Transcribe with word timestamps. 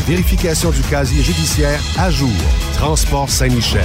vérification 0.00 0.70
du 0.70 0.80
casier 0.82 1.22
judiciaire 1.22 1.80
à 1.98 2.10
jour. 2.10 2.30
Transport 2.74 3.28
Saint-Michel. 3.28 3.84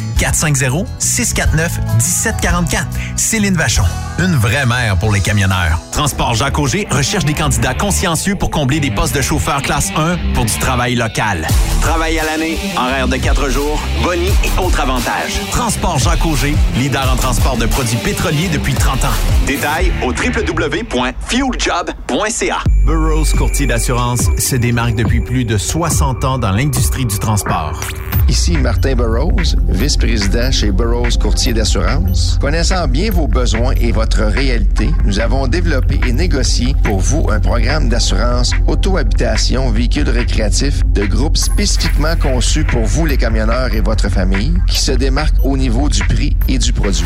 450-649-1744. 0.21 2.85
Céline 3.15 3.55
Vachon, 3.55 3.81
une 4.19 4.35
vraie 4.35 4.67
mère 4.67 4.97
pour 4.97 5.11
les 5.11 5.19
camionneurs. 5.19 5.79
Transport 5.91 6.35
Jacques 6.35 6.59
Auger 6.59 6.87
recherche 6.91 7.25
des 7.25 7.33
candidats 7.33 7.73
consciencieux 7.73 8.35
pour 8.35 8.51
combler 8.51 8.79
des 8.79 8.91
postes 8.91 9.15
de 9.15 9.21
chauffeur 9.21 9.63
classe 9.63 9.89
1 9.95 10.17
pour 10.35 10.45
du 10.45 10.53
travail 10.59 10.93
local. 10.93 11.47
Travail 11.81 12.19
à 12.19 12.25
l'année, 12.25 12.59
horaire 12.77 13.07
de 13.07 13.17
4 13.17 13.49
jours, 13.49 13.81
boni 14.03 14.27
et 14.27 14.51
autres 14.63 14.79
avantages. 14.79 15.41
Transport 15.49 15.97
Jacques 15.97 16.23
Auger, 16.25 16.55
leader 16.77 17.11
en 17.11 17.15
transport 17.15 17.57
de 17.57 17.65
produits 17.65 17.97
pétroliers 17.97 18.49
depuis 18.49 18.75
30 18.75 19.03
ans. 19.05 19.13
Détails 19.47 19.91
au 20.03 20.11
www.fueljob.ca. 20.11 22.57
Burroughs 22.85 23.33
Courtier 23.37 23.65
d'assurance 23.65 24.29
se 24.37 24.55
démarque 24.55 24.93
depuis 24.95 25.21
plus 25.21 25.45
de 25.45 25.57
60 25.57 26.23
ans 26.25 26.37
dans 26.37 26.51
l'industrie 26.51 27.05
du 27.05 27.17
transport. 27.17 27.79
Ici 28.27 28.57
Martin 28.57 28.93
Burroughs, 28.95 29.55
vice-président 29.67 30.10
chez 30.51 30.71
Burroughs 30.71 31.17
Courtier 31.17 31.53
d'assurance. 31.53 32.37
Connaissant 32.41 32.85
bien 32.87 33.11
vos 33.11 33.27
besoins 33.27 33.73
et 33.79 33.93
votre 33.93 34.23
réalité, 34.23 34.89
nous 35.05 35.21
avons 35.21 35.47
développé 35.47 36.01
et 36.05 36.11
négocié 36.11 36.75
pour 36.83 36.99
vous 36.99 37.27
un 37.29 37.39
programme 37.39 37.87
d'assurance 37.87 38.51
auto-habitation 38.67 39.69
véhicule 39.69 40.09
récréatif 40.09 40.81
de 40.87 41.05
groupe 41.05 41.37
spécifiquement 41.37 42.15
conçu 42.17 42.65
pour 42.65 42.83
vous 42.83 43.05
les 43.05 43.15
camionneurs 43.15 43.73
et 43.73 43.79
votre 43.79 44.09
famille 44.09 44.53
qui 44.67 44.79
se 44.79 44.91
démarque 44.91 45.35
au 45.45 45.55
niveau 45.55 45.87
du 45.87 46.03
prix 46.03 46.35
et 46.49 46.57
du 46.57 46.73
produit. 46.73 47.05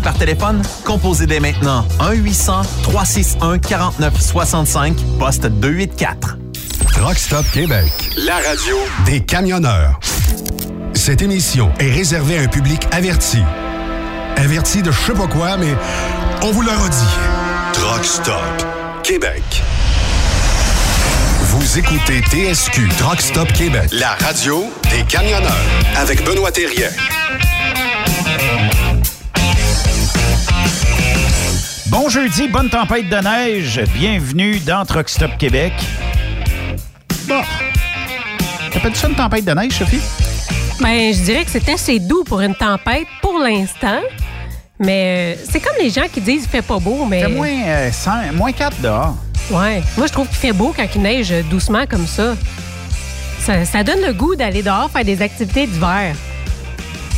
par 0.00 0.14
téléphone? 0.14 0.62
Composez 0.84 1.26
dès 1.26 1.40
maintenant 1.40 1.86
1-800-361-4965, 2.00 4.94
poste 5.18 5.46
284. 5.46 6.36
Truck 6.92 7.16
Stop 7.16 7.46
Québec. 7.52 7.90
La 8.16 8.36
radio 8.36 8.76
Des 9.06 9.20
camionneurs. 9.20 9.98
Cette 10.94 11.22
émission 11.22 11.70
est 11.78 11.90
réservée 11.90 12.38
à 12.38 12.42
un 12.42 12.48
public 12.48 12.82
averti. 12.90 13.38
Averti 14.36 14.82
de 14.82 14.90
je 14.90 15.00
sais 15.00 15.14
pas 15.14 15.26
quoi, 15.26 15.56
mais 15.56 15.74
on 16.42 16.50
vous 16.52 16.62
le 16.62 16.70
redit. 16.70 17.16
Truck 17.72 18.04
Stop 18.04 18.66
Québec. 19.02 19.42
Vous 21.42 21.78
écoutez 21.78 22.20
TSQ 22.20 22.88
Truck 22.98 23.20
Stop 23.20 23.52
Québec. 23.52 23.88
La 23.92 24.14
radio 24.14 24.70
des 24.90 25.02
camionneurs 25.04 25.52
avec 25.96 26.24
Benoît 26.24 26.52
Thérien. 26.52 26.88
Bon 31.90 32.08
jeudi, 32.08 32.48
bonne 32.48 32.68
tempête 32.70 33.08
de 33.08 33.16
neige. 33.16 33.80
Bienvenue 33.94 34.58
dans 34.60 34.84
Truck 34.84 35.08
Stop 35.08 35.32
Québec. 35.38 35.72
Bon. 37.28 37.40
T'appelles 38.72 38.94
ça 38.96 39.08
une 39.08 39.14
tempête 39.16 39.44
de 39.44 39.52
neige, 39.52 39.72
Sophie? 39.72 40.00
Ben, 40.80 41.12
je 41.12 41.20
dirais 41.22 41.44
que 41.44 41.50
c'est 41.50 41.68
assez 41.68 41.98
doux 41.98 42.24
pour 42.24 42.40
une 42.40 42.54
tempête 42.54 43.06
pour 43.20 43.38
l'instant. 43.38 44.00
Mais 44.78 45.36
euh, 45.36 45.42
c'est 45.50 45.60
comme 45.60 45.76
les 45.78 45.90
gens 45.90 46.06
qui 46.10 46.20
disent 46.20 46.42
qu'il 46.42 46.50
fait 46.50 46.62
pas 46.62 46.78
beau, 46.78 47.04
mais. 47.04 47.22
C'est 47.22 47.28
moins, 47.28 47.62
euh, 47.66 47.92
cent- 47.92 48.32
moins 48.34 48.52
4 48.52 48.80
dehors. 48.80 49.16
Ouais. 49.50 49.82
Moi, 49.98 50.06
je 50.06 50.12
trouve 50.12 50.28
qu'il 50.28 50.38
fait 50.38 50.52
beau 50.52 50.72
quand 50.74 50.86
il 50.94 51.02
neige 51.02 51.34
doucement 51.50 51.84
comme 51.86 52.06
ça. 52.06 52.34
Ça, 53.40 53.64
ça 53.64 53.82
donne 53.84 54.00
le 54.06 54.12
goût 54.12 54.34
d'aller 54.36 54.62
dehors 54.62 54.90
faire 54.90 55.04
des 55.04 55.20
activités 55.20 55.66
d'hiver. 55.66 56.14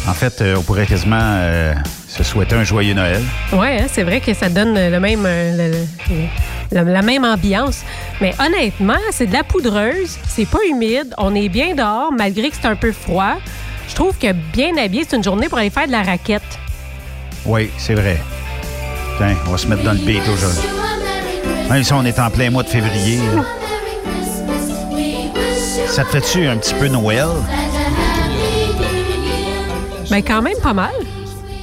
En 0.09 0.15
fait, 0.15 0.41
euh, 0.41 0.57
on 0.59 0.63
pourrait 0.63 0.87
quasiment 0.87 1.21
euh, 1.21 1.75
se 2.13 2.23
souhaiter 2.23 2.55
un 2.57 2.65
joyeux 2.65 2.93
Noël. 2.95 3.23
Ouais, 3.53 3.79
hein, 3.81 3.87
c'est 3.91 4.03
vrai 4.03 4.21
que 4.21 4.35
ça 4.35 4.49
donne 4.51 4.75
le 4.75 5.01
même, 5.01 5.25
euh, 5.27 5.57
le- 5.71 6.15
le- 6.15 6.85
le- 6.85 6.93
la 6.93 7.03
même 7.03 7.25
ambiance. 7.25 7.81
Mais 8.21 8.35
honnêtement, 8.39 8.99
c'est 9.11 9.27
de 9.27 9.33
la 9.33 9.43
poudreuse, 9.45 10.19
c'est 10.29 10.45
pas 10.47 10.59
humide, 10.71 11.15
on 11.17 11.35
est 11.35 11.49
bien 11.49 11.75
dehors 11.75 12.13
malgré 12.13 12.51
que 12.51 12.57
c'est 12.61 12.69
un 12.69 12.77
peu 12.77 12.93
froid. 12.93 13.37
Je 13.89 13.95
trouve 13.95 14.17
que 14.19 14.33
bien 14.33 14.77
habillé, 14.77 15.05
c'est 15.09 15.17
une 15.17 15.25
journée 15.25 15.49
pour 15.49 15.59
aller 15.59 15.71
faire 15.71 15.87
de 15.87 15.93
la 15.93 16.03
raquette. 16.03 16.43
Oui, 17.47 17.71
c'est 17.79 17.95
vrai. 17.95 18.19
Tiens, 19.17 19.35
on 19.47 19.51
va 19.51 19.59
se 19.59 19.67
mettre 19.67 19.83
dans 19.83 19.93
le 19.93 19.99
beat 19.99 20.23
aujourd'hui. 20.29 20.69
Même 21.71 21.83
si 21.83 21.93
on 21.95 22.05
est 22.05 22.19
en 22.19 22.31
plein 22.31 22.51
mois 22.51 22.63
de 22.63 22.69
février. 22.69 23.19
là. 23.35 23.43
Ça 25.89 26.05
te 26.05 26.11
fait-tu 26.11 26.47
un 26.47 26.57
petit 26.59 26.75
peu 26.75 26.89
Noël? 26.89 27.27
Mais 30.11 30.23
quand 30.23 30.43
même 30.43 30.59
pas 30.63 30.73
mal. 30.75 30.91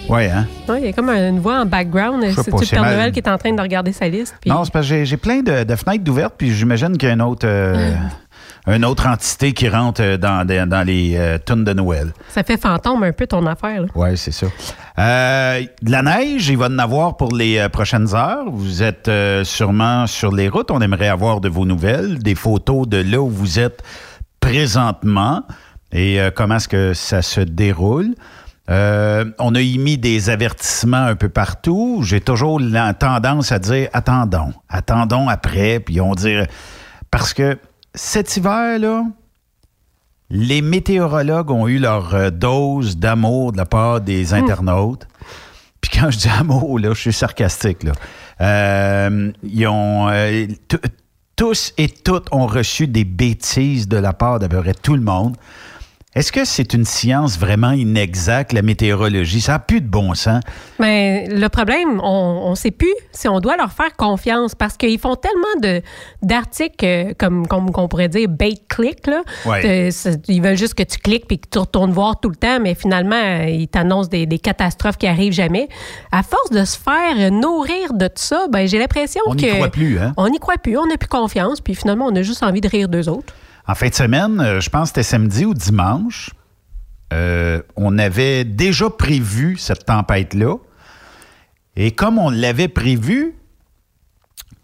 Oui, 0.09 0.25
hein? 0.25 0.47
Ouais, 0.67 0.79
Il 0.81 0.85
y 0.88 0.89
a 0.89 0.94
comme 0.94 1.09
une 1.09 1.39
voix 1.39 1.59
en 1.61 1.65
background. 1.65 2.23
sais 2.23 2.31
C'est 2.44 2.51
pas, 2.51 2.57
le 2.59 2.65
c'est 2.65 2.75
Père 2.75 2.81
mal. 2.83 2.95
Noël 2.95 3.11
qui 3.11 3.19
est 3.19 3.29
en 3.29 3.38
train 3.38 3.53
de 3.53 3.61
regarder 3.61 3.91
sa 3.94 4.07
liste. 4.07 4.35
puis- 4.41 4.50
Non, 4.50 4.63
c'est 4.65 4.73
parce 4.73 4.88
que 4.89 5.03
j'ai- 5.06 5.17
plein 5.17 5.41
de, 5.41 5.63
de 5.63 5.75
fenêtres 5.75 6.03
d'ouvertes, 6.03 6.33
puis 6.38 6.51
j'imagine 6.53 6.97
qu'il 6.97 7.07
y 7.07 7.11
a 7.11 7.13
une 7.15 7.21
autre, 7.21 7.45
euh, 7.47 7.94
une 8.67 8.85
autre 8.85 9.07
entité 9.07 9.53
qui 9.53 9.69
rentre 9.69 10.01
euh, 10.01 10.17
dans, 10.17 10.45
dans, 10.47 10.67
dans 10.67 10.85
les 10.85 11.15
euh, 11.17 11.38
tunes 11.45 11.63
de 11.63 11.73
Noël. 11.73 12.11
Ça 12.29 12.44
fait 12.44 12.59
fantôme 12.59 13.03
un 13.03 13.11
peu 13.11 13.27
ton 13.27 13.45
affaire. 13.45 13.81
là. 13.81 13.88
Oui, 13.95 14.17
c'est 14.17 14.31
ça. 14.31 14.47
Euh, 14.97 15.61
de 15.81 15.91
la 15.91 16.01
neige, 16.01 16.50
il 16.50 16.57
va 16.57 16.65
en 16.67 16.79
avoir 16.79 17.15
pour 17.17 17.33
les 17.35 17.67
prochaines 17.69 18.13
heures. 18.15 18.45
Vous 18.51 18.81
êtes 18.83 19.09
sûrement 19.44 20.07
sur 20.07 20.31
les 20.33 20.50
routes. 20.50 20.71
On 20.71 20.81
aimerait 20.81 21.07
avoir 21.09 21.39
de 21.41 21.50
vos 21.50 21.65
nouvelles, 21.65 22.19
des 22.19 22.35
photos 22.35 22.88
de 22.88 22.97
là 22.97 23.21
où 23.21 23.29
vous 23.29 23.59
êtes 23.59 23.81
présentement 24.39 25.44
et 25.91 26.19
comment 26.35 26.56
est-ce 26.56 26.67
que 26.67 26.94
ça 26.94 27.21
se 27.21 27.41
déroule? 27.41 28.15
Euh, 28.69 29.25
on 29.39 29.56
a 29.56 29.62
émis 29.62 29.98
des 29.98 30.30
avertissements 30.30 30.98
un 30.98 31.16
peu 31.16 31.30
partout. 31.30 32.01
J'ai 32.04 32.21
toujours 32.21 32.60
la 32.60 32.94
tendance 32.94 33.51
à 33.51 33.60
dire 33.60 33.89
attendons, 33.94 34.54
attendons 34.69 35.27
après, 35.27 35.80
puis 35.80 36.00
on 36.01 36.13
dit 36.13 36.36
parce 37.10 37.33
que 37.33 37.57
cet 37.95 38.38
hiver-là, 38.38 39.06
les 40.30 40.62
météorologues 40.62 41.51
ont 41.51 41.68
eu 41.68 41.80
leur 41.80 42.13
euh, 42.13 42.30
dose 42.30 42.98
d'amour 42.98 43.51
de 43.51 43.57
la 43.57 43.66
part 43.66 44.01
des 44.01 44.33
internautes. 44.33 45.07
Puis 45.81 45.92
quand 45.94 46.12
je 46.12 46.19
dis 46.19 46.30
amour, 46.30 46.80
là, 46.80 46.94
je 46.94 47.00
suis 47.00 47.13
sarcastique. 47.13 47.83
Là. 47.83 47.94
Euh, 48.42 49.31
ils 49.44 49.68
ont, 49.68 50.10
euh, 50.10 50.45
tous 51.36 51.74
et 51.77 51.89
toutes 51.89 52.27
ont 52.31 52.48
reçu 52.48 52.88
des 52.88 53.06
bêtises 53.06 53.88
de 53.88 53.98
la 53.98 54.13
part 54.13 54.39
d'à 54.39 54.48
peu 54.48 54.62
près 54.62 54.74
tout 54.74 54.95
le 54.95 55.01
monde. 55.01 55.36
Est-ce 56.15 56.31
que 56.31 56.44
c'est 56.44 56.73
une 56.73 56.85
science 56.85 57.38
vraiment 57.38 57.69
inexacte, 57.71 58.51
la 58.51 58.63
météorologie? 58.63 59.41
Ça 59.41 59.51
n'a 59.53 59.59
plus 59.59 59.79
de 59.79 59.88
bon 59.88 60.15
sens. 60.15 60.41
Mais 60.79 61.27
le 61.29 61.47
problème, 61.50 62.01
on 62.03 62.50
ne 62.50 62.56
sait 62.56 62.71
plus 62.71 62.91
si 63.11 63.27
on 63.27 63.39
doit 63.39 63.56
leur 63.57 63.71
faire 63.71 63.95
confiance 63.95 64.56
parce 64.56 64.75
qu'ils 64.75 64.97
font 64.97 65.15
tellement 65.15 65.77
d'articles 66.23 66.83
euh, 66.85 67.13
comme 67.15 67.45
comme 67.47 67.71
qu'on 67.71 67.88
pourrait 67.88 68.09
dire 68.09 68.27
bait 68.27 68.56
click 68.69 69.06
là. 69.06 69.21
Ouais. 69.45 69.88
De- 69.88 69.91
c'est- 69.91 70.19
ils 70.27 70.41
veulent 70.41 70.57
juste 70.57 70.73
que 70.73 70.81
tu 70.83 70.97
cliques 70.97 71.27
puis 71.27 71.38
que 71.38 71.47
tu 71.47 71.59
retournes 71.59 71.91
voir 71.91 72.19
tout 72.19 72.29
le 72.29 72.35
temps, 72.35 72.59
mais 72.59 72.73
finalement 72.73 73.15
euh, 73.15 73.45
ils 73.47 73.67
t'annoncent 73.67 74.09
des, 74.09 74.25
des 74.25 74.39
catastrophes 74.39 74.97
qui 74.97 75.06
arrivent 75.06 75.33
jamais. 75.33 75.69
À 76.11 76.23
force 76.23 76.50
de 76.50 76.65
se 76.65 76.77
faire 76.77 77.17
euh, 77.19 77.29
nourrir 77.29 77.94
de 77.94 78.07
tout 78.07 78.13
ça, 78.15 78.47
ben 78.50 78.67
j'ai 78.67 78.79
l'impression 78.79 79.21
On 79.27 79.35
que 79.35 79.45
n'y 79.45 79.51
croit 79.53 79.69
plus, 79.69 80.00
hein? 80.00 80.13
on 80.17 80.27
n'y 80.29 80.39
croit 80.39 80.57
plus, 80.57 80.75
on 80.75 80.88
n'a 80.88 80.97
plus 80.97 81.07
confiance, 81.07 81.61
puis 81.61 81.75
finalement 81.75 82.07
on 82.07 82.15
a 82.15 82.23
juste 82.23 82.41
envie 82.41 82.61
de 82.61 82.67
rire 82.67 82.89
d'eux 82.89 83.07
autres. 83.09 83.33
En 83.69 83.75
fin 83.75 83.89
de 83.89 83.94
semaine, 83.94 84.39
euh, 84.39 84.60
je 84.60 84.69
pense 84.71 84.89
que 84.89 84.95
c'était 84.95 85.04
samedi 85.04 85.45
ou 85.45 85.54
dimanche, 85.54 86.31
euh, 87.14 87.61
on 87.76 87.99
avait 87.99 88.44
déjà 88.44 88.90
prévu 88.90 89.57
cette 89.57 89.85
tempête-là. 89.85 90.56
Et 91.76 91.92
comme 91.92 92.18
on 92.18 92.31
l'avait 92.31 92.68
prévu, 92.68 93.35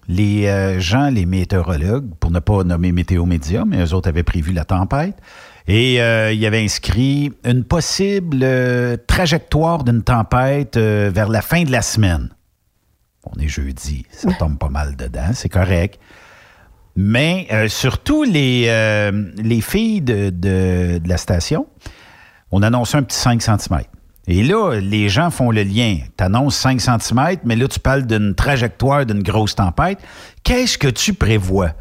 les 0.07 0.47
euh, 0.47 0.79
gens, 0.79 1.11
les 1.11 1.27
météorologues, 1.27 2.15
pour 2.19 2.31
ne 2.31 2.39
pas 2.39 2.63
nommer 2.63 2.91
Météo 2.91 3.27
Média, 3.27 3.63
mais 3.63 3.85
eux 3.85 3.93
autres 3.93 4.09
avaient 4.09 4.23
prévu 4.23 4.53
la 4.53 4.65
tempête. 4.65 5.21
Et 5.67 6.01
euh, 6.01 6.31
il 6.31 6.39
y 6.39 6.47
avait 6.47 6.63
inscrit 6.63 7.31
une 7.43 7.63
possible 7.63 8.39
euh, 8.41 8.97
trajectoire 9.05 9.83
d'une 9.83 10.01
tempête 10.01 10.77
euh, 10.77 11.11
vers 11.13 11.29
la 11.29 11.43
fin 11.43 11.63
de 11.63 11.71
la 11.71 11.83
semaine. 11.83 12.29
On 13.23 13.39
est 13.39 13.49
jeudi, 13.49 14.07
ça 14.09 14.33
tombe 14.39 14.57
pas 14.57 14.69
mal 14.69 14.95
dedans, 14.95 15.29
c'est 15.35 15.49
correct. 15.49 15.99
Mais 16.95 17.47
euh, 17.51 17.67
surtout 17.67 18.23
les, 18.23 18.65
euh, 18.67 19.11
les 19.37 19.61
filles 19.61 20.01
de, 20.01 20.29
de- 20.29 20.97
de 20.99 21.09
la 21.09 21.17
station, 21.17 21.67
on 22.51 22.61
annonce 22.63 22.95
un 22.95 23.03
petit 23.03 23.17
5 23.17 23.41
cm. 23.41 23.81
Et 24.27 24.43
là, 24.43 24.79
les 24.79 25.07
gens 25.09 25.29
font 25.29 25.51
le 25.51 25.63
lien. 25.63 25.97
Tu 26.17 26.23
annonces 26.23 26.55
5 26.55 26.79
cm, 26.81 27.37
mais 27.43 27.55
là, 27.55 27.67
tu 27.67 27.79
parles 27.79 28.05
d'une 28.07 28.33
trajectoire 28.33 29.05
d'une 29.05 29.21
grosse 29.21 29.55
tempête. 29.55 29.99
Qu'est-ce 30.43 30.77
que 30.77 30.87
tu 30.87 31.13
prévois? 31.13 31.71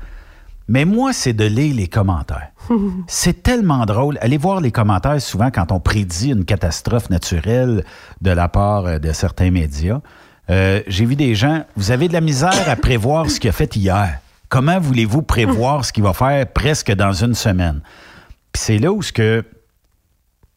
Mais 0.66 0.85
moi, 0.85 1.12
c'est 1.12 1.33
de 1.33 1.44
lire 1.44 1.75
les 1.76 1.88
commentaires. 1.88 2.49
C'est 3.06 3.42
tellement 3.42 3.85
drôle. 3.85 4.16
Allez 4.23 4.38
voir 4.38 4.62
les 4.62 4.71
commentaires 4.73 5.21
souvent 5.21 5.50
quand 5.50 5.71
on 5.73 5.78
prédit 5.80 6.30
une 6.30 6.47
catastrophe 6.47 7.11
naturelle 7.11 7.85
de 8.23 8.30
la 8.30 8.49
part 8.49 8.87
euh, 8.87 8.99
de 8.99 9.12
certains 9.12 9.50
médias. 9.50 10.00
Euh, 10.50 10.80
J'ai 10.87 11.04
vu 11.04 11.16
des 11.16 11.35
gens, 11.35 11.64
vous 11.76 11.90
avez 11.90 12.09
de 12.09 12.14
la 12.14 12.23
misère 12.23 12.66
à 12.68 12.76
prévoir 12.76 13.28
ce 13.30 13.38
qu'il 13.38 13.50
a 13.50 13.52
fait 13.52 13.76
hier. 13.76 14.18
Comment 14.49 14.79
voulez-vous 14.79 15.23
prévoir 15.23 15.85
ce 15.85 15.93
qu'il 15.93 16.05
va 16.05 16.13
faire 16.13 16.47
presque 16.53 16.93
dans 16.93 17.13
une 17.13 17.35
semaine? 17.35 17.81
Puis 18.53 18.63
c'est 18.63 18.79
là 18.79 18.93
où 18.93 19.03
ce 19.03 19.13
que 19.13 19.45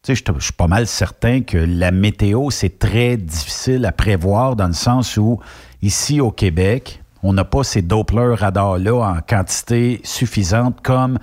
Tu 0.04 0.14
sais, 0.14 0.22
je 0.26 0.38
je 0.38 0.44
suis 0.44 0.52
pas 0.52 0.68
mal 0.68 0.86
certain 0.86 1.42
que 1.42 1.58
la 1.58 1.90
météo, 1.90 2.50
c'est 2.50 2.78
très 2.78 3.16
difficile 3.16 3.84
à 3.84 3.92
prévoir 3.92 4.54
dans 4.54 4.68
le 4.68 4.72
sens 4.72 5.16
où, 5.16 5.40
ici 5.82 6.20
au 6.20 6.30
Québec, 6.30 7.02
on 7.22 7.32
n'a 7.32 7.44
pas 7.44 7.64
ces 7.64 7.82
Doppler 7.82 8.34
radars-là 8.34 8.94
en 8.94 9.20
quantité 9.20 10.00
suffisante 10.04 10.80
comme 10.82 11.18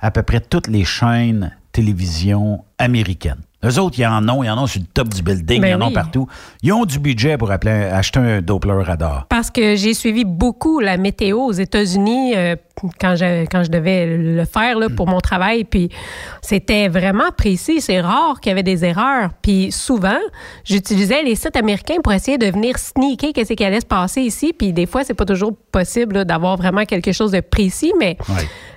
à 0.00 0.10
peu 0.10 0.22
près 0.22 0.40
toutes 0.40 0.68
les 0.68 0.84
chaînes 0.84 1.56
télévision 1.72 2.64
américaines. 2.78 3.42
Eux 3.64 3.78
autres, 3.80 3.98
ils 3.98 4.06
en 4.06 4.28
ont, 4.28 4.44
ils 4.44 4.50
en 4.50 4.62
ont 4.62 4.66
sur 4.68 4.80
le 4.80 4.86
top 4.86 5.08
du 5.08 5.20
building, 5.20 5.60
Ben 5.60 5.68
ils 5.70 5.74
en 5.74 5.86
ont 5.88 5.90
partout. 5.92 6.28
Ils 6.62 6.72
ont 6.72 6.84
du 6.84 7.00
budget 7.00 7.36
pour 7.36 7.50
appeler- 7.50 7.90
acheter 7.92 8.20
un 8.20 8.40
Doppler 8.40 8.84
radar. 8.84 9.26
Parce 9.28 9.50
que 9.50 9.74
j'ai 9.74 9.94
suivi 9.94 10.24
beaucoup 10.24 10.78
la 10.78 10.96
météo 10.96 11.38
aux 11.40 11.52
États-Unis 11.52 12.34
euh, 12.36 12.54
quand, 13.00 13.16
je, 13.16 13.46
quand 13.46 13.64
je 13.64 13.70
devais 13.70 14.16
le 14.16 14.44
faire 14.44 14.78
là, 14.78 14.88
pour 14.88 15.08
mon 15.08 15.18
travail. 15.18 15.64
Puis 15.64 15.88
c'était 16.40 16.86
vraiment 16.86 17.30
précis. 17.36 17.80
C'est 17.80 18.00
rare 18.00 18.38
qu'il 18.40 18.50
y 18.50 18.52
avait 18.52 18.62
des 18.62 18.84
erreurs. 18.84 19.30
Puis 19.42 19.72
souvent, 19.72 20.18
j'utilisais 20.64 21.24
les 21.24 21.34
sites 21.34 21.56
américains 21.56 21.96
pour 22.02 22.12
essayer 22.12 22.38
de 22.38 22.46
venir 22.46 22.78
sneaker 22.78 23.32
qu'est-ce 23.32 23.54
qui 23.54 23.64
allait 23.64 23.80
se 23.80 23.86
passer 23.86 24.20
ici. 24.22 24.52
Puis 24.56 24.72
des 24.72 24.86
fois, 24.86 25.02
c'est 25.02 25.14
pas 25.14 25.24
toujours 25.24 25.52
possible 25.72 26.24
d'avoir 26.24 26.56
vraiment 26.56 26.84
quelque 26.84 27.10
chose 27.10 27.32
de 27.32 27.40
précis. 27.40 27.92
Mais 27.98 28.16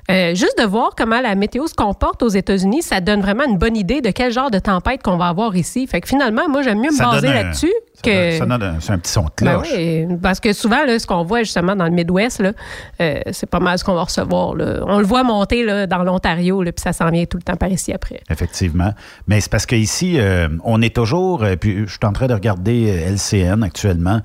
euh, 0.09 0.33
juste 0.33 0.57
de 0.59 0.65
voir 0.65 0.91
comment 0.97 1.21
la 1.21 1.35
météo 1.35 1.67
se 1.67 1.75
comporte 1.75 2.23
aux 2.23 2.29
États-Unis, 2.29 2.81
ça 2.81 2.99
donne 2.99 3.21
vraiment 3.21 3.43
une 3.47 3.57
bonne 3.59 3.77
idée 3.77 4.01
de 4.01 4.09
quel 4.09 4.31
genre 4.31 4.49
de 4.49 4.57
tempête 4.73 5.01
qu'on 5.03 5.17
va 5.17 5.27
avoir 5.27 5.55
ici. 5.55 5.85
Fait 5.87 6.01
que 6.01 6.07
finalement, 6.07 6.47
moi, 6.49 6.61
j'aime 6.61 6.79
mieux 6.79 6.91
me 6.91 6.97
baser 6.97 7.27
là-dessus 7.27 7.71
que. 8.03 8.37
ça 8.37 8.45
donne 8.45 8.63
un- 8.63 8.79
C'est 8.79 8.93
un 8.93 8.97
petit 8.99 9.11
son 9.11 9.21
de 9.23 9.29
Ben 9.41 9.53
cloche. 9.61 9.67
oui, 9.75 10.07
parce 10.21 10.39
que 10.39 10.53
souvent, 10.53 10.85
là, 10.85 10.97
ce 10.97 11.05
qu'on 11.05 11.23
voit 11.23 11.39
justement 11.43 11.75
dans 11.75 11.85
le 11.85 11.91
Midwest, 11.91 12.41
euh, 12.41 13.19
c'est 13.31 13.49
pas 13.49 13.59
mal 13.59 13.77
ce 13.77 13.83
qu'on 13.83 13.93
va 13.93 14.03
recevoir. 14.03 14.55
là. 14.55 14.79
On 14.87 14.99
le 14.99 15.05
voit 15.05 15.23
monter 15.23 15.63
là, 15.63 15.85
dans 15.87 16.03
l'Ontario, 16.03 16.61
puis 16.63 16.73
ça 16.77 16.93
s'en 16.93 17.09
vient 17.09 17.25
tout 17.25 17.37
le 17.37 17.43
temps 17.43 17.55
par 17.57 17.69
ici 17.69 17.93
après. 17.93 18.21
Effectivement. 18.29 18.93
Mais 19.27 19.39
c'est 19.41 19.51
parce 19.51 19.65
qu'ici, 19.65 20.15
euh, 20.19 20.47
on 20.63 20.81
est 20.81 20.95
toujours. 20.95 21.43
euh, 21.43 21.55
puis 21.55 21.83
je 21.85 21.89
suis 21.91 21.99
en 22.03 22.13
train 22.13 22.27
de 22.27 22.33
regarder 22.33 22.85
LCN 22.87 23.63
actuellement. 23.63 24.21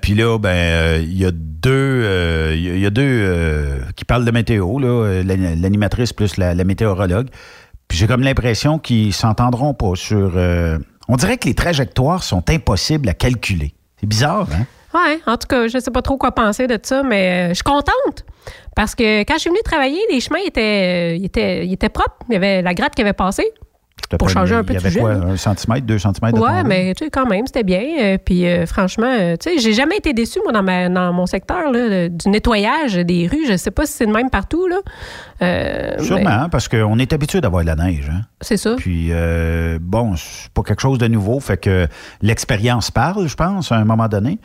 Puis 0.00 0.14
là, 0.14 0.38
ben, 0.38 1.00
il 1.02 1.16
y 1.18 1.24
a 1.24 1.30
deux, 1.32 2.52
il 2.54 2.78
y 2.78 2.86
a- 2.86 2.90
deux 2.90 3.80
qui 3.96 4.04
parlent 4.04 4.24
de 4.24 4.30
météo, 4.30 4.78
l'animatrice 4.78 6.12
plus 6.12 6.36
la, 6.36 6.54
la 6.54 6.64
météorologue. 6.64 7.28
Puis 7.90 7.98
j'ai 7.98 8.06
comme 8.06 8.22
l'impression 8.22 8.78
qu'ils 8.78 9.12
s'entendront 9.12 9.74
pas 9.74 9.96
sur. 9.96 10.36
euh, 10.36 10.78
on 11.08 11.16
dirait 11.16 11.38
que 11.38 11.48
les 11.48 11.54
trajectoires 11.54 12.22
sont 12.22 12.48
impossibles 12.48 13.08
à 13.08 13.14
calculer. 13.14 13.74
C'est 13.98 14.06
bizarre, 14.06 14.46
hein? 14.52 14.64
Ouais, 14.94 15.18
en 15.26 15.36
tout 15.36 15.48
cas, 15.48 15.66
je 15.66 15.76
sais 15.76 15.90
pas 15.90 16.00
trop 16.00 16.16
quoi 16.16 16.30
penser 16.32 16.68
de 16.68 16.78
ça, 16.80 17.02
mais 17.02 17.46
euh, 17.46 17.48
je 17.48 17.54
suis 17.54 17.64
contente. 17.64 18.24
Parce 18.76 18.94
que 18.94 19.22
quand 19.22 19.34
je 19.34 19.40
suis 19.40 19.50
venue 19.50 19.60
travailler, 19.64 19.98
les 20.08 20.20
chemins 20.20 20.38
étaient, 20.46 21.16
euh, 21.18 21.24
étaient, 21.24 21.66
étaient 21.68 21.88
propres. 21.88 22.14
Il 22.28 22.34
y 22.34 22.36
avait 22.36 22.62
la 22.62 22.74
gratte 22.74 22.94
qui 22.94 23.02
avait 23.02 23.12
passé. 23.12 23.42
Pour 24.18 24.28
changer 24.28 24.54
un 24.56 24.64
peu 24.64 24.72
Il 24.72 24.76
y 24.76 24.80
de 24.80 24.86
avait 24.86 24.90
sujet, 24.90 25.00
quoi, 25.00 25.12
un 25.12 25.36
centimètre, 25.36 25.86
deux 25.86 25.98
centimètres 25.98 26.36
de 26.36 26.42
Ouais, 26.42 26.64
mais 26.64 26.94
tu 26.94 27.04
sais, 27.04 27.10
quand 27.10 27.26
même, 27.26 27.46
c'était 27.46 27.62
bien. 27.62 27.82
Euh, 28.00 28.18
puis 28.18 28.46
euh, 28.46 28.66
franchement, 28.66 29.06
euh, 29.18 29.36
tu 29.36 29.50
sais, 29.50 29.58
j'ai 29.58 29.72
jamais 29.72 29.96
été 29.96 30.12
déçue, 30.12 30.40
moi, 30.42 30.52
dans, 30.52 30.62
ma, 30.62 30.88
dans 30.88 31.12
mon 31.12 31.26
secteur, 31.26 31.70
là, 31.70 31.88
de- 31.88 32.08
du 32.08 32.28
nettoyage 32.28 32.94
des 32.96 33.28
rues. 33.28 33.46
Je 33.48 33.56
sais 33.56 33.70
pas 33.70 33.86
si 33.86 33.92
c'est 33.92 34.06
le 34.06 34.12
même 34.12 34.30
partout, 34.30 34.66
là. 34.66 34.78
Mais 35.40 35.96
Sûrement, 36.02 36.28
hein, 36.30 36.48
parce 36.50 36.68
qu'on 36.68 36.98
est 36.98 37.12
habitué 37.12 37.40
d'avoir 37.40 37.62
de 37.62 37.68
la 37.68 37.76
neige. 37.76 38.10
Hein? 38.12 38.22
C'est 38.40 38.56
ça. 38.56 38.74
Puis, 38.76 39.08
euh, 39.10 39.78
bon, 39.80 40.16
c'est 40.16 40.50
pas 40.52 40.62
quelque 40.62 40.82
chose 40.82 40.98
de 40.98 41.06
nouveau. 41.06 41.38
Fait 41.40 41.56
que 41.56 41.86
l'expérience 42.20 42.90
parle, 42.90 43.26
je 43.28 43.34
pense, 43.36 43.70
à 43.72 43.76
un 43.76 43.84
moment 43.84 44.08
donné. 44.08 44.38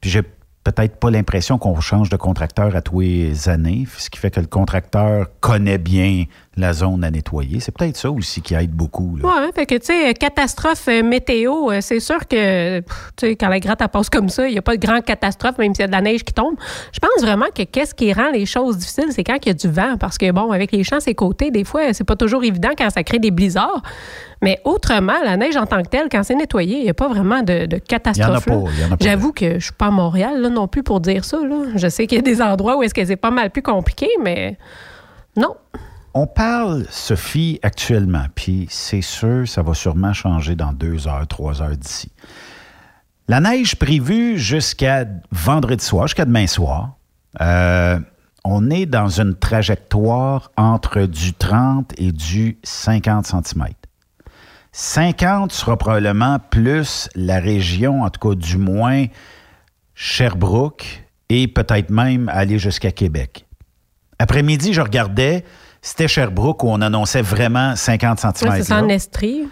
Puis, 0.00 0.10
j'ai 0.10 0.22
peut-être 0.64 0.96
pas 0.96 1.10
l'impression 1.10 1.58
qu'on 1.58 1.80
change 1.80 2.08
de 2.08 2.16
contracteur 2.16 2.76
à 2.76 2.82
tous 2.82 3.00
les 3.00 3.48
années, 3.48 3.86
ce 3.98 4.08
qui 4.10 4.18
fait 4.18 4.30
que 4.30 4.40
le 4.40 4.46
contracteur 4.46 5.26
connaît 5.40 5.78
bien 5.78 6.24
la 6.56 6.72
zone 6.72 7.02
à 7.02 7.10
nettoyer. 7.10 7.60
C'est 7.60 7.76
peut-être 7.76 7.96
ça 7.96 8.10
aussi 8.10 8.42
qui 8.42 8.54
aide 8.54 8.70
beaucoup. 8.70 9.18
Ouais, 9.22 9.52
fait 9.54 9.66
que, 9.66 9.74
tu 9.76 9.86
sais, 9.86 10.14
catastrophe 10.14 10.86
euh, 10.88 11.02
météo, 11.02 11.70
euh, 11.70 11.80
c'est 11.80 11.98
sûr 11.98 12.28
que, 12.28 12.80
tu 12.80 12.86
sais, 13.18 13.36
quand 13.36 13.48
la 13.48 13.58
gratte, 13.58 13.82
passe 13.90 14.10
comme 14.10 14.28
ça, 14.28 14.46
il 14.46 14.52
n'y 14.52 14.58
a 14.58 14.62
pas 14.62 14.76
de 14.76 14.86
grande 14.86 15.04
catastrophe, 15.04 15.58
même 15.58 15.74
s'il 15.74 15.82
y 15.82 15.84
a 15.84 15.88
de 15.88 15.92
la 15.92 16.00
neige 16.00 16.22
qui 16.22 16.32
tombe. 16.32 16.54
Je 16.92 17.00
pense 17.00 17.22
vraiment 17.22 17.46
que 17.54 17.62
qu'est-ce 17.62 17.94
qui 17.94 18.12
rend 18.12 18.30
les 18.30 18.46
choses 18.46 18.78
difficiles, 18.78 19.08
c'est 19.10 19.24
quand 19.24 19.38
il 19.42 19.48
y 19.48 19.50
a 19.50 19.54
du 19.54 19.68
vent, 19.68 19.96
parce 19.98 20.18
que, 20.18 20.30
bon, 20.30 20.52
avec 20.52 20.70
les 20.72 20.84
champs, 20.84 21.00
c'est 21.00 21.14
côté, 21.14 21.50
des 21.50 21.64
fois, 21.64 21.92
c'est 21.92 22.04
pas 22.04 22.16
toujours 22.16 22.44
évident 22.44 22.70
quand 22.76 22.90
ça 22.90 23.02
crée 23.02 23.18
des 23.18 23.30
blizzards. 23.30 23.82
Mais 24.42 24.60
autrement, 24.64 25.14
la 25.24 25.36
neige 25.36 25.56
en 25.56 25.66
tant 25.66 25.82
que 25.82 25.88
telle, 25.88 26.08
quand 26.10 26.24
c'est 26.24 26.34
nettoyé, 26.34 26.78
il 26.78 26.82
n'y 26.82 26.90
a 26.90 26.94
pas 26.94 27.08
vraiment 27.08 27.42
de, 27.42 27.66
de 27.66 27.78
catastrophe. 27.78 28.48
J'avoue 29.00 29.32
que 29.32 29.60
je 29.60 29.64
suis 29.64 29.72
pas 29.72 29.86
à 29.86 29.90
Montréal, 29.90 30.42
là, 30.42 30.48
non 30.48 30.66
plus, 30.66 30.82
pour 30.82 31.00
dire 31.00 31.24
ça, 31.24 31.38
là. 31.38 31.66
Je 31.76 31.88
sais 31.88 32.08
qu'il 32.08 32.16
y 32.16 32.18
a 32.18 32.22
des 32.22 32.42
endroits 32.42 32.76
où 32.76 32.82
est-ce 32.82 32.92
que 32.92 33.04
c'est 33.04 33.16
pas 33.16 33.30
mal 33.30 33.50
plus 33.50 33.62
compliqué, 33.62 34.08
mais 34.20 34.58
non. 35.36 35.54
On 36.14 36.26
parle, 36.26 36.84
Sophie, 36.90 37.60
actuellement, 37.62 38.26
puis 38.34 38.66
c'est 38.68 39.00
sûr, 39.00 39.48
ça 39.48 39.62
va 39.62 39.74
sûrement 39.74 40.12
changer 40.12 40.56
dans 40.56 40.72
deux 40.72 41.08
heures, 41.08 41.26
trois 41.26 41.62
heures 41.62 41.76
d'ici. 41.76 42.10
La 43.28 43.40
neige 43.40 43.76
prévue 43.76 44.36
jusqu'à 44.36 45.06
vendredi 45.30 45.82
soir, 45.82 46.08
jusqu'à 46.08 46.24
demain 46.24 46.46
soir, 46.48 46.96
euh, 47.40 47.98
on 48.44 48.68
est 48.70 48.86
dans 48.86 49.08
une 49.08 49.36
trajectoire 49.36 50.50
entre 50.56 51.02
du 51.02 51.32
30 51.32 51.94
et 51.96 52.12
du 52.12 52.58
50 52.64 53.26
cm. 53.26 53.68
50 54.72 55.52
sera 55.52 55.76
probablement 55.76 56.38
plus 56.38 57.08
la 57.14 57.38
région, 57.38 58.02
en 58.02 58.10
tout 58.10 58.30
cas 58.30 58.34
du 58.34 58.56
moins 58.56 59.06
Sherbrooke 59.94 61.04
et 61.28 61.46
peut-être 61.46 61.90
même 61.90 62.30
aller 62.30 62.58
jusqu'à 62.58 62.90
Québec. 62.90 63.46
Après-midi, 64.18 64.72
je 64.72 64.80
regardais, 64.80 65.44
c'était 65.82 66.08
Sherbrooke 66.08 66.64
où 66.64 66.68
on 66.68 66.80
annonçait 66.80 67.22
vraiment 67.22 67.76
50 67.76 68.18
cm. 68.18 68.62
C'est 68.62 68.72
en 68.72 68.88
Estrie. 68.88 69.42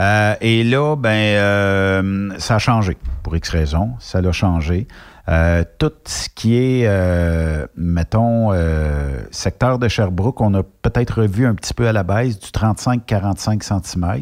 Euh, 0.00 0.34
et 0.40 0.64
là, 0.64 0.96
ben, 0.96 1.10
euh, 1.10 2.30
ça 2.38 2.56
a 2.56 2.58
changé 2.58 2.96
pour 3.22 3.36
X 3.36 3.48
raisons. 3.50 3.92
Ça 4.00 4.20
l'a 4.20 4.32
changé. 4.32 4.88
Euh, 5.28 5.64
tout 5.78 5.92
ce 6.06 6.28
qui 6.28 6.56
est, 6.56 6.82
euh, 6.86 7.66
mettons, 7.76 8.52
euh, 8.52 9.22
secteur 9.30 9.78
de 9.78 9.88
Sherbrooke, 9.88 10.40
on 10.40 10.52
a 10.54 10.62
peut-être 10.62 11.22
revu 11.22 11.46
un 11.46 11.54
petit 11.54 11.72
peu 11.72 11.88
à 11.88 11.92
la 11.92 12.02
baisse 12.02 12.38
du 12.38 12.50
35-45 12.50 13.62
cm. 13.62 14.20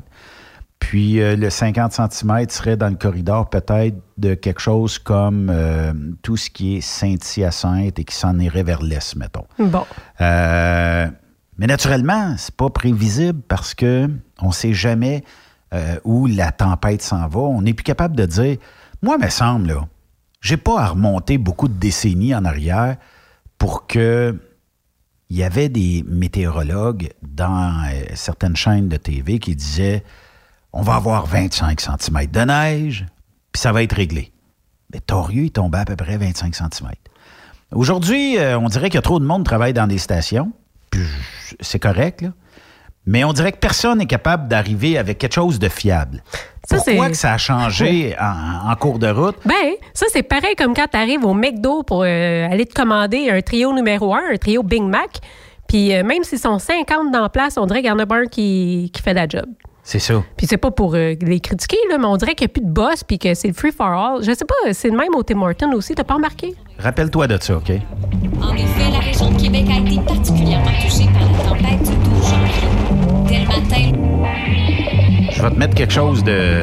Puis 0.82 1.20
euh, 1.20 1.36
le 1.36 1.48
50 1.48 1.92
cm 1.92 2.48
serait 2.48 2.76
dans 2.76 2.88
le 2.88 2.96
corridor 2.96 3.48
peut-être 3.48 3.94
de 4.18 4.34
quelque 4.34 4.60
chose 4.60 4.98
comme 4.98 5.48
euh, 5.48 5.92
tout 6.22 6.36
ce 6.36 6.50
qui 6.50 6.76
est 6.76 6.80
Saint-Hyacinthe 6.80 8.00
et 8.00 8.04
qui 8.04 8.16
s'en 8.16 8.36
irait 8.40 8.64
vers 8.64 8.82
l'est, 8.82 9.14
mettons. 9.14 9.46
Bon. 9.60 9.86
Euh, 10.20 11.06
mais 11.56 11.66
naturellement, 11.68 12.34
c'est 12.36 12.56
pas 12.56 12.68
prévisible 12.68 13.40
parce 13.46 13.74
que 13.74 14.10
on 14.40 14.50
sait 14.50 14.74
jamais 14.74 15.22
où 16.04 16.26
la 16.26 16.50
tempête 16.50 17.00
s'en 17.00 17.28
va. 17.28 17.40
On 17.40 17.62
n'est 17.62 17.74
plus 17.74 17.84
capable 17.84 18.16
de 18.16 18.26
dire. 18.26 18.56
Moi, 19.02 19.16
il 19.18 19.24
me 19.24 19.30
semble, 19.30 19.68
là, 19.68 19.86
j'ai 20.40 20.58
pas 20.58 20.80
à 20.82 20.88
remonter 20.88 21.38
beaucoup 21.38 21.68
de 21.68 21.78
décennies 21.78 22.34
en 22.34 22.44
arrière 22.44 22.96
pour 23.56 23.86
que 23.86 24.36
il 25.30 25.36
y 25.36 25.44
avait 25.44 25.70
des 25.70 26.04
météorologues 26.06 27.10
dans 27.22 27.88
certaines 28.14 28.56
chaînes 28.56 28.88
de 28.88 28.98
TV 28.98 29.38
qui 29.38 29.56
disaient 29.56 30.04
on 30.72 30.82
va 30.82 30.94
avoir 30.94 31.26
25 31.26 31.80
cm 31.80 32.26
de 32.26 32.40
neige, 32.40 33.06
puis 33.52 33.60
ça 33.60 33.72
va 33.72 33.82
être 33.82 33.94
réglé. 33.94 34.32
Mais 34.92 35.00
Torieux, 35.00 35.44
il 35.44 35.50
tombait 35.50 35.78
à 35.78 35.84
peu 35.84 35.96
près 35.96 36.16
25 36.16 36.54
cm. 36.54 36.90
Aujourd'hui, 37.74 38.38
euh, 38.38 38.58
on 38.58 38.68
dirait 38.68 38.88
qu'il 38.88 38.96
y 38.96 38.98
a 38.98 39.02
trop 39.02 39.18
de 39.18 39.24
monde 39.24 39.42
qui 39.42 39.48
travaille 39.48 39.72
dans 39.72 39.86
des 39.86 39.98
stations, 39.98 40.52
puis 40.90 41.02
c'est 41.60 41.78
correct, 41.78 42.22
là. 42.22 42.28
Mais 43.04 43.24
on 43.24 43.32
dirait 43.32 43.50
que 43.50 43.58
personne 43.58 43.98
n'est 43.98 44.06
capable 44.06 44.46
d'arriver 44.46 44.96
avec 44.96 45.18
quelque 45.18 45.34
chose 45.34 45.58
de 45.58 45.68
fiable. 45.68 46.22
Ça, 46.68 46.76
Pourquoi 46.76 47.08
que 47.08 47.16
ça 47.16 47.32
a 47.32 47.38
changé 47.38 48.14
en, 48.20 48.70
en 48.70 48.76
cours 48.76 49.00
de 49.00 49.08
route? 49.08 49.34
Ben, 49.44 49.72
ça, 49.92 50.06
c'est 50.12 50.22
pareil 50.22 50.54
comme 50.56 50.72
quand 50.72 50.86
tu 50.88 50.96
arrives 50.96 51.24
au 51.24 51.34
McDo 51.34 51.82
pour 51.82 52.02
euh, 52.04 52.48
aller 52.48 52.64
te 52.64 52.74
commander 52.74 53.28
un 53.28 53.42
trio 53.42 53.72
numéro 53.72 54.14
un, 54.14 54.22
un 54.32 54.36
trio 54.36 54.62
Big 54.62 54.84
Mac. 54.84 55.18
Puis 55.66 55.92
euh, 55.92 56.04
même 56.04 56.22
s'ils 56.22 56.38
sont 56.38 56.60
50 56.60 57.10
dans 57.10 57.22
la 57.22 57.28
place, 57.28 57.58
on 57.58 57.66
dirait 57.66 57.80
qu'il 57.80 57.88
y 57.88 57.92
en 57.92 57.98
a 57.98 58.06
pas 58.06 58.18
un 58.18 58.26
qui, 58.26 58.92
qui 58.94 59.02
fait 59.02 59.14
la 59.14 59.26
job. 59.26 59.46
C'est 59.84 59.98
ça. 59.98 60.22
Puis 60.36 60.46
c'est 60.46 60.58
pas 60.58 60.70
pour 60.70 60.94
euh, 60.94 61.14
les 61.20 61.40
critiquer, 61.40 61.76
là, 61.90 61.98
mais 61.98 62.04
on 62.06 62.16
dirait 62.16 62.34
qu'il 62.34 62.46
n'y 62.46 62.50
a 62.50 62.54
plus 62.54 62.62
de 62.64 62.70
boss 62.70 63.02
puis 63.02 63.18
que 63.18 63.34
c'est 63.34 63.48
le 63.48 63.54
free 63.54 63.72
for 63.72 63.86
all. 63.86 64.22
Je 64.22 64.32
sais 64.32 64.44
pas, 64.44 64.72
c'est 64.72 64.88
le 64.90 64.96
même 64.96 65.14
au 65.16 65.22
Tim 65.24 65.42
Hortons 65.42 65.72
aussi. 65.72 65.94
T'as 65.94 66.04
pas 66.04 66.14
remarqué? 66.14 66.54
Rappelle-toi 66.78 67.26
de 67.26 67.38
ça, 67.40 67.56
OK? 67.56 67.70
En 68.40 68.54
effet, 68.54 68.90
la 68.92 69.00
région 69.00 69.30
de 69.30 69.40
Québec 69.42 69.64
a 69.74 69.80
été 69.80 70.00
particulièrement 70.00 70.70
touchée 70.82 71.06
par 71.12 71.22
la 71.32 71.48
tempête 71.50 71.82
du 71.82 72.10
12 72.10 72.30
janvier. 72.30 73.28
Dès 73.28 73.38
le 73.40 73.46
matin, 73.46 75.28
Je 75.32 75.42
vais 75.42 75.50
te 75.50 75.58
mettre 75.58 75.74
quelque 75.74 75.92
chose 75.92 76.22
de... 76.22 76.60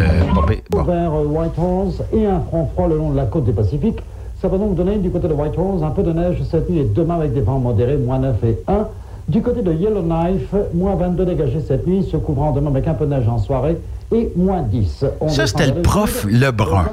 Bon. 0.70 0.84
vers 0.84 1.14
Whitehorse 1.14 2.02
et 2.14 2.26
un 2.26 2.40
front 2.40 2.70
froid 2.74 2.88
le 2.88 2.98
long 2.98 3.10
de 3.12 3.18
la 3.18 3.26
côte 3.26 3.44
du 3.44 3.52
Pacifique. 3.52 3.98
Ça 4.42 4.48
va 4.48 4.58
donc 4.58 4.76
donner 4.76 4.98
du 4.98 5.10
côté 5.10 5.28
de 5.28 5.34
Whitehorse 5.34 5.84
un 5.84 5.90
peu 5.90 6.04
de 6.04 6.14
neige 6.14 6.38
cette 6.50 6.70
nuit 6.70 6.80
et 6.80 6.86
demain 6.86 7.16
avec 7.16 7.34
des 7.34 7.42
vents 7.42 7.60
modérés, 7.60 7.98
moins 7.98 8.20
9 8.20 8.36
et 8.46 8.58
1. 8.70 8.88
Du 9.30 9.44
côté 9.44 9.62
de 9.62 9.72
Yellowknife, 9.72 10.54
moins 10.74 10.96
22 10.96 11.24
dégagés 11.26 11.62
cette 11.66 11.86
nuit, 11.86 12.04
se 12.04 12.18
couvrant 12.18 12.52
demain 12.52 12.72
avec 12.72 12.88
un 12.88 12.96
peu 12.96 13.06
de 13.06 13.12
neige 13.12 13.28
en 13.28 13.38
soirée 13.38 13.78
et 14.12 14.32
moins 14.36 14.64
10. 14.64 15.06
On 15.22 15.30
Ça, 15.30 15.46
c'était 15.46 15.68
le 15.68 15.84
prof 15.84 16.26
Lebrun. 16.28 16.88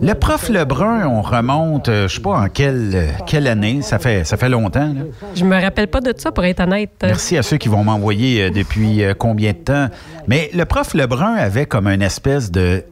Le 0.00 0.14
prof 0.14 0.48
Lebrun, 0.48 1.06
on 1.06 1.20
remonte, 1.20 1.90
euh, 1.90 2.08
je 2.08 2.14
sais 2.14 2.22
pas 2.22 2.40
en 2.40 2.48
quelle, 2.48 3.08
quelle 3.26 3.46
année, 3.46 3.82
ça 3.82 3.98
fait, 3.98 4.24
ça 4.24 4.38
fait 4.38 4.48
longtemps. 4.48 4.94
là. 4.94 5.02
Je 5.34 5.44
me 5.44 5.60
rappelle 5.60 5.88
pas 5.88 6.00
de 6.00 6.14
ça, 6.16 6.32
pour 6.32 6.44
être 6.44 6.60
honnête. 6.60 6.90
Merci 7.02 7.36
à 7.36 7.42
ceux 7.42 7.58
qui 7.58 7.68
vont 7.68 7.84
m'envoyer 7.84 8.44
euh, 8.44 8.50
depuis 8.50 9.04
euh, 9.04 9.12
combien 9.12 9.52
de 9.52 9.58
temps. 9.58 9.88
Mais 10.28 10.48
le 10.54 10.64
prof 10.64 10.94
Lebrun 10.94 11.34
avait 11.34 11.66
comme 11.66 11.86
une 11.86 12.00
espèce 12.02 12.50
de 12.50 12.82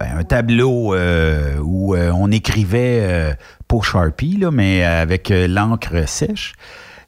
ben, 0.00 0.06
un 0.18 0.24
tableau 0.24 0.94
euh, 0.94 1.58
où 1.62 1.94
euh, 1.94 2.10
on 2.12 2.32
écrivait 2.32 2.98
euh, 3.02 3.32
pas 3.68 3.78
Sharpie, 3.82 4.36
là, 4.40 4.50
mais 4.50 4.82
avec 4.82 5.30
euh, 5.30 5.46
l'encre 5.46 6.08
sèche. 6.08 6.54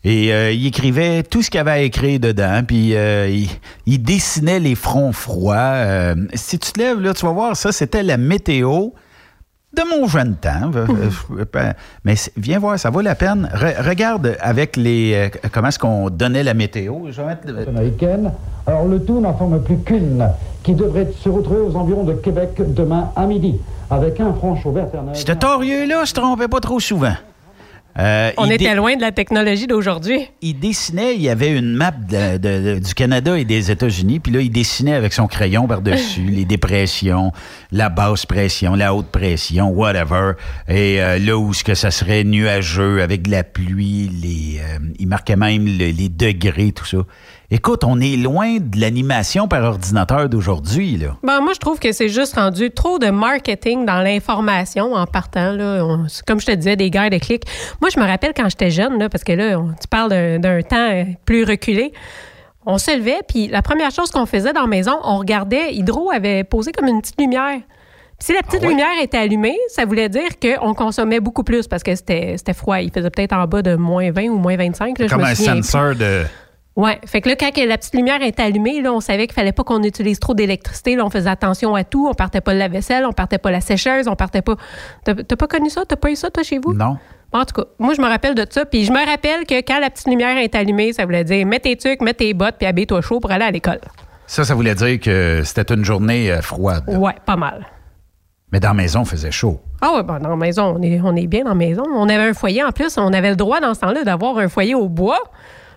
Et 0.04 0.32
euh, 0.32 0.50
il 0.50 0.66
écrivait 0.66 1.22
tout 1.22 1.42
ce 1.42 1.50
qu'il 1.50 1.60
avait 1.60 1.70
à 1.70 1.78
écrire 1.80 2.18
dedans, 2.18 2.62
puis 2.66 2.96
euh, 2.96 3.28
il, 3.28 3.48
il 3.86 4.02
dessinait 4.02 4.58
les 4.58 4.74
fronts 4.74 5.12
froids. 5.12 5.54
Euh, 5.54 6.16
si 6.34 6.58
tu 6.58 6.72
te 6.72 6.80
lèves, 6.80 7.00
là, 7.00 7.14
tu 7.14 7.24
vas 7.24 7.32
voir, 7.32 7.56
ça, 7.56 7.70
c'était 7.70 8.02
la 8.02 8.16
météo 8.16 8.88
de 9.76 9.82
mon 9.88 10.06
jeune 10.08 10.34
temps. 10.34 10.70
Ben, 11.52 11.74
Mais 12.04 12.14
viens 12.36 12.58
voir, 12.58 12.78
ça 12.78 12.90
vaut 12.90 13.00
la 13.00 13.14
peine. 13.14 13.48
Re- 13.54 13.88
regarde 13.88 14.36
avec 14.40 14.76
les 14.76 15.12
euh, 15.14 15.28
comment 15.52 15.68
est-ce 15.68 15.78
qu'on 15.78 16.10
donnait 16.10 16.42
la 16.42 16.54
météo. 16.54 17.10
Je 17.10 17.20
vais 17.22 17.28
mettre 17.28 17.68
américaine. 17.68 18.32
Alors 18.66 18.86
le 18.86 19.02
tout 19.02 19.20
n'en 19.20 19.34
forme 19.36 19.62
plus 19.62 19.78
qu'une, 19.78 20.28
qui 20.64 20.74
devrait 20.74 21.10
se 21.18 21.28
retrouver 21.28 21.60
aux 21.60 21.76
environs 21.76 22.04
de 22.04 22.12
Québec 22.14 22.50
demain 22.58 23.10
à 23.16 23.24
midi, 23.26 23.54
avec 23.88 24.20
un 24.20 24.34
front 24.34 24.56
chaud 24.56 24.72
vert 24.72 24.88
Fernand. 24.90 25.14
Ce 25.14 25.32
torieux-là 25.32 26.06
se 26.06 26.14
trompait 26.14 26.48
pas 26.48 26.60
trop 26.60 26.80
souvent. 26.80 27.14
Euh, 27.98 28.30
On 28.38 28.48
était 28.48 28.74
loin 28.74 28.96
de 28.96 29.02
la 29.02 29.12
technologie 29.12 29.66
d'aujourd'hui. 29.66 30.20
Il 30.40 30.58
dessinait, 30.58 31.14
il 31.14 31.20
y 31.20 31.28
avait 31.28 31.50
une 31.56 31.74
map 31.74 31.90
de- 31.90 32.38
de- 32.38 32.74
de- 32.74 32.78
du 32.78 32.94
Canada 32.94 33.38
et 33.38 33.44
des 33.44 33.70
États-Unis, 33.70 34.18
puis 34.20 34.32
là, 34.32 34.40
il 34.40 34.50
dessinait 34.50 34.94
avec 34.94 35.12
son 35.12 35.26
crayon 35.26 35.66
par-dessus 35.66 36.22
les 36.30 36.44
dépressions, 36.46 37.32
la 37.70 37.90
basse 37.90 38.24
pression, 38.24 38.74
la 38.74 38.94
haute 38.94 39.08
pression, 39.08 39.68
whatever. 39.68 40.32
Et 40.68 41.02
euh, 41.02 41.18
là 41.18 41.36
où 41.36 41.52
ce 41.52 41.64
que 41.64 41.74
ça 41.74 41.90
serait 41.90 42.24
nuageux 42.24 43.02
avec 43.02 43.22
de 43.22 43.30
la 43.30 43.44
pluie, 43.44 44.08
les, 44.22 44.58
euh, 44.60 44.78
il 44.98 45.06
marquait 45.08 45.36
même 45.36 45.66
le- 45.66 45.90
les 45.90 46.08
degrés, 46.08 46.72
tout 46.72 46.86
ça. 46.86 46.98
Écoute, 47.54 47.84
on 47.84 48.00
est 48.00 48.16
loin 48.16 48.56
de 48.60 48.80
l'animation 48.80 49.46
par 49.46 49.62
ordinateur 49.64 50.30
d'aujourd'hui, 50.30 50.96
là. 50.96 51.16
Ben, 51.22 51.42
moi, 51.42 51.52
je 51.52 51.58
trouve 51.58 51.78
que 51.78 51.92
c'est 51.92 52.08
juste 52.08 52.34
rendu 52.36 52.70
trop 52.70 52.98
de 52.98 53.10
marketing 53.10 53.84
dans 53.84 54.00
l'information 54.00 54.94
en 54.94 55.04
partant. 55.06 55.52
Là. 55.52 55.84
On- 55.84 56.06
comme 56.26 56.40
je 56.40 56.46
te 56.46 56.52
disais, 56.52 56.76
des 56.76 56.88
guerres 56.88 57.10
de 57.10 57.18
clics. 57.18 57.42
Moi, 57.82 57.90
je 57.94 58.00
me 58.00 58.06
rappelle 58.06 58.32
quand 58.34 58.48
j'étais 58.48 58.70
jeune, 58.70 58.98
là, 58.98 59.10
parce 59.10 59.22
que 59.22 59.32
là, 59.32 59.58
on- 59.60 59.68
tu 59.78 59.86
parles 59.90 60.08
d'un, 60.08 60.38
d'un 60.38 60.62
temps 60.62 60.76
euh, 60.92 61.04
plus 61.26 61.44
reculé. 61.44 61.92
On 62.64 62.78
se 62.78 62.96
levait, 62.96 63.20
puis 63.28 63.48
la 63.48 63.60
première 63.60 63.90
chose 63.90 64.10
qu'on 64.10 64.24
faisait 64.24 64.54
dans 64.54 64.62
la 64.62 64.66
maison, 64.66 64.98
on 65.04 65.18
regardait, 65.18 65.74
Hydro 65.74 66.10
avait 66.10 66.44
posé 66.44 66.72
comme 66.72 66.88
une 66.88 67.02
petite 67.02 67.20
lumière. 67.20 67.58
Puis 68.18 68.26
si 68.28 68.32
la 68.32 68.40
petite 68.40 68.64
lumière 68.64 68.92
était 69.02 69.18
allumée, 69.18 69.58
ça 69.68 69.84
voulait 69.84 70.08
dire 70.08 70.38
qu'on 70.40 70.72
consommait 70.72 71.20
beaucoup 71.20 71.42
plus 71.44 71.66
parce 71.68 71.82
que 71.82 71.94
c'était, 71.96 72.36
c'était 72.38 72.54
froid. 72.54 72.78
Il 72.80 72.90
faisait 72.90 73.10
peut-être 73.10 73.34
en 73.34 73.46
bas 73.46 73.60
de 73.60 73.74
moins 73.74 74.10
20 74.10 74.28
ou 74.28 74.38
moins 74.38 74.56
25. 74.56 74.98
là, 75.00 75.06
je 75.06 75.10
Comme 75.12 75.20
me 75.22 75.26
un 75.26 75.34
plus. 75.34 75.44
sensor 75.44 75.96
de... 75.96 76.22
Ouais, 76.74 76.98
fait 77.04 77.20
que 77.20 77.28
là, 77.28 77.36
quand 77.36 77.50
la 77.56 77.76
petite 77.76 77.94
lumière 77.94 78.22
était 78.22 78.42
allumée, 78.42 78.80
là, 78.80 78.92
on 78.94 79.00
savait 79.00 79.26
qu'il 79.26 79.34
fallait 79.34 79.52
pas 79.52 79.62
qu'on 79.62 79.82
utilise 79.82 80.18
trop 80.18 80.32
d'électricité. 80.32 80.96
Là, 80.96 81.04
on 81.04 81.10
faisait 81.10 81.28
attention 81.28 81.74
à 81.74 81.84
tout. 81.84 82.08
On 82.08 82.14
partait 82.14 82.40
pas 82.40 82.54
la 82.54 82.68
vaisselle, 82.68 83.04
on 83.04 83.12
partait 83.12 83.38
pas 83.38 83.50
la 83.50 83.60
sécheuse, 83.60 84.08
on 84.08 84.16
partait 84.16 84.40
pas. 84.40 84.56
T'as 85.04 85.14
pas 85.14 85.46
connu 85.46 85.68
ça? 85.68 85.82
T'as 85.86 85.96
pas 85.96 86.10
eu 86.10 86.16
ça, 86.16 86.30
toi, 86.30 86.42
chez 86.42 86.58
vous? 86.58 86.72
Non. 86.72 86.96
En 87.32 87.44
tout 87.44 87.54
cas, 87.54 87.68
moi, 87.78 87.94
je 87.94 88.00
me 88.00 88.06
rappelle 88.06 88.34
de 88.34 88.46
ça. 88.48 88.64
Puis 88.64 88.84
je 88.84 88.92
me 88.92 89.06
rappelle 89.06 89.46
que 89.46 89.54
quand 89.60 89.80
la 89.80 89.90
petite 89.90 90.06
lumière 90.06 90.36
est 90.38 90.54
allumée, 90.54 90.92
ça 90.92 91.04
voulait 91.04 91.24
dire 91.24 91.46
mets 91.46 91.60
tes 91.60 91.76
trucs, 91.76 92.00
mets 92.00 92.14
tes 92.14 92.32
bottes, 92.32 92.56
puis 92.58 92.66
habille-toi 92.66 93.02
chaud 93.02 93.20
pour 93.20 93.30
aller 93.30 93.44
à 93.44 93.50
l'école. 93.50 93.80
Ça, 94.26 94.44
ça 94.44 94.54
voulait 94.54 94.74
dire 94.74 94.98
que 94.98 95.42
c'était 95.44 95.74
une 95.74 95.84
journée 95.84 96.32
euh, 96.32 96.40
froide. 96.40 96.84
Ouais, 96.88 97.14
pas 97.26 97.36
mal. 97.36 97.66
Mais 98.50 98.60
dans 98.60 98.68
la 98.68 98.74
maison, 98.74 99.02
il 99.02 99.08
faisait 99.08 99.30
chaud. 99.30 99.60
Ah 99.82 99.94
ouais, 99.94 100.02
ben, 100.02 100.18
dans 100.20 100.30
la 100.30 100.36
maison, 100.36 100.74
on 100.78 100.82
est, 100.82 101.00
on 101.02 101.16
est 101.16 101.26
bien 101.26 101.44
dans 101.44 101.50
la 101.50 101.54
maison. 101.54 101.84
On 101.94 102.08
avait 102.08 102.30
un 102.30 102.34
foyer 102.34 102.62
en 102.62 102.70
plus. 102.70 102.96
On 102.98 103.12
avait 103.12 103.30
le 103.30 103.36
droit 103.36 103.60
dans 103.60 103.74
ce 103.74 103.80
temps-là 103.80 104.04
d'avoir 104.04 104.38
un 104.38 104.48
foyer 104.48 104.74
au 104.74 104.88
bois. 104.88 105.20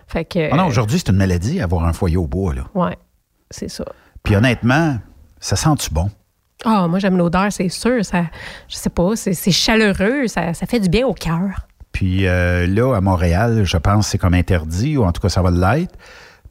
Fait 0.06 0.24
que. 0.24 0.52
Ah 0.52 0.56
non, 0.56 0.66
aujourd'hui, 0.66 0.98
c'est 0.98 1.10
une 1.10 1.18
maladie, 1.18 1.60
avoir 1.60 1.84
un 1.84 1.92
foyer 1.92 2.16
au 2.16 2.26
bois, 2.26 2.54
là. 2.54 2.64
Ouais, 2.74 2.96
c'est 3.50 3.68
ça. 3.68 3.84
Puis 4.22 4.36
honnêtement, 4.36 4.98
ça 5.40 5.56
sent-tu 5.56 5.90
bon? 5.92 6.10
Ah, 6.64 6.88
moi, 6.88 6.98
j'aime 6.98 7.16
l'odeur, 7.16 7.52
c'est 7.52 7.68
sûr. 7.68 8.04
Ça, 8.04 8.24
je 8.68 8.76
sais 8.76 8.90
pas, 8.90 9.14
c'est 9.14 9.34
c'est 9.34 9.52
chaleureux, 9.52 10.26
ça, 10.26 10.54
ça 10.54 10.66
fait 10.66 10.80
du 10.80 10.88
bien 10.88 11.06
au 11.06 11.14
cœur. 11.14 11.66
Puis 11.92 12.26
euh, 12.26 12.66
là, 12.66 12.94
à 12.94 13.00
Montréal, 13.00 13.64
je 13.64 13.76
pense 13.76 14.06
que 14.06 14.10
c'est 14.12 14.18
comme 14.18 14.34
interdit, 14.34 14.96
ou 14.96 15.04
en 15.04 15.12
tout 15.12 15.20
cas, 15.20 15.28
ça 15.28 15.42
va 15.42 15.50
l'être. 15.50 15.94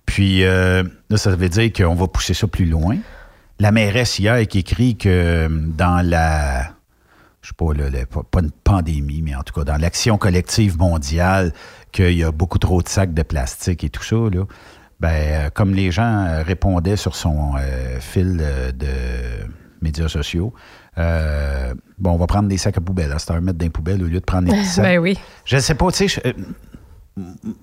Puis 0.06 0.44
euh, 0.44 0.84
là, 1.10 1.18
ça 1.18 1.36
veut 1.36 1.50
dire 1.50 1.72
qu'on 1.74 1.96
va 1.96 2.08
pousser 2.08 2.34
ça 2.34 2.48
plus 2.48 2.66
loin. 2.66 2.98
La 3.60 3.72
mairesse 3.72 4.20
hier 4.20 4.48
qui 4.48 4.60
écrit 4.60 4.98
que 4.98 5.10
euh, 5.10 5.50
dans 5.50 6.08
la, 6.08 6.64
je 7.42 7.50
sais 7.50 7.54
pas, 7.56 7.74
là, 7.74 7.90
pas 8.32 8.40
une 8.40 8.52
pandémie, 8.52 9.22
mais 9.22 9.36
en 9.36 9.44
tout 9.44 9.54
cas 9.54 9.64
dans 9.64 9.78
l'action 9.78 10.18
collective 10.18 10.78
mondiale, 10.78 11.54
qu'il 11.96 12.18
y 12.18 12.24
a 12.24 12.32
beaucoup 12.32 12.60
trop 12.60 12.82
de 12.82 12.90
sacs 12.90 13.14
de 13.14 13.24
plastique 13.24 13.84
et 13.84 13.90
tout 13.90 14.04
ça, 14.04 14.16
là, 14.16 14.44
ben, 15.00 15.10
euh, 15.10 15.50
comme 15.54 15.74
les 15.74 15.92
gens 15.92 16.26
euh, 16.26 16.44
répondaient 16.44 16.96
sur 16.96 17.16
son 17.16 17.54
euh, 17.58 18.00
fil 18.00 18.38
de 18.38 18.88
médias 19.82 20.08
sociaux, 20.08 20.54
euh, 20.98 21.74
bon, 21.98 22.12
on 22.12 22.18
va 22.18 22.28
prendre 22.28 22.48
des 22.48 22.58
sacs 22.58 22.78
à 22.78 22.82
poubelle, 22.82 23.12
à 23.12 23.20
cette 23.20 23.32
heure, 23.32 23.42
mettre 23.42 23.58
dans 23.58 23.66
les 23.66 23.70
poubelles 23.70 24.02
au 24.04 24.08
lieu 24.08 24.20
de 24.20 24.26
prendre 24.26 24.50
des 24.50 24.58
petits 24.58 24.66
sacs. 24.70 24.86
Ben 24.86 25.00
oui. 25.00 25.18
Je 25.46 25.56
ne 25.56 25.62
sais 25.62 25.76
pas, 25.76 25.92
tu 25.92 26.08
sais, 26.10 26.22
euh, 26.26 26.34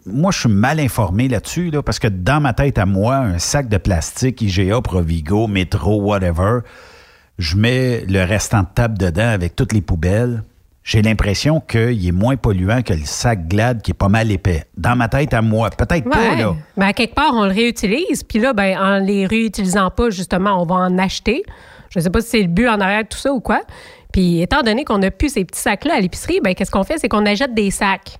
moi, 0.06 0.30
je 0.32 0.40
suis 0.40 0.48
mal 0.48 0.80
informé 0.80 1.28
là-dessus, 1.28 1.70
là, 1.70 1.82
parce 1.82 1.98
que 1.98 2.08
dans 2.08 2.40
ma 2.40 2.52
tête 2.52 2.78
à 2.78 2.86
moi, 2.86 3.16
un 3.16 3.38
sac 3.38 3.68
de 3.68 3.76
plastique, 3.76 4.40
IGA, 4.40 4.80
Provigo, 4.80 5.46
Métro, 5.46 6.00
whatever, 6.00 6.60
je 7.38 7.56
mets 7.56 8.04
le 8.06 8.24
restant 8.24 8.62
de 8.62 8.68
table 8.74 8.98
dedans 8.98 9.28
avec 9.28 9.56
toutes 9.56 9.72
les 9.72 9.82
poubelles. 9.82 10.42
J'ai 10.84 11.00
l'impression 11.00 11.60
qu'il 11.60 12.06
est 12.06 12.12
moins 12.12 12.36
polluant 12.36 12.82
que 12.82 12.92
le 12.92 13.04
sac 13.04 13.46
Glad 13.46 13.82
qui 13.82 13.92
est 13.92 13.94
pas 13.94 14.08
mal 14.08 14.30
épais. 14.32 14.64
Dans 14.76 14.96
ma 14.96 15.08
tête 15.08 15.32
à 15.32 15.40
moi. 15.40 15.70
Peut-être 15.70 16.08
pas, 16.08 16.34
là. 16.34 16.56
Ben, 16.76 16.86
à 16.86 16.92
quelque 16.92 17.14
part, 17.14 17.32
on 17.34 17.44
le 17.44 17.52
réutilise. 17.52 18.24
Puis 18.24 18.40
là, 18.40 18.52
ben, 18.52 18.76
en 18.78 18.98
les 18.98 19.26
réutilisant 19.26 19.90
pas, 19.90 20.10
justement, 20.10 20.60
on 20.60 20.66
va 20.66 20.74
en 20.74 20.98
acheter. 20.98 21.44
Je 21.90 22.00
sais 22.00 22.10
pas 22.10 22.20
si 22.20 22.28
c'est 22.30 22.42
le 22.42 22.48
but 22.48 22.68
en 22.68 22.80
arrière 22.80 23.04
de 23.04 23.08
tout 23.08 23.18
ça 23.18 23.32
ou 23.32 23.40
quoi. 23.40 23.60
Puis 24.12 24.42
étant 24.42 24.62
donné 24.62 24.84
qu'on 24.84 24.98
n'a 24.98 25.10
plus 25.10 25.30
ces 25.30 25.44
petits 25.44 25.60
sacs-là 25.60 25.94
à 25.94 26.00
l'épicerie, 26.00 26.40
ben, 26.42 26.54
qu'est-ce 26.54 26.70
qu'on 26.70 26.84
fait? 26.84 26.98
C'est 26.98 27.08
qu'on 27.08 27.26
achète 27.26 27.54
des 27.54 27.70
sacs. 27.70 28.18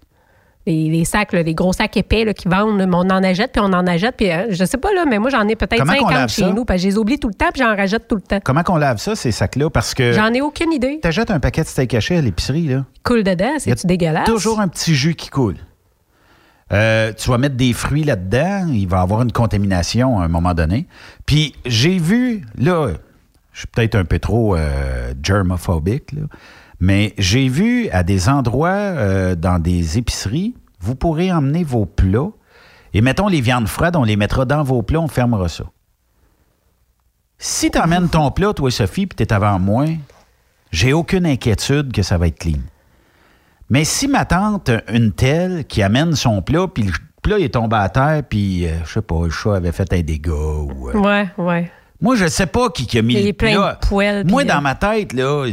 Les, 0.67 0.89
les 0.89 1.05
sacs, 1.05 1.33
là, 1.33 1.43
les 1.43 1.55
gros 1.55 1.73
sacs 1.73 1.97
épais 1.97 2.25
là, 2.25 2.35
qui 2.35 2.47
vendent, 2.47 2.79
là, 2.79 2.87
mais 2.87 2.95
on 2.95 3.01
en 3.01 3.23
achète, 3.25 3.51
puis 3.53 3.61
on 3.61 3.73
en 3.73 3.87
achète. 3.87 4.17
Puis 4.17 4.31
euh, 4.31 4.47
je 4.51 4.65
sais 4.65 4.79
pas, 4.79 4.93
là, 4.93 5.05
mais 5.05 5.19
moi, 5.19 5.31
j'en 5.31 5.47
ai 5.49 5.57
peut-être 5.57 5.79
Comment 5.79 5.93
qu'on 5.95 6.09
50 6.09 6.13
lave 6.13 6.29
chez 6.31 6.53
nous. 6.53 6.65
Parce 6.65 6.79
que 6.79 6.83
je 6.85 6.89
les 6.89 6.99
oublie 6.99 7.19
tout 7.19 7.29
le 7.29 7.35
temps, 7.35 7.51
puis 7.53 7.63
j'en 7.63 7.75
rajoute 7.75 8.07
tout 8.09 8.15
le 8.15 8.21
temps. 8.23 8.39
Comment 8.45 8.63
qu'on 8.63 8.77
lave 8.77 8.99
ça, 8.99 9.17
ces 9.17 9.33
sacs-là? 9.33 9.71
Parce 9.71 9.93
que. 9.95 10.13
J'en 10.13 10.33
ai 10.33 10.41
aucune 10.41 10.73
idée. 10.73 11.01
T'achètes 11.01 11.31
un 11.31 11.41
paquet 11.41 11.63
de 11.63 11.67
steak 11.67 11.95
haché 11.95 12.17
à 12.17 12.21
l'épicerie, 12.21 12.69
là. 12.69 12.85
Coule 13.03 13.25
dedans, 13.25 13.47
Il 13.49 13.53
y 13.53 13.57
a 13.57 13.59
c'est-tu 13.59 13.87
dégueulasse? 13.87 14.27
Toujours 14.27 14.61
un 14.61 14.69
petit 14.69 14.95
jus 14.95 15.15
qui 15.15 15.31
coule. 15.31 15.57
Euh, 16.73 17.13
tu 17.13 17.29
vas 17.29 17.39
mettre 17.39 17.57
des 17.57 17.73
fruits 17.73 18.05
là-dedans, 18.05 18.67
il 18.73 18.89
va 18.89 18.99
y 18.99 19.01
avoir 19.03 19.23
une 19.23 19.33
contamination 19.33 20.21
à 20.21 20.25
un 20.25 20.29
moment 20.29 20.55
donné. 20.55 20.87
Puis 21.27 21.55
j'ai 21.67 21.99
vu, 21.99 22.45
là, 22.57 22.93
je 23.53 23.59
suis 23.59 23.67
peut-être 23.67 23.95
un 23.95 24.05
peu 24.05 24.19
trop 24.19 24.57
euh, 24.57 25.13
germophobique, 25.23 26.13
là, 26.13 26.23
mais 26.83 27.15
j'ai 27.17 27.47
vu 27.47 27.89
à 27.91 28.03
des 28.03 28.29
endroits, 28.29 28.71
euh, 28.71 29.37
dans 29.37 29.61
des 29.61 29.99
épiceries, 29.99 30.57
vous 30.81 30.97
pourrez 30.97 31.33
emmener 31.33 31.63
vos 31.63 31.87
plats 31.87 32.31
et 32.93 33.01
mettons 33.01 33.29
les 33.29 33.41
viandes 33.41 33.69
froides, 33.69 33.95
on 33.95 34.03
les 34.03 34.17
mettra 34.17 34.47
dans 34.47 34.65
vos 34.65 34.83
plats, 34.83 34.99
on 34.99 35.07
fermera 35.07 35.49
ça. 35.49 35.63
Si 37.39 37.71
tu 37.71 37.79
amènes 37.79 38.09
ton 38.09 38.33
plat, 38.33 38.53
toi, 38.53 38.69
Sophie, 38.73 39.07
puis 39.07 39.15
tu 39.15 39.23
es 39.23 39.33
avant 39.33 39.61
moi, 39.61 39.85
j'ai 40.73 40.93
aucune 40.93 41.25
inquiétude 41.25 41.93
que 41.93 42.03
ça 42.03 42.19
va 42.19 42.27
être 42.27 42.41
clean. 42.41 42.59
Mais 43.71 43.85
si 43.85 44.09
ma 44.09 44.25
tante, 44.25 44.73
une 44.93 45.13
telle, 45.13 45.65
qui 45.67 45.85
amène 45.85 46.17
son 46.17 46.43
plat, 46.43 46.67
puis 46.67 46.83
le 46.83 46.93
plat 47.23 47.39
est 47.39 47.55
tombé 47.55 47.77
à 47.77 47.89
terre, 47.91 48.25
puis, 48.29 48.67
euh, 48.67 48.73
je 48.85 48.95
sais 48.95 49.03
pas, 49.03 49.23
le 49.23 49.31
chat 49.31 49.55
avait 49.55 49.71
fait 49.71 49.93
un 49.93 50.01
dégât 50.01 50.33
ou... 50.33 50.91
euh, 50.91 50.99
Ouais, 50.99 51.29
ouais. 51.39 51.71
Moi, 52.03 52.17
je 52.17 52.27
sais 52.27 52.47
pas 52.47 52.69
qui, 52.69 52.87
qui 52.87 52.99
a 52.99 53.03
mis 53.03 53.15
Il 53.15 53.29
est 53.29 53.33
plein 53.33 53.55
de 53.55 53.87
poêles, 53.87 54.27
Moi, 54.27 54.43
dans 54.45 54.61
ma 54.61 54.75
tête, 54.75 55.13
là, 55.13 55.47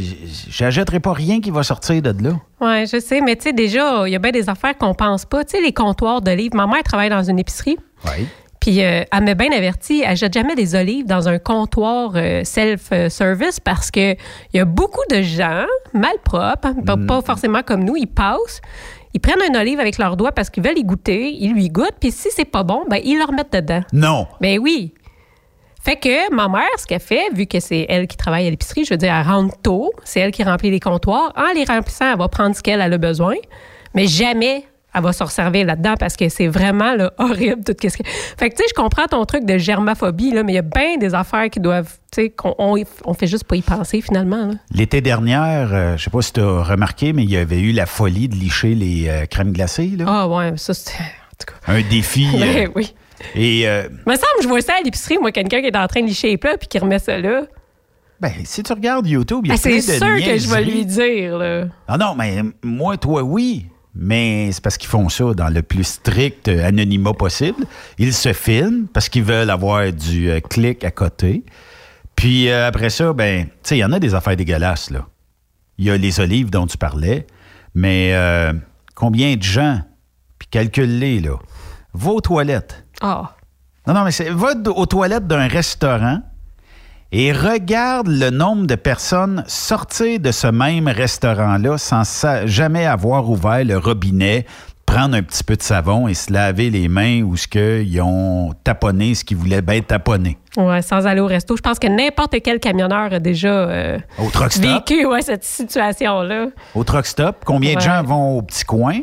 j'achèterai 0.48 0.98
pas 0.98 1.12
rien 1.12 1.40
qui 1.40 1.50
va 1.50 1.62
sortir 1.62 2.02
de 2.02 2.12
là. 2.22 2.32
Oui, 2.60 2.86
je 2.86 2.98
sais, 2.98 3.20
mais 3.20 3.36
tu 3.36 3.44
sais, 3.44 3.52
déjà, 3.52 4.02
il 4.06 4.12
y 4.12 4.16
a 4.16 4.18
bien 4.18 4.32
des 4.32 4.48
affaires 4.48 4.76
qu'on 4.76 4.92
pense 4.92 5.24
pas. 5.24 5.44
Tu 5.44 5.56
sais, 5.56 5.62
les 5.62 5.72
comptoirs 5.72 6.20
d'olives. 6.20 6.52
Ma 6.54 6.66
mère 6.66 6.82
travaille 6.82 7.08
dans 7.08 7.22
une 7.22 7.38
épicerie. 7.38 7.78
Oui. 8.04 8.26
Puis 8.60 8.82
euh, 8.82 9.04
elle 9.10 9.24
m'a 9.24 9.34
bien 9.34 9.50
averti, 9.52 10.02
elle 10.06 10.16
jette 10.18 10.34
jamais 10.34 10.54
des 10.54 10.74
olives 10.74 11.06
dans 11.06 11.28
un 11.28 11.38
comptoir 11.38 12.12
euh, 12.14 12.44
self-service 12.44 13.58
parce 13.58 13.90
que 13.90 14.12
il 14.12 14.56
y 14.56 14.60
a 14.60 14.66
beaucoup 14.66 15.00
de 15.10 15.22
gens 15.22 15.64
malpropres, 15.94 16.66
hein, 16.66 16.74
pas, 16.84 16.98
pas 16.98 17.22
forcément 17.22 17.62
comme 17.62 17.84
nous, 17.84 17.96
ils 17.96 18.06
passent, 18.06 18.60
ils 19.14 19.20
prennent 19.20 19.40
un 19.50 19.58
olive 19.58 19.80
avec 19.80 19.96
leurs 19.96 20.16
doigts 20.16 20.32
parce 20.32 20.50
qu'ils 20.50 20.62
veulent 20.62 20.78
y 20.78 20.84
goûter, 20.84 21.32
ils 21.32 21.54
lui 21.54 21.70
goûtent, 21.70 21.96
puis 21.98 22.12
si 22.12 22.28
c'est 22.30 22.44
pas 22.44 22.62
bon, 22.62 22.84
ben 22.88 23.00
ils 23.02 23.16
le 23.16 23.24
remettent 23.24 23.52
dedans. 23.52 23.80
Non. 23.94 24.26
Ben 24.42 24.58
oui. 24.58 24.92
Fait 25.82 25.96
que 25.96 26.32
ma 26.34 26.48
mère, 26.48 26.68
ce 26.78 26.86
qu'elle 26.86 27.00
fait, 27.00 27.30
vu 27.34 27.46
que 27.46 27.58
c'est 27.58 27.86
elle 27.88 28.06
qui 28.06 28.16
travaille 28.16 28.46
à 28.46 28.50
l'épicerie, 28.50 28.84
je 28.84 28.94
veux 28.94 28.98
dire, 28.98 29.14
elle 29.14 29.26
rentre 29.26 29.56
tôt, 29.62 29.92
c'est 30.04 30.20
elle 30.20 30.30
qui 30.30 30.44
remplit 30.44 30.70
les 30.70 30.80
comptoirs. 30.80 31.32
En 31.36 31.52
les 31.54 31.64
remplissant, 31.64 32.12
elle 32.12 32.18
va 32.18 32.28
prendre 32.28 32.54
ce 32.54 32.62
qu'elle 32.62 32.80
a 32.80 32.88
le 32.88 32.98
besoin, 32.98 33.36
mais 33.94 34.06
jamais 34.06 34.64
elle 34.94 35.02
va 35.02 35.12
se 35.12 35.22
resservir 35.22 35.66
là-dedans 35.66 35.94
parce 35.98 36.16
que 36.16 36.28
c'est 36.28 36.48
vraiment 36.48 36.94
là, 36.94 37.12
horrible 37.18 37.62
tout 37.64 37.74
ce 37.80 37.96
que... 37.96 38.02
Fait 38.04 38.50
que, 38.50 38.56
tu 38.56 38.62
sais, 38.62 38.68
je 38.68 38.74
comprends 38.74 39.06
ton 39.06 39.24
truc 39.24 39.44
de 39.44 39.56
germophobie, 39.56 40.32
là, 40.32 40.42
mais 40.42 40.52
il 40.52 40.56
y 40.56 40.58
a 40.58 40.62
bien 40.62 40.96
des 40.98 41.14
affaires 41.14 41.48
qui 41.48 41.60
doivent, 41.60 41.96
tu 42.10 42.22
sais, 42.22 42.30
qu'on 42.30 42.54
on, 42.58 42.82
on 43.04 43.14
fait 43.14 43.26
juste 43.28 43.44
pas 43.44 43.56
y 43.56 43.62
penser 43.62 44.00
finalement. 44.00 44.50
L'été 44.74 45.00
dernier, 45.00 45.36
euh, 45.36 45.96
je 45.96 46.04
sais 46.04 46.10
pas 46.10 46.22
si 46.22 46.32
tu 46.32 46.40
as 46.40 46.62
remarqué, 46.62 47.12
mais 47.12 47.22
il 47.22 47.30
y 47.30 47.36
avait 47.36 47.60
eu 47.60 47.72
la 47.72 47.86
folie 47.86 48.28
de 48.28 48.34
licher 48.34 48.74
les 48.74 49.08
euh, 49.08 49.26
crèmes 49.26 49.52
glacées. 49.52 49.92
Là. 49.96 50.04
Ah 50.08 50.28
ouais, 50.28 50.54
ça 50.56 50.74
c'était... 50.74 50.98
Un 51.66 51.80
défi. 51.82 52.28
euh, 52.34 52.38
Ouais, 52.38 52.68
oui. 52.74 52.94
Et 53.34 53.68
euh, 53.68 53.88
Me 54.06 54.14
semble, 54.14 54.42
je 54.42 54.48
vois 54.48 54.60
ça 54.60 54.74
à 54.78 54.82
l'épicerie, 54.82 55.18
moi, 55.18 55.32
quelqu'un 55.32 55.60
qui 55.60 55.66
est 55.66 55.76
en 55.76 55.86
train 55.86 56.00
de 56.02 56.06
licher 56.06 56.28
les 56.28 56.36
plats 56.38 56.56
puis 56.58 56.68
qui 56.68 56.78
remet 56.78 56.98
ça 56.98 57.18
là. 57.18 57.42
ben, 58.20 58.32
si 58.44 58.62
tu 58.62 58.72
regardes 58.72 59.06
YouTube, 59.06 59.40
il 59.44 59.48
y 59.48 59.52
a 59.52 59.54
Ah, 59.54 59.62
plein 59.62 59.80
c'est 59.80 59.98
sûr 59.98 60.16
que 60.24 60.38
je 60.38 60.48
vais 60.48 60.64
lui 60.64 60.84
dire, 60.84 61.38
là. 61.38 61.64
Ah 61.88 61.96
non, 61.98 62.14
mais 62.14 62.42
moi, 62.62 62.96
toi, 62.96 63.22
oui. 63.22 63.66
Mais 63.94 64.52
c'est 64.52 64.62
parce 64.62 64.78
qu'ils 64.78 64.88
font 64.88 65.08
ça 65.08 65.34
dans 65.34 65.48
le 65.48 65.62
plus 65.62 65.82
strict 65.84 66.46
euh, 66.46 66.64
anonymat 66.64 67.12
possible. 67.12 67.64
Ils 67.98 68.14
se 68.14 68.32
filment 68.32 68.86
parce 68.86 69.08
qu'ils 69.08 69.24
veulent 69.24 69.50
avoir 69.50 69.92
du 69.92 70.30
euh, 70.30 70.38
clic 70.38 70.84
à 70.84 70.92
côté. 70.92 71.44
Puis 72.14 72.48
euh, 72.50 72.68
après 72.68 72.90
ça, 72.90 73.12
ben, 73.12 73.46
tu 73.46 73.50
sais, 73.64 73.76
il 73.78 73.80
y 73.80 73.84
en 73.84 73.92
a 73.92 73.98
des 73.98 74.14
affaires 74.14 74.36
dégueulasses, 74.36 74.90
là. 74.90 75.06
Il 75.76 75.86
y 75.86 75.90
a 75.90 75.96
les 75.96 76.20
olives 76.20 76.50
dont 76.50 76.66
tu 76.66 76.76
parlais, 76.78 77.26
mais 77.74 78.10
euh, 78.14 78.52
combien 78.94 79.34
de 79.34 79.42
gens, 79.42 79.80
puis 80.38 80.46
calcule-les, 80.50 81.18
là, 81.20 81.36
aux 82.04 82.20
toilettes. 82.20 82.84
Ah. 83.00 83.32
Non, 83.86 83.94
non, 83.94 84.04
mais 84.04 84.10
c'est, 84.12 84.28
va 84.30 84.52
aux 84.76 84.86
toilettes 84.86 85.26
d'un 85.26 85.48
restaurant 85.48 86.20
et 87.12 87.32
regarde 87.32 88.06
le 88.08 88.30
nombre 88.30 88.66
de 88.66 88.74
personnes 88.76 89.42
sortir 89.48 90.20
de 90.20 90.30
ce 90.30 90.46
même 90.46 90.86
restaurant-là 90.86 91.76
sans 91.78 92.04
sa- 92.04 92.46
jamais 92.46 92.86
avoir 92.86 93.28
ouvert 93.28 93.64
le 93.64 93.78
robinet, 93.78 94.46
prendre 94.86 95.16
un 95.16 95.22
petit 95.22 95.42
peu 95.42 95.56
de 95.56 95.62
savon 95.62 96.06
et 96.08 96.14
se 96.14 96.32
laver 96.32 96.68
les 96.70 96.88
mains 96.88 97.22
ou 97.22 97.36
ce 97.36 97.48
qu'ils 97.48 98.00
ont 98.00 98.52
taponné 98.64 99.14
ce 99.14 99.24
qu'ils 99.24 99.36
voulaient 99.38 99.62
bien 99.62 99.80
taponner. 99.80 100.36
Ouais, 100.56 100.82
sans 100.82 101.06
aller 101.06 101.20
au 101.20 101.26
resto. 101.26 101.56
Je 101.56 101.62
pense 101.62 101.78
que 101.78 101.86
n'importe 101.88 102.36
quel 102.44 102.60
camionneur 102.60 103.12
a 103.12 103.18
déjà 103.18 103.48
euh, 103.48 103.98
Au 104.18 104.28
vécu 104.58 105.06
ouais, 105.06 105.22
cette 105.22 105.44
situation-là. 105.44 106.46
Au 106.74 106.84
truck 106.84 107.06
stop, 107.06 107.36
combien 107.44 107.74
de 107.74 107.80
gens 107.80 108.02
vont 108.02 108.38
au 108.38 108.42
petit 108.42 108.64
coin? 108.64 109.00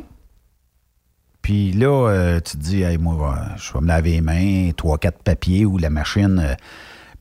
Puis 1.47 1.71
là, 1.71 2.09
euh, 2.09 2.39
tu 2.41 2.57
te 2.57 2.61
dis, 2.61 2.81
Hey, 2.81 2.97
moi, 2.97 3.37
je 3.55 3.71
vais 3.71 3.79
me 3.79 3.87
laver 3.87 4.11
les 4.11 4.19
mains, 4.21 4.71
trois, 4.75 4.97
quatre 4.97 5.23
papiers 5.23 5.63
ou 5.63 5.77
la 5.77 5.89
machine. 5.89 6.41
euh. 6.43 6.55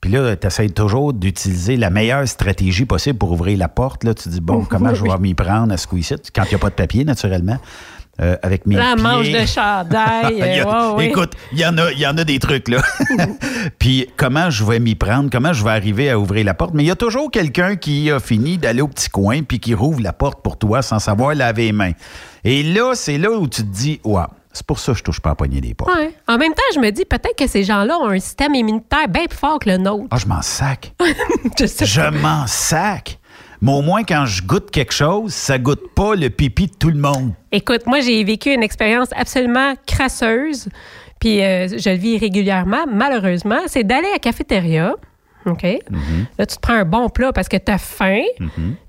puis 0.01 0.11
là, 0.11 0.35
tu 0.35 0.49
essaies 0.49 0.69
toujours 0.69 1.13
d'utiliser 1.13 1.77
la 1.77 1.91
meilleure 1.91 2.27
stratégie 2.27 2.87
possible 2.87 3.17
pour 3.21 3.31
ouvrir 3.31 3.57
la 3.57 3.69
porte. 3.69 4.03
Là, 4.03 4.15
tu 4.15 4.25
te 4.25 4.29
dis, 4.31 4.41
bon, 4.41 4.65
comment 4.69 4.93
je 4.95 5.05
vais 5.05 5.19
m'y 5.21 5.35
prendre 5.35 5.73
à 5.73 5.77
ce 5.77 5.87
coup-ci? 5.87 6.17
Quand 6.35 6.43
il 6.43 6.49
n'y 6.49 6.55
a 6.57 6.59
pas 6.59 6.71
de 6.71 6.75
papier, 6.75 7.05
naturellement. 7.05 7.59
Euh, 8.21 8.37
avec 8.43 8.67
mes 8.67 8.77
La 8.77 8.95
pieds. 8.95 9.03
manche 9.03 9.31
de 9.31 9.47
chandail. 9.47 10.33
Il 10.33 10.39
y 10.39 10.61
a- 10.61 10.67
euh, 10.91 10.95
ouais. 10.97 11.07
Écoute, 11.09 11.33
il 11.53 11.59
y, 11.61 11.67
en 11.67 11.77
a, 11.79 11.91
il 11.93 11.99
y 11.99 12.07
en 12.07 12.17
a 12.17 12.25
des 12.25 12.39
trucs, 12.39 12.69
là. 12.69 12.81
Puis 13.79 14.09
comment 14.17 14.51
je 14.51 14.65
vais 14.65 14.79
m'y 14.79 14.95
prendre? 14.95 15.29
Comment 15.31 15.53
je 15.53 15.63
vais 15.65 15.71
arriver 15.71 16.11
à 16.11 16.19
ouvrir 16.19 16.45
la 16.45 16.55
porte? 16.55 16.73
Mais 16.75 16.83
il 16.85 16.87
y 16.87 16.91
a 16.91 16.97
toujours 16.97 17.31
quelqu'un 17.31 17.77
qui 17.77 18.11
a 18.11 18.21
fini 18.21 18.59
d'aller 18.59 18.83
au 18.83 18.89
petit 18.89 19.09
coin 19.11 19.43
puis 19.43 19.61
qui 19.61 19.75
rouvre 19.75 20.01
la 20.01 20.13
porte 20.13 20.43
pour 20.43 20.59
toi 20.59 20.83
sans 20.83 20.99
savoir 20.99 21.35
laver 21.35 21.67
les 21.67 21.73
mains. 21.73 21.93
Et 22.45 22.63
là, 22.63 22.93
c'est 22.95 23.19
là 23.19 23.31
où 23.31 23.47
tu 23.49 23.63
te 23.63 23.67
dis, 23.69 24.01
ouais, 24.05 24.23
c'est 24.53 24.65
pour 24.67 24.79
ça 24.79 24.93
que 24.93 24.99
je 24.99 25.05
touche 25.05 25.21
pas 25.21 25.31
à 25.31 25.35
pogner 25.35 25.61
des 25.61 25.75
portes. 25.75 25.95
Ouais. 25.95 26.15
En 26.29 26.39
même 26.39 26.55
temps, 26.55 26.63
je 26.75 26.81
me 26.81 26.91
dis 26.91 27.05
peut-être 27.05 27.37
que 27.37 27.47
ces 27.47 27.65
gens-là 27.65 27.99
ont 27.99 28.09
un 28.09 28.19
système 28.19 28.55
immunitaire 28.55 29.09
bien 29.09 29.27
plus 29.27 29.37
fort 29.39 29.59
que 29.59 29.69
le 29.69 29.77
nôtre. 29.77 30.07
Ah, 30.11 30.17
je 30.17 30.27
m'en 30.27 30.41
sac. 30.43 30.95
je 31.59 31.67
sais 31.67 31.85
Je 31.85 32.01
m'en 32.01 32.47
sac. 32.47 33.19
Mais 33.67 33.73
au 33.73 33.83
moins, 33.83 34.05
quand 34.05 34.27
je 34.27 34.45
goûte 34.45 34.71
quelque 34.71 34.93
chose, 34.93 35.35
ça 35.35 35.59
goûte 35.59 35.93
pas 35.93 36.15
le 36.15 36.31
pipi 36.31 36.69
de 36.69 36.75
tout 36.79 36.89
le 36.89 37.01
monde. 37.01 37.33
Écoute, 37.51 37.85
moi, 37.87 37.99
j'ai 37.99 38.23
vécu 38.23 38.55
une 38.55 38.63
expérience 38.63 39.09
absolument 39.17 39.75
crasseuse, 39.89 40.69
puis 41.19 41.43
euh, 41.43 41.67
je 41.67 41.91
le 41.91 41.97
vis 41.97 42.17
régulièrement, 42.17 42.85
malheureusement. 42.89 43.59
C'est 43.67 43.83
d'aller 43.83 44.07
à 44.07 44.13
la 44.13 44.19
cafétéria, 44.21 44.95
OK? 45.47 45.65
Là, 45.65 46.47
tu 46.47 46.55
te 46.55 46.61
prends 46.61 46.75
un 46.75 46.85
bon 46.85 47.09
plat 47.09 47.33
parce 47.33 47.49
que 47.49 47.57
tu 47.57 47.73
as 47.73 47.79
faim, 47.79 48.23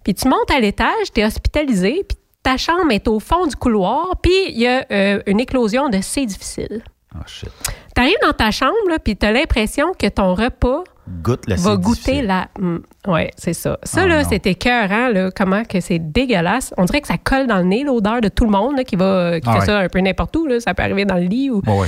puis 0.03 0.13
tu 0.13 0.27
montes 0.27 0.51
à 0.55 0.59
l'étage, 0.59 1.11
tu 1.11 1.21
es 1.21 1.25
hospitalisé, 1.25 2.05
puis 2.07 2.15
ta 2.43 2.57
chambre 2.57 2.91
est 2.91 3.07
au 3.07 3.19
fond 3.19 3.47
du 3.47 3.55
couloir, 3.55 4.11
puis 4.21 4.31
il 4.49 4.59
y 4.59 4.67
a 4.67 4.85
euh, 4.91 5.23
une 5.25 5.39
éclosion 5.39 5.89
de 5.89 6.01
C 6.01 6.27
difficile. 6.27 6.83
Oh 7.15 7.23
shit. 7.25 7.49
Tu 7.95 7.99
arrives 7.99 8.19
dans 8.21 8.33
ta 8.33 8.51
chambre, 8.51 8.99
puis 9.03 9.17
tu 9.17 9.25
as 9.25 9.31
l'impression 9.31 9.87
que 9.97 10.05
ton 10.05 10.35
repas 10.35 10.83
Goûte 11.23 11.47
la 11.47 11.55
va 11.55 11.75
goûter 11.77 12.21
la. 12.21 12.49
Mm, 12.59 12.77
ouais, 13.07 13.31
c'est 13.37 13.53
ça. 13.53 13.77
Ça, 13.83 14.01
Oh 14.03 14.07
là, 14.07 14.23
c'était 14.25 14.51
écœurant, 14.51 15.07
là, 15.09 15.29
comment 15.35 15.63
que 15.63 15.79
c'est 15.79 15.99
dégueulasse. 15.99 16.73
On 16.77 16.85
dirait 16.85 17.01
que 17.01 17.07
ça 17.07 17.17
colle 17.17 17.47
dans 17.47 17.57
le 17.57 17.63
nez, 17.63 17.83
l'odeur 17.83 18.19
de 18.21 18.27
tout 18.27 18.43
le 18.43 18.51
monde, 18.51 18.75
là, 18.77 18.83
qui, 18.83 18.95
va, 18.97 19.39
qui 19.39 19.47
Ah 19.49 19.53
fait 19.53 19.59
ouais. 19.59 19.65
ça 19.65 19.79
un 19.79 19.87
peu 19.89 19.99
n'importe 19.99 20.35
où. 20.35 20.45
Là. 20.47 20.59
Ça 20.59 20.73
peut 20.73 20.83
arriver 20.83 21.05
dans 21.05 21.15
le 21.15 21.21
lit 21.21 21.49
ou. 21.49 21.61
Ouais, 21.65 21.79
ouais. 21.79 21.87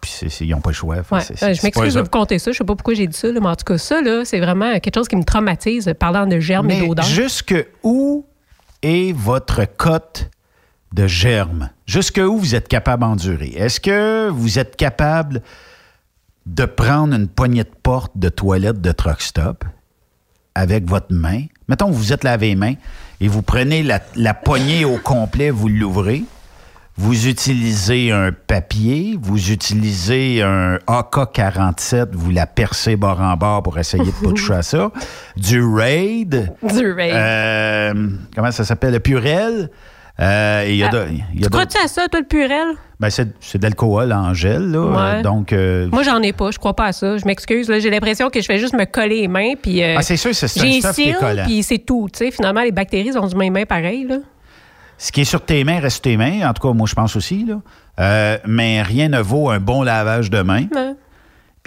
Puis 0.00 0.12
c'est- 0.12 0.28
c'est- 0.28 0.44
ils 0.46 0.50
n'ont 0.50 0.60
pas 0.60 0.70
le 0.70 0.74
choix. 0.74 0.96
Ouais. 1.10 1.18
Euh, 1.42 1.54
je 1.54 1.62
m'excuse 1.64 1.94
de 1.94 2.00
vous 2.00 2.08
compter 2.08 2.38
ça. 2.38 2.52
Je 2.52 2.58
sais 2.58 2.64
pas 2.64 2.76
pourquoi 2.76 2.94
j'ai 2.94 3.08
dit 3.08 3.16
ça, 3.16 3.32
là, 3.32 3.40
mais 3.40 3.48
en 3.48 3.56
tout 3.56 3.64
cas, 3.64 3.78
ça, 3.78 4.00
là, 4.00 4.24
c'est 4.24 4.38
vraiment 4.38 4.78
quelque 4.78 4.94
chose 4.94 5.08
qui 5.08 5.16
me 5.16 5.24
traumatise, 5.24 5.92
parlant 5.98 6.26
de 6.26 6.38
germes 6.38 6.70
et 6.70 6.80
Mais 6.80 6.86
d'odeur. 6.86 7.04
jusque 7.04 7.54
où 7.82 8.24
est 8.82 9.12
votre 9.16 9.62
cote 9.76 10.30
de 10.94 11.08
germes? 11.08 11.70
Jusque 11.86 12.20
où 12.24 12.38
vous 12.38 12.54
êtes 12.54 12.68
capable 12.68 13.00
d'endurer? 13.02 13.52
Est-ce 13.56 13.80
que 13.80 14.28
vous 14.28 14.60
êtes 14.60 14.76
capable 14.76 15.42
de 16.48 16.64
prendre 16.64 17.14
une 17.14 17.28
poignée 17.28 17.64
de 17.64 17.70
porte 17.82 18.12
de 18.16 18.28
toilette 18.28 18.80
de 18.80 18.92
truck 18.92 19.20
stop 19.20 19.64
avec 20.54 20.88
votre 20.88 21.12
main? 21.12 21.42
Mettons, 21.68 21.90
vous 21.90 22.12
êtes 22.12 22.24
lavé 22.24 22.48
les 22.48 22.56
mains 22.56 22.74
et 23.20 23.28
vous 23.28 23.42
prenez 23.42 23.82
la, 23.82 24.00
la 24.16 24.34
poignée 24.34 24.84
au 24.84 24.96
complet, 24.96 25.50
vous 25.50 25.68
l'ouvrez. 25.68 26.24
Vous 27.00 27.28
utilisez 27.28 28.10
un 28.10 28.32
papier, 28.32 29.16
vous 29.22 29.52
utilisez 29.52 30.42
un 30.42 30.78
AK-47, 30.88 32.08
vous 32.12 32.32
la 32.32 32.44
percez 32.46 32.96
bord 32.96 33.20
en 33.20 33.36
bord 33.36 33.62
pour 33.62 33.78
essayer 33.78 34.04
de 34.04 34.10
pas 34.10 34.30
toucher 34.30 34.54
à 34.54 34.62
ça. 34.62 34.90
Du 35.36 35.62
Raid. 35.62 36.52
Du 36.60 36.90
Raid. 36.90 37.14
Euh, 37.14 38.08
comment 38.34 38.50
ça 38.50 38.64
s'appelle? 38.64 38.94
Le 38.94 39.00
Purel. 39.00 39.70
Euh, 40.20 40.64
et 40.64 40.70
il 40.72 40.76
y 40.78 40.82
a 40.82 40.88
Ah, 40.90 40.96
de- 40.96 41.06
il 41.34 41.40
y 41.40 41.42
a 41.42 41.44
tu 41.44 41.50
crois-tu 41.50 41.78
à 41.82 41.86
ça, 41.86 42.08
toi, 42.08 42.18
le 42.20 42.26
purel? 42.26 42.74
ben, 42.98 43.08
c'est 43.08 43.28
c'est 43.40 43.58
de 43.58 43.62
l'alcool 43.62 44.12
en 44.12 44.34
gel, 44.34 44.72
là. 44.72 44.80
Ouais. 44.80 44.96
Euh, 45.20 45.22
Donc, 45.22 45.52
euh, 45.52 45.88
Moi, 45.92 46.02
j'en 46.02 46.20
ai 46.22 46.32
pas. 46.32 46.50
Je 46.50 46.58
crois 46.58 46.74
pas 46.74 46.86
à 46.86 46.92
ça. 46.92 47.16
Je 47.18 47.24
m'excuse. 47.24 47.68
là. 47.68 47.78
J'ai 47.78 47.88
l'impression 47.90 48.28
que 48.28 48.40
je 48.40 48.46
fais 48.46 48.58
juste 48.58 48.74
me 48.74 48.84
coller 48.84 49.20
les 49.22 49.28
mains. 49.28 49.52
Puis, 49.62 49.80
Ah, 49.82 50.02
c'est 50.02 50.16
sûr, 50.16 50.34
c'est- 50.34 50.46
un 50.60 50.64
j'ai. 50.64 51.44
Puis 51.44 51.62
c'est 51.62 51.78
tout. 51.78 52.08
Finalement, 52.32 52.62
les 52.62 52.72
bactéries 52.72 53.16
ont 53.16 53.26
du 53.26 53.36
mes 53.36 53.50
mains 53.50 53.64
pareil. 53.64 54.04
Là. 54.08 54.16
ce 55.00 55.12
qui 55.12 55.20
est 55.20 55.24
sur 55.24 55.40
tes 55.44 55.62
mains 55.62 55.78
reste 55.78 55.96
sur 55.96 56.02
tes 56.02 56.16
mains. 56.16 56.48
En 56.48 56.52
tout 56.52 56.66
cas, 56.66 56.74
moi, 56.74 56.88
je 56.88 56.94
pense 56.96 57.14
aussi, 57.14 57.46
là. 57.46 58.38
Mais 58.44 58.82
rien 58.82 59.08
ne 59.08 59.20
vaut 59.20 59.48
un 59.50 59.60
bon 59.60 59.82
lavage 59.84 60.28
de 60.30 60.40
mains. 60.42 60.64
Ouais. 60.74 60.94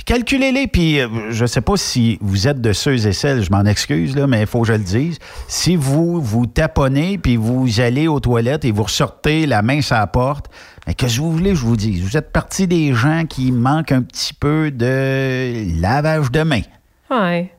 Calculez-les, 0.06 0.68
puis 0.68 1.00
euh, 1.00 1.08
je 1.32 1.46
sais 1.46 1.62
pas 1.62 1.78
si 1.78 2.18
vous 2.22 2.48
êtes 2.48 2.60
de 2.60 2.74
ceux 2.74 3.06
et 3.06 3.14
celles, 3.14 3.44
je 3.44 3.52
m'en 3.52 3.66
excuse, 3.66 4.16
là, 4.16 4.28
mais 4.28 4.42
il 4.42 4.48
faut 4.48 4.62
que 4.62 4.68
je 4.68 4.74
le 4.74 4.80
dise. 4.80 5.20
Si 5.48 5.76
vous 5.76 6.22
vous 6.22 6.48
taponnez, 6.48 7.18
puis 7.18 7.36
vous 7.38 7.80
allez 7.80 8.08
aux 8.08 8.20
toilettes 8.20 8.66
et 8.66 8.72
vous 8.72 8.84
ressortez 8.84 9.46
la 9.46 9.62
main 9.62 9.82
sur 9.82 9.96
la 9.96 10.08
porte, 10.08 10.50
mais 10.88 10.96
que 10.96 11.06
vous 11.06 11.32
voulez, 11.32 11.56
je 11.56 11.64
vous 11.64 11.78
dise, 11.78 12.04
vous 12.04 12.18
êtes 12.18 12.32
partie 12.32 12.68
des 12.68 12.94
gens 12.94 13.26
qui 13.28 13.52
manquent 13.52 13.92
un 13.92 14.02
petit 14.02 14.34
peu 14.34 14.72
de 14.72 15.80
lavage 15.82 16.32
de. 16.32 16.42
Ouais. 17.12 17.52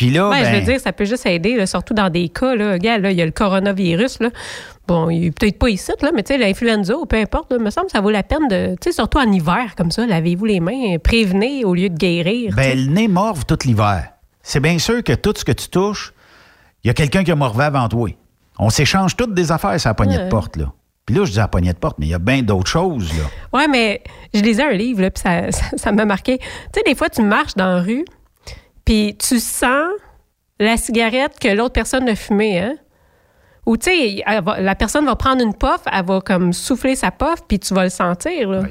Puis 0.00 0.08
là, 0.08 0.30
Ouais, 0.30 0.38
Je 0.38 0.44
ben, 0.50 0.60
veux 0.60 0.64
dire, 0.72 0.80
ça 0.80 0.94
peut 0.94 1.04
juste 1.04 1.26
aider, 1.26 1.56
là, 1.56 1.66
surtout 1.66 1.92
dans 1.92 2.08
des 2.08 2.30
cas. 2.30 2.54
Là, 2.54 2.72
Regarde, 2.72 3.02
là, 3.02 3.10
il 3.10 3.18
y 3.18 3.20
a 3.20 3.26
le 3.26 3.32
coronavirus. 3.32 4.20
Là. 4.20 4.30
Bon, 4.88 5.10
il 5.10 5.26
est 5.26 5.30
peut-être 5.38 5.58
pas 5.58 5.68
ici, 5.68 5.92
là, 6.00 6.10
mais 6.14 6.22
tu 6.22 6.32
sais, 6.32 6.38
l'influenza 6.38 6.96
ou 6.96 7.04
peu 7.04 7.16
importe, 7.16 7.52
là, 7.52 7.58
me 7.58 7.68
semble 7.68 7.88
que 7.88 7.92
ça 7.92 8.00
vaut 8.00 8.08
la 8.10 8.22
peine 8.22 8.48
de. 8.48 8.76
Tu 8.80 8.84
sais, 8.88 8.92
surtout 8.92 9.18
en 9.18 9.30
hiver, 9.30 9.74
comme 9.76 9.90
ça, 9.90 10.06
lavez-vous 10.06 10.46
les 10.46 10.60
mains, 10.60 10.96
prévenez 11.04 11.66
au 11.66 11.74
lieu 11.74 11.90
de 11.90 11.98
guérir. 11.98 12.54
ben, 12.56 12.78
le 12.78 12.86
nez 12.90 13.08
morve 13.08 13.44
tout 13.44 13.58
l'hiver. 13.66 14.08
C'est 14.42 14.60
bien 14.60 14.78
sûr 14.78 15.04
que 15.04 15.12
tout 15.12 15.34
ce 15.36 15.44
que 15.44 15.52
tu 15.52 15.68
touches, 15.68 16.14
il 16.82 16.86
y 16.86 16.90
a 16.90 16.94
quelqu'un 16.94 17.22
qui 17.22 17.30
a 17.30 17.36
morvé 17.36 17.64
avant 17.64 17.86
toi. 17.88 18.08
On 18.58 18.70
s'échange 18.70 19.16
toutes 19.16 19.34
des 19.34 19.52
affaires 19.52 19.78
sur 19.78 19.90
la 19.90 19.94
poignée 19.94 20.16
Ouais. 20.16 20.24
de 20.24 20.30
porte, 20.30 20.56
là. 20.56 20.72
Puis 21.04 21.14
là, 21.14 21.26
je 21.26 21.32
dis 21.32 21.36
la 21.36 21.48
poignée 21.48 21.74
de 21.74 21.78
porte, 21.78 21.98
mais 21.98 22.06
il 22.06 22.10
y 22.10 22.14
a 22.14 22.18
bien 22.18 22.40
d'autres 22.42 22.70
choses, 22.70 23.12
là. 23.18 23.24
Ouais, 23.58 23.68
mais 23.68 24.02
je 24.32 24.40
lisais 24.40 24.62
un 24.62 24.72
livre, 24.72 25.02
là, 25.02 25.10
puis 25.10 25.20
ça, 25.22 25.50
ça, 25.52 25.64
ça 25.76 25.92
m'a 25.92 26.06
marqué. 26.06 26.38
Tu 26.38 26.44
sais, 26.74 26.82
des 26.86 26.94
fois, 26.94 27.10
tu 27.10 27.20
marches 27.20 27.54
dans 27.54 27.66
la 27.76 27.82
rue, 27.82 28.04
puis 28.84 29.16
tu 29.18 29.38
sens 29.40 29.88
la 30.58 30.76
cigarette 30.76 31.38
que 31.40 31.48
l'autre 31.48 31.72
personne 31.74 32.08
a 32.08 32.14
fumée, 32.14 32.58
hein? 32.58 32.74
Ou, 33.66 33.76
tu 33.76 33.90
sais, 33.90 34.24
la 34.58 34.74
personne 34.74 35.04
va 35.04 35.14
prendre 35.16 35.42
une 35.44 35.54
puff, 35.54 35.82
elle 35.92 36.04
va 36.04 36.20
comme 36.20 36.52
souffler 36.52 36.96
sa 36.96 37.10
puff, 37.10 37.42
puis 37.46 37.58
tu 37.58 37.74
vas 37.74 37.84
le 37.84 37.90
sentir, 37.90 38.48
là. 38.48 38.62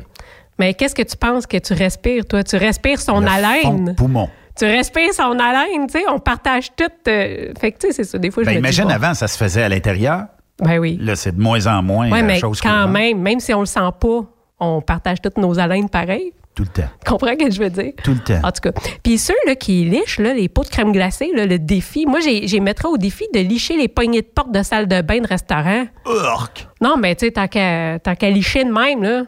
Mais 0.58 0.74
qu'est-ce 0.74 0.96
que 0.96 1.04
tu 1.04 1.16
penses 1.16 1.46
que 1.48 1.58
tu 1.58 1.74
respires, 1.74 2.26
toi? 2.26 2.44
Tu 2.44 2.58
respires 2.58 3.00
son 3.00 3.22
Le 3.22 3.28
haleine. 3.28 3.96
poumon. 3.96 4.30
Tu 4.58 4.66
respires 4.66 5.14
son 5.14 5.40
haleine, 5.40 5.88
tu 5.88 6.00
sais, 6.00 6.06
on 6.10 6.20
partage 6.20 6.70
tout. 6.76 6.84
euh, 7.08 7.54
fait 7.60 7.72
que, 7.72 7.78
tu 7.80 7.88
sais, 7.88 7.94
c'est 7.94 8.04
ça. 8.04 8.18
Des 8.18 8.30
fois, 8.30 8.44
je 8.44 8.48
Ben, 8.50 8.56
me 8.56 8.58
dis, 8.58 8.60
imagine 8.60 8.84
bon, 8.86 8.90
avant, 8.90 9.14
ça 9.14 9.28
se 9.30 9.38
faisait 9.38 9.64
à 9.64 9.70
l'intérieur. 9.70 10.26
Ben 10.60 10.80
oui. 10.80 10.98
Là, 11.02 11.16
c'est 11.16 11.32
de 11.38 11.42
moins 11.42 11.66
en 11.68 11.82
moins 11.82 12.12
Ouais, 12.12 12.20
la 12.22 12.28
mais 12.28 12.40
chose 12.40 12.60
quand 12.60 12.88
même, 12.90 13.22
même 13.22 13.40
si 13.40 13.54
on 13.54 13.62
le 13.62 13.66
sent 13.68 13.80
pas, 14.02 14.22
on 14.60 14.82
partage 14.82 15.22
toutes 15.22 15.38
nos 15.38 15.58
haleines 15.58 15.88
pareil. 15.88 16.34
Tout 16.56 16.64
le 16.64 16.70
temps. 16.70 16.90
Comprends 17.06 17.32
ce 17.40 17.46
que 17.46 17.52
je 17.52 17.60
veux 17.62 17.70
dire? 17.70 17.94
Tout 18.04 18.12
le 18.14 18.20
temps. 18.20 18.42
En 18.44 18.52
tout 18.52 18.62
cas. 18.62 18.72
Puis 19.04 19.18
ceux 19.18 19.34
là, 19.48 19.56
qui 19.56 19.86
lichent 19.86 20.20
là, 20.20 20.34
les 20.34 20.50
pots 20.50 20.64
de 20.64 20.70
crème 20.70 20.92
glacée, 20.92 21.30
là, 21.34 21.46
le 21.46 21.58
défi, 21.58 22.06
moi, 22.06 22.20
j'ai 22.20 22.60
mettrais 22.60 22.90
au 22.90 22.98
défi 22.98 23.26
de 23.34 23.40
licher 23.40 23.78
les 23.78 23.88
poignées 23.88 24.22
de 24.22 24.28
porte 24.28 24.52
de 24.52 24.62
salle 24.62 24.88
de 24.88 25.02
bain 25.02 25.22
de 25.22 25.28
restaurant. 25.28 25.86
Urk! 26.06 26.68
Non, 26.82 26.98
mais 26.98 27.16
tu 27.16 27.28
sais, 27.28 27.32
tant 27.32 27.48
qu'à 27.48 28.00
qu'à 28.00 28.30
licher 28.30 28.66
de 28.66 28.72
même, 28.72 29.04
là. 29.04 29.24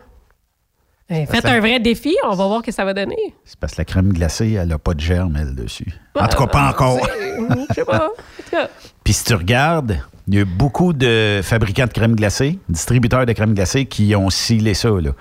eh, 1.10 1.26
Faites 1.26 1.46
un 1.46 1.60
vrai 1.62 1.80
défi, 1.80 2.14
on 2.26 2.36
va 2.36 2.48
voir 2.48 2.60
ce 2.60 2.66
que 2.66 2.72
ça 2.74 2.84
va 2.84 2.94
donner. 2.94 3.16
C'est 3.46 3.58
parce 3.60 3.74
que 3.74 3.78
la 3.78 3.86
crème 3.86 4.12
glacée, 4.12 4.52
elle 4.54 4.68
n'a 4.68 4.78
pas 4.78 4.94
de 4.94 5.00
germe, 5.00 5.38
elle, 5.40 5.56
dessus. 5.56 5.88
En 6.20 6.28
tout 6.28 6.38
cas, 6.38 6.48
pas 6.48 6.70
encore. 6.70 7.00
Je 7.70 7.74
sais 7.76 7.86
pas. 7.86 8.10
Puis 9.06 9.14
si 9.14 9.24
tu 9.24 9.34
regardes, 9.36 10.00
il 10.28 10.36
y 10.36 10.40
a 10.42 10.46
beaucoup 10.46 10.92
de 10.94 11.40
fabricants 11.44 11.86
de 11.88 11.94
crème 11.94 12.16
glacée, 12.16 12.60
distributeurs 12.68 13.26
de 13.26 13.32
crème 13.34 13.54
glacée 13.54 13.86
qui 13.86 14.14
ont 14.16 14.30
scellé 14.30 14.74
ça. 14.74 14.90
Là. 14.90 15.12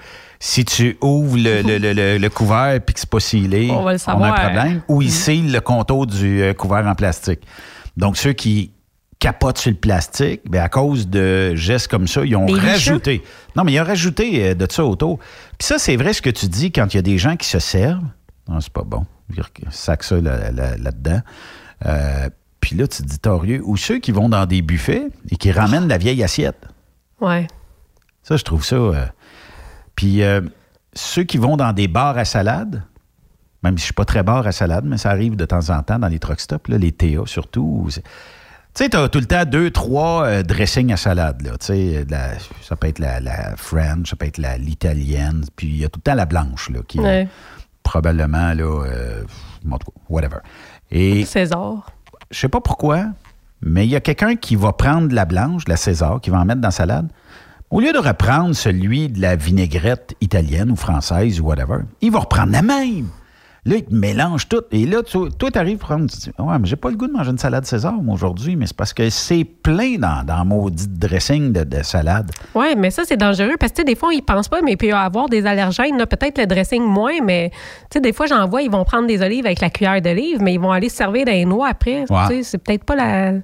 Si 0.42 0.64
tu 0.64 0.96
ouvres 1.02 1.36
le, 1.36 1.60
le- 1.62 1.76
le- 1.92 2.16
le- 2.18 2.30
couvert 2.30 2.80
puis 2.84 2.94
que 2.94 3.00
c'est 3.00 3.08
pas 3.10 3.20
scellé, 3.20 3.70
On 3.70 3.82
va 3.82 3.90
le 3.90 3.96
a 3.96 3.98
savoir. 3.98 4.32
un 4.32 4.34
problème. 4.40 4.82
Ou 4.88 5.02
ils 5.02 5.12
scellent 5.12 5.52
le 5.52 5.60
contour 5.60 6.06
du 6.06 6.42
euh, 6.42 6.54
couvert 6.54 6.86
en 6.86 6.94
plastique. 6.94 7.40
Donc 7.98 8.16
ceux 8.16 8.32
qui 8.32 8.72
capotent 9.18 9.58
sur 9.58 9.70
le 9.70 9.76
plastique, 9.76 10.40
ben, 10.48 10.62
à 10.62 10.70
cause 10.70 11.06
de 11.08 11.54
gestes 11.54 11.88
comme 11.88 12.08
ça, 12.08 12.24
ils 12.24 12.34
ont 12.36 12.46
Des 12.46 12.54
licheux. 12.54 12.66
rajouté. 12.68 13.22
Non, 13.54 13.64
mais 13.64 13.72
ils 13.74 13.80
ont 13.80 13.84
rajouté 13.84 14.46
euh, 14.48 14.54
de 14.54 14.66
ça 14.70 14.82
autour. 14.82 15.18
Puis 15.58 15.66
ça, 15.68 15.78
c'est 15.78 15.96
vrai 15.96 16.14
ce 16.14 16.22
que 16.22 16.30
tu 16.30 16.46
dis 16.46 16.72
quand 16.72 16.86
il 16.94 16.96
y 16.96 16.98
a 17.00 17.02
des 17.02 17.18
gens 17.18 17.36
qui 17.36 17.46
se 17.46 17.58
servent. 17.58 18.00
Non, 18.48 18.60
c'est 18.62 18.72
pas 18.72 18.82
bon. 18.84 19.04
Sac 19.70 20.02
ça 20.04 20.18
là- 20.22 20.50
là- 20.50 20.76
là-dedans. 20.78 21.20
Euh, 21.84 22.30
puis 22.60 22.76
là, 22.76 22.86
tu 22.88 23.02
te 23.02 23.08
dis 23.08 23.18
torieux. 23.18 23.60
Ou 23.64 23.76
ceux 23.76 23.98
qui 23.98 24.10
vont 24.10 24.30
dans 24.30 24.46
des 24.46 24.62
buffets 24.62 25.08
et 25.30 25.36
qui 25.36 25.52
ramènent 25.52 25.86
la 25.88 25.98
vieille 25.98 26.22
assiette. 26.24 26.66
ouais. 27.20 27.46
Ça, 28.22 28.36
je 28.36 28.44
trouve 28.44 28.64
ça. 28.64 28.76
euh, 28.76 29.04
Puis 30.00 30.22
euh, 30.22 30.40
ceux 30.94 31.24
qui 31.24 31.36
vont 31.36 31.58
dans 31.58 31.74
des 31.74 31.86
bars 31.88 32.16
à 32.16 32.24
salade, 32.24 32.82
même 33.62 33.76
si 33.76 33.80
je 33.82 33.84
suis 33.86 33.92
pas 33.94 34.06
très 34.06 34.22
bar 34.22 34.46
à 34.46 34.52
salade, 34.52 34.84
mais 34.86 34.96
ça 34.96 35.10
arrive 35.10 35.36
de 35.36 35.44
temps 35.44 35.68
en 35.68 35.82
temps 35.82 35.98
dans 35.98 36.08
les 36.08 36.18
truck 36.18 36.40
stops, 36.40 36.68
là, 36.70 36.78
les 36.78 36.90
TA 36.92 37.26
surtout. 37.26 37.86
Tu 37.92 38.00
sais, 38.72 38.88
tu 38.88 38.96
as 38.96 39.10
tout 39.10 39.18
le 39.18 39.26
temps 39.26 39.44
deux, 39.44 39.70
trois 39.70 40.24
euh, 40.24 40.42
dressings 40.42 40.90
à 40.90 40.96
salade. 40.96 41.42
Là, 41.42 41.50
la- 42.08 42.38
ça 42.62 42.76
peut 42.76 42.86
être 42.86 42.98
la, 42.98 43.20
la 43.20 43.56
French, 43.58 44.08
ça 44.08 44.16
peut 44.16 44.24
être 44.24 44.38
l'italienne, 44.58 45.44
puis 45.54 45.66
il 45.66 45.76
y 45.76 45.84
a 45.84 45.90
tout 45.90 45.98
le 45.98 46.02
temps 46.10 46.14
la 46.14 46.24
blanche, 46.24 46.70
là, 46.70 46.80
qui 46.88 46.96
est 46.96 47.02
Ouais. 47.02 47.28
probablement, 47.82 48.54
là, 48.54 48.84
euh, 48.86 49.22
whatever. 50.08 50.38
Et 50.90 51.26
César. 51.26 51.90
je 52.30 52.38
sais 52.38 52.48
pas 52.48 52.62
pourquoi, 52.62 53.08
mais 53.60 53.84
il 53.86 53.90
y 53.90 53.96
a 53.96 54.00
quelqu'un 54.00 54.34
qui 54.36 54.56
va 54.56 54.72
prendre 54.72 55.14
la 55.14 55.26
blanche, 55.26 55.64
la 55.68 55.76
César, 55.76 56.22
qui 56.22 56.30
va 56.30 56.38
en 56.38 56.46
mettre 56.46 56.62
dans 56.62 56.68
la 56.68 56.72
salade. 56.72 57.10
Au 57.70 57.78
lieu 57.80 57.92
de 57.92 57.98
reprendre 57.98 58.54
celui 58.54 59.08
de 59.08 59.20
la 59.20 59.36
vinaigrette 59.36 60.14
italienne 60.20 60.70
ou 60.72 60.76
française 60.76 61.40
ou 61.40 61.44
whatever, 61.44 61.78
il 62.00 62.10
va 62.10 62.20
reprendre 62.20 62.50
la 62.50 62.62
même. 62.62 63.06
Là, 63.66 63.76
il 63.76 63.84
te 63.84 63.94
mélange 63.94 64.48
tout. 64.48 64.62
Et 64.72 64.86
là, 64.86 65.02
tu- 65.02 65.28
toi, 65.38 65.50
tu 65.50 65.58
arrives 65.58 65.76
à 65.82 65.86
prendre. 65.86 66.06
Ouais, 66.38 66.58
mais 66.58 66.66
j'ai 66.66 66.76
pas 66.76 66.88
le 66.90 66.96
goût 66.96 67.06
de 67.06 67.12
manger 67.12 67.30
une 67.30 67.38
salade 67.38 67.66
César, 67.66 67.92
aujourd'hui, 68.08 68.56
mais 68.56 68.66
c'est 68.66 68.74
parce 68.76 68.94
que 68.94 69.08
c'est 69.10 69.44
plein 69.44 69.98
dans, 69.98 70.24
dans 70.24 70.44
maudit 70.46 70.88
dressing 70.88 71.52
de, 71.52 71.62
de 71.64 71.82
salade. 71.82 72.30
Oui, 72.54 72.74
mais 72.76 72.90
ça, 72.90 73.02
c'est 73.06 73.18
dangereux 73.18 73.56
parce 73.60 73.70
que, 73.72 73.76
tu 73.76 73.80
sais, 73.82 73.84
des 73.84 73.94
fois, 73.96 74.14
ils 74.14 74.22
pensent 74.22 74.48
pas, 74.48 74.62
mais 74.62 74.76
y 74.80 74.90
avoir 74.90 75.28
des 75.28 75.44
allergènes. 75.46 75.98
Peut-être 76.06 76.38
le 76.38 76.46
dressing 76.46 76.82
moins, 76.82 77.20
mais, 77.22 77.50
tu 77.90 77.98
sais, 77.98 78.00
des 78.00 78.14
fois, 78.14 78.26
j'en 78.26 78.48
vois, 78.48 78.62
ils 78.62 78.70
vont 78.70 78.82
prendre 78.84 79.06
des 79.06 79.20
olives 79.20 79.44
avec 79.44 79.60
la 79.60 79.68
cuillère 79.68 80.00
d'olive, 80.00 80.40
mais 80.40 80.54
ils 80.54 80.60
vont 80.60 80.72
aller 80.72 80.88
se 80.88 80.96
servir 80.96 81.26
des 81.26 81.44
noix 81.44 81.68
après. 81.68 82.06
Tu 82.08 82.12
Ouais. 82.14 82.26
sais, 82.28 82.42
C'est 82.42 82.58
peut-être 82.58 82.84
pas 82.84 82.96
la- 82.96 83.34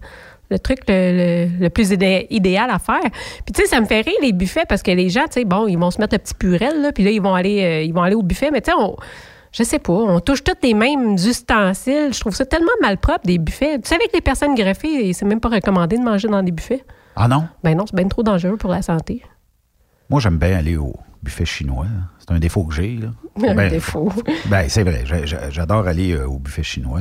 le 0.51 0.59
truc 0.59 0.81
le, 0.89 1.47
le- 1.49 1.59
le 1.61 1.71
plus 1.71 1.91
idé- 1.93 2.27
idéal 2.31 2.71
à 2.71 2.79
faire. 2.79 3.01
Puis, 3.45 3.53
tu 3.55 3.63
sais, 3.63 3.69
ça 3.69 3.81
me 3.81 3.87
fait 3.87 4.01
rire, 4.03 4.15
les 4.23 4.33
buffets, 4.33 4.65
parce 4.69 4.83
que 4.83 4.91
les 4.91 5.09
gens, 5.09 5.25
tu 5.25 5.33
sais, 5.41 5.45
bon, 5.45 5.67
ils 5.67 5.77
vont 5.79 5.91
se 5.91 6.01
mettre 6.01 6.15
un 6.15 6.19
petit 6.19 6.35
purel, 6.35 6.83
là, 6.83 6.93
puis 6.93 7.03
là, 7.05 7.11
ils 7.11 7.21
vont 7.23 7.35
aller, 7.35 7.63
euh, 7.65 7.83
ils 7.83 7.93
vont 7.93 8.03
aller 8.03 8.15
au 8.15 8.23
buffet, 8.23 8.51
mais 8.51 8.61
tu 8.61 8.71
sais, 8.71 8.77
on. 8.79 8.97
Je 9.53 9.63
sais 9.63 9.79
pas, 9.79 9.93
on 9.95 10.21
touche 10.21 10.45
tous 10.45 10.53
les 10.63 10.75
mêmes 10.75 11.15
ustensiles. 11.15 12.13
Je 12.13 12.21
trouve 12.21 12.35
ça 12.35 12.45
tellement 12.45 12.67
malpropre, 12.83 13.25
des 13.25 13.39
buffets. 13.39 13.79
Tu 13.81 13.89
sais, 13.89 13.95
avec 13.95 14.11
les 14.13 14.21
personnes 14.21 14.55
greffées, 14.55 15.13
c'est 15.15 15.25
même 15.25 15.41
pas 15.41 15.49
recommandé 15.49 15.97
de 15.97 16.03
manger 16.03 16.29
dans 16.29 16.43
des 16.43 16.53
buffets? 16.53 16.85
Ah 17.15 17.27
non? 17.27 17.49
Ben 17.65 17.75
non, 17.75 17.85
c'est 17.87 17.97
bien 17.97 18.07
trop 18.07 18.23
dangereux 18.23 18.59
pour 18.59 18.71
la 18.71 18.83
santé. 18.83 19.23
Moi, 20.11 20.21
j'aime 20.21 20.37
bien 20.37 20.59
aller 20.59 20.77
au 20.77 20.95
buffet 21.23 21.47
chinois. 21.47 21.87
C'est 22.19 22.33
un 22.35 22.39
défaut 22.39 22.65
que 22.65 22.75
j'ai. 22.75 22.97
là. 22.99 23.09
Un 23.51 23.55
Ben, 23.55 23.71
défaut. 23.71 24.13
Ben, 24.51 24.69
c'est 24.69 24.83
vrai. 24.83 25.03
J'a- 25.07 25.25
j'a- 25.25 25.49
J'adore 25.49 25.87
aller 25.87 26.13
euh, 26.13 26.27
au 26.29 26.39
buffet 26.39 26.63
chinois. 26.63 27.01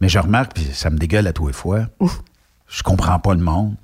Mais 0.00 0.08
je 0.08 0.18
remarque, 0.18 0.54
puis 0.54 0.64
ça 0.72 0.88
me 0.88 0.96
dégueule 0.96 1.26
à 1.26 1.34
tous 1.34 1.48
les 1.48 1.52
fois, 1.52 1.80
je 2.70 2.82
comprends 2.82 3.18
pas 3.18 3.34
le 3.34 3.40
monde. 3.40 3.74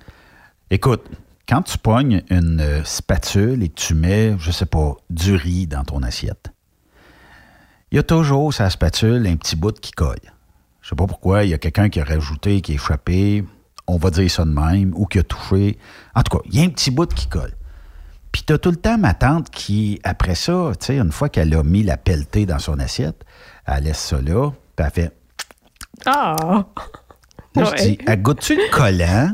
Écoute, 0.70 1.04
quand 1.48 1.62
tu 1.62 1.76
pognes 1.76 2.22
une 2.30 2.60
euh, 2.60 2.84
spatule 2.84 3.62
et 3.62 3.68
que 3.68 3.74
tu 3.74 3.94
mets, 3.94 4.36
je 4.38 4.50
sais 4.50 4.66
pas, 4.66 4.94
du 5.10 5.34
riz 5.34 5.66
dans 5.66 5.84
ton 5.84 6.02
assiette, 6.02 6.52
il 7.90 7.96
y 7.96 7.98
a 7.98 8.02
toujours 8.02 8.54
sa 8.54 8.70
spatule 8.70 9.26
un 9.26 9.36
petit 9.36 9.56
bout 9.56 9.78
qui 9.78 9.92
colle. 9.92 10.16
Je 10.80 10.88
sais 10.88 10.96
pas 10.96 11.06
pourquoi, 11.06 11.44
il 11.44 11.50
y 11.50 11.54
a 11.54 11.58
quelqu'un 11.58 11.88
qui 11.88 12.00
a 12.00 12.04
rajouté, 12.04 12.60
qui 12.60 12.72
a 12.72 12.74
échappé, 12.76 13.44
on 13.86 13.96
va 13.96 14.10
dire 14.10 14.30
ça 14.30 14.44
de 14.44 14.50
même, 14.50 14.92
ou 14.94 15.06
qui 15.06 15.18
a 15.18 15.22
touché. 15.24 15.78
En 16.14 16.22
tout 16.22 16.38
cas, 16.38 16.44
il 16.46 16.58
y 16.58 16.62
a 16.62 16.64
un 16.64 16.70
petit 16.70 16.90
bout 16.90 17.12
qui 17.12 17.26
colle. 17.26 17.54
Puis 18.30 18.42
t'as 18.44 18.58
tout 18.58 18.70
le 18.70 18.76
temps 18.76 18.98
ma 18.98 19.14
tante 19.14 19.50
qui, 19.50 20.00
après 20.04 20.34
ça, 20.34 20.72
tu 20.78 20.86
sais, 20.86 20.98
une 20.98 21.12
fois 21.12 21.28
qu'elle 21.28 21.54
a 21.54 21.62
mis 21.62 21.82
la 21.82 21.96
pelletée 21.96 22.46
dans 22.46 22.58
son 22.58 22.78
assiette, 22.78 23.24
elle 23.66 23.84
laisse 23.84 23.98
ça 23.98 24.20
là, 24.20 24.50
puis 24.76 24.86
elle 24.86 24.92
fait... 24.92 25.16
Ah! 26.04 26.66
Je 27.64 27.70
Ouais. 27.70 27.76
dis, 27.90 27.98
elle 28.06 28.22
goûte-tu 28.22 28.54
le 28.54 28.70
collant? 28.70 29.30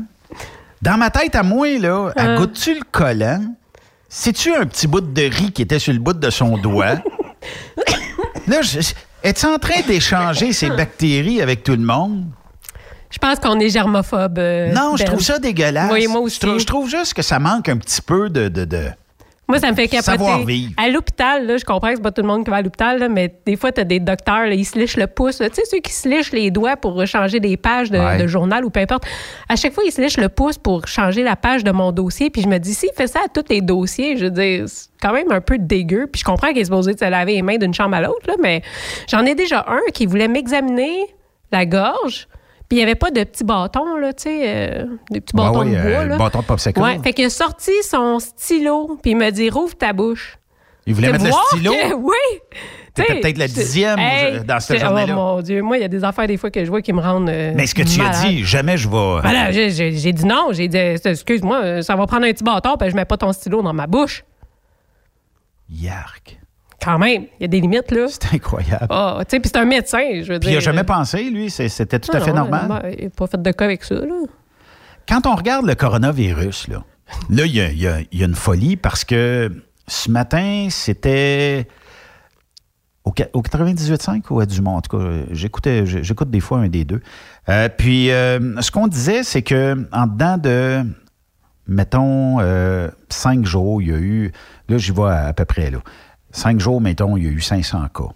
Dans 0.81 0.97
ma 0.97 1.09
tête, 1.09 1.35
à 1.35 1.43
moi, 1.43 1.77
là, 1.79 2.11
elle 2.15 2.29
Ah. 2.31 2.35
goûte-tu 2.37 2.73
le 2.75 2.81
collant? 2.91 3.43
C'est-tu 4.09 4.53
un 4.53 4.65
petit 4.65 4.87
bout 4.87 5.01
de 5.01 5.21
riz 5.23 5.51
qui 5.51 5.61
était 5.63 5.79
sur 5.79 5.93
le 5.93 5.99
bout 5.99 6.13
de 6.13 6.29
son 6.29 6.57
doigt? 6.57 6.95
là, 8.47 8.61
je, 8.61 8.79
es-tu 9.23 9.45
en 9.45 9.57
train 9.57 9.81
d'échanger 9.87 10.53
ces 10.53 10.69
bactéries 10.69 11.41
avec 11.41 11.63
tout 11.63 11.71
le 11.73 11.83
monde? 11.83 12.25
Je 13.09 13.17
pense 13.19 13.39
qu'on 13.39 13.59
est 13.59 13.69
germophobe. 13.69 14.39
euh, 14.39 14.71
Non, 14.71 14.95
je 14.97 15.03
Ben. 15.03 15.11
trouve 15.11 15.21
ça 15.21 15.37
dégueulasse. 15.39 15.91
Oui, 15.91 16.07
moi 16.07 16.21
aussi. 16.21 16.37
Je 16.41 16.47
trouve, 16.47 16.59
je 16.59 16.65
trouve 16.65 16.89
juste 16.89 17.13
que 17.13 17.21
ça 17.21 17.39
manque 17.39 17.69
un 17.69 17.77
petit 17.77 18.01
peu 18.01 18.29
de... 18.29 18.47
de, 18.49 18.65
de- 18.65 18.89
Moi, 19.49 19.59
ça 19.59 19.69
me 19.71 19.75
fait 19.75 19.87
capoter. 19.89 20.11
Savoir-vivre. 20.11 20.71
À 20.77 20.87
l'hôpital, 20.89 21.45
là, 21.45 21.57
je 21.57 21.65
comprends 21.65 21.89
que 21.89 21.95
c'est 21.97 22.01
pas 22.01 22.11
tout 22.11 22.21
le 22.21 22.27
monde 22.27 22.45
qui 22.45 22.49
va 22.49 22.57
à 22.57 22.61
l'hôpital, 22.61 22.97
là, 22.99 23.09
mais 23.09 23.35
des 23.45 23.57
fois, 23.57 23.71
tu 23.73 23.81
as 23.81 23.83
des 23.83 23.99
docteurs, 23.99 24.45
là, 24.45 24.53
ils 24.53 24.63
se 24.63 24.79
lichent 24.79 24.95
le 24.95 25.07
pouce. 25.07 25.39
Tu 25.39 25.43
sais, 25.53 25.61
ceux 25.69 25.79
qui 25.79 25.91
se 25.91 26.07
lichent 26.07 26.31
les 26.31 26.49
doigts 26.49 26.77
pour 26.77 27.05
changer 27.05 27.39
des 27.41 27.57
pages 27.57 27.91
de, 27.91 27.97
Ouais. 27.99 28.17
de 28.17 28.25
journal 28.25 28.63
ou 28.63 28.69
peu 28.69 28.79
importe. 28.79 29.03
À 29.49 29.55
chaque 29.57 29.73
fois, 29.73 29.83
ils 29.85 29.91
se 29.91 30.01
lichent 30.01 30.17
le 30.17 30.29
pouce 30.29 30.57
pour 30.57 30.87
changer 30.87 31.23
la 31.23 31.35
page 31.35 31.63
de 31.65 31.71
mon 31.71 31.91
dossier. 31.91 32.29
Puis 32.29 32.41
je 32.41 32.47
me 32.47 32.57
dis, 32.57 32.73
s'il 32.73 32.93
fait 32.95 33.07
ça 33.07 33.19
à 33.25 33.27
tous 33.27 33.43
les 33.49 33.59
dossiers, 33.61 34.15
je 34.17 34.25
veux 34.25 34.31
dire, 34.31 34.63
c'est 34.67 34.87
quand 35.01 35.11
même 35.13 35.31
un 35.31 35.41
peu 35.41 35.57
dégueu. 35.57 36.07
Puis 36.07 36.21
je 36.21 36.25
comprends 36.25 36.47
qu'il 36.49 36.59
est 36.59 36.65
supposé 36.65 36.93
de 36.93 36.99
se 36.99 37.05
laver 37.09 37.33
les 37.33 37.41
mains 37.41 37.57
d'une 37.57 37.73
chambre 37.73 37.95
à 37.95 38.01
l'autre, 38.01 38.25
là, 38.27 38.35
mais 38.41 38.61
j'en 39.09 39.25
ai 39.25 39.35
déjà 39.35 39.65
un 39.67 39.81
qui 39.93 40.05
voulait 40.05 40.29
m'examiner 40.29 41.05
la 41.51 41.65
gorge. 41.65 42.27
Puis 42.73 42.79
il 42.79 42.85
n'y 42.85 42.89
avait 42.89 42.95
pas 42.95 43.11
de 43.11 43.23
petits 43.23 43.43
bâtons, 43.43 43.97
là, 43.97 44.13
tu 44.13 44.23
sais, 44.23 44.41
euh, 44.47 44.85
des 45.11 45.21
petits 45.21 45.35
bâtons 45.35 45.59
ouais, 45.59 45.65
de 45.65 45.71
bois. 45.71 45.79
euh, 46.01 46.05
là. 46.07 46.17
bâton 46.17 46.39
de 46.39 46.45
popsicle. 46.45 46.81
Ouais, 46.81 46.97
fait 47.03 47.13
qu'il 47.13 47.25
a 47.25 47.29
sorti 47.29 47.71
son 47.83 48.17
stylo, 48.17 48.97
puis 48.99 49.11
il 49.11 49.17
m'a 49.17 49.29
dit 49.29 49.47
rouvre 49.51 49.75
ta 49.77 49.93
bouche. 49.93 50.39
Il 50.87 50.95
voulait 50.95 51.11
mettre 51.11 51.25
le 51.25 51.31
stylo? 51.51 51.71
que- 51.71 51.93
oui. 51.93 52.15
T'étais 52.95 53.19
peut-être 53.21 53.37
la 53.37 53.47
dixième 53.47 53.99
Hey, 53.99 54.39
dans 54.43 54.59
cette 54.59 54.79
je- 54.79 54.85
journée-là. 54.85 55.13
Oh 55.15 55.35
mon 55.35 55.41
Dieu, 55.43 55.61
moi, 55.61 55.77
il 55.77 55.81
y 55.81 55.83
a 55.83 55.87
des 55.87 56.03
affaires 56.03 56.25
des 56.25 56.37
fois 56.37 56.49
que 56.49 56.65
je 56.65 56.69
vois 56.71 56.81
qui 56.81 56.93
me 56.93 56.99
rendent. 57.01 57.29
euh, 57.29 57.53
Mais 57.55 57.67
ce 57.67 57.75
que 57.75 57.83
tu 57.83 57.99
malade. 57.99 58.15
as 58.15 58.27
dit, 58.27 58.43
jamais 58.43 58.75
je 58.75 58.89
vais... 58.89 59.19
Voilà, 59.21 59.51
j'ai- 59.51 59.69
j'ai 59.69 60.11
dit 60.11 60.25
non. 60.25 60.47
J'ai 60.51 60.67
dit, 60.67 60.77
excuse-moi, 60.77 61.61
euh, 61.63 61.81
ça 61.83 61.95
va 61.95 62.07
prendre 62.07 62.25
un 62.25 62.31
petit 62.31 62.43
bâton, 62.43 62.75
puis 62.79 62.89
je 62.89 62.95
mets 62.95 63.05
pas 63.05 63.17
ton 63.17 63.31
stylo 63.33 63.61
dans 63.61 63.73
ma 63.73 63.85
bouche. 63.85 64.23
Yark. 65.69 66.39
Quand 66.83 66.99
même, 66.99 67.23
il 67.39 67.41
y 67.41 67.45
a 67.45 67.47
des 67.47 67.61
limites, 67.61 67.91
là. 67.91 68.07
C'est 68.09 68.33
incroyable. 68.35 68.87
Ah, 68.89 69.19
tu 69.21 69.25
sais, 69.29 69.39
puis 69.39 69.49
c'est 69.53 69.59
un 69.59 69.65
médecin, 69.65 70.21
je 70.21 70.33
veux 70.33 70.39
dire. 70.39 70.49
il 70.49 70.53
n'a 70.55 70.59
jamais 70.59 70.83
pensé, 70.83 71.23
lui, 71.29 71.49
c'était 71.49 71.99
tout 71.99 72.15
à 72.15 72.19
fait 72.19 72.31
non, 72.31 72.47
normal. 72.47 72.67
ben, 72.67 72.91
il 72.97 73.03
n'a 73.05 73.09
pas 73.09 73.27
fait 73.27 73.41
de 73.41 73.51
cas 73.51 73.65
avec 73.65 73.83
ça, 73.83 73.95
là. 73.95 74.21
Quand 75.07 75.25
on 75.27 75.35
regarde 75.35 75.65
le 75.65 75.75
coronavirus, 75.75 76.67
là, 76.69 76.83
là, 77.29 77.45
il 77.45 77.55
y 77.55 77.61
a, 77.61 77.69
il 77.71 77.79
y 77.79 77.87
a- 77.87 77.99
il 78.11 78.19
y 78.19 78.23
a 78.23 78.25
une 78.25 78.35
folie 78.35 78.75
parce 78.77 79.03
que 79.05 79.51
ce 79.87 80.09
matin, 80.09 80.67
c'était 80.69 81.67
au, 83.03 83.11
qua- 83.11 83.27
au 83.33 83.41
98.5 83.41 84.23
ou 84.29 84.39
à 84.39 84.45
Dumont. 84.45 84.77
En 84.77 84.81
tout 84.81 84.97
cas, 84.97 85.05
j'écoutais, 85.31 85.85
j'écoute 85.85 86.29
des 86.29 86.39
fois 86.39 86.59
un 86.59 86.69
des 86.69 86.85
deux. 86.85 87.01
Euh, 87.49 87.67
puis, 87.69 88.11
euh, 88.11 88.61
ce 88.61 88.71
qu'on 88.71 88.87
disait, 88.87 89.23
c'est 89.23 89.41
que 89.41 89.87
en 89.91 90.07
dedans 90.07 90.37
de, 90.37 90.83
mettons, 91.67 92.39
euh, 92.39 92.89
cinq 93.09 93.45
jours, 93.45 93.81
il 93.81 93.89
y 93.89 93.93
a 93.93 93.97
eu, 93.97 94.31
là, 94.69 94.77
j'y 94.77 94.91
vais 94.91 95.03
à, 95.03 95.27
à 95.27 95.33
peu 95.33 95.45
près, 95.45 95.69
là. 95.69 95.79
Cinq 96.33 96.59
jours, 96.59 96.81
mettons, 96.81 97.15
il 97.15 97.25
y 97.25 97.27
a 97.27 97.29
eu 97.29 97.41
500 97.41 97.89
cas. 97.93 98.09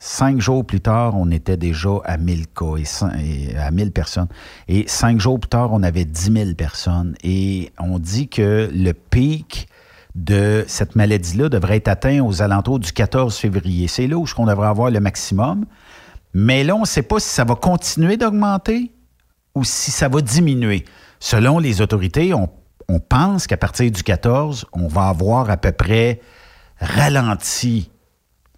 Cinq 0.00 0.40
jours 0.40 0.66
plus 0.66 0.80
tard, 0.80 1.14
on 1.16 1.30
était 1.30 1.56
déjà 1.56 1.90
à 2.04 2.18
1000 2.18 2.48
cas, 2.48 2.74
et 3.20 3.56
à 3.56 3.70
1000 3.70 3.92
personnes. 3.92 4.26
Et 4.66 4.86
cinq 4.88 5.20
jours 5.20 5.38
plus 5.38 5.48
tard, 5.48 5.72
on 5.72 5.84
avait 5.84 6.04
10 6.04 6.32
000 6.32 6.54
personnes. 6.54 7.14
Et 7.22 7.70
on 7.78 8.00
dit 8.00 8.28
que 8.28 8.68
le 8.74 8.92
pic 8.92 9.68
de 10.16 10.64
cette 10.66 10.96
maladie-là 10.96 11.48
devrait 11.48 11.76
être 11.76 11.86
atteint 11.86 12.24
aux 12.24 12.42
alentours 12.42 12.80
du 12.80 12.92
14 12.92 13.36
février. 13.36 13.86
C'est 13.86 14.08
là 14.08 14.18
où 14.18 14.26
on 14.36 14.46
devrait 14.46 14.68
avoir 14.68 14.90
le 14.90 14.98
maximum. 14.98 15.64
Mais 16.34 16.64
là, 16.64 16.74
on 16.74 16.80
ne 16.80 16.86
sait 16.86 17.02
pas 17.02 17.20
si 17.20 17.28
ça 17.28 17.44
va 17.44 17.54
continuer 17.54 18.16
d'augmenter 18.16 18.92
ou 19.54 19.62
si 19.62 19.92
ça 19.92 20.08
va 20.08 20.20
diminuer. 20.22 20.84
Selon 21.20 21.60
les 21.60 21.80
autorités, 21.82 22.34
on 22.34 22.48
pense 23.08 23.46
qu'à 23.46 23.56
partir 23.56 23.92
du 23.92 24.02
14, 24.02 24.66
on 24.72 24.88
va 24.88 25.08
avoir 25.08 25.50
à 25.50 25.56
peu 25.56 25.70
près 25.70 26.20
ralenti 26.80 27.90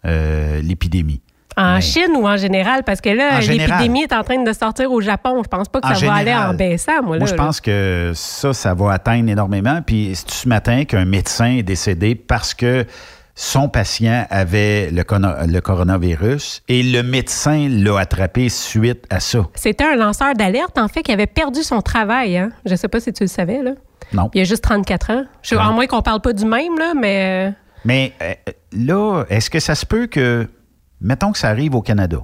euh, 0.06 0.60
l'épidémie. 0.62 1.20
En 1.56 1.80
Chine 1.80 2.12
ou 2.16 2.26
en 2.26 2.36
général? 2.36 2.84
Parce 2.84 3.00
que 3.00 3.10
là, 3.10 3.36
En 3.36 3.38
l'épidémie 3.40 4.02
est 4.04 4.12
en 4.12 4.22
train 4.22 4.42
de 4.42 4.52
sortir 4.52 4.90
au 4.90 5.00
Japon. 5.00 5.42
Je 5.42 5.48
pense 5.48 5.68
pas 5.68 5.80
que 5.80 5.88
En 5.88 5.94
ça 5.94 6.06
va 6.06 6.14
aller 6.14 6.34
en 6.34 6.54
baissant, 6.54 7.02
moi. 7.02 7.16
Là, 7.16 7.18
Moi, 7.18 7.26
je 7.26 7.34
là. 7.34 7.36
pense 7.44 7.60
que 7.60 8.12
ça, 8.14 8.52
ça 8.54 8.72
va 8.72 8.92
atteindre 8.92 9.28
énormément. 9.28 9.82
Puis 9.84 10.12
c'est 10.14 10.30
ce 10.30 10.48
matin 10.48 10.84
qu'un 10.84 11.04
médecin 11.04 11.56
est 11.56 11.62
décédé 11.62 12.14
parce 12.14 12.54
que 12.54 12.86
son 13.34 13.68
patient 13.68 14.26
avait 14.30 14.90
le, 14.90 15.02
le 15.46 15.60
coronavirus 15.60 16.62
et 16.68 16.82
le 16.82 17.02
médecin 17.02 17.68
l'a 17.68 17.98
attrapé 17.98 18.48
suite 18.48 19.04
à 19.10 19.18
ça? 19.20 19.40
C'était 19.54 19.84
un 19.84 19.96
lanceur 19.96 20.34
d'alerte, 20.34 20.78
en 20.78 20.88
fait, 20.88 21.02
qui 21.02 21.12
avait 21.12 21.26
perdu 21.26 21.62
son 21.62 21.80
travail. 21.82 22.38
Hein? 22.38 22.50
Je 22.64 22.74
sais 22.74 22.88
pas 22.88 23.00
si 23.00 23.12
tu 23.12 23.24
le 23.24 23.28
savais, 23.28 23.62
là. 23.62 23.72
Non. 24.12 24.30
Il 24.34 24.40
a 24.40 24.44
juste 24.44 24.62
34 24.64 25.10
ans. 25.10 25.24
Je. 25.42 25.56
À 25.56 25.70
moins 25.72 25.86
qu'on 25.86 26.02
parle 26.02 26.20
pas 26.20 26.32
du 26.32 26.44
même, 26.44 26.78
là, 26.78 26.92
mais... 26.98 27.52
Mais 27.84 28.12
euh, 28.22 28.34
là, 28.72 29.24
est-ce 29.30 29.50
que 29.50 29.60
ça 29.60 29.74
se 29.74 29.86
peut 29.86 30.06
que, 30.06 30.48
mettons 31.00 31.32
que 31.32 31.38
ça 31.38 31.48
arrive 31.48 31.74
au 31.74 31.82
Canada, 31.82 32.18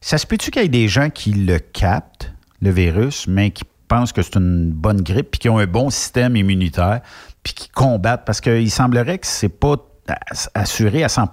ça 0.00 0.18
se 0.18 0.26
peut-tu 0.26 0.50
qu'il 0.50 0.62
y 0.62 0.64
ait 0.64 0.68
des 0.68 0.88
gens 0.88 1.10
qui 1.10 1.32
le 1.32 1.58
captent, 1.58 2.32
le 2.60 2.70
virus, 2.70 3.26
mais 3.28 3.50
qui 3.50 3.64
pensent 3.88 4.12
que 4.12 4.22
c'est 4.22 4.36
une 4.36 4.70
bonne 4.70 5.02
grippe, 5.02 5.32
puis 5.32 5.38
qui 5.40 5.48
ont 5.48 5.58
un 5.58 5.66
bon 5.66 5.90
système 5.90 6.36
immunitaire, 6.36 7.00
puis 7.42 7.52
qui 7.54 7.68
combattent? 7.68 8.24
Parce 8.24 8.40
qu'il 8.40 8.70
semblerait 8.70 9.18
que 9.18 9.26
c'est 9.26 9.48
pas 9.48 9.76
ass- 10.30 10.48
assuré 10.54 11.04
à 11.04 11.08
100 11.08 11.28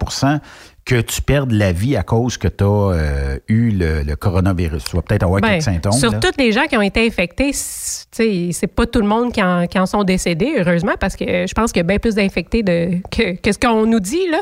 que 0.84 1.00
tu 1.00 1.22
perdes 1.22 1.52
la 1.52 1.72
vie 1.72 1.96
à 1.96 2.02
cause 2.02 2.36
que 2.36 2.48
tu 2.48 2.64
as 2.64 3.38
eu 3.48 3.70
le, 3.70 4.02
le 4.02 4.16
coronavirus. 4.16 4.84
Tu 4.84 4.96
vas 4.96 5.02
peut-être 5.02 5.22
avoir 5.22 5.40
ben, 5.40 5.48
quelques 5.50 5.62
symptômes. 5.62 5.92
sur 5.92 6.12
là. 6.12 6.20
tous 6.20 6.38
les 6.38 6.52
gens 6.52 6.64
qui 6.64 6.76
ont 6.76 6.82
été 6.82 7.06
infectés, 7.06 7.52
c'est 7.52 8.66
pas 8.74 8.86
tout 8.86 9.00
le 9.00 9.06
monde 9.06 9.32
qui 9.32 9.42
en, 9.42 9.66
qui 9.66 9.78
en 9.78 9.86
sont 9.86 10.04
décédés, 10.04 10.54
heureusement, 10.58 10.94
parce 10.98 11.16
que 11.16 11.46
je 11.46 11.52
pense 11.54 11.72
qu'il 11.72 11.80
y 11.80 11.84
a 11.84 11.86
bien 11.86 11.98
plus 11.98 12.14
d'infectés 12.14 12.62
que, 13.10 13.36
que 13.36 13.52
ce 13.52 13.58
qu'on 13.58 13.86
nous 13.86 14.00
dit, 14.00 14.28
là. 14.30 14.40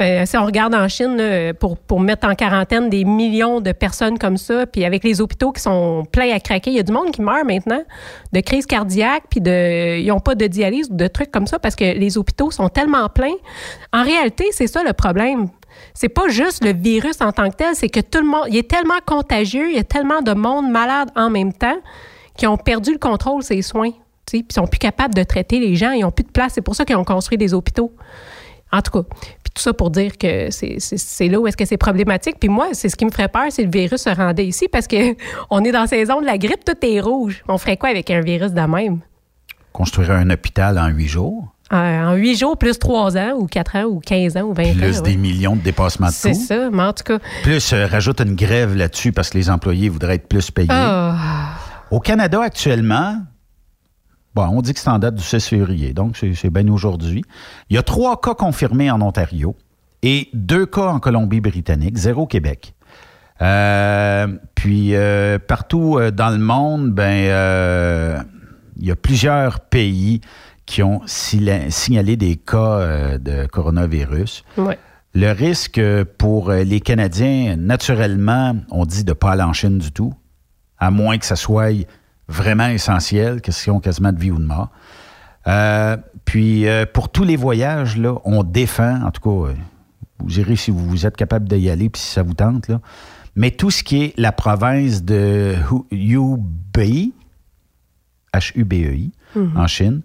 Ben, 0.00 0.24
si 0.24 0.34
on 0.38 0.46
regarde 0.46 0.74
en 0.74 0.88
Chine, 0.88 1.18
là, 1.18 1.52
pour, 1.52 1.76
pour 1.76 2.00
mettre 2.00 2.26
en 2.26 2.34
quarantaine 2.34 2.88
des 2.88 3.04
millions 3.04 3.60
de 3.60 3.70
personnes 3.72 4.18
comme 4.18 4.38
ça, 4.38 4.64
puis 4.64 4.86
avec 4.86 5.04
les 5.04 5.20
hôpitaux 5.20 5.52
qui 5.52 5.60
sont 5.60 6.06
pleins 6.10 6.34
à 6.34 6.40
craquer, 6.40 6.70
il 6.70 6.76
y 6.78 6.80
a 6.80 6.82
du 6.82 6.90
monde 6.90 7.10
qui 7.10 7.20
meurt 7.20 7.44
maintenant 7.44 7.82
de 8.32 8.40
crise 8.40 8.64
cardiaque, 8.64 9.24
puis 9.28 9.42
de, 9.42 9.98
ils 9.98 10.06
n'ont 10.06 10.18
pas 10.20 10.34
de 10.34 10.46
dialyse 10.46 10.88
ou 10.90 10.96
de 10.96 11.06
trucs 11.06 11.30
comme 11.30 11.46
ça 11.46 11.58
parce 11.58 11.76
que 11.76 11.84
les 11.84 12.16
hôpitaux 12.16 12.50
sont 12.50 12.70
tellement 12.70 13.10
pleins. 13.10 13.36
En 13.92 14.02
réalité, 14.02 14.46
c'est 14.52 14.68
ça 14.68 14.82
le 14.82 14.94
problème. 14.94 15.48
C'est 15.94 16.08
pas 16.08 16.28
juste 16.28 16.64
le 16.64 16.72
virus 16.72 17.20
en 17.20 17.32
tant 17.32 17.50
que 17.50 17.56
tel, 17.56 17.74
c'est 17.74 17.88
que 17.88 18.00
tout 18.00 18.20
le 18.20 18.26
monde, 18.26 18.46
il 18.48 18.56
est 18.56 18.68
tellement 18.68 18.98
contagieux, 19.04 19.70
il 19.70 19.76
y 19.76 19.80
a 19.80 19.84
tellement 19.84 20.22
de 20.22 20.32
monde 20.32 20.70
malade 20.70 21.10
en 21.16 21.30
même 21.30 21.52
temps 21.52 21.78
qui 22.36 22.46
ont 22.46 22.56
perdu 22.56 22.92
le 22.92 22.98
contrôle 22.98 23.42
ces 23.42 23.62
soins, 23.62 23.90
puis 24.26 24.46
sont 24.50 24.66
plus 24.66 24.78
capables 24.78 25.14
de 25.14 25.22
traiter 25.22 25.60
les 25.60 25.76
gens, 25.76 25.90
ils 25.90 26.04
ont 26.04 26.10
plus 26.10 26.24
de 26.24 26.30
place. 26.30 26.52
C'est 26.54 26.62
pour 26.62 26.74
ça 26.74 26.84
qu'ils 26.84 26.96
ont 26.96 27.04
construit 27.04 27.38
des 27.38 27.52
hôpitaux. 27.52 27.92
En 28.72 28.82
tout 28.82 28.92
cas, 28.92 29.02
puis 29.02 29.52
tout 29.54 29.62
ça 29.62 29.72
pour 29.72 29.90
dire 29.90 30.16
que 30.16 30.48
c'est 30.50 31.28
là 31.28 31.40
où 31.40 31.46
est-ce 31.46 31.56
que 31.56 31.64
c'est 31.64 31.76
problématique. 31.76 32.36
Puis 32.38 32.48
moi, 32.48 32.68
c'est 32.72 32.88
ce 32.88 32.96
qui 32.96 33.04
me 33.04 33.10
ferait 33.10 33.28
peur, 33.28 33.46
c'est 33.50 33.64
le 33.64 33.70
virus 33.70 34.02
se 34.02 34.10
rendait 34.10 34.46
ici 34.46 34.68
parce 34.68 34.86
que 34.86 35.16
on 35.50 35.64
est 35.64 35.72
dans 35.72 35.82
la 35.82 35.86
saison 35.86 36.20
de 36.20 36.26
la 36.26 36.38
grippe, 36.38 36.64
tout 36.64 36.76
est 36.82 37.00
rouge. 37.00 37.42
On 37.48 37.58
ferait 37.58 37.76
quoi 37.76 37.88
avec 37.88 38.10
un 38.10 38.20
virus 38.20 38.52
de 38.52 38.60
même? 38.60 39.00
Construire 39.72 40.12
un 40.12 40.30
hôpital 40.30 40.78
en 40.78 40.88
huit 40.88 41.08
jours, 41.08 41.48
En- 41.70 41.76
En 42.10 42.14
huit 42.14 42.36
jours, 42.36 42.56
plus 42.58 42.78
trois 42.78 43.16
ans, 43.16 43.32
ou 43.38 43.46
quatre 43.46 43.76
ans, 43.76 43.84
ou 43.84 44.00
15 44.00 44.36
ans, 44.36 44.42
ou 44.42 44.52
20 44.54 44.70
ans. 44.70 44.74
plus 44.76 44.96
ouais. 44.98 45.02
des 45.02 45.16
millions 45.16 45.54
de 45.56 45.60
dépassements 45.62 46.08
de 46.08 46.12
C'est 46.12 46.32
coûts. 46.32 46.44
ça, 46.46 46.70
mais 46.70 46.82
en 46.82 46.92
tout 46.92 47.04
cas. 47.04 47.18
Plus, 47.42 47.72
euh, 47.72 47.86
rajoute 47.86 48.20
une 48.20 48.34
grève 48.34 48.74
là-dessus 48.76 49.12
parce 49.12 49.30
que 49.30 49.38
les 49.38 49.48
employés 49.50 49.88
voudraient 49.88 50.16
être 50.16 50.28
plus 50.28 50.50
payés. 50.50 50.68
ah, 50.70 51.16
Au 51.92 52.00
Canada, 52.00 52.40
actuellement, 52.42 53.18
bon, 54.34 54.46
on 54.48 54.62
dit 54.62 54.74
que 54.74 54.80
c'est 54.80 54.90
en 54.90 54.98
date 54.98 55.14
du 55.14 55.22
6 55.22 55.46
février, 55.46 55.92
donc 55.92 56.16
c'est 56.16 56.34
c'est 56.34 56.50
bien 56.50 56.66
aujourd'hui. 56.68 57.22
Il 57.68 57.76
y 57.76 57.78
a 57.78 57.82
trois 57.82 58.20
cas 58.20 58.34
confirmés 58.34 58.90
en 58.90 59.00
Ontario 59.00 59.54
et 60.02 60.28
deux 60.34 60.66
cas 60.66 60.86
en 60.88 60.98
Colombie-Britannique, 61.00 61.96
zéro 61.98 62.22
au 62.22 62.26
Québec. 62.26 62.74
Euh, 63.42 64.26
puis 64.54 64.94
euh, 64.94 65.38
partout 65.38 65.98
euh, 65.98 66.10
dans 66.10 66.30
le 66.30 66.38
monde, 66.38 66.90
ben 66.90 67.26
euh, 67.30 68.18
il 68.76 68.86
y 68.86 68.90
a 68.90 68.96
plusieurs 68.96 69.60
pays 69.60 70.20
qui 70.70 70.84
ont 70.84 71.00
signalé 71.06 72.16
des 72.16 72.36
cas 72.36 72.56
euh, 72.78 73.18
de 73.18 73.46
coronavirus. 73.46 74.44
Le 75.14 75.32
risque 75.32 75.80
pour 76.16 76.50
euh, 76.50 76.62
les 76.62 76.80
Canadiens, 76.80 77.56
naturellement, 77.56 78.54
on 78.70 78.86
dit 78.86 79.02
de 79.02 79.10
ne 79.10 79.14
pas 79.14 79.32
aller 79.32 79.42
en 79.42 79.52
Chine 79.52 79.78
du 79.78 79.90
tout, 79.90 80.14
à 80.78 80.92
moins 80.92 81.18
que 81.18 81.26
ça 81.26 81.34
soit 81.34 81.72
vraiment 82.28 82.68
essentiel, 82.68 83.40
question 83.40 83.80
quasiment 83.80 84.12
de 84.12 84.20
vie 84.20 84.30
ou 84.30 84.38
de 84.38 84.44
mort. 84.46 84.68
Euh, 85.48 85.96
puis 86.24 86.68
euh, 86.68 86.84
pour 86.86 87.08
tous 87.08 87.24
les 87.24 87.34
voyages, 87.34 87.96
là, 87.96 88.14
on 88.24 88.44
défend, 88.44 89.02
en 89.02 89.10
tout 89.10 89.22
cas, 89.22 89.48
euh, 89.50 89.54
vous 90.20 90.38
irez 90.38 90.54
si 90.54 90.70
vous 90.70 91.04
êtes 91.04 91.16
capable 91.16 91.48
d'y 91.48 91.68
aller, 91.68 91.88
puis 91.90 92.00
si 92.00 92.12
ça 92.12 92.22
vous 92.22 92.34
tente, 92.34 92.68
là. 92.68 92.80
mais 93.34 93.50
tout 93.50 93.72
ce 93.72 93.82
qui 93.82 94.04
est 94.04 94.14
la 94.16 94.30
province 94.30 95.02
de 95.02 95.54
Hu- 95.72 95.86
Hubei, 95.90 97.10
H-U-B-E-I, 98.32 99.10
Mhm. 99.34 99.56
en 99.56 99.66
Chine, 99.66 100.02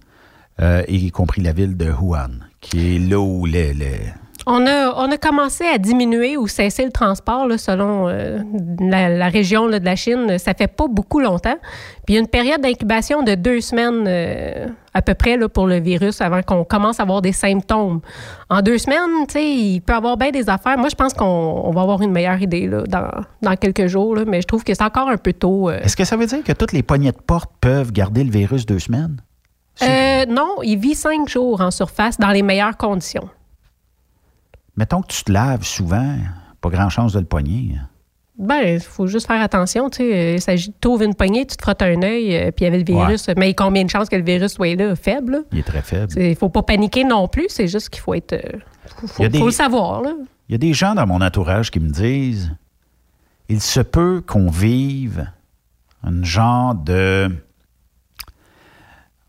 euh, 0.61 0.83
y 0.87 1.11
compris 1.11 1.41
la 1.41 1.51
ville 1.53 1.75
de 1.77 1.91
Wuhan, 1.91 2.31
qui 2.61 2.95
est 2.95 2.99
là 2.99 3.19
où 3.19 3.45
les, 3.45 3.73
les- 3.73 4.13
On 4.47 4.65
a, 4.67 4.93
on 4.95 5.11
a 5.11 5.17
commencé 5.17 5.63
à 5.65 5.77
diminuer 5.79 6.37
ou 6.37 6.47
cesser 6.47 6.85
le 6.85 6.91
transport 6.91 7.47
là, 7.47 7.57
selon 7.57 8.07
euh, 8.07 8.39
la, 8.79 9.09
la 9.09 9.27
région 9.29 9.67
là, 9.67 9.79
de 9.79 9.85
la 9.85 9.95
Chine. 9.95 10.37
Ça 10.37 10.53
fait 10.53 10.67
pas 10.67 10.87
beaucoup 10.87 11.19
longtemps. 11.19 11.57
Puis 12.05 12.13
il 12.13 12.15
y 12.15 12.17
a 12.17 12.21
une 12.21 12.27
période 12.27 12.61
d'incubation 12.61 13.23
de 13.23 13.33
deux 13.35 13.59
semaines 13.59 14.05
euh, 14.07 14.67
à 14.93 15.01
peu 15.01 15.13
près 15.15 15.35
là, 15.35 15.49
pour 15.49 15.65
le 15.67 15.79
virus 15.79 16.21
avant 16.21 16.41
qu'on 16.43 16.63
commence 16.63 16.99
à 16.99 17.03
avoir 17.03 17.21
des 17.23 17.33
symptômes. 17.33 18.01
En 18.49 18.61
deux 18.61 18.77
semaines, 18.77 19.25
tu 19.27 19.33
sais, 19.33 19.45
il 19.51 19.81
peut 19.81 19.93
y 19.93 19.95
avoir 19.95 20.15
bien 20.15 20.29
des 20.31 20.47
affaires. 20.47 20.77
Moi, 20.77 20.89
je 20.89 20.95
pense 20.95 21.13
qu'on 21.15 21.25
on 21.25 21.71
va 21.71 21.81
avoir 21.81 22.01
une 22.03 22.11
meilleure 22.11 22.39
idée 22.41 22.67
là, 22.67 22.83
dans, 22.87 23.09
dans 23.41 23.55
quelques 23.55 23.87
jours, 23.87 24.15
mais 24.27 24.41
je 24.41 24.47
trouve 24.47 24.63
que 24.63 24.73
c'est 24.73 24.83
encore 24.83 25.09
un 25.09 25.17
peu 25.17 25.33
tôt. 25.33 25.69
euh. 25.69 25.79
Est-ce 25.81 25.97
que 25.97 26.05
ça 26.05 26.15
veut 26.15 26.27
dire 26.27 26.43
que 26.43 26.53
toutes 26.53 26.71
les 26.71 26.83
poignées 26.83 27.11
de 27.11 27.17
porte 27.17 27.49
peuvent 27.59 27.91
garder 27.91 28.23
le 28.23 28.31
virus 28.31 28.65
deux 28.67 28.79
semaines? 28.79 29.17
Euh, 29.81 30.25
non, 30.27 30.57
il 30.63 30.77
vit 30.77 30.95
cinq 30.95 31.27
jours 31.27 31.61
en 31.61 31.71
surface 31.71 32.17
dans 32.17 32.29
les 32.31 32.41
meilleures 32.43 32.77
conditions. 32.77 33.29
Mettons 34.77 35.01
que 35.01 35.07
tu 35.07 35.23
te 35.23 35.31
laves 35.31 35.63
souvent, 35.63 36.15
pas 36.61 36.69
grand 36.69 36.89
chance 36.89 37.13
de 37.13 37.19
le 37.19 37.25
poigner. 37.25 37.75
Ben, 38.37 38.75
il 38.75 38.79
faut 38.81 39.07
juste 39.07 39.27
faire 39.27 39.41
attention. 39.41 39.89
Tu 39.89 39.97
sais, 39.97 40.13
euh, 40.13 40.33
il 40.35 40.41
s'agit 40.41 40.69
de 40.69 41.03
une 41.03 41.15
poignée, 41.15 41.45
tu 41.45 41.55
te 41.55 41.61
frottes 41.61 41.81
un 41.81 42.01
œil, 42.03 42.35
euh, 42.35 42.51
puis 42.51 42.63
il 42.63 42.63
y 42.65 42.67
avait 42.67 42.79
le 42.79 42.83
virus. 42.85 43.29
Mais 43.37 43.53
combien 43.53 43.85
de 43.85 43.89
chances 43.89 44.09
que 44.09 44.15
le 44.17 44.23
virus 44.25 44.53
soit 44.53 44.75
là? 44.75 44.93
Faible. 44.95 45.31
là? 45.31 45.39
Il 45.53 45.59
est 45.59 45.63
très 45.63 45.81
faible. 45.81 46.11
Il 46.17 46.29
ne 46.31 46.35
faut 46.35 46.49
pas 46.49 46.63
paniquer 46.63 47.05
non 47.05 47.29
plus. 47.29 47.45
C'est 47.47 47.69
juste 47.69 47.89
qu'il 47.89 48.01
faut 48.01 48.13
être. 48.13 48.33
euh, 48.33 48.59
faut, 48.97 49.07
faut- 49.07 49.23
Il 49.23 49.29
des- 49.29 49.39
faut 49.39 49.45
le 49.45 49.51
savoir. 49.51 50.01
Là. 50.01 50.11
Il 50.49 50.51
y 50.51 50.55
a 50.55 50.57
des 50.57 50.73
gens 50.73 50.95
dans 50.95 51.07
mon 51.07 51.21
entourage 51.21 51.71
qui 51.71 51.79
me 51.79 51.89
disent 51.89 52.51
il 53.47 53.61
se 53.61 53.79
peut 53.79 54.21
qu'on 54.25 54.49
vive 54.49 55.31
un 56.03 56.21
genre 56.23 56.75
de 56.75 57.31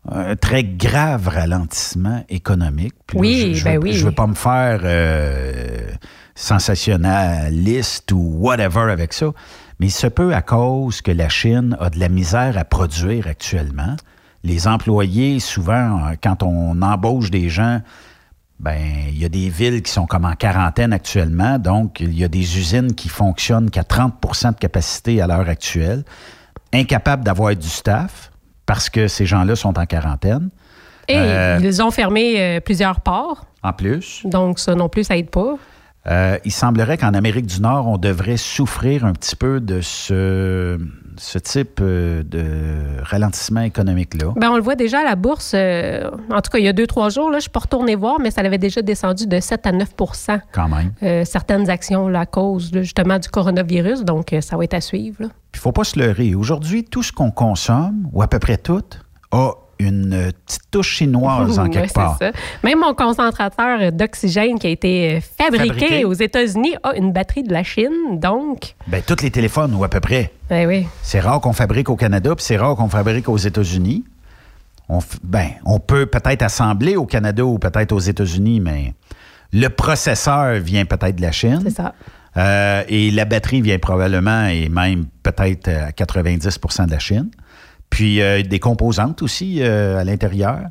un 0.09 0.35
très 0.35 0.63
grave 0.63 1.27
ralentissement 1.27 2.23
économique. 2.29 2.93
Puis 3.05 3.17
là, 3.17 3.21
Oui, 3.21 3.53
je, 3.53 3.59
je 3.59 3.63
ben 3.65 3.73
veux, 3.73 3.83
oui. 3.83 3.93
Je 3.93 4.05
veux 4.05 4.11
pas 4.11 4.27
me 4.27 4.35
faire 4.35 4.79
euh, 4.83 5.89
sensationnaliste 6.35 8.11
ou 8.11 8.37
whatever 8.39 8.91
avec 8.91 9.13
ça, 9.13 9.27
mais 9.79 9.87
il 9.87 9.91
se 9.91 10.07
peut 10.07 10.33
à 10.33 10.41
cause 10.41 11.01
que 11.01 11.11
la 11.11 11.29
Chine 11.29 11.75
a 11.79 11.89
de 11.89 11.99
la 11.99 12.09
misère 12.09 12.57
à 12.57 12.63
produire 12.63 13.27
actuellement. 13.27 13.95
Les 14.43 14.67
employés, 14.67 15.39
souvent, 15.39 16.05
euh, 16.05 16.13
quand 16.21 16.43
on 16.43 16.81
embauche 16.81 17.31
des 17.31 17.49
gens, 17.49 17.81
ben, 18.59 18.79
il 19.09 19.17
y 19.17 19.25
a 19.25 19.29
des 19.29 19.49
villes 19.49 19.83
qui 19.83 19.91
sont 19.91 20.07
comme 20.07 20.25
en 20.25 20.33
quarantaine 20.33 20.93
actuellement, 20.93 21.59
donc 21.59 21.99
il 21.99 22.17
y 22.17 22.23
a 22.23 22.27
des 22.27 22.57
usines 22.57 22.93
qui 22.95 23.09
fonctionnent 23.09 23.69
qu'à 23.69 23.83
30% 23.83 24.53
de 24.53 24.57
capacité 24.57 25.21
à 25.21 25.27
l'heure 25.27 25.47
actuelle, 25.47 26.03
incapables 26.73 27.23
d'avoir 27.23 27.55
du 27.55 27.67
staff 27.67 28.31
parce 28.67 28.91
que 28.91 29.07
ces 29.07 29.25
gens-là 29.25 29.55
sont 29.55 29.79
en 29.79 29.85
quarantaine. 29.87 30.49
Et 31.07 31.15
Euh, 31.17 31.57
ils 31.63 31.81
ont 31.81 31.89
fermé 31.89 32.35
euh, 32.37 32.59
plusieurs 32.59 32.99
ports. 32.99 33.45
En 33.63 33.73
plus, 33.73 34.21
Donc, 34.25 34.59
ça 34.59 34.75
non 34.75 34.89
plus, 34.89 35.05
ça 35.05 35.17
aide 35.17 35.31
pas. 35.31 35.55
Euh, 36.09 36.37
il 36.45 36.51
semblerait 36.51 36.97
qu'en 36.97 37.13
Amérique 37.13 37.45
du 37.47 37.61
Nord, 37.61 37.87
on 37.87 37.97
devrait 37.97 38.37
souffrir 38.37 39.05
un 39.05 39.13
petit 39.13 39.35
peu 39.35 39.59
de 39.59 39.81
ce, 39.81 40.77
ce 41.17 41.37
type 41.39 41.79
euh, 41.81 42.23
de 42.23 43.01
ralentissement 43.03 43.61
économique-là. 43.61 44.33
Ben, 44.37 44.49
on 44.51 44.55
le 44.55 44.61
voit 44.61 44.75
déjà 44.75 44.99
à 44.99 45.03
la 45.03 45.15
bourse. 45.15 45.51
euh, 45.53 46.09
en 46.31 46.41
tout 46.41 46.49
cas, 46.51 46.59
il 46.59 46.65
y 46.65 46.67
a 46.67 46.73
deux, 46.73 46.87
trois 46.87 47.09
jours, 47.09 47.25
là, 47.29 47.33
je 47.33 47.37
ne 47.37 47.41
suis 47.41 47.49
pas 47.49 47.59
retournée 47.59 47.95
voir, 47.95 48.19
mais 48.19 48.31
ça 48.31 48.41
avait 48.41 48.57
déjà 48.57 48.81
descendu 48.81 49.27
de 49.27 49.39
7 49.39 49.67
à 49.67 49.71
9% 49.71 50.39
Quand 50.53 50.69
même. 50.69 50.91
euh, 51.03 51.25
certaines 51.25 51.69
actions 51.69 52.07
là, 52.07 52.21
à 52.21 52.25
cause 52.25 52.71
là, 52.73 52.81
justement 52.81 53.19
du 53.19 53.27
coronavirus. 53.29 54.03
Donc, 54.05 54.33
ça 54.41 54.55
va 54.57 54.63
être 54.63 54.73
à 54.75 54.81
suivre. 54.81 55.23
Il 55.53 55.59
faut 55.59 55.71
pas 55.71 55.83
se 55.83 55.99
leurrer. 55.99 56.35
Aujourd'hui, 56.35 56.83
tout 56.83 57.03
ce 57.03 57.11
qu'on 57.11 57.31
consomme, 57.31 58.07
ou 58.13 58.21
à 58.21 58.27
peu 58.27 58.39
près 58.39 58.57
tout, 58.57 58.83
a 59.31 59.51
une 59.79 60.13
euh, 60.13 60.31
petite 60.45 60.61
touche 60.71 60.95
chinoise 60.95 61.59
en 61.59 61.69
quelque 61.69 61.87
c'est 61.87 61.93
part. 61.93 62.17
ça. 62.19 62.31
Même 62.63 62.79
mon 62.79 62.93
concentrateur 62.93 63.79
euh, 63.81 63.91
d'oxygène 63.91 64.57
qui 64.59 64.67
a 64.67 64.69
été 64.69 65.15
euh, 65.17 65.19
fabriqué, 65.37 65.67
Fabriqué. 65.67 66.05
aux 66.05 66.13
États-Unis 66.13 66.75
a 66.83 66.95
une 66.95 67.11
batterie 67.13 67.43
de 67.43 67.53
la 67.53 67.63
Chine. 67.63 68.19
Donc, 68.19 68.75
Ben, 68.87 69.01
tous 69.05 69.21
les 69.23 69.31
téléphones, 69.31 69.73
ou 69.75 69.83
à 69.83 69.89
peu 69.89 69.99
près. 69.99 70.31
ben 70.49 70.67
oui. 70.67 70.87
C'est 71.03 71.19
rare 71.19 71.39
qu'on 71.41 71.53
fabrique 71.53 71.89
au 71.89 71.95
Canada, 71.95 72.35
puis 72.35 72.43
c'est 72.45 72.57
rare 72.57 72.75
qu'on 72.75 72.89
fabrique 72.89 73.29
aux 73.29 73.37
États-Unis. 73.37 74.03
On, 74.89 74.99
f- 74.99 75.17
ben, 75.23 75.49
on 75.65 75.79
peut 75.79 76.05
peut-être 76.05 76.41
assembler 76.43 76.95
au 76.95 77.05
Canada 77.05 77.45
ou 77.45 77.59
peut-être 77.59 77.91
aux 77.91 77.99
États-Unis, 77.99 78.59
mais 78.61 78.93
Le 79.53 79.67
processeur 79.69 80.55
vient 80.59 80.85
peut-être 80.85 81.15
de 81.17 81.21
la 81.21 81.31
Chine. 81.31 81.59
C'est 81.63 81.69
ça. 81.75 81.93
Euh, 82.35 82.83
et 82.87 83.09
la 83.11 83.25
batterie 83.25 83.61
vient 83.61 83.79
probablement 83.79 84.45
et 84.47 84.69
même 84.69 85.05
peut-être 85.23 85.69
à 85.69 85.89
90% 85.91 86.85
de 86.85 86.91
la 86.91 86.99
Chine. 86.99 87.29
Puis 87.89 88.21
euh, 88.21 88.43
des 88.43 88.59
composantes 88.59 89.21
aussi 89.21 89.57
euh, 89.61 89.97
à 89.99 90.03
l'intérieur. 90.03 90.61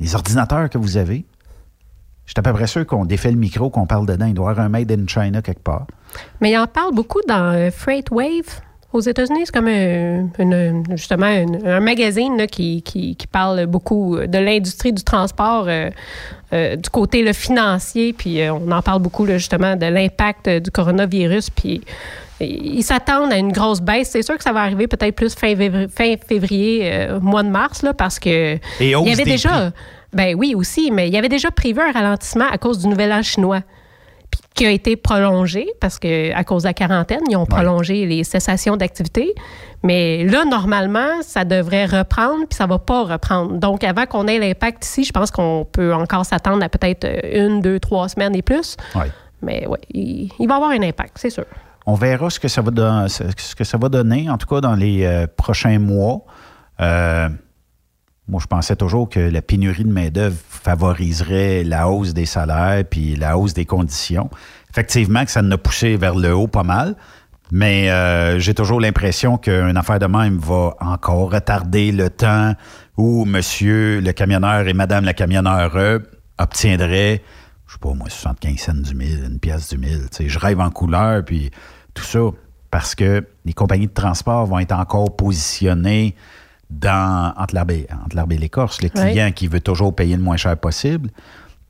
Les 0.00 0.14
ordinateurs 0.14 0.68
que 0.70 0.78
vous 0.78 0.96
avez. 0.96 1.24
Je 2.26 2.32
suis 2.32 2.38
à 2.38 2.42
peu 2.42 2.52
près 2.52 2.66
sûr 2.66 2.86
qu'on 2.86 3.04
défait 3.04 3.30
le 3.30 3.38
micro, 3.38 3.70
qu'on 3.70 3.86
parle 3.86 4.06
dedans. 4.06 4.26
Il 4.26 4.34
doit 4.34 4.48
y 4.48 4.50
avoir 4.50 4.66
un 4.66 4.68
Made 4.68 4.92
in 4.92 5.06
China 5.06 5.40
quelque 5.42 5.62
part. 5.62 5.86
Mais 6.40 6.52
il 6.52 6.58
en 6.58 6.66
parle 6.66 6.94
beaucoup 6.94 7.20
dans 7.26 7.54
euh, 7.54 7.70
Freight 7.70 8.10
Wave. 8.10 8.60
Aux 8.92 9.00
États-Unis, 9.00 9.40
c'est 9.44 9.52
comme 9.52 9.68
un, 9.68 10.28
une- 10.38 10.84
justement 10.96 11.26
un, 11.26 11.80
magazine 11.80 12.38
là, 12.38 12.46
qui, 12.46 12.80
qui, 12.82 13.16
qui 13.16 13.26
parle 13.26 13.66
beaucoup 13.66 14.16
de 14.16 14.38
l'industrie 14.38 14.94
du 14.94 15.04
transport 15.04 15.66
du 16.50 16.90
côté 16.90 17.22
là, 17.22 17.34
financier. 17.34 18.14
Puis 18.14 18.40
on 18.50 18.70
en 18.70 18.80
parle 18.80 19.02
beaucoup 19.02 19.26
là, 19.26 19.36
justement 19.36 19.76
de 19.76 19.84
l'impact 19.84 20.48
du 20.48 20.70
coronavirus. 20.70 21.50
Puis 21.50 21.82
ils 22.40 22.82
s'attendent 22.82 23.32
à 23.32 23.36
une 23.36 23.52
grosse 23.52 23.80
baisse. 23.80 24.10
C'est 24.10 24.22
sûr 24.22 24.36
que 24.36 24.42
ça 24.44 24.52
va 24.52 24.60
arriver 24.62 24.86
peut-être 24.86 25.14
plus 25.14 25.34
fin, 25.34 25.54
février, 25.56 25.88
fin 25.88 26.14
février, 26.26 26.80
euh, 26.92 27.20
mois 27.20 27.42
de 27.42 27.48
mars, 27.48 27.82
là, 27.82 27.94
parce 27.94 28.18
que 28.18 28.54
Et 28.54 28.60
il 28.80 28.88
y 28.90 28.94
avait 29.12 29.24
déjà. 29.24 29.48
prix. 29.48 29.72
Ben 30.12 30.34
oui, 30.36 30.54
aussi, 30.54 30.90
mais 30.90 31.08
il 31.08 31.12
y 31.12 31.18
avait 31.18 31.28
déjà 31.28 31.50
prévu 31.50 31.80
un 31.80 31.92
ralentissement 31.92 32.46
à 32.50 32.56
cause 32.56 32.78
du 32.78 32.88
nouvel 32.88 33.12
an 33.12 33.22
chinois 33.22 33.60
puis 34.30 34.40
qui 34.54 34.66
a 34.66 34.70
été 34.70 34.96
prolongé 34.96 35.66
parce 35.80 35.98
que 35.98 36.32
à 36.34 36.44
cause 36.44 36.62
de 36.62 36.68
la 36.68 36.74
quarantaine, 36.74 37.20
ils 37.30 37.36
ont 37.36 37.46
prolongé 37.46 38.04
les 38.06 38.24
cessations 38.24 38.76
d'activité. 38.76 39.34
Mais 39.82 40.24
là, 40.24 40.44
normalement, 40.44 41.22
ça 41.22 41.44
devrait 41.44 41.86
reprendre, 41.86 42.46
puis 42.48 42.56
ça 42.56 42.66
va 42.66 42.78
pas 42.78 43.04
reprendre. 43.04 43.54
Donc, 43.58 43.84
avant 43.84 44.06
qu'on 44.06 44.26
ait 44.26 44.38
l'impact 44.38 44.84
ici, 44.84 45.04
je 45.04 45.12
pense 45.12 45.30
qu'on 45.30 45.66
peut 45.70 45.94
encore 45.94 46.24
s'attendre 46.26 46.62
à 46.64 46.68
peut-être 46.68 47.04
euh, 47.04 47.46
une, 47.46 47.60
deux, 47.60 47.78
trois 47.78 48.08
semaines 48.08 48.34
et 48.34 48.42
plus. 48.42 48.76
Ouais. 48.94 49.10
Mais 49.40 49.66
oui, 49.68 49.78
il, 49.94 50.30
il 50.40 50.48
va 50.48 50.54
y 50.54 50.56
avoir 50.56 50.70
un 50.70 50.82
impact, 50.82 51.16
c'est 51.16 51.30
sûr. 51.30 51.44
On 51.90 51.94
verra 51.94 52.28
ce 52.28 52.38
que 52.38 52.48
ça 52.48 52.60
va, 52.60 53.88
donner, 53.88 54.28
en 54.28 54.36
tout 54.36 54.46
cas 54.46 54.60
dans 54.60 54.74
les 54.74 55.06
euh, 55.06 55.26
prochains 55.26 55.78
mois. 55.78 56.20
Euh, 56.82 57.30
moi, 58.28 58.42
je 58.42 58.46
pensais 58.46 58.76
toujours 58.76 59.08
que 59.08 59.18
la 59.18 59.40
pénurie 59.40 59.84
de 59.84 59.90
main-d'œuvre 59.90 60.36
favoriserait 60.50 61.64
la 61.64 61.88
hausse 61.88 62.12
des 62.12 62.26
salaires 62.26 62.84
puis 62.84 63.16
la 63.16 63.38
hausse 63.38 63.54
des 63.54 63.64
conditions. 63.64 64.28
Effectivement, 64.68 65.24
que 65.24 65.30
ça 65.30 65.40
en 65.40 65.50
a 65.50 65.56
poussé 65.56 65.96
vers 65.96 66.14
le 66.14 66.34
haut 66.34 66.46
pas 66.46 66.62
mal. 66.62 66.94
Mais 67.52 67.90
euh, 67.90 68.38
j'ai 68.38 68.52
toujours 68.52 68.82
l'impression 68.82 69.38
qu'une 69.38 69.78
affaire 69.78 69.98
de 69.98 70.04
même 70.04 70.36
va 70.36 70.76
encore 70.80 71.32
retarder 71.32 71.90
le 71.90 72.10
temps 72.10 72.52
où 72.98 73.24
monsieur 73.24 74.02
le 74.02 74.12
camionneur 74.12 74.68
et 74.68 74.74
madame 74.74 75.06
la 75.06 75.14
camionneur 75.14 75.72
eux, 75.78 76.06
obtiendraient, 76.36 77.22
je 77.66 77.72
sais 77.72 77.78
pas 77.80 77.94
moi, 77.94 78.10
75 78.10 78.58
cents 78.58 78.74
du 78.74 78.94
mille, 78.94 79.24
une 79.24 79.40
pièce 79.40 79.70
du 79.70 79.78
mille. 79.78 80.06
Je 80.20 80.38
rêve 80.38 80.60
en 80.60 80.68
couleur, 80.68 81.24
puis 81.24 81.50
tout 81.98 82.04
ça, 82.04 82.20
parce 82.70 82.94
que 82.94 83.26
les 83.44 83.52
compagnies 83.52 83.88
de 83.88 83.92
transport 83.92 84.46
vont 84.46 84.58
être 84.58 84.72
encore 84.72 85.16
positionnées 85.16 86.14
dans, 86.70 87.32
entre 87.36 87.54
l'arbre 87.54 87.74
et, 88.32 88.38
l'écorce. 88.38 88.82
Le 88.82 88.88
client 88.90 89.32
qui 89.32 89.48
veut 89.48 89.60
toujours 89.60 89.94
payer 89.94 90.16
le 90.16 90.22
moins 90.22 90.36
cher 90.36 90.56
possible. 90.56 91.10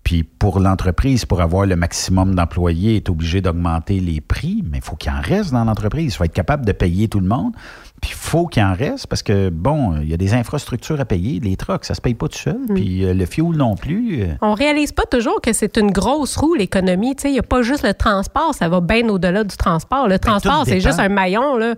Puis 0.03 0.25
pour 0.25 0.61
l'entreprise, 0.61 1.25
pour 1.25 1.41
avoir 1.41 1.67
le 1.67 1.77
maximum 1.77 2.35
d'employés, 2.35 2.97
est 2.97 3.09
obligé 3.09 3.41
d'augmenter 3.41 4.01
les 4.01 4.21
prix, 4.21 4.65
mais 4.69 4.79
il 4.79 4.83
faut 4.83 4.97
qu'il 4.97 5.13
en 5.13 5.21
reste 5.21 5.53
dans 5.53 5.65
l'entreprise. 5.65 6.15
Il 6.15 6.17
faut 6.17 6.25
être 6.25 6.33
capable 6.33 6.65
de 6.67 6.73
payer 6.73 7.09
tout 7.09 7.21
le 7.21 7.29
monde. 7.29 7.53
Puis 8.01 8.11
il 8.13 8.17
faut 8.17 8.47
qu'il 8.47 8.63
en 8.63 8.75
reste 8.75 9.07
parce 9.07 9.23
que, 9.23 9.49
bon, 9.51 9.97
il 10.01 10.09
y 10.09 10.15
a 10.15 10.17
des 10.17 10.35
infrastructures 10.35 11.01
à 11.01 11.05
payer. 11.05 11.41
Les 11.41 11.57
trucks, 11.57 11.85
ça 11.85 11.95
se 11.95 12.01
paye 12.01 12.15
pas 12.15 12.29
tout 12.29 12.39
seul. 12.39 12.59
Puis 12.75 13.05
euh, 13.05 13.15
le 13.15 13.27
fuel 13.27 13.53
non 13.57 13.75
plus. 13.75 14.23
euh, 14.23 14.27
On 14.41 14.55
réalise 14.55 14.93
pas 14.93 15.05
toujours 15.11 15.41
que 15.41 15.53
c'est 15.53 15.77
une 15.79 15.91
grosse 15.91 16.37
roue, 16.37 16.55
l'économie. 16.55 17.17
Il 17.25 17.33
n'y 17.33 17.39
a 17.39 17.43
pas 17.43 17.63
juste 17.63 17.85
le 17.85 17.95
transport, 17.95 18.55
ça 18.55 18.69
va 18.69 18.81
bien 18.81 19.09
au-delà 19.09 19.45
du 19.45 19.57
transport. 19.57 20.09
Le 20.09 20.19
transport, 20.19 20.63
c'est 20.65 20.73
Ben, 20.75 20.81
juste 20.81 21.01
un 21.01 21.09
maillon. 21.09 21.57
Là. 21.57 21.75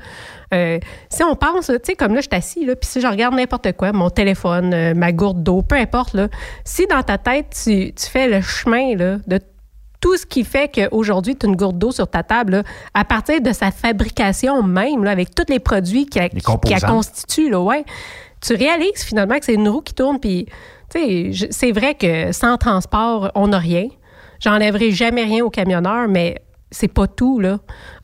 Euh, 0.53 0.79
si 1.09 1.23
on 1.23 1.37
pense, 1.37 1.67
tu 1.67 1.73
sais, 1.85 1.95
comme 1.95 2.13
là, 2.15 2.21
je 2.21 2.27
suis 2.31 2.37
assis, 2.37 2.65
là, 2.67 2.75
puis 2.75 2.89
si 2.91 3.01
je 3.01 3.07
regarde 3.07 3.35
n'importe 3.37 3.71
quoi, 3.73 3.93
mon 3.93 4.11
téléphone, 4.11 4.75
euh, 4.75 4.95
ma 4.95 5.13
gourde 5.13 5.43
d'eau, 5.45 5.63
peu 5.63 5.77
importe, 5.77 6.13
là, 6.15 6.27
si 6.65 6.87
dans 6.89 7.03
ta 7.05 7.19
tête, 7.19 7.57
tu, 7.65 7.93
tu 7.95 8.07
fais 8.07 8.29
le 8.29 8.41
chemin 8.41 8.97
là, 8.97 9.19
de 9.29 9.39
tout 10.01 10.17
ce 10.17 10.25
qui 10.27 10.45
fait 10.45 10.71
qu'aujourd'hui, 10.75 11.37
tu 11.37 11.47
as 11.47 11.49
une 11.49 11.57
gourde 11.57 11.79
d'eau 11.79 11.93
sur 11.93 12.09
ta 12.09 12.23
table, 12.23 12.53
là, 12.53 12.63
à 12.95 13.05
partir 13.05 13.41
de 13.41 13.53
sa 13.53 13.71
fabrication 13.71 14.63
même, 14.63 15.05
là, 15.05 15.11
avec 15.11 15.35
tous 15.35 15.45
les 15.49 15.59
produits 15.59 16.07
qui, 16.07 16.19
qui- 16.31 16.41
la 16.71 16.81
constituent, 16.89 17.51
là, 17.51 17.61
ouais, 17.61 17.85
tu 18.41 18.55
réalises 18.55 19.03
finalement 19.05 19.39
que 19.39 19.45
c'est 19.45 19.55
une 19.55 19.69
roue 19.69 19.83
qui 19.83 19.93
tourne. 19.95 20.19
Puis, 20.19 20.47
tu 20.95 21.33
sais, 21.35 21.49
c'est 21.51 21.73
vrai 21.73 21.95
que 21.95 22.33
sans 22.33 22.57
transport, 22.57 23.31
on 23.35 23.49
n'a 23.49 23.59
rien. 23.59 23.89
J'enlèverai 24.41 24.91
jamais 24.91 25.25
rien 25.25 25.45
aux 25.45 25.51
camionneurs, 25.51 26.09
mais 26.09 26.41
c'est 26.71 26.89
pas 26.89 27.07
tout, 27.07 27.39
là. 27.41 27.59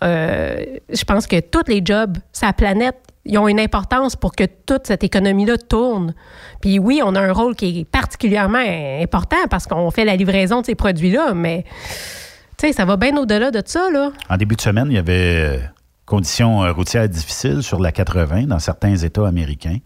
Euh, 0.04 0.62
je 0.90 1.04
pense 1.04 1.26
que 1.26 1.40
tous 1.40 1.62
les 1.68 1.80
jobs, 1.84 2.18
sa 2.32 2.52
planète, 2.52 2.98
ils 3.26 3.38
ont 3.38 3.48
une 3.48 3.60
importance 3.60 4.16
pour 4.16 4.32
que 4.32 4.44
toute 4.44 4.86
cette 4.86 5.04
économie-là 5.04 5.58
tourne. 5.58 6.14
Puis 6.60 6.78
oui, 6.78 7.00
on 7.04 7.14
a 7.14 7.20
un 7.20 7.32
rôle 7.32 7.54
qui 7.54 7.80
est 7.80 7.84
particulièrement 7.84 8.62
important 9.02 9.36
parce 9.50 9.66
qu'on 9.66 9.90
fait 9.90 10.04
la 10.04 10.16
livraison 10.16 10.60
de 10.60 10.66
ces 10.66 10.74
produits-là, 10.74 11.34
mais 11.34 11.64
tu 12.56 12.68
sais, 12.68 12.72
ça 12.72 12.84
va 12.84 12.96
bien 12.96 13.16
au-delà 13.16 13.50
de 13.50 13.62
ça, 13.64 13.90
là. 13.90 14.12
En 14.30 14.36
début 14.36 14.56
de 14.56 14.60
semaine, 14.60 14.86
il 14.88 14.94
y 14.94 14.98
avait 14.98 15.58
euh, 15.58 15.58
conditions 16.06 16.64
euh, 16.64 16.72
routières 16.72 17.08
difficiles 17.08 17.62
sur 17.62 17.80
la 17.80 17.92
80 17.92 18.44
dans 18.44 18.58
certains 18.58 18.96
États 18.96 19.26
américains. 19.26 19.78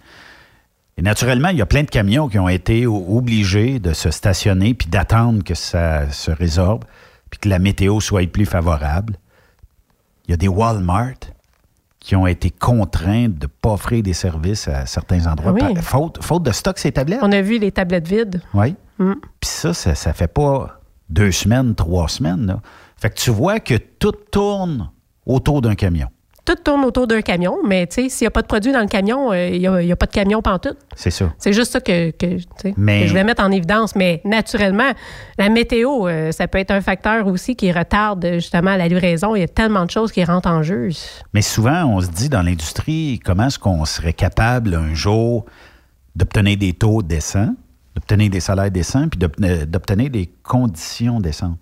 Et 0.96 1.02
naturellement, 1.02 1.48
il 1.48 1.56
y 1.56 1.62
a 1.62 1.66
plein 1.66 1.82
de 1.82 1.90
camions 1.90 2.28
qui 2.28 2.38
ont 2.38 2.48
été 2.48 2.86
obligés 2.86 3.80
de 3.80 3.92
se 3.94 4.10
stationner 4.10 4.74
puis 4.74 4.88
d'attendre 4.88 5.42
que 5.42 5.54
ça 5.54 6.10
se 6.10 6.30
résorbe 6.30 6.84
puis 7.30 7.40
que 7.40 7.48
la 7.48 7.58
météo 7.58 8.00
soit 8.00 8.30
plus 8.30 8.44
favorable. 8.44 9.16
Il 10.26 10.32
y 10.32 10.34
a 10.34 10.36
des 10.36 10.48
Walmart 10.48 11.14
qui 12.00 12.16
ont 12.16 12.26
été 12.26 12.50
contraints 12.50 13.28
de 13.28 13.42
ne 13.42 13.46
pas 13.46 13.70
offrir 13.72 14.02
des 14.02 14.14
services 14.14 14.66
à 14.68 14.86
certains 14.86 15.26
endroits. 15.26 15.52
Oui. 15.52 15.74
par- 15.74 15.84
faute, 15.84 16.22
faute 16.22 16.42
de 16.42 16.50
stock, 16.50 16.78
ces 16.78 16.92
tablettes? 16.92 17.20
On 17.22 17.30
a 17.30 17.42
vu 17.42 17.58
les 17.58 17.70
tablettes 17.70 18.08
vides. 18.08 18.40
Oui. 18.54 18.74
Mm. 18.98 19.12
Puis 19.38 19.50
ça, 19.50 19.74
ça, 19.74 19.94
ça 19.94 20.12
fait 20.12 20.32
pas 20.32 20.80
deux 21.10 21.30
semaines, 21.30 21.74
trois 21.74 22.08
semaines. 22.08 22.46
Là. 22.46 22.60
Fait 22.96 23.10
que 23.10 23.16
tu 23.16 23.30
vois 23.30 23.60
que 23.60 23.74
tout 23.74 24.12
tourne 24.30 24.90
autour 25.26 25.60
d'un 25.60 25.74
camion. 25.74 26.08
Tout 26.44 26.54
tourne 26.56 26.84
autour 26.84 27.06
d'un 27.06 27.20
camion, 27.20 27.58
mais 27.66 27.86
s'il 27.90 28.08
n'y 28.22 28.26
a 28.26 28.30
pas 28.30 28.42
de 28.42 28.46
produit 28.46 28.72
dans 28.72 28.80
le 28.80 28.86
camion, 28.88 29.30
euh, 29.32 29.48
il 29.50 29.60
n'y 29.60 29.92
a, 29.92 29.96
pas 29.96 30.06
de 30.06 30.10
camion 30.10 30.40
pantoute. 30.42 30.78
C'est 30.96 31.10
ça. 31.10 31.32
C'est 31.38 31.52
juste 31.52 31.72
ça 31.72 31.80
que, 31.80 32.10
que, 32.12 32.38
Mais- 32.76 33.00
que 33.02 33.06
je 33.06 33.10
voulais 33.10 33.24
mettre 33.24 33.42
en 33.44 33.50
évidence. 33.50 33.94
Mais 33.94 34.20
naturellement, 34.24 34.90
la 35.38 35.48
météo, 35.50 36.08
euh, 36.08 36.32
ça 36.32 36.48
peut 36.48 36.58
être 36.58 36.70
un 36.70 36.80
facteur 36.80 37.26
aussi 37.26 37.56
qui 37.56 37.70
retarde 37.70 38.24
euh, 38.24 38.34
justement 38.34 38.74
la 38.76 38.88
livraison. 38.88 39.36
Il 39.36 39.40
y 39.40 39.44
a 39.44 39.48
tellement 39.48 39.84
de 39.84 39.90
choses 39.90 40.12
qui 40.12 40.24
rentrent 40.24 40.48
en 40.48 40.62
jeu. 40.62 40.88
Mais 41.34 41.42
souvent, 41.42 41.84
on 41.84 42.00
se 42.00 42.08
dit 42.08 42.28
dans 42.28 42.42
l'industrie, 42.42 43.20
comment 43.24 43.46
est-ce 43.46 43.58
qu'on 43.58 43.84
serait 43.84 44.14
capable 44.14 44.74
un 44.74 44.94
jour 44.94 45.44
d'obtenir 46.16 46.56
des 46.56 46.72
taux 46.72 47.02
décents, 47.02 47.54
d'obtenir 47.94 48.30
des 48.30 48.40
salaires 48.40 48.70
décents, 48.70 49.08
puis 49.08 49.18
d'obten- 49.18 49.66
d'obtenir 49.66 50.10
des 50.10 50.30
conditions 50.42 51.20
décentes? 51.20 51.58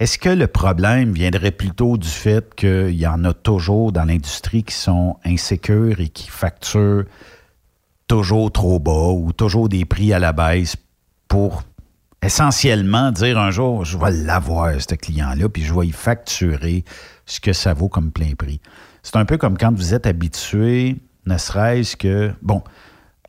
Est-ce 0.00 0.16
que 0.16 0.30
le 0.30 0.46
problème 0.46 1.12
viendrait 1.12 1.50
plutôt 1.50 1.98
du 1.98 2.08
fait 2.08 2.54
qu'il 2.54 2.94
y 2.94 3.06
en 3.06 3.22
a 3.26 3.34
toujours 3.34 3.92
dans 3.92 4.06
l'industrie 4.06 4.64
qui 4.64 4.74
sont 4.74 5.18
insécures 5.26 6.00
et 6.00 6.08
qui 6.08 6.30
facturent 6.30 7.04
toujours 8.08 8.50
trop 8.50 8.78
bas 8.78 9.10
ou 9.10 9.34
toujours 9.34 9.68
des 9.68 9.84
prix 9.84 10.14
à 10.14 10.18
la 10.18 10.32
baisse 10.32 10.76
pour 11.28 11.64
essentiellement 12.22 13.12
dire 13.12 13.38
un 13.38 13.50
jour, 13.50 13.84
je 13.84 13.98
vais 13.98 14.10
l'avoir, 14.10 14.72
ce 14.80 14.94
client-là, 14.94 15.50
puis 15.50 15.64
je 15.64 15.74
vais 15.74 15.88
y 15.88 15.92
facturer 15.92 16.82
ce 17.26 17.38
que 17.38 17.52
ça 17.52 17.74
vaut 17.74 17.90
comme 17.90 18.10
plein 18.10 18.34
prix? 18.34 18.62
C'est 19.02 19.16
un 19.16 19.26
peu 19.26 19.36
comme 19.36 19.58
quand 19.58 19.74
vous 19.76 19.92
êtes 19.92 20.06
habitué, 20.06 20.96
ne 21.26 21.36
serait-ce 21.36 21.94
que, 21.94 22.32
bon, 22.40 22.62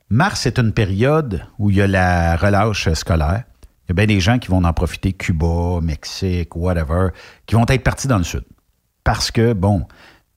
mars 0.10 0.46
est 0.46 0.58
une 0.58 0.72
période 0.72 1.44
où 1.60 1.70
il 1.70 1.76
y 1.76 1.82
a 1.82 1.88
la 1.88 2.38
relâche 2.38 2.88
scolaire. 2.94 3.44
Il 3.92 4.00
y 4.00 4.00
a 4.02 4.06
bien 4.06 4.16
des 4.16 4.22
gens 4.22 4.40
qui 4.40 4.48
vont 4.48 4.64
en 4.64 4.72
profiter, 4.72 5.12
Cuba, 5.12 5.82
Mexique, 5.82 6.56
whatever, 6.56 7.10
qui 7.46 7.56
vont 7.56 7.66
être 7.68 7.84
partis 7.84 8.08
dans 8.08 8.20
le 8.20 8.24
sud. 8.24 8.46
Parce 9.04 9.32
que, 9.32 9.52
bon, 9.52 9.86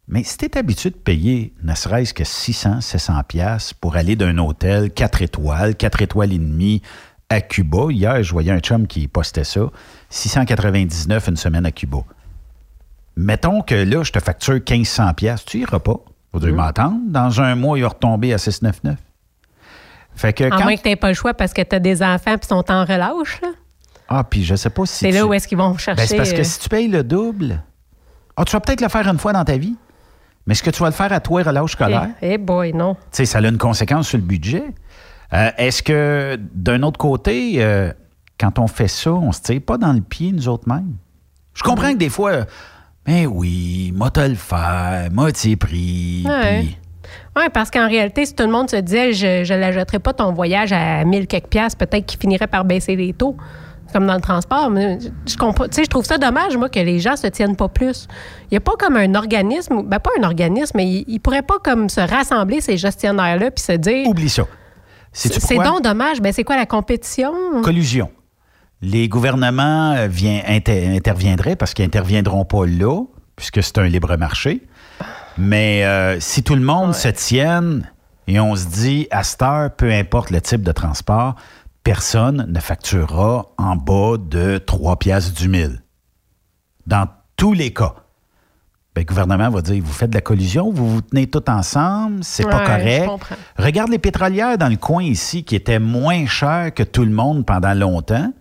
mais 0.09 0.24
si 0.24 0.38
tu 0.38 0.46
es 0.46 0.59
habitué 0.59 0.90
de 0.90 0.96
payer 0.96 1.55
ne 1.62 1.72
serait-ce 1.72 2.12
que 2.12 2.24
600, 2.24 2.80
700 2.80 3.22
pièces 3.28 3.72
pour 3.72 3.94
aller 3.94 4.16
d'un 4.16 4.38
hôtel 4.38 4.90
4 4.90 5.22
étoiles, 5.22 5.76
4 5.76 6.02
étoiles 6.02 6.32
et 6.32 6.38
demie 6.38 6.82
à 7.28 7.40
Cuba, 7.40 7.86
hier, 7.90 8.24
je 8.24 8.32
voyais 8.32 8.50
un 8.50 8.59
chum 8.59 8.88
qui 8.88 9.07
postait 9.07 9.44
ça, 9.44 9.70
699 10.11 11.28
une 11.28 11.36
semaine 11.36 11.64
à 11.64 11.70
Cuba. 11.70 11.98
Mettons 13.14 13.62
que 13.62 13.76
là, 13.76 14.02
je 14.02 14.11
te 14.11 14.18
facture 14.18 14.55
1500 14.55 15.14
pièces, 15.14 15.44
tu 15.44 15.61
iras 15.61 15.78
pas. 15.78 16.00
Faudrait 16.32 16.50
m'attendre. 16.50 16.98
Dans 17.07 17.40
un 17.40 17.55
mois, 17.55 17.78
il 17.78 17.82
va 17.82 17.90
retomber 17.90 18.32
à 18.32 18.38
699. 18.38 18.98
Fait 20.16 20.32
que 20.32 20.44
À 20.44 20.50
quand... 20.50 20.62
moins 20.64 20.76
que 20.76 20.82
tu 20.82 20.88
n'aies 20.88 20.96
pas 20.96 21.08
le 21.08 21.14
choix 21.14 21.34
parce 21.34 21.52
que 21.52 21.62
tu 21.62 21.74
as 21.74 21.80
des 21.80 22.02
enfants 22.02 22.36
qui 22.38 22.46
sont 22.48 22.64
en 22.70 22.84
relâche. 22.84 23.40
là. 23.42 23.48
Ah, 24.08 24.22
puis 24.24 24.44
je 24.44 24.54
sais 24.54 24.70
pas 24.70 24.84
si 24.86 24.98
C'est 24.98 25.08
tu- 25.08 25.14
là 25.14 25.26
où 25.26 25.32
est-ce 25.34 25.48
qu'ils 25.48 25.58
vont 25.58 25.76
chercher. 25.78 26.02
Ben, 26.02 26.06
c'est 26.08 26.16
parce 26.16 26.32
que 26.32 26.40
euh, 26.40 26.44
si 26.44 26.60
tu 26.60 26.68
payes 26.68 26.88
le 26.88 27.02
double, 27.02 27.62
ah, 28.36 28.44
tu 28.44 28.52
vas 28.52 28.60
peut-être 28.60 28.80
le 28.82 28.88
faire 28.88 29.08
une 29.08 29.18
fois 29.18 29.32
dans 29.32 29.44
ta 29.44 29.56
vie, 29.56 29.76
mais 30.46 30.52
est-ce 30.52 30.62
que 30.62 30.70
tu 30.70 30.80
vas 30.80 30.88
le 30.88 30.94
faire 30.94 31.12
à 31.12 31.20
toi, 31.20 31.42
relâche 31.42 31.72
scolaire? 31.72 32.08
Eh 32.20 32.32
eh 32.34 32.38
boy, 32.38 32.72
non. 32.74 32.94
Tu 32.94 33.00
sais, 33.12 33.24
ça 33.24 33.38
a 33.38 33.42
une 33.42 33.56
conséquence 33.58 34.08
sur 34.08 34.18
le 34.18 34.24
budget. 34.24 34.64
Euh, 35.32 35.50
Est-ce 35.56 35.82
que, 35.82 36.38
d'un 36.54 36.82
autre 36.82 36.98
côté, 36.98 37.54
euh, 37.64 37.92
quand 38.38 38.58
on 38.58 38.66
fait 38.66 38.88
ça, 38.88 39.10
on 39.12 39.32
se 39.32 39.40
tire 39.40 39.62
pas 39.62 39.78
dans 39.78 39.92
le 39.94 40.02
pied, 40.02 40.32
nous 40.32 40.48
autres 40.48 40.68
mêmes? 40.68 40.96
Je 41.54 41.62
comprends 41.62 41.92
que 41.92 41.96
des 41.98 42.10
fois, 42.10 42.44
ben 43.06 43.26
oui, 43.26 43.90
moi 43.96 44.10
te 44.10 44.20
le 44.20 44.34
faire, 44.34 45.08
moi 45.12 45.32
t'y 45.32 45.56
pris. 45.56 46.24
Ouais. 46.26 46.66
Oui, 47.36 47.44
parce 47.52 47.70
qu'en 47.70 47.88
réalité, 47.88 48.26
si 48.26 48.34
tout 48.34 48.44
le 48.44 48.50
monde 48.50 48.70
se 48.70 48.76
disait 48.76 49.12
je 49.12 49.52
ne 49.52 49.59
l'ajouterais 49.59 49.98
pas 49.98 50.12
ton 50.12 50.32
voyage 50.32 50.72
à 50.72 51.05
1000 51.05 51.26
quelques 51.26 51.48
piastres, 51.48 51.78
peut-être 51.78 52.07
qu'il 52.07 52.20
finirait 52.20 52.46
par 52.46 52.64
baisser 52.64 52.96
les 52.96 53.12
taux, 53.12 53.36
comme 53.92 54.07
dans 54.07 54.14
le 54.14 54.20
transport. 54.20 54.70
Mais 54.70 54.98
je, 55.26 55.36
comprends, 55.36 55.66
trouve 55.68 56.05
ça 56.05 56.18
dommage, 56.18 56.57
moi, 56.57 56.68
que 56.68 56.80
les 56.80 56.98
gens 57.00 57.16
se 57.16 57.26
tiennent 57.28 57.57
pas 57.57 57.68
plus. 57.68 58.09
Il 58.44 58.48
n'y 58.55 58.57
a 58.57 58.61
pas 58.61 58.72
comme 58.78 58.96
un 58.96 59.14
organisme, 59.14 59.82
ben 59.84 59.98
pas 59.98 60.11
un 60.20 60.24
organisme, 60.24 60.76
mais 60.76 60.86
il 60.86 61.05
ne 61.14 61.18
pourrait 61.18 61.42
pas 61.42 61.59
comme 61.62 61.88
se 61.88 62.00
rassembler, 62.00 62.61
ces 62.61 62.76
gestionnaires-là, 62.76 63.50
puis 63.50 63.62
se 63.64 63.72
dire. 63.72 64.07
Oublie 64.09 64.28
ça. 64.28 64.44
C'est 65.12 65.57
donc 65.59 65.82
dommage. 65.82 66.20
Ben, 66.20 66.32
c'est 66.32 66.42
quoi 66.44 66.57
la 66.57 66.66
compétition? 66.66 67.32
Collusion. 67.62 68.11
Les 68.82 69.09
gouvernements 69.09 69.92
euh, 69.92 70.09
vient- 70.09 70.42
inter- 70.46 70.88
interviendraient 70.94 71.57
parce 71.57 71.72
qu'ils 71.72 71.84
interviendront 71.84 72.44
pas 72.44 72.66
là, 72.66 73.00
puisque 73.36 73.62
c'est 73.62 73.78
un 73.78 73.86
libre 73.86 74.16
marché. 74.16 74.62
Mais 75.39 75.85
euh, 75.85 76.20
si 76.20 76.43
tout 76.43 76.55
le 76.55 76.61
monde 76.62 76.95
se 76.95 77.09
tienne 77.09 77.91
et 78.26 78.39
on 78.41 78.55
se 78.57 78.66
dit, 78.66 79.07
à 79.11 79.22
cette 79.24 79.43
heure, 79.43 79.70
peu 79.74 79.93
importe 79.93 80.30
le 80.30 80.41
type 80.41 80.62
de 80.62 80.72
transport, 80.72 81.35
personne 81.82 82.47
ne 82.49 82.61
facturera 82.61 83.47
en 83.59 83.76
bas 83.76 84.16
de 84.18 84.59
3 84.59 84.99
piastres 84.99 85.35
du 85.35 85.49
mille. 85.49 85.82
Dans 86.87 87.09
tous 87.37 87.53
les 87.53 87.72
cas. 87.72 87.95
Ben, 88.95 89.01
le 89.01 89.07
gouvernement 89.07 89.51
va 89.51 89.61
dire, 89.61 89.82
vous 89.85 89.93
faites 89.93 90.11
de 90.11 90.14
la 90.14 90.20
collusion, 90.20 90.70
vous 90.70 90.89
vous 90.89 91.01
tenez 91.01 91.26
tout 91.26 91.51
ensemble, 91.51 92.22
c'est 92.22 92.45
pas 92.45 92.59
Ouais, 92.59 92.64
correct. 92.64 93.03
je 93.03 93.09
comprends. 93.09 93.35
Regarde 93.59 93.91
les 93.91 93.99
pétrolières 93.99 94.57
dans 94.57 94.68
le 94.68 94.76
coin 94.76 95.03
ici 95.03 95.43
qui 95.43 95.57
étaient 95.57 95.80
moins 95.80 96.26
chères 96.26 96.72
que 96.72 96.85
tout 96.85 97.05
le 97.05 97.11
monde 97.11 97.45
pendant 97.45 97.74
longtemps. 97.74 98.32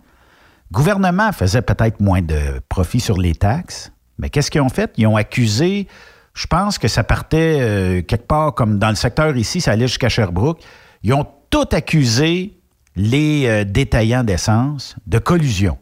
Le 0.70 0.72
gouvernement 0.76 1.32
faisait 1.32 1.60
peut-être 1.62 2.00
moins 2.00 2.22
de 2.22 2.60
profit 2.68 3.00
sur 3.00 3.16
les 3.18 3.34
taxes, 3.34 3.90
mais 4.18 4.30
qu'est-ce 4.30 4.48
qu'ils 4.50 4.60
ont 4.60 4.68
fait? 4.68 4.92
Ils 4.96 5.08
ont 5.08 5.16
accusé, 5.16 5.88
je 6.34 6.46
pense 6.46 6.78
que 6.78 6.88
ça 6.88 7.04
partait 7.04 7.58
euh, 7.60 8.02
quelque 8.02 8.26
part 8.26 8.54
comme 8.54 8.78
dans 8.78 8.88
le 8.90 8.94
secteur 8.96 9.36
ici, 9.36 9.60
ça 9.60 9.72
allait 9.72 9.86
jusqu'à 9.88 10.08
Sherbrooke. 10.08 10.60
Ils 11.02 11.14
ont 11.14 11.26
tout 11.50 11.68
accusé 11.72 12.58
les 12.96 13.46
euh, 13.46 13.64
détaillants 13.64 14.24
d'essence 14.24 14.96
de 15.06 15.18
collusion. 15.18 15.78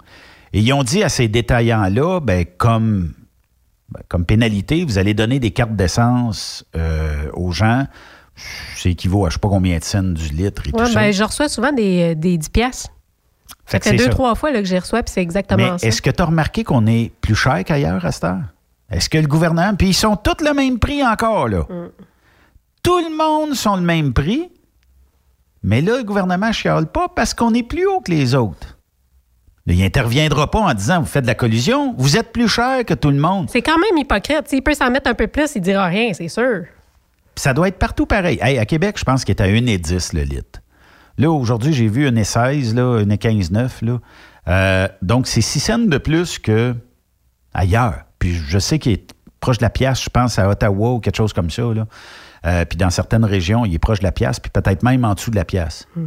Et 0.52 0.60
ils 0.60 0.72
ont 0.72 0.82
dit 0.82 1.02
à 1.02 1.08
ces 1.08 1.28
détaillants-là, 1.28 2.20
ben, 2.20 2.44
comme 2.58 3.14
ben, 3.90 4.00
comme 4.08 4.24
pénalité, 4.26 4.84
vous 4.84 4.98
allez 4.98 5.12
donner 5.14 5.38
des 5.40 5.50
cartes 5.50 5.74
d'essence 5.76 6.64
euh, 6.76 7.28
aux 7.34 7.52
gens. 7.52 7.86
C'est 8.76 8.90
équivaut 8.90 9.26
à 9.26 9.28
je 9.28 9.34
sais 9.34 9.38
pas 9.40 9.48
combien 9.48 9.78
de 9.78 9.84
cents 9.84 10.02
du 10.02 10.28
litre 10.28 10.62
et 10.66 10.70
Ouais, 10.74 10.84
tout 10.86 10.92
ça. 10.92 11.00
ben, 11.00 11.12
je 11.12 11.22
reçois 11.22 11.48
souvent 11.48 11.72
des, 11.72 12.14
des 12.14 12.36
10 12.38 12.48
piastres. 12.48 12.88
Ça 13.66 13.78
Fait 13.80 13.92
deux, 13.96 14.04
ça. 14.04 14.10
trois 14.10 14.34
fois 14.34 14.50
là, 14.50 14.60
que 14.60 14.66
j'y 14.66 14.78
reçois, 14.78 15.02
puis 15.02 15.12
c'est 15.14 15.20
exactement 15.22 15.72
Mais 15.72 15.78
ça. 15.78 15.86
est-ce 15.86 16.00
que 16.02 16.10
tu 16.10 16.22
as 16.22 16.24
remarqué 16.26 16.64
qu'on 16.64 16.86
est 16.86 17.12
plus 17.20 17.34
cher 17.34 17.62
qu'ailleurs 17.64 18.04
à 18.04 18.12
cette 18.12 18.24
heure? 18.24 18.40
Est-ce 18.92 19.08
que 19.08 19.18
le 19.18 19.26
gouvernement. 19.26 19.74
Puis 19.74 19.88
ils 19.88 19.94
sont 19.94 20.16
tous 20.16 20.44
le 20.44 20.52
même 20.54 20.78
prix 20.78 21.04
encore, 21.04 21.48
là. 21.48 21.60
Mm. 21.68 21.90
Tout 22.82 22.98
le 22.98 23.16
monde 23.16 23.54
sont 23.54 23.76
le 23.76 23.82
même 23.82 24.12
prix. 24.12 24.50
Mais 25.62 25.80
là, 25.80 25.98
le 25.98 26.02
gouvernement 26.04 26.48
ne 26.48 26.52
chiale 26.52 26.86
pas 26.86 27.08
parce 27.08 27.34
qu'on 27.34 27.54
est 27.54 27.62
plus 27.62 27.86
haut 27.86 28.00
que 28.00 28.10
les 28.10 28.34
autres. 28.34 28.78
Il 29.66 29.78
n'interviendra 29.78 30.50
pas 30.50 30.58
en 30.58 30.74
disant 30.74 31.00
Vous 31.00 31.06
faites 31.06 31.22
de 31.22 31.28
la 31.28 31.36
collusion, 31.36 31.94
vous 31.96 32.16
êtes 32.16 32.32
plus 32.32 32.48
cher 32.48 32.84
que 32.84 32.94
tout 32.94 33.10
le 33.10 33.18
monde. 33.18 33.48
C'est 33.48 33.62
quand 33.62 33.78
même 33.78 33.96
hypocrite. 33.96 34.48
S'il 34.48 34.62
peut 34.62 34.74
s'en 34.74 34.90
mettre 34.90 35.08
un 35.08 35.14
peu 35.14 35.28
plus, 35.28 35.54
il 35.54 35.60
dira 35.60 35.86
rien, 35.86 36.12
c'est 36.12 36.28
sûr. 36.28 36.64
Puis 37.34 37.42
ça 37.42 37.54
doit 37.54 37.68
être 37.68 37.78
partout 37.78 38.06
pareil. 38.06 38.38
Hey, 38.42 38.58
à 38.58 38.66
Québec, 38.66 38.96
je 38.98 39.04
pense 39.04 39.24
qu'il 39.24 39.34
est 39.36 39.40
à 39.40 39.46
1,10 39.46 40.16
le 40.16 40.22
litre. 40.22 40.60
Là, 41.16 41.30
aujourd'hui, 41.30 41.72
j'ai 41.72 41.86
vu 41.86 42.08
1,16, 42.08 42.74
là, 42.74 43.04
1,15,9. 43.04 43.84
Là. 43.84 44.00
Euh, 44.48 44.88
donc, 45.00 45.28
c'est 45.28 45.40
6 45.40 45.60
cents 45.60 45.78
de 45.78 45.98
plus 45.98 46.38
que 46.38 46.74
ailleurs. 47.54 48.04
Puis 48.22 48.34
je 48.46 48.58
sais 48.60 48.78
qu'il 48.78 48.92
est 48.92 49.12
proche 49.40 49.58
de 49.58 49.64
la 49.64 49.70
pièce, 49.70 50.00
je 50.04 50.08
pense 50.08 50.38
à 50.38 50.48
Ottawa 50.48 50.92
ou 50.92 51.00
quelque 51.00 51.16
chose 51.16 51.32
comme 51.32 51.50
ça. 51.50 51.62
Là. 51.62 51.86
Euh, 52.46 52.64
puis 52.64 52.78
dans 52.78 52.90
certaines 52.90 53.24
régions, 53.24 53.64
il 53.66 53.74
est 53.74 53.80
proche 53.80 53.98
de 53.98 54.04
la 54.04 54.12
pièce, 54.12 54.38
puis 54.38 54.48
peut-être 54.48 54.84
même 54.84 55.04
en 55.04 55.14
dessous 55.14 55.32
de 55.32 55.36
la 55.36 55.44
pièce. 55.44 55.88
Hmm. 55.96 56.06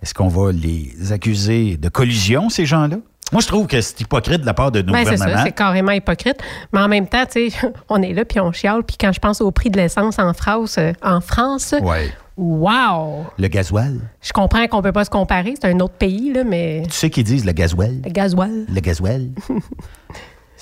Est-ce 0.00 0.14
qu'on 0.14 0.28
va 0.28 0.52
les 0.52 1.10
accuser 1.10 1.76
de 1.76 1.88
collusion, 1.88 2.50
ces 2.50 2.66
gens-là? 2.66 2.98
Moi, 3.32 3.40
je 3.42 3.48
trouve 3.48 3.66
que 3.66 3.80
c'est 3.80 4.00
hypocrite 4.00 4.42
de 4.42 4.46
la 4.46 4.54
part 4.54 4.70
de 4.70 4.80
nos 4.82 4.92
Ben, 4.92 5.00
c'est 5.04 5.16
ça, 5.16 5.24
gouvernements. 5.24 5.42
c'est 5.44 5.52
carrément 5.52 5.90
hypocrite. 5.90 6.36
Mais 6.72 6.78
en 6.80 6.86
même 6.86 7.08
temps, 7.08 7.24
tu 7.28 7.50
sais, 7.50 7.72
on 7.88 8.00
est 8.00 8.12
là 8.12 8.24
puis 8.24 8.38
on 8.38 8.52
chiale. 8.52 8.84
Puis 8.84 8.96
quand 9.00 9.10
je 9.10 9.18
pense 9.18 9.40
au 9.40 9.50
prix 9.50 9.70
de 9.70 9.76
l'essence 9.76 10.20
en 10.20 10.32
France, 10.34 10.76
euh, 10.78 10.92
en 11.02 11.20
France, 11.20 11.74
Ouais. 11.82 12.12
wow! 12.36 13.24
Le 13.38 13.48
gasoil. 13.48 13.98
Je 14.22 14.32
comprends 14.32 14.64
qu'on 14.68 14.82
peut 14.82 14.92
pas 14.92 15.04
se 15.04 15.10
comparer, 15.10 15.54
c'est 15.60 15.68
un 15.68 15.80
autre 15.80 15.94
pays, 15.94 16.32
là, 16.32 16.44
mais 16.44 16.82
Tu 16.86 16.92
sais 16.92 17.10
qu'ils 17.10 17.24
disent 17.24 17.44
le 17.44 17.52
gasoil? 17.52 18.00
le 18.04 18.10
gasoil, 18.10 18.66
Le 18.72 18.80
gasoil. 18.80 19.30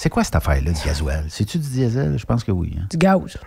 c'est 0.02 0.10
quoi 0.10 0.24
cette 0.24 0.34
affaire-là, 0.34 0.72
du 0.72 0.80
gasoil? 0.84 1.26
C'est-tu 1.28 1.58
du 1.58 1.68
diesel? 1.68 2.18
Je 2.18 2.26
pense 2.26 2.42
que 2.42 2.50
oui. 2.50 2.76
hein. 2.76 2.86
du 2.90 2.96
gaz. 2.96 3.38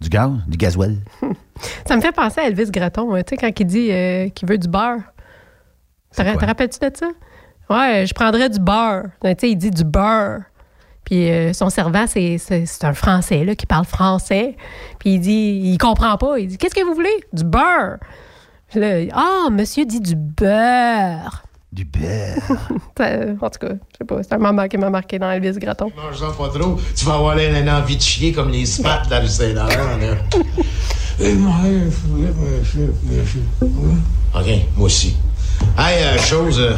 Du 0.00 0.08
gaz? 0.08 0.32
Du 0.48 0.56
gasoil? 0.56 0.96
Ça 1.86 1.94
me 1.94 2.00
fait 2.00 2.10
penser 2.10 2.40
à 2.40 2.48
Elvis 2.48 2.72
Gratton, 2.72 3.14
hein, 3.14 3.22
tu 3.22 3.30
sais, 3.30 3.36
quand 3.36 3.60
il 3.60 3.64
dit 3.64 3.92
euh, 3.92 4.28
qu'il 4.30 4.48
veut 4.48 4.58
du 4.58 4.66
beurre. 4.66 5.02
Te 6.16 6.20
ra- 6.20 6.34
te 6.36 6.44
rappelles-tu 6.44 6.80
de 6.80 6.96
ça? 6.96 7.06
Ouais, 7.70 8.06
je 8.08 8.12
prendrais 8.12 8.50
du 8.50 8.58
beurre. 8.58 9.04
Tu 9.22 9.30
sais, 9.38 9.50
il 9.50 9.56
dit 9.56 9.70
du 9.70 9.84
beurre. 9.84 10.40
Puis 11.04 11.30
euh, 11.30 11.52
son 11.52 11.70
servant, 11.70 12.06
c'est, 12.08 12.38
un 12.82 12.92
Français 12.92 13.44
là, 13.44 13.54
qui 13.54 13.66
parle 13.66 13.84
français. 13.84 14.56
Puis 14.98 15.10
il 15.14 15.20
dit, 15.20 15.60
il 15.62 15.78
comprend 15.78 16.16
pas. 16.16 16.40
Il 16.40 16.48
dit, 16.48 16.58
qu'est-ce 16.58 16.74
que 16.74 16.84
vous 16.84 16.94
voulez? 16.94 17.24
Du 17.32 17.44
beurre. 17.44 17.98
Ah, 19.12 19.46
monsieur 19.52 19.84
dit 19.86 20.00
du 20.00 20.16
beurre. 20.16 21.43
Du 21.74 21.84
beurre. 21.84 22.36
Ça, 22.96 23.04
en 23.40 23.50
tout 23.50 23.58
cas, 23.66 23.72
je 23.72 23.96
sais 23.98 24.04
pas, 24.06 24.22
c'est 24.22 24.32
un 24.32 24.38
moment 24.38 24.68
qui 24.68 24.78
m'a 24.78 24.90
marqué 24.90 25.18
dans 25.18 25.28
Elvis 25.32 25.58
Gratton. 25.58 25.90
Mange-en 25.96 26.30
pas 26.32 26.48
trop, 26.56 26.78
tu 26.94 27.04
vas 27.04 27.14
avoir 27.14 27.36
une 27.36 27.68
envie 27.68 27.96
de 27.96 28.00
chier 28.02 28.32
comme 28.32 28.50
les 28.50 28.64
spats 28.64 29.02
de 29.06 29.10
la 29.10 29.18
rue 29.18 29.26
Saint-Laurent, 29.26 29.66
là. 30.00 30.14
Eh, 31.20 31.32
moi, 31.34 31.54
je- 31.64 32.80
je- 32.80 33.24
je- 33.24 33.68
OK, 34.38 34.46
moi 34.76 34.86
aussi. 34.86 35.16
Hey, 35.78 36.02
euh, 36.02 36.18
chose, 36.18 36.58
euh, 36.60 36.74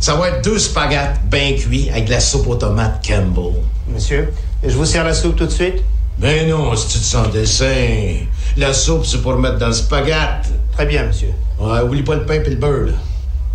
ça 0.00 0.14
va 0.16 0.28
être 0.30 0.44
deux 0.44 0.58
spaghettes 0.58 1.20
bien 1.30 1.54
cuits 1.54 1.88
avec 1.90 2.06
de 2.06 2.10
la 2.10 2.20
soupe 2.20 2.46
aux 2.48 2.54
tomates 2.56 3.04
Campbell. 3.06 3.62
Monsieur, 3.88 4.32
je 4.64 4.76
vous 4.76 4.84
sers 4.84 5.04
la 5.04 5.12
soupe 5.14 5.34
tout 5.36 5.46
de 5.46 5.50
suite? 5.50 5.82
Ben 6.18 6.48
non, 6.48 6.74
si 6.76 6.86
tu 6.88 6.98
te 6.98 7.04
sens 7.04 7.30
dessin. 7.30 8.16
La 8.56 8.72
soupe, 8.72 9.04
c'est 9.06 9.20
pour 9.22 9.36
mettre 9.38 9.58
dans 9.58 9.66
le 9.68 9.72
spaghetti. 9.72 10.50
Très 10.72 10.86
bien, 10.86 11.06
monsieur. 11.06 11.30
Ouais, 11.60 11.80
oublie 11.80 12.02
pas 12.02 12.14
le 12.16 12.24
pain 12.26 12.34
et 12.34 12.48
le 12.50 12.56
beurre, 12.56 12.86
là. 12.86 12.92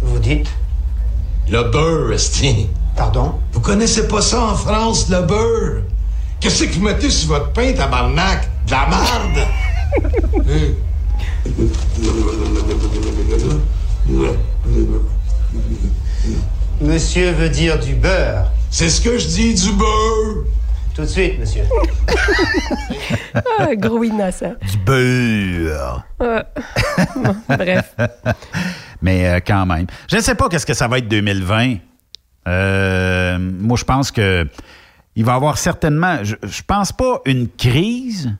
Vous 0.01 0.19
dites? 0.19 0.47
Le 1.51 1.63
beurre, 1.63 2.13
esti. 2.13 2.67
Pardon? 2.95 3.33
Vous 3.53 3.59
connaissez 3.59 4.07
pas 4.07 4.21
ça 4.21 4.39
en 4.39 4.55
France, 4.55 5.09
le 5.09 5.21
beurre? 5.23 5.81
Qu'est-ce 6.39 6.65
que 6.65 6.73
vous 6.73 6.81
mettez 6.81 7.09
sur 7.09 7.29
votre 7.29 7.51
pain, 7.53 7.73
tabarnak? 7.73 8.47
De 8.67 8.71
la 8.71 8.85
marde! 8.87 9.47
Monsieur 16.81 17.31
veut 17.31 17.49
dire 17.49 17.79
du 17.79 17.95
beurre. 17.95 18.51
C'est 18.69 18.89
ce 18.89 19.01
que 19.01 19.17
je 19.17 19.27
dis, 19.27 19.55
du 19.55 19.71
beurre! 19.71 20.45
Tout 20.95 21.01
de 21.01 21.07
suite, 21.07 21.39
monsieur. 21.39 21.63
Ah, 23.59 23.75
gros 23.75 24.03
innocent. 24.03 24.55
Du 24.71 24.77
beurre. 24.79 26.03
Ouais. 26.19 26.43
Bon, 27.15 27.35
bref. 27.47 27.95
Mais 29.01 29.27
euh, 29.27 29.39
quand 29.45 29.65
même. 29.65 29.87
Je 30.09 30.17
ne 30.17 30.21
sais 30.21 30.35
pas 30.35 30.49
qu'est-ce 30.49 30.65
que 30.65 30.73
ça 30.73 30.87
va 30.87 30.97
être 30.97 31.07
2020. 31.07 31.75
Euh, 32.47 33.37
moi, 33.39 33.77
je 33.77 33.83
pense 33.83 34.11
que 34.11 34.47
il 35.15 35.25
va 35.25 35.33
y 35.33 35.35
avoir 35.35 35.57
certainement, 35.57 36.23
je, 36.23 36.35
je 36.43 36.61
pense 36.65 36.91
pas 36.91 37.21
une 37.25 37.49
crise, 37.49 38.31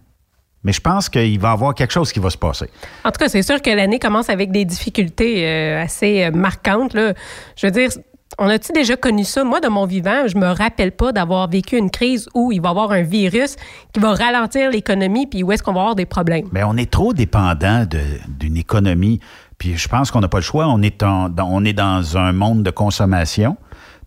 mais 0.64 0.72
je 0.72 0.80
pense 0.80 1.10
qu'il 1.10 1.39
va 1.39 1.49
y 1.49 1.51
avoir 1.51 1.74
quelque 1.74 1.91
chose 1.91 2.12
qui 2.12 2.20
va 2.20 2.30
se 2.30 2.38
passer. 2.38 2.70
En 3.03 3.12
tout 3.12 3.20
cas, 3.20 3.28
c'est 3.28 3.41
sûr 3.41 3.62
que 3.62 3.70
l'année 3.70 3.99
commence 3.99 4.30
avec 4.30 4.51
des 4.51 4.66
difficultés 4.66 5.45
euh, 5.45 5.84
assez 5.84 6.30
marquantes. 6.32 6.93
Là. 6.93 7.14
Je 7.57 7.68
veux 7.68 7.72
dire, 7.72 7.89
on 8.38 8.47
a-tu 8.47 8.72
déjà 8.72 8.95
connu 8.95 9.24
ça? 9.24 9.43
Moi, 9.43 9.60
de 9.60 9.68
mon 9.68 9.86
vivant, 9.86 10.28
je 10.28 10.38
me 10.38 10.47
rappelle 10.47 10.91
pas 10.91 11.12
d'avoir 11.12 11.49
vécu 11.49 11.78
une 11.78 11.89
crise 11.89 12.30
où 12.34 12.51
il 12.51 12.62
va 12.62 12.70
y 12.70 12.72
avoir 12.72 12.91
un 12.91 13.01
virus 13.01 13.55
qui 13.93 13.99
va 13.99 14.14
ralentir 14.14 14.70
l'économie, 14.70 15.28
puis 15.28 15.43
où 15.43 15.51
est-ce 15.51 15.64
qu'on 15.64 15.74
va 15.74 15.82
avoir 15.82 15.95
des 15.95 16.05
problèmes. 16.05 16.47
Mais 16.51 16.64
on 16.64 16.78
est 16.78 16.89
trop 16.89 17.14
dépendant 17.14 17.86
d'une 18.28 18.57
économie. 18.57 19.20
Puis 19.60 19.78
je 19.78 19.88
pense 19.88 20.10
qu'on 20.10 20.22
n'a 20.22 20.28
pas 20.28 20.39
le 20.39 20.43
choix. 20.43 20.68
On 20.68 20.82
est, 20.82 21.03
en- 21.03 21.30
dans, 21.30 21.47
on 21.51 21.64
est 21.64 21.74
dans 21.74 22.18
un 22.18 22.32
monde 22.32 22.64
de 22.64 22.72
consommation. 22.72 23.55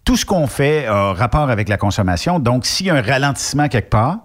Tout 0.05 0.17
ce 0.17 0.27
qu'on 0.27 0.49
fait 0.49 0.87
a 0.87 1.13
rapport 1.13 1.49
avec 1.51 1.69
la 1.69 1.77
consommation. 1.77 2.41
Donc, 2.41 2.67
s'il 2.67 2.87
y 2.87 2.91
a 2.91 2.95
un 2.97 3.03
ralentissement 3.03 3.69
quelque 3.69 3.91
part, 3.91 4.19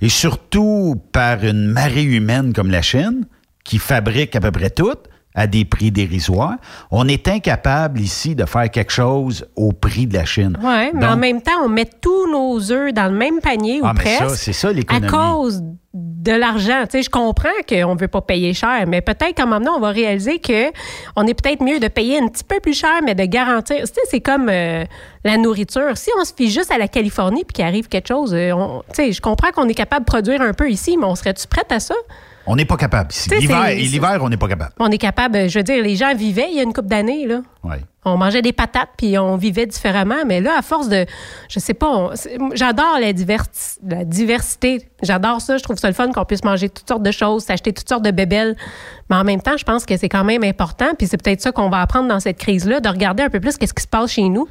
et 0.00 0.08
surtout 0.08 0.94
par 1.12 1.44
une 1.44 1.66
marée 1.66 2.04
humaine 2.04 2.54
comme 2.54 2.70
la 2.70 2.80
Chine, 2.80 3.26
qui 3.64 3.78
fabrique 3.78 4.34
à 4.36 4.40
peu 4.40 4.50
près 4.52 4.70
tout 4.70 4.94
à 5.38 5.46
des 5.46 5.64
prix 5.64 5.90
dérisoires, 5.90 6.56
on 6.90 7.06
est 7.06 7.28
incapable 7.28 8.00
ici 8.00 8.34
de 8.34 8.44
faire 8.44 8.68
quelque 8.70 8.92
chose 8.92 9.46
au 9.56 9.72
prix 9.72 10.06
de 10.06 10.14
la 10.14 10.24
Chine. 10.24 10.58
Oui, 10.62 10.90
mais 10.94 11.06
en 11.06 11.16
même 11.16 11.40
temps, 11.42 11.62
on 11.64 11.68
met 11.68 11.88
tous 12.00 12.30
nos 12.30 12.72
œufs 12.72 12.92
dans 12.92 13.06
le 13.10 13.16
même 13.16 13.40
panier 13.40 13.80
Ah, 13.82 13.92
ou 13.92 13.96
ça, 13.96 14.02
presque. 14.02 14.36
c'est 14.36 14.52
ça, 14.52 14.68
À 14.68 14.72
l'économie. 14.72 15.06
cause 15.06 15.62
de 15.94 16.32
l'argent. 16.32 16.82
Tu 16.82 16.98
sais, 16.98 17.02
je 17.02 17.10
comprends 17.10 17.48
qu'on 17.68 17.94
ne 17.94 17.98
veut 18.00 18.08
pas 18.08 18.20
payer 18.20 18.52
cher, 18.52 18.84
mais 18.86 19.00
peut-être 19.00 19.34
qu'à 19.34 19.44
un 19.44 19.46
moment 19.46 19.58
donné, 19.60 19.70
on 19.76 19.80
va 19.80 19.90
réaliser 19.90 20.38
que 20.40 20.70
on 21.16 21.26
est 21.26 21.34
peut-être 21.34 21.62
mieux 21.62 21.78
de 21.80 21.88
payer 21.88 22.18
un 22.18 22.28
petit 22.28 22.44
peu 22.44 22.58
plus 22.60 22.74
cher, 22.78 23.00
mais 23.04 23.14
de 23.14 23.24
garantir. 23.24 23.78
Tu 23.78 23.86
sais, 23.86 24.00
c'est 24.10 24.20
comme 24.20 24.48
euh, 24.50 24.84
la 25.24 25.36
nourriture. 25.36 25.96
Si 25.96 26.10
on 26.20 26.24
se 26.24 26.32
fie 26.36 26.50
juste 26.50 26.70
à 26.70 26.78
la 26.78 26.88
Californie 26.88 27.44
puis 27.44 27.54
qu'il 27.54 27.64
arrive 27.64 27.88
quelque 27.88 28.08
chose, 28.08 28.34
euh, 28.34 28.52
on- 28.52 28.80
tu 28.92 29.04
sais, 29.04 29.12
je 29.12 29.20
comprends 29.20 29.50
qu'on 29.52 29.68
est 29.68 29.74
capable 29.74 30.04
de 30.04 30.10
produire 30.10 30.42
un 30.42 30.52
peu 30.52 30.68
ici, 30.70 30.96
mais 30.98 31.06
on 31.06 31.14
serait-tu 31.14 31.46
prête 31.46 31.70
à 31.72 31.80
ça? 31.80 31.94
On 32.50 32.56
n'est 32.56 32.64
pas 32.64 32.78
capable 32.78 33.10
L'hiver, 33.30 34.18
on 34.22 34.28
n'est 34.30 34.38
pas 34.38 34.48
capable. 34.48 34.72
On 34.78 34.90
est 34.90 34.98
capable, 34.98 35.50
je 35.50 35.58
veux 35.58 35.62
dire, 35.62 35.82
les 35.82 35.96
gens 35.96 36.14
vivaient 36.14 36.48
il 36.50 36.56
y 36.56 36.60
a 36.60 36.62
une 36.62 36.72
couple 36.72 36.88
d'années, 36.88 37.26
là. 37.26 37.42
Ouais. 37.62 37.82
On 38.06 38.16
mangeait 38.16 38.40
des 38.40 38.54
patates 38.54 38.88
puis 38.96 39.18
on 39.18 39.36
vivait 39.36 39.66
différemment. 39.66 40.24
Mais 40.26 40.40
là, 40.40 40.56
à 40.58 40.62
force 40.62 40.88
de. 40.88 41.04
Je 41.48 41.58
sais 41.58 41.74
pas. 41.74 42.12
J'adore 42.54 42.98
la, 43.00 43.12
la 43.86 44.04
diversité. 44.04 44.88
J'adore 45.02 45.40
ça. 45.40 45.58
Je 45.58 45.62
trouve 45.62 45.76
ça 45.76 45.88
le 45.88 45.94
fun 45.94 46.10
qu'on 46.10 46.24
puisse 46.24 46.44
manger 46.44 46.70
toutes 46.70 46.88
sortes 46.88 47.02
de 47.02 47.10
choses, 47.10 47.44
s'acheter 47.44 47.72
toutes 47.72 47.88
sortes 47.88 48.04
de 48.04 48.10
bébelles. 48.10 48.56
Mais 49.10 49.16
en 49.16 49.24
même 49.24 49.40
temps, 49.40 49.56
je 49.56 49.64
pense 49.64 49.86
que 49.86 49.96
c'est 49.96 50.08
quand 50.08 50.24
même 50.24 50.44
important. 50.44 50.86
Puis 50.96 51.06
c'est 51.06 51.16
peut-être 51.22 51.40
ça 51.40 51.50
qu'on 51.52 51.70
va 51.70 51.80
apprendre 51.80 52.08
dans 52.08 52.20
cette 52.20 52.38
crise-là, 52.38 52.80
de 52.80 52.88
regarder 52.88 53.22
un 53.22 53.30
peu 53.30 53.40
plus 53.40 53.56
qu'est-ce 53.56 53.74
qui 53.74 53.82
se 53.82 53.88
passe 53.88 54.10
chez 54.12 54.28
nous. 54.28 54.46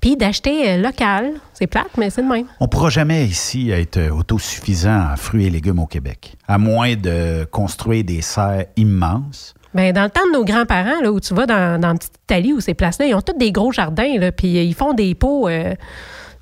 Puis 0.00 0.16
d'acheter 0.16 0.70
euh, 0.70 0.76
local. 0.82 1.32
C'est 1.52 1.66
plate, 1.66 1.88
mais 1.98 2.08
c'est 2.10 2.22
de 2.22 2.28
même. 2.28 2.46
On 2.60 2.64
ne 2.64 2.68
pourra 2.70 2.88
jamais 2.90 3.24
ici 3.26 3.70
être 3.70 3.96
euh, 3.96 4.10
autosuffisant 4.10 5.12
en 5.12 5.16
fruits 5.16 5.46
et 5.46 5.50
légumes 5.50 5.78
au 5.80 5.86
Québec, 5.86 6.36
à 6.46 6.56
moins 6.58 6.94
de 6.94 7.44
construire 7.50 8.04
des 8.04 8.22
serres 8.22 8.66
immenses. 8.76 9.54
Ben, 9.74 9.92
dans 9.92 10.04
le 10.04 10.10
temps 10.10 10.26
de 10.26 10.32
nos 10.38 10.44
grands-parents, 10.44 11.02
là, 11.02 11.12
où 11.12 11.20
tu 11.20 11.34
vas 11.34 11.44
dans, 11.46 11.78
dans 11.80 11.94
petite 11.94 12.14
Italie 12.24 12.52
ou 12.54 12.60
ces 12.60 12.72
places-là, 12.74 13.06
ils 13.06 13.14
ont 13.14 13.20
tous 13.20 13.36
des 13.36 13.52
gros 13.52 13.70
jardins, 13.72 14.18
là, 14.18 14.32
puis 14.32 14.56
euh, 14.56 14.62
ils 14.62 14.74
font 14.74 14.94
des 14.94 15.14
pots. 15.14 15.48
euh, 15.48 15.74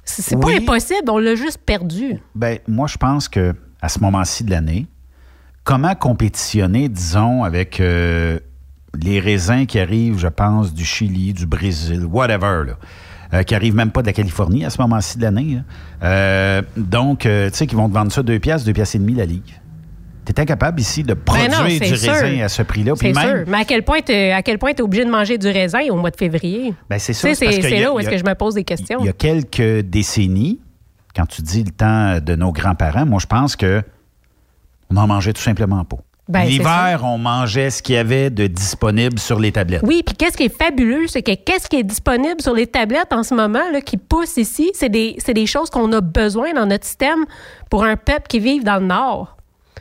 c'est 0.04 0.36
Oui. 0.36 0.60
pas 0.60 0.62
impossible, 0.62 1.10
on 1.10 1.18
l'a 1.18 1.34
juste 1.34 1.58
perdu. 1.58 2.20
Ben, 2.36 2.58
moi, 2.68 2.86
je 2.86 2.96
pense 2.96 3.28
que 3.28 3.54
à 3.82 3.88
ce 3.88 3.98
moment-ci 3.98 4.44
de 4.44 4.50
l'année, 4.52 4.86
comment 5.66 5.94
compétitionner, 5.96 6.88
disons, 6.88 7.42
avec 7.44 7.80
euh, 7.80 8.38
les 8.94 9.20
raisins 9.20 9.66
qui 9.66 9.78
arrivent, 9.78 10.16
je 10.16 10.28
pense, 10.28 10.72
du 10.72 10.84
Chili, 10.84 11.34
du 11.34 11.44
Brésil, 11.44 12.06
whatever, 12.06 12.62
là, 12.68 12.72
euh, 13.34 13.42
qui 13.42 13.54
arrivent 13.54 13.74
même 13.74 13.90
pas 13.90 14.00
de 14.00 14.06
la 14.06 14.12
Californie 14.12 14.64
à 14.64 14.70
ce 14.70 14.80
moment-ci 14.80 15.18
de 15.18 15.24
l'année. 15.24 15.56
là. 15.56 15.62
Euh, 16.04 16.62
donc, 16.76 17.20
tu 17.20 17.28
sais, 17.52 17.66
qu'ils 17.66 17.76
vont 17.76 17.88
te 17.88 17.94
vendre 17.94 18.12
ça 18.12 18.22
2 18.22 18.38
piastres, 18.38 18.64
2 18.64 18.72
piastres 18.72 18.96
et 18.96 19.00
demi 19.00 19.14
la 19.14 19.26
ligue. 19.26 19.60
Tu 20.24 20.32
es 20.32 20.40
incapable 20.40 20.80
ici 20.80 21.02
de 21.02 21.14
produire 21.14 21.50
Ben 21.50 21.58
non, 21.58 21.68
du 21.68 21.96
sûr. 21.96 22.12
raisin 22.12 22.44
à 22.44 22.48
ce 22.48 22.62
prix-là. 22.62 22.94
C'est 22.96 23.12
même, 23.12 23.36
sûr. 23.36 23.44
Mais 23.48 23.58
à 23.58 23.64
quel 23.64 23.82
point 23.84 24.00
tu 24.04 24.12
à 24.12 24.42
quel 24.42 24.58
point 24.58 24.70
es 24.70 24.80
obligé 24.80 25.04
de 25.04 25.10
manger 25.10 25.36
du 25.38 25.48
raisin 25.48 25.80
au 25.90 25.96
mois 25.96 26.10
de 26.10 26.16
février? 26.16 26.74
Ben, 26.88 26.98
c'est 26.98 27.12
sais, 27.12 27.34
c'est 27.34 27.80
là 27.80 27.92
où 27.92 27.98
est-ce 27.98 28.10
que 28.10 28.18
je 28.18 28.24
me 28.24 28.34
pose 28.34 28.54
des 28.54 28.64
questions. 28.64 28.98
Il 29.00 29.06
y 29.06 29.08
a 29.08 29.12
quelques 29.12 29.84
décennies, 29.84 30.60
quand 31.14 31.26
tu 31.26 31.42
dis 31.42 31.64
le 31.64 31.70
temps 31.70 32.18
de 32.20 32.36
nos 32.36 32.52
grands-parents, 32.52 33.06
moi, 33.06 33.18
je 33.20 33.26
pense 33.26 33.56
que 33.56 33.82
on 34.90 34.96
en 34.96 35.06
mangeait 35.06 35.32
tout 35.32 35.42
simplement 35.42 35.84
pas. 35.84 35.98
Ben, 36.28 36.42
L'hiver, 36.42 37.02
on 37.04 37.18
mangeait 37.18 37.70
ce 37.70 37.80
qu'il 37.80 37.94
y 37.94 37.98
avait 37.98 38.30
de 38.30 38.48
disponible 38.48 39.18
sur 39.20 39.38
les 39.38 39.52
tablettes. 39.52 39.82
Oui, 39.84 40.02
puis 40.04 40.16
qu'est-ce 40.16 40.36
qui 40.36 40.44
est 40.44 40.56
fabuleux, 40.56 41.06
c'est 41.06 41.22
que 41.22 41.34
qu'est-ce 41.34 41.68
qui 41.68 41.76
est 41.76 41.84
disponible 41.84 42.40
sur 42.40 42.52
les 42.52 42.66
tablettes 42.66 43.12
en 43.12 43.22
ce 43.22 43.32
moment, 43.32 43.70
là, 43.72 43.80
qui 43.80 43.96
pousse 43.96 44.36
ici, 44.36 44.72
c'est 44.74 44.88
des, 44.88 45.14
c'est 45.18 45.34
des 45.34 45.46
choses 45.46 45.70
qu'on 45.70 45.92
a 45.92 46.00
besoin 46.00 46.52
dans 46.52 46.66
notre 46.66 46.84
système 46.84 47.26
pour 47.70 47.84
un 47.84 47.96
peuple 47.96 48.24
qui 48.28 48.40
vit 48.40 48.58
dans 48.58 48.80
le 48.80 48.86
Nord. 48.86 49.35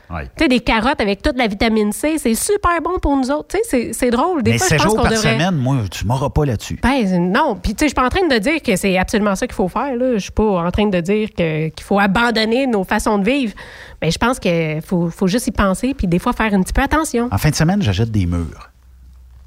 Ouais. 0.08 0.26
Tu 0.36 0.44
sais, 0.44 0.48
des 0.48 0.60
carottes 0.60 1.00
avec 1.00 1.20
toute 1.20 1.36
la 1.36 1.48
vitamine 1.48 1.90
C, 1.92 2.16
c'est 2.18 2.34
super 2.34 2.80
bon 2.82 2.98
pour 3.00 3.16
nous 3.16 3.28
autres. 3.30 3.48
Tu 3.48 3.58
sais, 3.68 3.92
c'est- 3.92 4.10
drôle. 4.10 4.42
Des 4.44 4.52
Mais 4.52 4.58
fois, 4.58 4.66
je 4.66 4.70
7 4.70 4.78
pense 4.78 4.86
jours 4.86 4.96
qu'on 4.96 5.02
par 5.02 5.10
devrait... 5.12 5.32
semaine, 5.34 5.56
moi, 5.56 5.78
tu 5.90 6.06
m'auras 6.06 6.30
pas 6.30 6.44
là-dessus. 6.44 6.78
Ben, 6.82 7.32
non. 7.32 7.56
Puis, 7.60 7.74
tu 7.74 7.80
sais, 7.80 7.84
je 7.86 7.88
suis 7.88 7.94
pas 7.94 8.06
en 8.06 8.08
train 8.08 8.26
de 8.28 8.38
dire 8.38 8.62
que 8.62 8.76
c'est 8.76 8.96
absolument 8.98 9.34
ça 9.34 9.46
qu'il 9.48 9.56
faut 9.56 9.66
faire. 9.68 9.92
Je 9.98 10.18
suis 10.18 10.30
pas 10.30 10.64
en 10.64 10.70
train 10.70 10.86
de 10.86 11.00
dire 11.00 11.30
qu'il 11.30 11.72
faut 11.82 11.98
abandonner 11.98 12.66
nos 12.68 12.84
façons 12.84 13.18
de 13.18 13.24
vivre. 13.24 13.52
Mais 14.00 14.10
je 14.12 14.18
pense 14.18 14.38
qu'il 14.38 14.80
faut, 14.82 15.10
faut 15.10 15.26
juste 15.26 15.48
y 15.48 15.50
penser, 15.52 15.92
puis 15.94 16.06
des 16.06 16.18
fois 16.20 16.32
faire 16.32 16.54
un 16.54 16.62
petit 16.62 16.72
peu 16.72 16.82
attention. 16.82 17.28
En 17.32 17.38
fin 17.38 17.50
de 17.50 17.54
semaine, 17.56 17.82
j'achète 17.82 18.10
des 18.12 18.26
murs. 18.26 18.70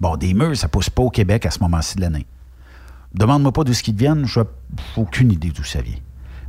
Bon, 0.01 0.15
des 0.17 0.33
murs, 0.33 0.57
ça 0.57 0.67
pousse 0.67 0.89
pas 0.89 1.03
au 1.03 1.09
Québec 1.09 1.45
à 1.45 1.51
ce 1.51 1.59
moment-ci 1.59 1.95
de 1.95 2.01
l'année. 2.01 2.25
Demande-moi 3.13 3.51
pas 3.51 3.63
d'où 3.63 3.73
ce 3.73 3.81
qu'ils 3.81 3.95
viennent, 3.95 4.25
je 4.25 4.39
n'ai 4.41 4.45
aucune 4.97 5.31
idée 5.31 5.49
d'où 5.49 5.63
ça 5.63 5.81
vient. 5.81 5.95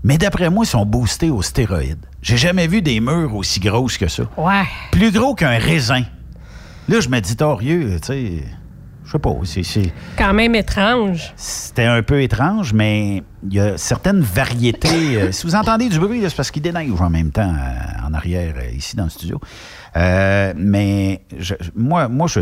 Mais 0.03 0.17
d'après 0.19 0.49
moi, 0.51 0.65
ils 0.65 0.69
sont 0.69 0.87
boostés 0.87 1.31
aux 1.31 1.43
stéroïdes. 1.43 2.05
J'ai 2.23 2.37
jamais 2.39 2.67
vu 2.67 2.81
des 2.83 3.01
murs 3.01 3.35
aussi 3.35 3.61
grosses 3.61 3.99
que 3.99 4.09
ça. 4.09 4.23
Ouais. 4.37 4.65
Plus 4.93 5.13
gros 5.13 5.35
qu'un 5.35 5.59
raisin. 5.59 6.03
Là, 6.89 7.01
je 7.01 7.09
me 7.09 7.21
dis, 7.21 7.37
torieux, 7.37 7.99
tu 8.01 8.07
sais, 8.07 8.33
je 9.05 9.13
sais 9.13 9.19
pas, 9.19 9.35
c'est- 9.45 9.93
Quand 10.17 10.33
même 10.33 10.55
étrange. 10.55 11.33
c'était 11.37 11.85
un 11.85 12.03
peu 12.03 12.23
étrange, 12.23 12.73
mais 12.73 13.23
il 13.47 13.55
y 13.55 13.61
a 13.61 13.77
certaines 13.77 14.21
variétés. 14.21 14.89
euh, 15.17 15.33
si 15.33 15.47
vous 15.47 15.55
entendez 15.55 15.89
du 15.89 15.99
bruit, 15.99 16.21
c'est 16.29 16.35
parce 16.35 16.51
qu'il 16.51 16.63
déneige 16.63 17.01
en 17.01 17.11
même 17.11 17.31
temps 17.31 17.53
euh, 17.55 18.07
en 18.07 18.15
arrière, 18.15 18.55
euh, 18.57 18.71
ici 18.71 18.97
dans 18.97 19.05
le 19.05 19.11
studio. 19.11 19.39
Mais 20.57 21.21
je- 21.39 21.55
moi, 21.77 22.09
moi 22.09 22.27
je, 22.27 22.41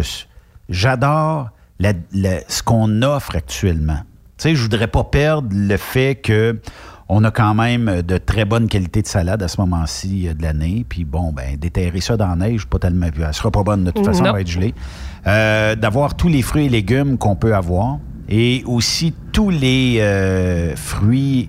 j'adore 0.69 1.51
la- 1.79 1.93
la- 2.13 2.41
ce 2.49 2.63
qu'on 2.63 3.03
offre 3.03 3.37
actuellement. 3.37 3.99
Tu 4.39 4.45
sais, 4.45 4.55
je 4.55 4.63
voudrais 4.63 4.87
pas 4.87 5.05
perdre 5.05 5.49
le 5.53 5.77
fait 5.77 6.15
que 6.17 6.61
on 7.09 7.25
a 7.25 7.31
quand 7.31 7.55
même 7.55 8.03
de 8.03 8.19
très 8.19 8.45
bonne 8.45 8.69
qualité 8.69 9.03
de 9.03 9.07
salade 9.07 9.43
à 9.43 9.49
ce 9.49 9.61
moment-ci 9.61 10.29
euh, 10.29 10.35
de 10.35 10.43
l'année. 10.43 10.85
Puis 10.89 11.05
bon, 11.05 11.33
ben 11.33 11.57
déterrer 11.57 12.01
ça 12.01 12.17
dans 12.17 12.29
la 12.29 12.37
neige, 12.37 12.67
pas 12.67 12.79
tellement. 12.79 13.07
Elle 13.07 13.35
sera 13.35 13.51
pas 13.51 13.63
bonne 13.63 13.85
de 13.85 13.91
toute 13.91 14.05
façon, 14.05 14.25
elle 14.25 14.33
va 14.33 14.41
être 14.41 14.49
gelée. 14.51 14.75
Euh, 15.27 15.75
D'avoir 15.75 16.15
tous 16.15 16.29
les 16.29 16.43
fruits 16.43 16.67
et 16.67 16.69
légumes 16.69 17.19
qu'on 17.19 17.37
peut 17.37 17.55
avoir 17.55 17.99
et 18.29 18.63
aussi 18.67 19.15
tous 19.33 19.51
les 19.51 19.99
euh, 20.01 20.77
fruits 20.77 21.49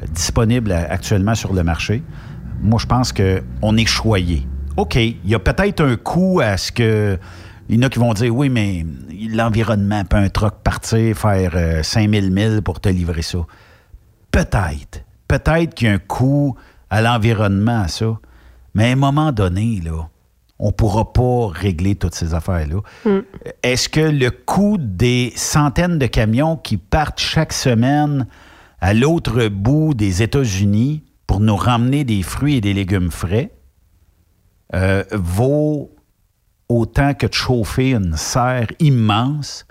euh, 0.00 0.06
disponibles 0.06 0.72
actuellement 0.72 1.34
sur 1.34 1.52
le 1.52 1.64
marché. 1.64 2.02
Moi, 2.62 2.78
je 2.80 2.86
pense 2.86 3.12
qu'on 3.12 3.76
est 3.76 3.86
choyé. 3.86 4.46
OK, 4.76 4.94
il 4.96 5.16
y 5.24 5.34
a 5.34 5.38
peut-être 5.38 5.82
un 5.82 5.96
coût 5.96 6.40
à 6.40 6.56
ce 6.56 6.70
que. 6.70 7.18
Il 7.68 7.76
y 7.76 7.78
en 7.78 7.82
a 7.82 7.88
qui 7.88 7.98
vont 7.98 8.12
dire 8.14 8.34
oui, 8.34 8.48
mais 8.48 8.84
l'environnement 9.28 10.04
peut 10.04 10.16
un 10.16 10.28
truck 10.28 10.54
partir, 10.64 11.16
faire 11.16 11.52
euh, 11.54 11.82
5000 11.82 12.30
milles 12.30 12.62
pour 12.64 12.80
te 12.80 12.88
livrer 12.88 13.22
ça. 13.22 13.38
Peut-être. 14.30 15.04
Peut-être 15.28 15.74
qu'il 15.74 15.88
y 15.88 15.90
a 15.90 15.94
un 15.94 15.98
coût 15.98 16.56
à 16.88 17.02
l'environnement 17.02 17.82
à 17.82 17.88
ça. 17.88 18.18
Mais 18.74 18.88
à 18.88 18.92
un 18.92 18.96
moment 18.96 19.32
donné, 19.32 19.80
là, 19.84 20.08
on 20.58 20.66
ne 20.66 20.72
pourra 20.72 21.12
pas 21.12 21.48
régler 21.48 21.94
toutes 21.94 22.14
ces 22.14 22.34
affaires-là. 22.34 22.80
Est-ce 23.62 23.88
que 23.88 24.00
le 24.00 24.30
coût 24.30 24.76
des 24.78 25.32
centaines 25.34 25.98
de 25.98 26.06
camions 26.06 26.56
qui 26.56 26.76
partent 26.76 27.20
chaque 27.20 27.52
semaine 27.52 28.26
à 28.80 28.94
l'autre 28.94 29.48
bout 29.48 29.94
des 29.94 30.22
États-Unis 30.22 31.02
pour 31.26 31.40
nous 31.40 31.56
ramener 31.56 32.04
des 32.04 32.22
fruits 32.22 32.56
et 32.56 32.60
des 32.60 32.74
légumes 32.74 33.10
frais 33.10 33.52
euh, 34.74 35.02
vaut 35.12 35.90
autant 36.68 37.14
que 37.14 37.26
de 37.26 37.34
chauffer 37.34 37.92
une 37.92 38.16
serre 38.16 38.68
immense 38.78 39.66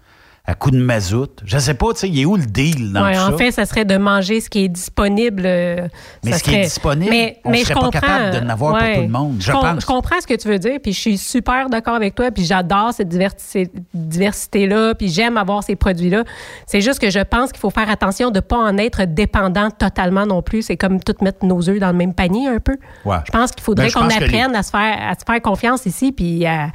à 0.49 0.55
coup 0.55 0.71
de 0.71 0.77
mazout? 0.77 1.29
Je 1.45 1.55
ne 1.55 1.61
sais 1.61 1.73
pas, 1.73 1.93
tu 1.93 1.99
sais, 1.99 2.09
il 2.09 2.19
est 2.19 2.25
où 2.25 2.35
le 2.35 2.45
deal 2.45 2.91
dans 2.91 3.03
Ouais, 3.05 3.13
tout 3.13 3.19
en 3.21 3.31
ça? 3.31 3.37
fait, 3.37 3.51
ça 3.51 3.65
serait 3.65 3.85
de 3.85 3.97
manger 3.97 4.41
ce 4.41 4.49
qui 4.49 4.65
est 4.65 4.69
disponible. 4.69 5.43
euh, 5.45 5.87
Mais 6.23 6.31
ça 6.31 6.37
ce 6.39 6.43
qui 6.43 6.55
est 6.55 6.61
disponible, 6.63 7.09
mais, 7.11 7.39
on 7.45 7.51
mais 7.51 7.57
serait 7.63 7.73
je 7.75 7.79
pas 7.79 7.85
comprends, 7.85 7.99
capable 7.99 8.35
de 8.35 8.39
n'avoir 8.41 8.77
pour 8.77 8.93
tout 8.95 9.01
le 9.01 9.07
monde, 9.07 9.35
je 9.39 9.51
pense. 9.51 9.81
Je 9.81 9.85
comprends 9.85 10.19
ce 10.21 10.27
que 10.27 10.33
tu 10.35 10.47
veux 10.47 10.59
dire, 10.59 10.79
puis 10.81 10.93
je 10.93 10.99
suis 10.99 11.17
super 11.17 11.69
d'accord 11.69 11.95
avec 11.95 12.15
toi, 12.15 12.31
puis 12.31 12.43
j'adore 12.45 12.93
cette 12.93 13.09
diversi- 13.09 13.69
diversité-là, 13.93 14.95
puis 14.95 15.07
j'aime 15.09 15.37
avoir 15.37 15.63
ces 15.63 15.75
produits-là. 15.75 16.23
C'est 16.65 16.81
juste 16.81 16.99
que 16.99 17.09
je 17.09 17.19
pense 17.19 17.51
qu'il 17.51 17.59
faut 17.59 17.69
faire 17.69 17.89
attention 17.89 18.29
de 18.31 18.35
ne 18.37 18.41
pas 18.41 18.57
en 18.57 18.77
être 18.77 19.03
dépendant 19.05 19.69
totalement 19.71 20.25
non 20.25 20.41
plus. 20.41 20.63
C'est 20.63 20.77
comme 20.77 20.99
tout 20.99 21.15
mettre 21.21 21.45
nos 21.45 21.69
œufs 21.69 21.79
dans 21.79 21.87
le 21.91 21.97
même 21.97 22.13
panier 22.13 22.47
un 22.47 22.59
peu. 22.59 22.77
Ouais. 23.05 23.17
Je 23.25 23.31
pense 23.31 23.51
qu'il 23.51 23.63
faudrait 23.63 23.85
Ben, 23.85 23.89
je 23.91 23.93
qu'on 23.97 24.07
les- 24.07 24.15
apprenne 24.15 24.55
à, 24.55 24.63
se 24.63 24.71
faire, 24.71 24.97
à 25.09 25.13
se 25.13 25.23
faire 25.25 25.41
confiance 25.41 25.85
ici, 25.85 26.11
puis 26.11 26.45
à, 26.45 26.65
à 26.65 26.69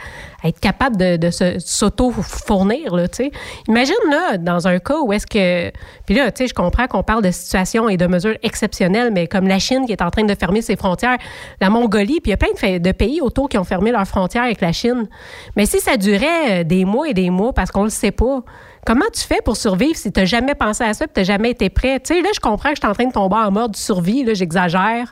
être 0.44 0.60
capable 0.60 0.96
de, 0.96 1.30
s'auto-fournir. 1.58 2.94
là, 2.94 3.08
tu 3.08 3.16
sais. 3.16 3.30
Imagine, 3.66 3.94
là, 4.10 4.36
dans 4.36 4.68
un 4.68 4.78
cas 4.78 5.00
où 5.00 5.12
est-ce 5.12 5.26
que... 5.26 5.72
Puis 6.06 6.14
là, 6.14 6.30
tu 6.30 6.42
sais, 6.42 6.48
je 6.48 6.54
comprends 6.54 6.86
qu'on 6.86 7.02
parle 7.02 7.22
de 7.22 7.30
situations 7.30 7.88
et 7.88 7.96
de 7.96 8.06
mesures 8.06 8.36
exceptionnelles, 8.42 9.10
mais 9.12 9.26
comme 9.26 9.48
la 9.48 9.58
Chine 9.58 9.86
qui 9.86 9.92
est 9.92 10.02
en 10.02 10.10
train 10.10 10.24
de 10.24 10.34
fermer 10.34 10.60
ses 10.60 10.76
frontières, 10.76 11.16
la 11.60 11.70
Mongolie, 11.70 12.20
puis 12.20 12.30
il 12.30 12.30
y 12.30 12.34
a 12.34 12.36
plein 12.36 12.78
de, 12.78 12.92
pays 12.92 13.20
autour 13.20 13.48
qui 13.48 13.58
ont 13.58 13.64
fermé 13.64 13.90
leurs 13.90 14.06
frontières 14.06 14.44
avec 14.44 14.60
la 14.60 14.72
Chine. 14.72 15.08
Mais 15.56 15.66
si 15.66 15.80
ça 15.80 15.96
durait 15.96 16.60
euh, 16.60 16.64
des 16.64 16.84
mois 16.84 17.08
et 17.08 17.14
des 17.14 17.30
mois 17.30 17.52
parce 17.52 17.70
qu'on 17.70 17.84
le 17.84 17.90
sait 17.90 18.12
pas, 18.12 18.42
comment 18.86 19.06
tu 19.12 19.22
fais 19.22 19.40
pour 19.42 19.56
survivre 19.56 19.96
si 19.96 20.12
tu 20.12 20.20
n'as 20.20 20.26
jamais 20.26 20.54
pensé 20.54 20.84
à 20.84 20.92
ça 20.92 21.06
et 21.06 21.08
tu 21.08 21.20
n'as 21.20 21.24
jamais 21.24 21.50
été 21.50 21.70
prêt? 21.70 22.00
Tu 22.00 22.14
sais, 22.14 22.20
là, 22.20 22.28
je 22.34 22.40
comprends 22.40 22.70
que 22.70 22.76
je 22.76 22.80
suis 22.80 22.88
en 22.88 22.94
train 22.94 23.06
de 23.06 23.12
tomber 23.12 23.36
en 23.36 23.50
mode 23.50 23.76
survie, 23.76 24.24
là, 24.24 24.34
j'exagère, 24.34 25.10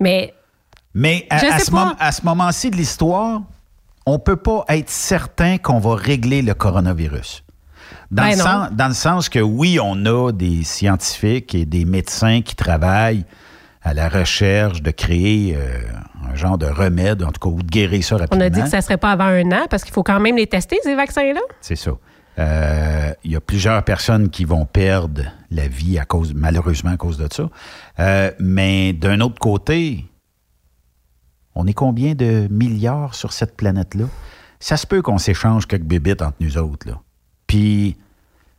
mais 0.00 0.32
Mais 0.94 1.28
ce, 1.30 2.00
à 2.00 2.12
ce 2.12 2.24
moment-ci 2.24 2.70
de 2.70 2.76
l'histoire, 2.76 3.42
on 4.10 4.14
ne 4.14 4.18
peut 4.18 4.36
pas 4.36 4.64
être 4.68 4.90
certain 4.90 5.58
qu'on 5.58 5.78
va 5.78 5.94
régler 5.94 6.42
le 6.42 6.54
coronavirus. 6.54 7.44
Dans, 8.10 8.24
Ben 8.24 8.30
le 8.32 8.36
non. 8.38 8.44
sens, 8.44 8.68
dans 8.72 8.88
le 8.88 8.94
sens 8.94 9.28
que 9.28 9.38
oui, 9.38 9.78
on 9.82 10.04
a 10.06 10.32
des 10.32 10.64
scientifiques 10.64 11.54
et 11.54 11.64
des 11.64 11.84
médecins 11.84 12.42
qui 12.42 12.56
travaillent 12.56 13.24
à 13.82 13.94
la 13.94 14.08
recherche 14.08 14.82
de 14.82 14.90
créer 14.90 15.56
euh, 15.56 15.78
un 16.30 16.34
genre 16.34 16.58
de 16.58 16.66
remède, 16.66 17.22
en 17.22 17.30
tout 17.32 17.40
cas, 17.40 17.48
ou 17.54 17.62
de 17.62 17.68
guérir 17.70 18.02
ça 18.04 18.16
On 18.16 18.18
rapidement. 18.18 18.44
a 18.44 18.50
dit 18.50 18.62
que 18.62 18.68
ça 18.68 18.80
serait 18.82 18.98
pas 18.98 19.12
avant 19.12 19.24
un 19.24 19.50
an 19.52 19.66
parce 19.70 19.84
qu'il 19.84 19.92
faut 19.94 20.02
quand 20.02 20.20
même 20.20 20.36
les 20.36 20.46
tester, 20.46 20.78
ces 20.82 20.94
vaccins-là. 20.96 21.40
C'est 21.60 21.76
ça. 21.76 21.92
Euh, 22.38 23.12
Il 23.24 23.32
y 23.32 23.36
a 23.36 23.40
plusieurs 23.40 23.82
personnes 23.84 24.28
qui 24.28 24.44
vont 24.44 24.64
perdre 24.66 25.22
la 25.50 25.66
vie 25.68 25.98
à 25.98 26.04
cause, 26.04 26.32
malheureusement 26.34 26.90
à 26.90 26.96
cause 26.96 27.16
de 27.16 27.28
ça. 27.32 27.48
Euh, 28.00 28.30
mais 28.38 28.92
d'un 28.92 29.20
autre 29.20 29.38
côté, 29.38 30.04
On 31.54 31.66
est 31.66 31.74
combien 31.74 32.14
de 32.14 32.48
milliards 32.50 33.14
sur 33.14 33.32
cette 33.32 33.56
planète-là? 33.56 34.06
Ça 34.60 34.76
se 34.76 34.86
peut 34.86 35.02
qu'on 35.02 35.18
s'échange 35.18 35.66
quelques 35.66 35.84
bébites 35.84 36.22
entre 36.22 36.36
nous 36.40 36.58
autres, 36.58 36.88
là. 36.88 37.00
Puis, 37.46 37.96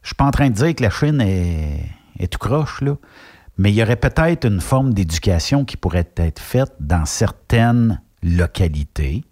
je 0.02 0.10
suis 0.10 0.16
pas 0.16 0.26
en 0.26 0.32
train 0.32 0.50
de 0.50 0.56
dire 0.56 0.76
que 0.76 0.84
la 0.84 0.90
Chine 0.90 1.22
est, 1.22 2.28
tout 2.30 2.40
croche, 2.40 2.82
là. 2.82 2.98
Mais 3.58 3.72
il 3.72 3.76
y 3.76 3.84
aurait 3.84 3.96
peut-être 3.96 4.46
une 4.46 4.60
forme 4.60 4.94
d'éducation 4.94 5.66
qui 5.66 5.78
pourrait 5.78 6.10
être 6.18 6.42
faite 6.42 6.74
dans 6.80 7.06
certaines 7.06 8.02
localités 8.24 9.24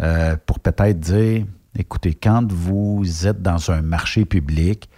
euh, 0.00 0.36
pour 0.46 0.60
peut-être 0.60 0.98
dire, 0.98 1.44
écoutez, 1.78 2.14
quand 2.14 2.50
vous 2.50 3.26
êtes 3.26 3.42
dans 3.42 3.70
un 3.70 3.82
marché 3.82 4.24
public 4.24 4.88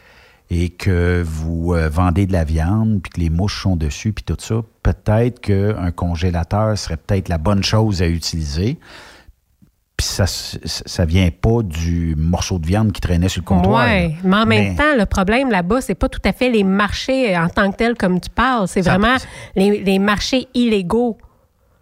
et 0.51 0.71
que 0.71 1.23
vous 1.25 1.75
euh, 1.75 1.89
vendez 1.89 2.27
de 2.27 2.33
la 2.33 2.45
viande, 2.45 3.01
puis 3.03 3.11
que 3.11 3.21
les 3.21 3.31
mouches 3.31 3.63
sont 3.63 3.77
dessus, 3.77 4.13
puis 4.13 4.25
tout 4.25 4.37
ça, 4.39 4.63
peut-être 4.83 5.41
qu'un 5.41 5.91
congélateur 5.91 6.77
serait 6.79 6.97
peut-être 6.97 7.29
la 7.29 7.39
bonne 7.39 7.63
chose 7.63 8.01
à 8.03 8.07
utiliser. 8.07 8.79
Puis 9.97 10.07
ça, 10.07 10.27
ça 10.27 11.05
vient 11.05 11.29
pas 11.31 11.63
du 11.65 12.15
morceau 12.17 12.61
de 12.61 12.67
viande 12.67 12.93
qui 12.93 13.01
traînait 13.01 13.29
sur 13.29 13.43
le 13.43 13.47
comptoir. 13.47 13.85
Oui, 13.85 14.15
mais 14.23 14.37
en 14.37 14.47
même 14.47 14.77
temps, 14.77 14.95
le 14.97 15.07
problème 15.07 15.51
là-bas, 15.51 15.81
c'est 15.81 15.97
pas 15.97 16.09
tout 16.09 16.21
à 16.25 16.33
fait 16.33 16.51
les 16.51 16.63
marchés 16.63 17.37
en 17.37 17.49
tant 17.49 17.73
que 17.73 17.77
tels 17.77 17.97
comme 17.97 18.21
tu 18.21 18.31
parles. 18.31 18.69
C'est 18.69 18.81
vraiment 18.81 19.17
les, 19.57 19.83
les 19.83 19.99
marchés 19.99 20.47
illégaux. 20.55 21.19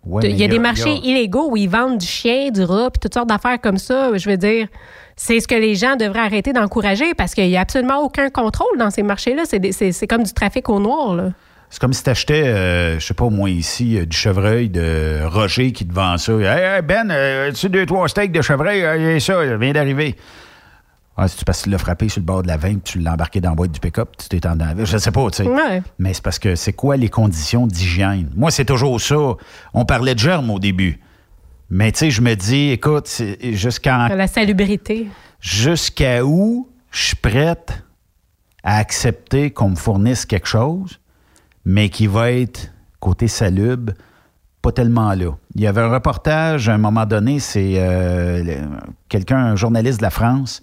Ouais, 0.07 0.23
il 0.31 0.37
y 0.37 0.45
a 0.45 0.49
des 0.49 0.59
marchés 0.59 0.95
illégaux 1.03 1.51
où 1.51 1.57
ils 1.57 1.69
vendent 1.69 1.99
du 1.99 2.07
chien, 2.07 2.51
du 2.51 2.63
rat, 2.63 2.91
puis 2.91 3.01
toutes 3.01 3.15
sortes 3.15 3.29
d'affaires 3.29 3.61
comme 3.61 3.79
ça. 3.79 4.11
Je 4.17 4.31
veux 4.31 4.37
dire, 4.37 4.69
c'est 5.17 5.41
ce 5.41 5.49
que 5.49 5.55
les 5.55 5.75
gens 5.75 5.97
devraient 5.97 6.21
arrêter 6.21 6.53
d'encourager 6.53 7.13
parce 7.15 7.35
qu'il 7.35 7.49
n'y 7.49 7.57
a 7.57 7.61
absolument 7.61 8.01
aucun 8.03 8.31
contrôle 8.31 8.79
dans 8.79 8.91
ces 8.91 9.03
marchés-là. 9.03 9.43
C'est 9.47 9.59
des- 9.59 9.73
C'est 9.73 9.91
c'est 9.93 10.07
comme 10.07 10.23
du 10.23 10.33
trafic 10.33 10.69
au 10.69 10.79
noir. 10.79 11.15
Là. 11.17 11.31
C'est 11.69 11.81
comme 11.81 11.93
si 11.93 12.05
tu 12.05 12.11
achetais, 12.11 12.45
je 13.01 13.05
sais 13.05 13.15
pas 13.15 13.29
moi 13.29 13.51
ici, 13.51 13.99
euh, 13.99 14.05
du 14.07 14.17
chevreuil 14.17 14.69
de 14.69 15.19
Roger 15.25 15.73
qui 15.73 15.85
te 15.85 15.93
vend 15.93 16.17
ça. 16.17 16.33
Hey, 16.35 16.77
hey, 16.77 16.83
Ben, 16.83 17.11
euh, 17.11 17.51
tu 17.51 17.69
deux, 17.69 17.85
trois 17.87 18.07
steaks 18.09 18.31
de 18.31 18.41
chevreuil, 18.41 18.85
euh, 18.85 19.19
ça, 19.19 19.45
il 19.45 19.57
vient 19.57 19.73
d'arriver. 19.73 20.15
Ah, 21.19 21.29
c'est 21.29 21.45
parce 21.45 21.61
que 21.61 21.65
tu 21.65 21.71
l'as 21.71 21.79
frappé 21.79 22.09
sur 22.11 22.21
le 22.21 22.27
bord 22.27 22.43
de 22.43 22.49
la 22.49 22.57
veine, 22.59 22.81
puis 22.81 22.93
tu 22.95 22.99
l'as 22.99 23.15
embarqué 23.15 23.41
dans 23.41 23.51
la 23.51 23.55
boîte 23.57 23.73
du 23.73 23.81
pick-up, 23.81 24.11
tu 24.19 24.29
t'es 24.29 24.47
en 24.47 24.57
Je 24.85 24.99
sais 24.99 25.11
pas, 25.11 25.31
tu 25.31 25.45
sais. 25.45 25.49
Ouais. 25.49 25.83
Mais 25.99 26.13
c'est 26.13 26.23
parce 26.23 26.39
que 26.39 26.55
c'est 26.57 26.75
quoi 26.75 26.97
les 26.99 27.09
conditions 27.09 27.67
d'hygiène? 27.67 28.31
Moi, 28.37 28.51
c'est 28.51 28.67
toujours 28.67 29.01
ça. 29.01 29.17
On 29.73 29.85
parlait 29.87 30.15
de 30.15 30.19
germes 30.19 30.51
au 30.51 30.59
début. 30.59 31.01
Mais 31.71 31.91
tu 31.91 31.99
sais, 32.01 32.11
je 32.11 32.21
me 32.21 32.35
dis, 32.35 32.71
écoute, 32.71 33.11
jusqu'en 33.43 34.09
La 34.09 34.27
salubrité. 34.27 35.09
jusqu'à 35.41 36.23
où 36.25 36.69
je 36.91 37.07
suis 37.07 37.17
prête 37.17 37.83
à 38.63 38.77
accepter 38.77 39.51
qu'on 39.51 39.71
me 39.71 39.77
fournisse 39.77 40.27
quelque 40.27 40.49
chose, 40.49 41.01
mais 41.65 41.89
qui 41.89 42.07
va 42.07 42.31
être 42.31 42.73
côté 43.01 43.27
salubre, 43.27 43.95
pas 44.63 44.73
tellement 44.73 45.13
là. 45.15 45.33
Il 45.55 45.61
y 45.63 45.67
avait 45.67 45.81
un 45.81 45.89
reportage 45.91 46.69
à 46.69 46.75
un 46.75 46.79
moment 46.79 47.07
donné, 47.07 47.39
c'est 47.41 47.75
euh, 47.77 48.65
quelqu'un, 49.09 49.39
un 49.39 49.57
journaliste 49.57 49.99
de 49.99 50.03
la 50.05 50.11
France, 50.11 50.63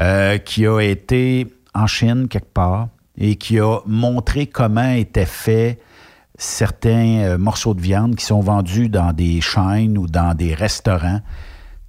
euh, 0.00 0.38
qui 0.38 0.66
a 0.66 0.80
été 0.80 1.46
en 1.74 1.86
Chine 1.86 2.28
quelque 2.28 2.52
part 2.52 2.88
et 3.16 3.36
qui 3.36 3.58
a 3.58 3.80
montré 3.86 4.46
comment 4.46 4.90
étaient 4.90 5.26
faits 5.26 5.80
certains 6.36 7.18
euh, 7.18 7.38
morceaux 7.38 7.74
de 7.74 7.80
viande 7.80 8.14
qui 8.14 8.24
sont 8.24 8.40
vendus 8.40 8.88
dans 8.88 9.12
des 9.12 9.40
chaînes 9.40 9.98
ou 9.98 10.06
dans 10.06 10.34
des 10.34 10.54
restaurants. 10.54 11.20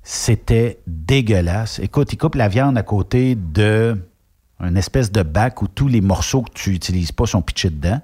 C'était 0.01 0.79
dégueulasse. 0.87 1.79
Écoute, 1.79 2.11
il 2.13 2.17
coupe 2.17 2.35
la 2.35 2.47
viande 2.47 2.77
à 2.77 2.83
côté 2.83 3.35
de 3.35 3.95
une 4.59 4.75
espèce 4.75 5.11
de 5.11 5.23
bac 5.23 5.61
où 5.61 5.67
tous 5.67 5.87
les 5.87 6.01
morceaux 6.01 6.41
que 6.41 6.51
tu 6.53 6.71
n'utilises 6.71 7.11
pas 7.11 7.25
sont 7.25 7.41
pitchés 7.41 7.69
dedans. 7.69 8.01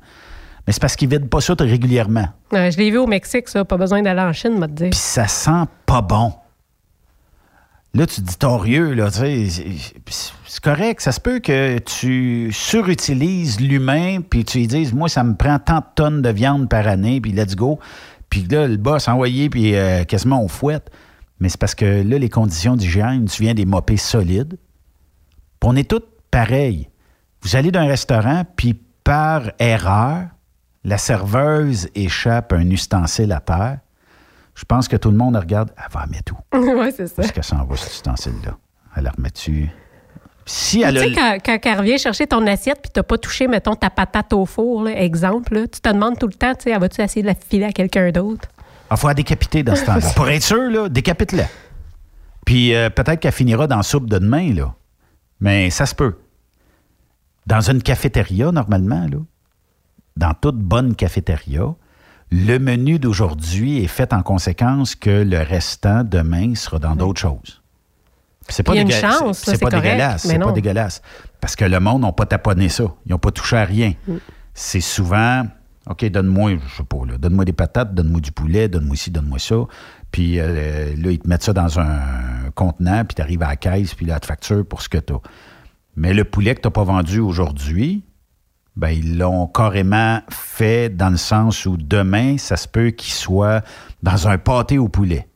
Mais 0.65 0.73
c'est 0.73 0.79
parce 0.79 0.95
qu'ils 0.95 1.09
vident 1.09 1.27
pas 1.27 1.41
ça 1.41 1.53
régulièrement. 1.59 2.27
Ouais, 2.51 2.71
je 2.71 2.77
l'ai 2.77 2.89
vu 2.91 2.97
au 2.97 3.07
Mexique, 3.07 3.49
ça. 3.49 3.65
Pas 3.65 3.77
besoin 3.77 4.01
d'aller 4.01 4.21
en 4.21 4.33
Chine, 4.33 4.57
m'a 4.57 4.67
dire. 4.67 4.89
Puis 4.91 4.99
ça 4.99 5.27
sent 5.27 5.65
pas 5.85 6.01
bon. 6.01 6.33
Là, 7.95 8.05
tu 8.05 8.21
dis 8.21 8.37
torieux, 8.37 8.93
là, 8.93 9.09
tu 9.09 9.19
sais. 9.19 9.49
c'est- 9.49 10.33
C'est 10.47 10.63
correct. 10.63 11.01
Ça 11.01 11.11
se 11.11 11.19
peut 11.19 11.39
que 11.39 11.79
tu 11.79 12.49
surutilises 12.53 13.59
l'humain, 13.59 14.19
puis 14.21 14.45
tu 14.45 14.59
lui 14.59 14.67
dises, 14.67 14.93
moi, 14.93 15.09
ça 15.09 15.23
me 15.23 15.33
prend 15.35 15.59
tant 15.59 15.79
de 15.79 15.85
tonnes 15.95 16.21
de 16.21 16.29
viande 16.29 16.69
par 16.69 16.87
année, 16.87 17.19
puis 17.19 17.31
let's 17.33 17.55
go. 17.55 17.79
Puis 18.29 18.43
là, 18.49 18.67
le 18.67 18.77
boss 18.77 19.07
envoyé, 19.07 19.49
puis 19.49 19.75
euh, 19.75 20.03
quasiment 20.05 20.41
on 20.41 20.47
fouette. 20.47 20.91
Mais 21.39 21.49
c'est 21.49 21.59
parce 21.59 21.75
que 21.75 22.03
là, 22.03 22.17
les 22.17 22.29
conditions 22.29 22.75
d'hygiène, 22.77 23.25
tu 23.25 23.41
viens 23.43 23.53
des 23.53 23.65
mopés 23.65 23.97
solides. 23.97 24.57
Puis 25.59 25.69
on 25.69 25.75
est 25.75 25.89
tous 25.89 26.03
pareils. 26.31 26.87
Vous 27.41 27.55
allez 27.57 27.71
d'un 27.71 27.87
restaurant, 27.87 28.43
puis 28.55 28.79
par 29.03 29.51
erreur, 29.59 30.27
la 30.85 30.97
serveuse 30.97 31.89
échappe 31.95 32.53
un 32.53 32.69
ustensile 32.69 33.31
à 33.33 33.39
terre. 33.41 33.79
Je 34.55 34.63
pense 34.65 34.87
que 34.87 34.95
tout 34.95 35.11
le 35.11 35.17
monde 35.17 35.35
regarde. 35.35 35.71
Elle 35.77 35.91
va 35.91 36.03
en 36.03 36.07
mettre 36.07 36.33
où? 36.33 36.37
oui, 36.81 36.91
c'est 36.95 37.07
ça. 37.07 37.21
Est-ce 37.21 37.33
qu'elle 37.33 37.43
s'en 37.43 37.63
va, 37.65 37.75
cet 37.75 37.91
ustensile-là? 37.93 38.57
Elle 38.95 39.03
la 39.03 39.11
remet-tu? 39.11 39.69
Si 40.45 40.77
Tu 40.77 40.83
elle 40.83 40.97
a. 40.97 41.01
sais, 41.01 41.11
quand, 41.11 41.37
quand 41.43 41.59
elle 41.63 41.79
revient 41.79 41.97
chercher 41.97 42.27
ton 42.27 42.45
assiette 42.47 42.79
puis 42.81 42.91
t'as 42.93 43.03
pas 43.03 43.17
touché, 43.17 43.47
mettons, 43.47 43.75
ta 43.75 43.89
patate 43.89 44.31
au 44.33 44.45
four, 44.45 44.83
là, 44.83 45.01
exemple, 45.01 45.55
là, 45.55 45.67
tu 45.67 45.81
te 45.81 45.89
demandes 45.89 46.17
tout 46.19 46.27
le 46.27 46.33
temps, 46.33 46.53
tu 46.53 46.63
sais, 46.65 46.73
ah, 46.73 46.79
vas-tu 46.79 47.01
essayer 47.01 47.21
de 47.23 47.27
la 47.27 47.35
filer 47.35 47.65
à 47.65 47.71
quelqu'un 47.71 48.11
d'autre? 48.11 48.47
Il 48.91 48.97
faut 48.97 49.07
la 49.07 49.15
décapiter 49.15 49.63
dans 49.63 49.75
ce 49.75 49.85
temps-là. 49.85 50.07
Pour 50.15 50.29
être 50.29 50.43
sûr, 50.43 50.69
là, 50.69 50.87
décapite-la. 50.87 51.45
Puis 52.45 52.75
euh, 52.75 52.89
peut-être 52.91 53.19
qu'elle 53.19 53.31
finira 53.31 53.65
dans 53.67 53.77
la 53.77 53.83
soupe 53.83 54.07
de 54.07 54.19
demain, 54.19 54.53
là. 54.53 54.75
Mais 55.39 55.69
ça 55.71 55.85
se 55.87 55.95
peut. 55.95 56.15
Dans 57.47 57.61
une 57.61 57.81
cafétéria, 57.81 58.51
normalement, 58.51 59.07
là, 59.11 59.17
dans 60.15 60.33
toute 60.35 60.57
bonne 60.57 60.95
cafétéria, 60.95 61.73
le 62.31 62.57
menu 62.57 62.99
d'aujourd'hui 62.99 63.83
est 63.83 63.87
fait 63.87 64.13
en 64.13 64.23
conséquence 64.23 64.95
que 64.95 65.09
le 65.23 65.39
restant 65.39 66.03
demain 66.03 66.55
sera 66.55 66.79
dans 66.79 66.95
d'autres 66.95 67.21
choses. 67.21 67.61
C'est 68.49 68.63
pas, 68.63 68.73
Il 68.73 68.75
y 68.75 68.79
a 68.79 68.81
une 68.83 68.87
dégueu- 68.89 68.99
chance, 69.01 69.39
c'est- 69.39 69.59
pas 69.59 69.69
dégueulasse. 69.69 70.23
C'est 70.27 70.37
pas 70.39 70.51
dégueulasse. 70.51 71.01
Parce 71.41 71.55
que 71.55 71.65
le 71.65 71.79
monde 71.79 72.03
n'a 72.03 72.11
pas 72.11 72.25
taponné 72.25 72.69
ça. 72.69 72.83
Ils 73.05 73.11
n'ont 73.11 73.17
pas 73.17 73.31
touché 73.31 73.57
à 73.57 73.65
rien. 73.65 73.93
Mm. 74.07 74.15
C'est 74.53 74.81
souvent, 74.81 75.43
OK, 75.89 76.05
donne-moi, 76.05 76.57
je 76.67 76.75
sais 76.77 76.83
pas, 76.83 77.05
là, 77.07 77.17
donne-moi 77.17 77.45
des 77.45 77.53
patates, 77.53 77.93
donne-moi 77.95 78.21
du 78.21 78.31
poulet, 78.31 78.67
donne-moi 78.67 78.95
ci, 78.95 79.09
donne-moi 79.11 79.39
ça. 79.39 79.55
Puis 80.11 80.39
euh, 80.39 80.93
là, 80.95 81.11
ils 81.11 81.19
te 81.19 81.27
mettent 81.27 81.43
ça 81.43 81.53
dans 81.53 81.79
un 81.79 82.49
contenant, 82.53 83.03
puis 83.03 83.15
tu 83.15 83.21
arrives 83.21 83.41
à 83.43 83.47
la 83.47 83.55
caisse, 83.55 83.95
puis 83.95 84.05
là, 84.05 84.19
tu 84.19 84.27
factures 84.27 84.65
pour 84.65 84.81
ce 84.81 84.89
que 84.89 84.97
tu 84.99 85.13
as. 85.13 85.19
Mais 85.95 86.13
le 86.13 86.23
poulet 86.23 86.53
que 86.55 86.61
tu 86.61 86.67
n'as 86.67 86.71
pas 86.71 86.83
vendu 86.83 87.19
aujourd'hui, 87.19 88.03
ben, 88.75 88.89
ils 88.89 89.17
l'ont 89.17 89.47
carrément 89.47 90.19
fait 90.29 90.89
dans 90.89 91.09
le 91.09 91.17
sens 91.17 91.65
où 91.65 91.77
demain, 91.77 92.37
ça 92.37 92.57
se 92.57 92.67
peut 92.67 92.89
qu'il 92.89 93.13
soit 93.13 93.63
dans 94.03 94.27
un 94.27 94.37
pâté 94.37 94.77
au 94.77 94.89
poulet. 94.89 95.27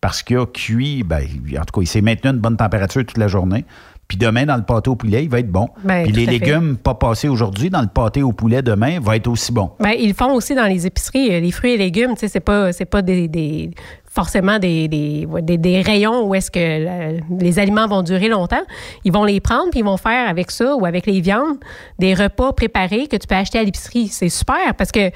Parce 0.00 0.22
qu'il 0.22 0.38
a 0.38 0.46
cuit, 0.46 1.02
ben, 1.02 1.22
en 1.58 1.64
tout 1.64 1.80
cas, 1.80 1.82
il 1.82 1.86
s'est 1.86 2.00
maintenu 2.00 2.30
une 2.30 2.38
bonne 2.38 2.56
température 2.56 3.04
toute 3.04 3.18
la 3.18 3.28
journée. 3.28 3.64
Puis 4.10 4.18
demain, 4.18 4.44
dans 4.44 4.56
le 4.56 4.64
pâté 4.64 4.90
au 4.90 4.96
poulet, 4.96 5.22
il 5.22 5.30
va 5.30 5.38
être 5.38 5.52
bon. 5.52 5.68
Ben, 5.84 6.02
Puis 6.02 6.10
les 6.12 6.24
fait. 6.24 6.32
légumes 6.32 6.76
pas 6.76 6.94
passés 6.94 7.28
aujourd'hui 7.28 7.70
dans 7.70 7.80
le 7.80 7.86
pâté 7.86 8.24
au 8.24 8.32
poulet 8.32 8.60
demain 8.60 8.98
va 9.00 9.14
être 9.14 9.28
aussi 9.28 9.52
bon. 9.52 9.70
Ben, 9.78 9.92
ils 9.96 10.08
le 10.08 10.14
font 10.14 10.34
aussi 10.34 10.56
dans 10.56 10.66
les 10.66 10.84
épiceries. 10.84 11.32
euh, 11.32 11.38
Les 11.38 11.52
fruits 11.52 11.74
et 11.74 11.76
légumes, 11.76 12.14
tu 12.14 12.20
sais, 12.22 12.28
c'est 12.28 12.40
pas, 12.40 12.72
c'est 12.72 12.86
pas 12.86 13.02
des, 13.02 13.28
des- 13.28 13.70
forcément 14.10 14.58
des, 14.58 14.88
des, 14.88 15.28
des- 15.42 15.58
des 15.58 15.80
rayons 15.80 16.26
où 16.26 16.34
est-ce 16.34 16.50
que 16.50 16.58
la- 16.84 17.20
les 17.38 17.58
aliments 17.60 17.86
vont 17.86 18.02
durer 18.02 18.26
longtemps. 18.26 18.62
Ils 19.04 19.12
vont 19.12 19.22
les 19.24 19.38
prendre 19.38 19.70
puis 19.70 19.78
ils 19.78 19.84
vont 19.84 19.96
faire 19.96 20.28
avec 20.28 20.50
ça 20.50 20.74
ou 20.74 20.84
avec 20.86 21.06
les 21.06 21.20
viandes 21.20 21.58
des 22.00 22.12
repas 22.14 22.52
préparés 22.52 23.06
que 23.06 23.14
tu 23.16 23.28
peux 23.28 23.36
acheter 23.36 23.60
à 23.60 23.62
l'épicerie. 23.62 24.08
C'est 24.08 24.28
super 24.28 24.74
parce 24.76 24.90
que, 24.90 25.10
tu 25.10 25.14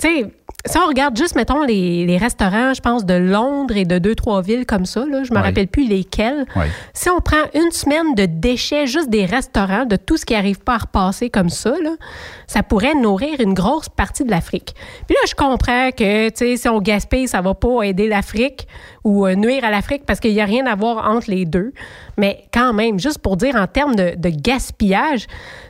sais, 0.00 0.26
si 0.66 0.78
on 0.78 0.86
regarde 0.86 1.16
juste, 1.16 1.34
mettons, 1.36 1.62
les, 1.62 2.04
les 2.06 2.16
restaurants, 2.18 2.74
je 2.74 2.80
pense, 2.80 3.04
de 3.04 3.14
Londres 3.14 3.76
et 3.76 3.84
de 3.84 3.98
deux, 3.98 4.14
trois 4.14 4.42
villes 4.42 4.66
comme 4.66 4.86
ça, 4.86 5.04
là, 5.06 5.22
je 5.24 5.32
me 5.32 5.36
Ouais. 5.38 5.42
rappelle 5.42 5.68
plus 5.68 5.86
lesquels. 5.88 6.44
Ouais. 6.56 6.66
Si 6.94 7.08
on 7.10 7.20
prend 7.20 7.42
une 7.54 7.70
semaine 7.70 8.14
de 8.14 8.26
déchets 8.26 8.86
juste 8.86 9.10
des 9.10 9.24
restaurants, 9.24 9.84
de 9.86 9.96
tout 9.96 10.16
ce 10.16 10.24
qui 10.26 10.34
n'arrive 10.34 10.60
pas 10.60 10.74
à 10.74 10.78
repasser 10.78 11.30
comme 11.30 11.48
ça, 11.50 11.70
là, 11.82 11.90
ça 12.46 12.62
pourrait 12.62 12.94
nourrir 12.94 13.40
une 13.40 13.54
grosse 13.54 13.88
partie 13.88 14.24
de 14.24 14.30
l'Afrique. 14.30 14.74
Puis 15.06 15.14
là, 15.14 15.20
je 15.28 15.34
comprends 15.34 15.90
que 15.90 16.28
tu 16.28 16.34
sais, 16.36 16.56
si 16.56 16.68
on 16.68 16.80
gaspille, 16.80 17.28
ça 17.28 17.40
va 17.40 17.54
pas 17.54 17.82
aider 17.82 18.08
l'Afrique 18.08 18.66
ou 19.04 19.26
euh, 19.26 19.34
nuire 19.34 19.64
à 19.64 19.70
l'Afrique 19.70 20.02
parce 20.06 20.20
qu'il 20.20 20.32
n'y 20.32 20.40
a 20.40 20.44
rien 20.44 20.66
à 20.66 20.74
voir 20.74 21.08
entre 21.10 21.30
les 21.30 21.44
deux. 21.44 21.72
Mais 22.16 22.44
quand 22.52 22.72
même, 22.72 22.98
juste 22.98 23.18
pour 23.18 23.36
dire 23.36 23.56
en 23.56 23.66
termes 23.66 23.94
de, 23.94 24.14
de 24.16 24.28
gaspillage, 24.30 25.26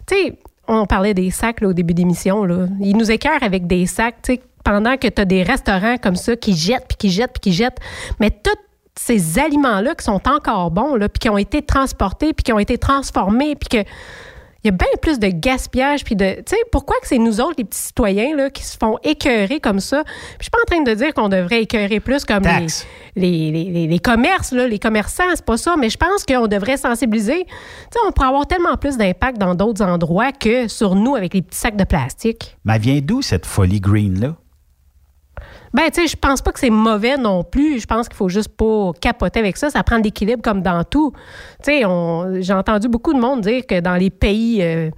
tu 0.06 0.14
sais, 0.14 0.38
on 0.68 0.86
parlait 0.86 1.14
des 1.14 1.30
sacs 1.30 1.60
là, 1.60 1.68
au 1.68 1.72
début 1.72 1.94
d'émission. 1.94 2.44
là. 2.44 2.66
Ils 2.80 2.96
nous 2.96 3.10
écœurent 3.10 3.42
avec 3.42 3.66
des 3.66 3.86
sacs, 3.86 4.16
tu 4.22 4.34
sais, 4.34 4.40
pendant 4.66 4.96
que 4.96 5.06
tu 5.08 5.22
as 5.22 5.24
des 5.24 5.42
restaurants 5.44 5.96
comme 5.96 6.16
ça 6.16 6.34
qui 6.36 6.54
jettent, 6.56 6.86
puis 6.88 6.96
qui 6.98 7.10
jettent, 7.10 7.32
puis 7.32 7.40
qui 7.40 7.52
jettent. 7.52 7.78
Mais 8.20 8.30
tout 8.30 8.50
ces 8.98 9.38
aliments-là 9.38 9.94
qui 9.94 10.04
sont 10.04 10.20
encore 10.28 10.70
bons, 10.70 10.96
là, 10.96 11.08
puis 11.08 11.20
qui 11.20 11.28
ont 11.28 11.38
été 11.38 11.62
transportés, 11.62 12.32
puis 12.32 12.42
qui 12.42 12.52
ont 12.52 12.58
été 12.58 12.76
transformés, 12.78 13.54
puis 13.54 13.68
que 13.68 13.88
il 14.64 14.70
y 14.70 14.70
a 14.70 14.72
bien 14.72 14.88
plus 15.00 15.20
de 15.20 15.28
gaspillage, 15.28 16.02
puis 16.02 16.16
de... 16.16 16.36
Tu 16.38 16.42
sais, 16.48 16.56
pourquoi 16.72 16.96
que 17.00 17.06
c'est 17.06 17.18
nous 17.18 17.40
autres, 17.40 17.54
les 17.58 17.64
petits 17.64 17.78
citoyens, 17.78 18.34
là, 18.34 18.50
qui 18.50 18.64
se 18.64 18.76
font 18.76 18.96
écœurer 19.04 19.60
comme 19.60 19.78
ça? 19.78 20.02
Puis 20.02 20.12
je 20.40 20.44
suis 20.44 20.50
pas 20.50 20.58
en 20.60 20.64
train 20.64 20.82
de 20.82 20.92
dire 20.92 21.14
qu'on 21.14 21.28
devrait 21.28 21.62
écœurer 21.62 22.00
plus 22.00 22.24
comme 22.24 22.42
les, 23.14 23.52
les, 23.52 23.52
les, 23.52 23.70
les- 23.70 23.86
les 23.86 23.98
commerces, 24.00 24.50
là, 24.50 24.66
les 24.66 24.80
commerçants, 24.80 25.22
c'est 25.36 25.44
pas 25.44 25.56
ça, 25.56 25.76
mais 25.78 25.88
je 25.88 25.96
pense 25.98 26.24
qu'on 26.24 26.48
devrait 26.48 26.78
sensibiliser. 26.78 27.44
Tu 27.44 27.52
sais, 27.92 27.98
on 28.08 28.10
pourrait 28.10 28.28
avoir 28.28 28.46
tellement 28.48 28.76
plus 28.76 28.96
d'impact 28.96 29.38
dans 29.38 29.54
d'autres 29.54 29.84
endroits 29.84 30.32
que 30.32 30.66
sur 30.66 30.96
nous 30.96 31.14
avec 31.14 31.34
les 31.34 31.42
petits 31.42 31.58
sacs 31.58 31.76
de 31.76 31.84
plastique. 31.84 32.56
Mais 32.64 32.78
vient 32.80 32.98
d'où 33.00 33.22
cette 33.22 33.46
folie 33.46 33.78
green-là? 33.80 34.34
Ben, 35.74 35.84
tu 35.92 36.02
sais, 36.02 36.06
je 36.06 36.16
pense 36.16 36.42
pas 36.42 36.52
que 36.52 36.58
c'est 36.58 36.70
mauvais 36.70 37.16
non 37.16 37.44
plus. 37.44 37.80
Je 37.80 37.86
pense 37.86 38.08
qu'il 38.08 38.16
faut 38.16 38.28
juste 38.28 38.48
pas 38.48 38.92
capoter 39.00 39.40
avec 39.40 39.56
ça. 39.56 39.70
Ça 39.70 39.82
prend 39.82 39.98
de 39.98 40.04
l'équilibre 40.04 40.42
comme 40.42 40.62
dans 40.62 40.84
tout. 40.84 41.12
Tu 41.62 41.72
sais, 41.72 41.82
j'ai 42.40 42.52
entendu 42.52 42.88
beaucoup 42.88 43.12
de 43.12 43.20
monde 43.20 43.42
dire 43.42 43.66
que 43.66 43.80
dans 43.80 43.96
les 43.96 44.10
pays 44.10 44.62
euh, 44.62 44.90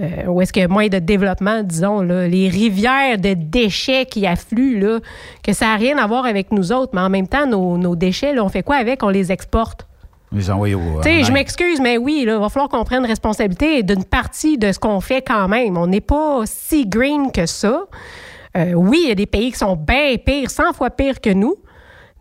euh, 0.00 0.26
où 0.26 0.40
est-ce 0.42 0.52
qu'il 0.52 0.62
y 0.62 0.64
a 0.64 0.68
moins 0.68 0.88
de 0.88 0.98
développement, 0.98 1.62
disons, 1.62 2.00
là, 2.00 2.26
les 2.26 2.48
rivières 2.48 3.18
de 3.18 3.34
déchets 3.34 4.06
qui 4.06 4.26
affluent, 4.26 4.80
là, 4.80 4.98
que 5.42 5.52
ça 5.52 5.66
n'a 5.66 5.76
rien 5.76 5.98
à 5.98 6.06
voir 6.06 6.26
avec 6.26 6.50
nous 6.50 6.72
autres. 6.72 6.92
Mais 6.94 7.00
en 7.00 7.10
même 7.10 7.28
temps, 7.28 7.46
nos, 7.46 7.78
nos 7.78 7.94
déchets, 7.94 8.34
là, 8.34 8.44
on 8.44 8.48
fait 8.48 8.64
quoi 8.64 8.76
avec? 8.76 9.02
On 9.02 9.08
les 9.08 9.30
exporte. 9.30 9.86
Les 10.32 10.50
envoyer 10.50 10.74
au. 10.74 10.80
Tu 11.00 11.08
sais, 11.08 11.22
je 11.22 11.30
m'excuse, 11.30 11.80
mais 11.80 11.96
oui, 11.96 12.22
il 12.22 12.28
va 12.28 12.48
falloir 12.48 12.68
qu'on 12.68 12.82
prenne 12.82 13.06
responsabilité 13.06 13.84
d'une 13.84 14.04
partie 14.04 14.58
de 14.58 14.72
ce 14.72 14.80
qu'on 14.80 15.00
fait 15.00 15.22
quand 15.22 15.46
même. 15.46 15.76
On 15.76 15.86
n'est 15.86 16.00
pas 16.00 16.40
si 16.44 16.86
green 16.86 17.30
que 17.30 17.46
ça. 17.46 17.84
Euh, 18.56 18.72
oui, 18.72 19.00
il 19.04 19.08
y 19.08 19.12
a 19.12 19.14
des 19.14 19.26
pays 19.26 19.52
qui 19.52 19.58
sont 19.58 19.76
bien 19.76 20.16
pires, 20.24 20.50
100 20.50 20.72
fois 20.72 20.90
pires 20.90 21.20
que 21.20 21.30
nous. 21.30 21.56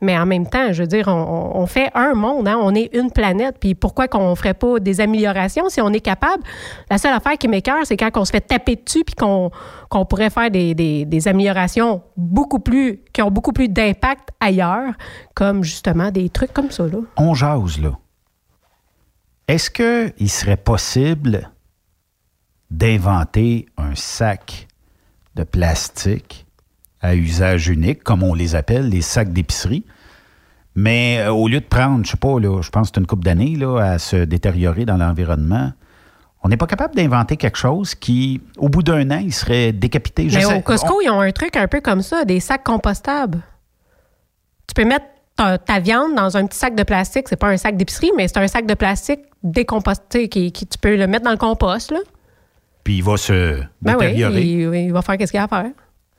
Mais 0.04 0.20
en 0.20 0.26
même 0.26 0.46
temps, 0.46 0.74
je 0.74 0.82
veux 0.84 0.88
dire, 0.88 1.08
on, 1.08 1.66
fait 1.66 1.90
un 1.96 2.14
monde, 2.14 2.46
hein, 2.50 2.60
on 2.62 2.76
est 2.76 2.94
une 2.94 3.10
planète. 3.10 3.56
Puis 3.58 3.74
pourquoi 3.74 4.10
qu'on 4.10 4.32
ne 4.32 4.36
ferait 4.36 4.54
pas 4.54 4.80
des 4.80 5.00
améliorations 5.00 5.70
si 5.70 5.80
on 5.80 5.94
est 5.94 6.02
capable? 6.02 6.44
La 6.92 6.98
seule 6.98 7.14
affaire 7.14 7.38
qui 7.38 7.48
m'écœure, 7.48 7.86
c'est 7.86 7.96
quand 7.96 8.10
on 8.18 8.26
se 8.26 8.32
fait 8.32 8.42
taper 8.42 8.76
dessus 8.76 9.06
puis 9.06 9.16
qu'on 9.16 9.50
pourrait 10.10 10.30
faire 10.30 10.52
des 10.52 11.28
améliorations 11.28 12.04
beaucoup 12.18 12.60
plus, 12.60 13.00
qui 13.14 13.22
ont 13.22 13.32
beaucoup 13.32 13.54
plus 13.54 13.70
d'impact 13.70 14.28
ailleurs, 14.42 14.92
comme 15.36 15.64
justement 15.64 16.12
des 16.12 16.28
trucs 16.28 16.52
comme 16.52 16.70
ça. 16.70 16.84
Là. 16.84 17.00
On 17.16 17.34
jase, 17.34 17.80
là. 17.80 17.98
Est-ce 19.48 19.70
qu'il 19.70 20.30
serait 20.30 20.58
possible 20.58 21.50
d'inventer 22.70 23.68
un 23.78 23.96
sac 23.96 24.68
de 25.36 25.44
plastique 25.44 26.46
à 27.02 27.16
usage 27.16 27.68
unique, 27.68 28.04
comme 28.04 28.24
on 28.24 28.34
les 28.34 28.56
appelle, 28.56 28.90
les 28.90 29.02
sacs 29.02 29.34
d'épicerie, 29.34 29.84
mais 30.76 31.20
euh, 31.20 31.32
au 31.32 31.48
lieu 31.48 31.60
de 31.60 31.66
prendre, 31.66 32.06
je 32.06 32.12
sais 32.12 32.18
pas, 32.18 32.40
là, 32.40 32.62
je 32.62 32.70
pense 32.70 32.90
que 32.90 32.96
c'est 32.96 33.00
une 33.02 33.08
couple 33.08 33.24
d'années 33.24 33.58
à 33.80 34.00
se 34.00 34.16
détériorer 34.18 34.86
dans 34.86 34.98
l'environnement, 34.98 35.72
on 36.46 36.50
n'est 36.50 36.58
pas 36.58 36.68
capable 36.68 36.96
d'inventer 36.96 37.38
quelque 37.38 37.58
chose 37.58 37.96
qui, 37.96 38.42
au 38.58 38.68
bout 38.70 38.84
d'un 38.84 39.10
an, 39.12 39.20
il 39.24 39.34
serait 39.34 39.72
décapité. 39.72 40.30
Je 40.30 40.36
Mais 40.38 40.44
sais- 40.44 40.56
au 40.58 40.62
Costco, 40.62 41.00
ils 41.02 41.10
ont 41.10 41.22
un 41.22 41.32
truc 41.32 41.56
un 41.56 41.68
peu 41.68 41.80
comme 41.80 42.02
ça, 42.02 42.26
des 42.26 42.40
sacs 42.42 42.64
compostables. 42.66 43.40
Tu 44.68 44.74
peux 44.74 44.84
mettre 44.88 45.06
ta, 45.38 45.58
ta 45.58 45.80
viande 45.80 46.16
dans 46.16 46.36
un 46.36 46.46
petit 46.46 46.58
sac 46.60 46.76
de 46.76 46.84
plastique. 46.84 47.28
C'est 47.30 47.38
pas 47.38 47.48
un 47.48 47.56
sac 47.58 47.78
d'épicerie, 47.78 48.12
mais 48.18 48.28
c'est 48.28 48.38
un 48.40 48.48
sac 48.48 48.66
de 48.66 48.74
plastique 48.74 49.22
décomposté 49.42 50.28
qui, 50.28 50.52
qui- 50.52 50.68
tu 50.68 50.78
peux 50.78 50.98
le 50.98 51.08
mettre 51.08 51.24
dans 51.24 51.32
le 51.32 51.38
compost. 51.38 51.92
Là. 51.92 52.00
Puis 52.84 52.96
il 52.98 53.04
va 53.04 53.18
se 53.18 53.60
Ben 53.82 53.96
oui, 54.00 54.08
détériorer. 54.08 54.42
il, 54.42 54.76
il 54.88 54.94
va 54.94 55.02
faire 55.02 55.18
qu'est-ce 55.18 55.32
qu'il 55.32 55.40
a 55.40 55.44
à 55.46 55.48
faire. 55.48 55.72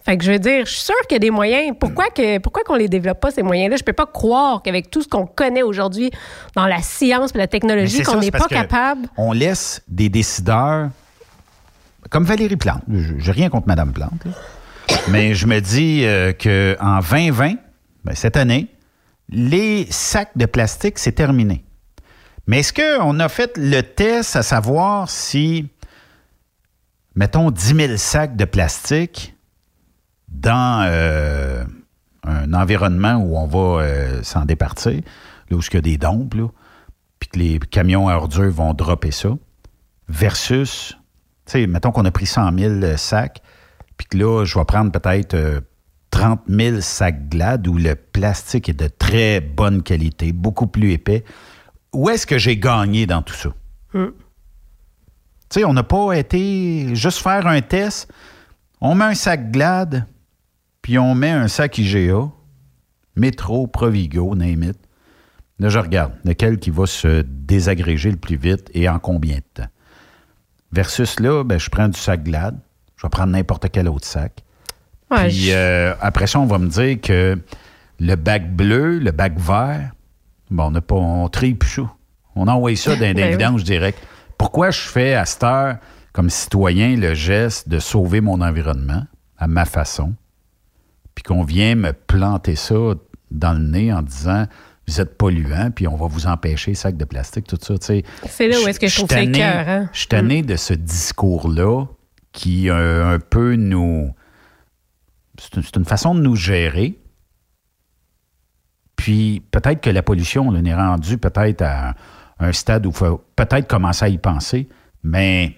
Fait 0.04 0.18
que 0.18 0.24
je 0.24 0.32
veux 0.32 0.38
dire, 0.38 0.66
je 0.66 0.70
suis 0.70 0.82
sûre 0.82 0.94
qu'il 1.08 1.14
y 1.14 1.16
a 1.16 1.18
des 1.18 1.30
moyens. 1.30 1.74
Pourquoi 1.80 2.10
que 2.10 2.38
pourquoi 2.38 2.62
qu'on 2.62 2.74
les 2.74 2.88
développe 2.88 3.20
pas 3.20 3.30
ces 3.30 3.42
moyens-là? 3.42 3.76
Je 3.78 3.82
peux 3.84 3.94
pas 3.94 4.04
croire 4.06 4.60
qu'avec 4.62 4.90
tout 4.90 5.00
ce 5.02 5.08
qu'on 5.08 5.24
connaît 5.26 5.62
aujourd'hui 5.62 6.10
dans 6.54 6.66
la 6.66 6.82
science 6.82 7.30
et 7.34 7.38
la 7.38 7.46
technologie, 7.46 8.02
qu'on 8.02 8.20
n'est 8.20 8.30
pas 8.30 8.40
que 8.40 8.48
capable. 8.54 9.08
On 9.16 9.32
laisse 9.32 9.82
des 9.88 10.10
décideurs, 10.10 10.90
comme 12.10 12.24
Valérie 12.24 12.56
Plante. 12.56 12.82
Je- 12.92 13.14
J'ai 13.18 13.32
rien 13.32 13.48
contre 13.48 13.66
Madame 13.66 13.92
Plante. 13.92 14.24
là. 14.26 14.32
Mais 15.08 15.34
je 15.34 15.46
me 15.46 15.60
dis 15.60 16.02
euh, 16.04 16.32
qu'en 16.32 17.00
2020, 17.00 17.54
ben, 18.04 18.14
cette 18.14 18.36
année, 18.36 18.68
les 19.30 19.86
sacs 19.90 20.36
de 20.36 20.44
plastique, 20.44 20.98
c'est 20.98 21.12
terminé. 21.12 21.64
Mais 22.46 22.58
est-ce 22.60 22.74
qu'on 22.74 23.18
a 23.20 23.28
fait 23.30 23.56
le 23.56 23.80
test 23.80 24.36
à 24.36 24.42
savoir 24.42 25.08
si, 25.08 25.66
mettons, 27.14 27.50
10 27.50 27.74
000 27.74 27.96
sacs 27.96 28.36
de 28.36 28.44
plastique 28.44 29.36
dans 30.28 30.86
euh, 30.88 31.64
un 32.24 32.52
environnement 32.54 33.16
où 33.16 33.36
on 33.36 33.46
va 33.46 33.82
euh, 33.82 34.22
s'en 34.22 34.44
départir, 34.44 35.00
là 35.50 35.56
où 35.56 35.60
il 35.60 35.74
y 35.74 35.76
a 35.76 35.80
des 35.80 35.98
dompes, 35.98 36.34
puis 37.18 37.28
que 37.28 37.38
les 37.38 37.58
camions 37.58 38.08
à 38.08 38.16
ordures 38.16 38.50
vont 38.50 38.74
dropper 38.74 39.10
ça, 39.10 39.30
versus, 40.08 40.96
tu 41.46 41.52
sais, 41.52 41.66
mettons 41.66 41.92
qu'on 41.92 42.04
a 42.04 42.10
pris 42.10 42.26
100 42.26 42.58
000 42.58 42.96
sacs, 42.96 43.40
puis 43.96 44.06
que 44.08 44.18
là, 44.18 44.44
je 44.44 44.58
vais 44.58 44.64
prendre 44.64 44.90
peut-être 44.90 45.34
euh, 45.34 45.60
30 46.10 46.42
000 46.48 46.80
sacs 46.80 47.28
glades 47.28 47.66
où 47.66 47.74
le 47.74 47.94
plastique 47.94 48.68
est 48.68 48.78
de 48.78 48.88
très 48.88 49.40
bonne 49.40 49.82
qualité, 49.82 50.32
beaucoup 50.32 50.66
plus 50.66 50.92
épais. 50.92 51.24
Où 51.92 52.08
est-ce 52.08 52.26
que 52.26 52.38
j'ai 52.38 52.56
gagné 52.56 53.06
dans 53.06 53.22
tout 53.22 53.34
ça? 53.34 53.50
Tu 55.54 55.60
sais, 55.60 55.64
on 55.66 55.72
n'a 55.72 55.84
pas 55.84 56.14
été 56.14 56.96
juste 56.96 57.20
faire 57.20 57.46
un 57.46 57.60
test. 57.60 58.12
On 58.80 58.96
met 58.96 59.04
un 59.04 59.14
sac 59.14 59.52
Glad, 59.52 60.04
puis 60.82 60.98
on 60.98 61.14
met 61.14 61.30
un 61.30 61.46
sac 61.46 61.78
IGA, 61.78 62.28
Métro, 63.14 63.68
Provigo, 63.68 64.34
name 64.34 64.64
it. 64.64 64.76
Là, 65.60 65.68
je 65.68 65.78
regarde 65.78 66.10
lequel 66.24 66.58
qui 66.58 66.70
va 66.70 66.86
se 66.86 67.22
désagréger 67.22 68.10
le 68.10 68.16
plus 68.16 68.34
vite 68.34 68.68
et 68.74 68.88
en 68.88 68.98
combien 68.98 69.36
de 69.36 69.44
temps? 69.62 69.68
Versus 70.72 71.20
là, 71.20 71.44
ben, 71.44 71.60
je 71.60 71.70
prends 71.70 71.86
du 71.86 72.00
sac 72.00 72.24
Glad, 72.24 72.58
je 72.96 73.06
vais 73.06 73.10
prendre 73.10 73.30
n'importe 73.30 73.70
quel 73.70 73.88
autre 73.88 74.08
sac. 74.08 74.42
Ouais, 75.08 75.28
puis 75.28 75.36
je- 75.36 75.52
euh, 75.54 75.94
après 76.00 76.26
ça, 76.26 76.40
on 76.40 76.46
va 76.46 76.58
me 76.58 76.66
dire 76.66 77.00
que 77.00 77.38
le 78.00 78.14
bac 78.16 78.52
bleu, 78.56 78.98
le 78.98 79.12
bac 79.12 79.38
vert, 79.38 79.92
bon, 80.50 80.64
on 80.64 80.70
n'a 80.72 80.80
pas, 80.80 80.96
on 80.96 81.28
trie 81.28 81.54
plus. 81.54 81.82
On 82.34 82.48
envoie 82.48 82.74
ça 82.74 82.96
d'un 82.96 83.14
Ben 83.14 83.54
oui. 83.54 83.62
direct. 83.62 84.00
Pourquoi 84.44 84.70
je 84.70 84.80
fais 84.82 85.14
à 85.14 85.24
cette 85.24 85.42
heure, 85.42 85.78
comme 86.12 86.28
citoyen, 86.28 86.96
le 86.96 87.14
geste 87.14 87.66
de 87.66 87.78
sauver 87.78 88.20
mon 88.20 88.42
environnement 88.42 89.04
à 89.38 89.48
ma 89.48 89.64
façon, 89.64 90.12
puis 91.14 91.22
qu'on 91.22 91.44
vient 91.44 91.74
me 91.76 91.94
planter 91.94 92.54
ça 92.54 92.74
dans 93.30 93.54
le 93.54 93.64
nez 93.66 93.90
en 93.90 94.02
disant 94.02 94.44
vous 94.86 95.00
êtes 95.00 95.16
polluant, 95.16 95.70
puis 95.70 95.88
on 95.88 95.96
va 95.96 96.08
vous 96.08 96.26
empêcher, 96.26 96.74
sac 96.74 96.98
de 96.98 97.06
plastique, 97.06 97.46
tout 97.46 97.56
ça. 97.58 97.76
C'est 97.80 98.46
là 98.46 98.58
où 98.62 98.68
est-ce 98.68 98.78
que 98.78 98.86
je 98.86 98.96
trouve 98.96 99.08
ça 99.08 99.22
écœurant. 99.22 99.88
Je 99.94 100.00
suis 100.00 100.08
tanné 100.08 100.42
de 100.42 100.56
ce 100.56 100.74
discours-là 100.74 101.86
qui 102.32 102.68
euh, 102.68 103.14
un 103.14 103.20
peu 103.20 103.56
nous. 103.56 104.12
C'est 105.38 105.74
une, 105.74 105.86
façon 105.86 106.14
de 106.14 106.20
nous 106.20 106.36
gérer. 106.36 106.98
Puis 108.94 109.42
peut-être 109.50 109.80
que 109.80 109.88
la 109.88 110.02
pollution, 110.02 110.46
on 110.48 110.64
est 110.64 110.74
rendu 110.74 111.16
peut-être 111.16 111.62
à 111.62 111.94
un 112.44 112.52
stade 112.52 112.86
où 112.86 112.90
il 112.90 112.94
faut 112.96 113.24
peut-être 113.36 113.66
commencer 113.68 114.04
à 114.04 114.08
y 114.08 114.18
penser, 114.18 114.68
mais 115.02 115.54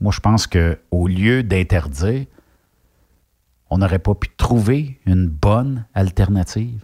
moi, 0.00 0.12
je 0.12 0.20
pense 0.20 0.46
qu'au 0.46 1.06
lieu 1.08 1.42
d'interdire, 1.42 2.26
on 3.70 3.78
n'aurait 3.78 3.98
pas 3.98 4.14
pu 4.14 4.28
trouver 4.36 5.00
une 5.06 5.26
bonne 5.28 5.86
alternative. 5.94 6.80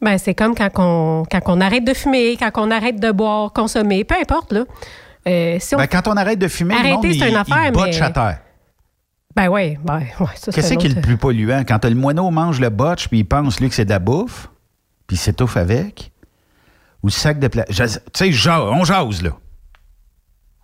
Ben, 0.00 0.18
c'est 0.18 0.34
comme 0.34 0.54
quand 0.54 0.70
on, 0.78 1.24
quand 1.30 1.40
on 1.46 1.60
arrête 1.60 1.84
de 1.84 1.94
fumer, 1.94 2.36
quand 2.36 2.50
on 2.56 2.70
arrête 2.70 2.98
de 2.98 3.12
boire, 3.12 3.52
consommer, 3.52 4.04
peu 4.04 4.16
importe, 4.20 4.52
là. 4.52 4.64
Euh, 5.28 5.58
si 5.60 5.74
on... 5.74 5.78
Ben, 5.78 5.86
quand 5.86 6.08
on 6.08 6.16
arrête 6.16 6.38
de 6.38 6.48
fumer, 6.48 6.74
le 6.74 6.80
Arrêter, 6.80 6.94
monde, 6.94 7.06
c'est 7.12 7.28
il, 7.28 7.30
une 7.30 7.36
affaire, 7.36 7.66
il 7.66 7.72
botche 7.72 8.00
mais- 8.00 8.06
à 8.06 8.10
terre. 8.10 8.40
Ben 9.34 9.48
oui, 9.48 9.78
ben, 9.82 10.00
ouais, 10.20 10.26
ça, 10.34 10.52
Qu'est-ce 10.52 10.74
qui 10.74 10.86
est 10.88 10.94
le 10.94 11.00
plus 11.00 11.16
polluant? 11.16 11.62
Quand 11.66 11.82
le 11.84 11.94
moineau 11.94 12.30
mange 12.30 12.60
le 12.60 12.68
botch, 12.68 13.08
puis 13.08 13.20
il 13.20 13.24
pense, 13.24 13.60
lui, 13.60 13.68
que 13.70 13.74
c'est 13.74 13.86
de 13.86 13.90
la 13.90 13.98
bouffe, 13.98 14.50
puis 15.06 15.16
il 15.16 15.18
s'étouffe 15.20 15.56
avec? 15.56 16.11
Ou 17.02 17.10
sac 17.10 17.38
de 17.38 17.48
plastique? 17.48 17.76
Tu 18.12 18.32
sais, 18.32 18.50
on 18.58 18.84
jase, 18.84 19.22
là. 19.22 19.30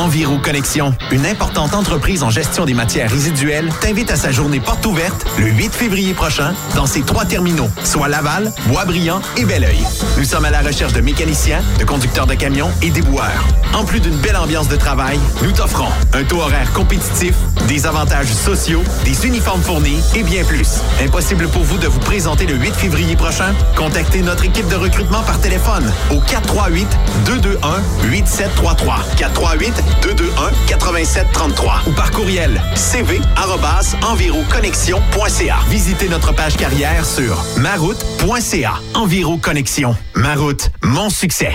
Enviro 0.00 0.38
Connexion, 0.38 0.94
une 1.10 1.26
importante 1.26 1.74
entreprise 1.74 2.22
en 2.22 2.30
gestion 2.30 2.64
des 2.64 2.72
matières 2.72 3.10
résiduelles, 3.10 3.70
t'invite 3.82 4.10
à 4.10 4.16
sa 4.16 4.32
journée 4.32 4.58
porte 4.58 4.86
ouverte 4.86 5.26
le 5.38 5.48
8 5.48 5.74
février 5.74 6.14
prochain 6.14 6.54
dans 6.74 6.86
ses 6.86 7.02
trois 7.02 7.26
terminaux, 7.26 7.68
soit 7.84 8.08
Laval, 8.08 8.50
Boisbriand 8.66 9.20
et 9.36 9.44
Belleuil. 9.44 9.84
Nous 10.16 10.24
sommes 10.24 10.46
à 10.46 10.50
la 10.50 10.62
recherche 10.62 10.94
de 10.94 11.02
mécaniciens, 11.02 11.60
de 11.78 11.84
conducteurs 11.84 12.26
de 12.26 12.34
camions 12.34 12.70
et 12.80 12.88
déboueurs. 12.88 13.44
En 13.74 13.84
plus 13.84 14.00
d'une 14.00 14.16
belle 14.16 14.36
ambiance 14.36 14.68
de 14.68 14.76
travail, 14.76 15.18
nous 15.42 15.52
t'offrons 15.52 15.90
un 16.14 16.24
taux 16.24 16.40
horaire 16.40 16.72
compétitif, 16.72 17.34
des 17.68 17.86
avantages 17.86 18.32
sociaux, 18.32 18.82
des 19.04 19.26
uniformes 19.26 19.62
fournis 19.62 20.00
et 20.14 20.22
bien 20.22 20.44
plus. 20.44 20.80
Impossible 21.04 21.46
pour 21.48 21.62
vous 21.62 21.76
de 21.76 21.86
vous 21.86 22.00
présenter 22.00 22.46
le 22.46 22.54
8 22.54 22.74
février 22.74 23.16
prochain? 23.16 23.52
Contactez 23.76 24.22
notre 24.22 24.46
équipe 24.46 24.68
de 24.68 24.76
recrutement 24.76 25.22
par 25.22 25.38
téléphone 25.40 25.92
au 26.10 26.20
438 26.20 26.88
221 27.26 27.82
8733 28.10 28.96
438 29.18 29.49
221 29.56 30.50
8733 30.68 31.82
ou 31.86 31.92
par 31.92 32.10
courriel 32.10 32.60
cv@enviroconnexion.ca. 32.74 35.56
Visitez 35.68 36.08
notre 36.08 36.32
page 36.32 36.56
carrière 36.56 37.04
sur 37.04 37.44
maroute.ca. 37.56 38.74
Enviro 38.94 39.36
Connexion. 39.38 39.96
Maroute, 40.14 40.70
mon 40.82 41.10
succès. 41.10 41.52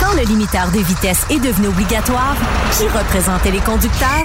Quand 0.00 0.14
le 0.14 0.22
limiteur 0.22 0.70
de 0.70 0.78
vitesse 0.78 1.26
est 1.30 1.40
devenu 1.40 1.68
obligatoire, 1.68 2.36
qui 2.76 2.84
représentait 2.84 3.50
les 3.50 3.60
conducteurs? 3.60 4.24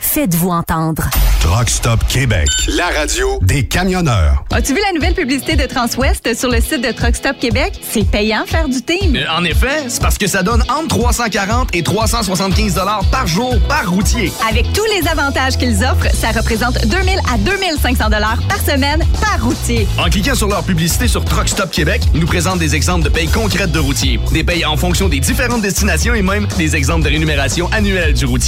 Faites-vous 0.00 0.50
entendre. 0.50 1.08
Truck 1.40 1.70
Stop 1.70 2.00
Québec. 2.08 2.48
La 2.76 2.88
radio 2.88 3.38
des 3.40 3.64
camionneurs. 3.66 4.44
As-tu 4.50 4.74
vu 4.74 4.80
la 4.86 4.92
nouvelle 4.92 5.14
publicité 5.14 5.56
de 5.56 5.64
Transwest 5.64 6.34
sur 6.36 6.50
le 6.50 6.60
site 6.60 6.82
de 6.82 6.92
Truck 6.92 7.16
Stop 7.16 7.38
Québec? 7.38 7.80
C'est 7.90 8.04
payant 8.10 8.44
faire 8.46 8.68
du 8.68 8.82
team. 8.82 9.16
Euh, 9.16 9.24
En 9.34 9.44
effet, 9.44 9.84
c'est 9.88 10.02
parce 10.02 10.18
que 10.18 10.26
ça 10.26 10.42
donne 10.42 10.62
entre 10.68 10.88
340 10.88 11.74
et 11.74 11.82
375 11.82 12.74
dollars 12.74 13.04
par 13.10 13.26
jour 13.26 13.54
par 13.68 13.88
routier. 13.90 14.32
Avec 14.48 14.70
tous 14.72 14.84
les 14.96 15.06
avantages 15.08 15.56
qu'ils 15.56 15.82
offrent, 15.84 16.12
ça 16.14 16.32
représente 16.32 16.84
2000 16.86 17.18
à 17.32 17.38
2500 17.38 18.10
dollars 18.10 18.38
par 18.48 18.58
semaine 18.60 19.02
par 19.20 19.42
routier. 19.42 19.86
En 19.98 20.10
cliquant 20.10 20.34
sur 20.34 20.48
leur 20.48 20.62
publicité 20.64 21.08
sur 21.08 21.24
Truck 21.24 21.48
Stop 21.48 21.70
Québec, 21.70 22.02
ils 22.12 22.20
nous 22.20 22.26
présentent 22.26 22.58
des 22.58 22.74
exemples 22.74 23.04
de 23.04 23.08
payes 23.10 23.28
concrètes 23.28 23.72
de 23.72 23.78
routiers, 23.78 24.20
des 24.32 24.44
payes 24.44 24.64
en 24.66 24.76
fonction 24.76 25.08
des 25.08 25.20
différentes 25.20 25.62
destinations 25.62 26.14
et 26.14 26.22
même 26.22 26.46
des 26.58 26.74
exemples 26.76 27.04
de 27.04 27.10
rémunération 27.10 27.70
annuelle 27.72 28.12
du 28.14 28.24
routier. 28.26 28.47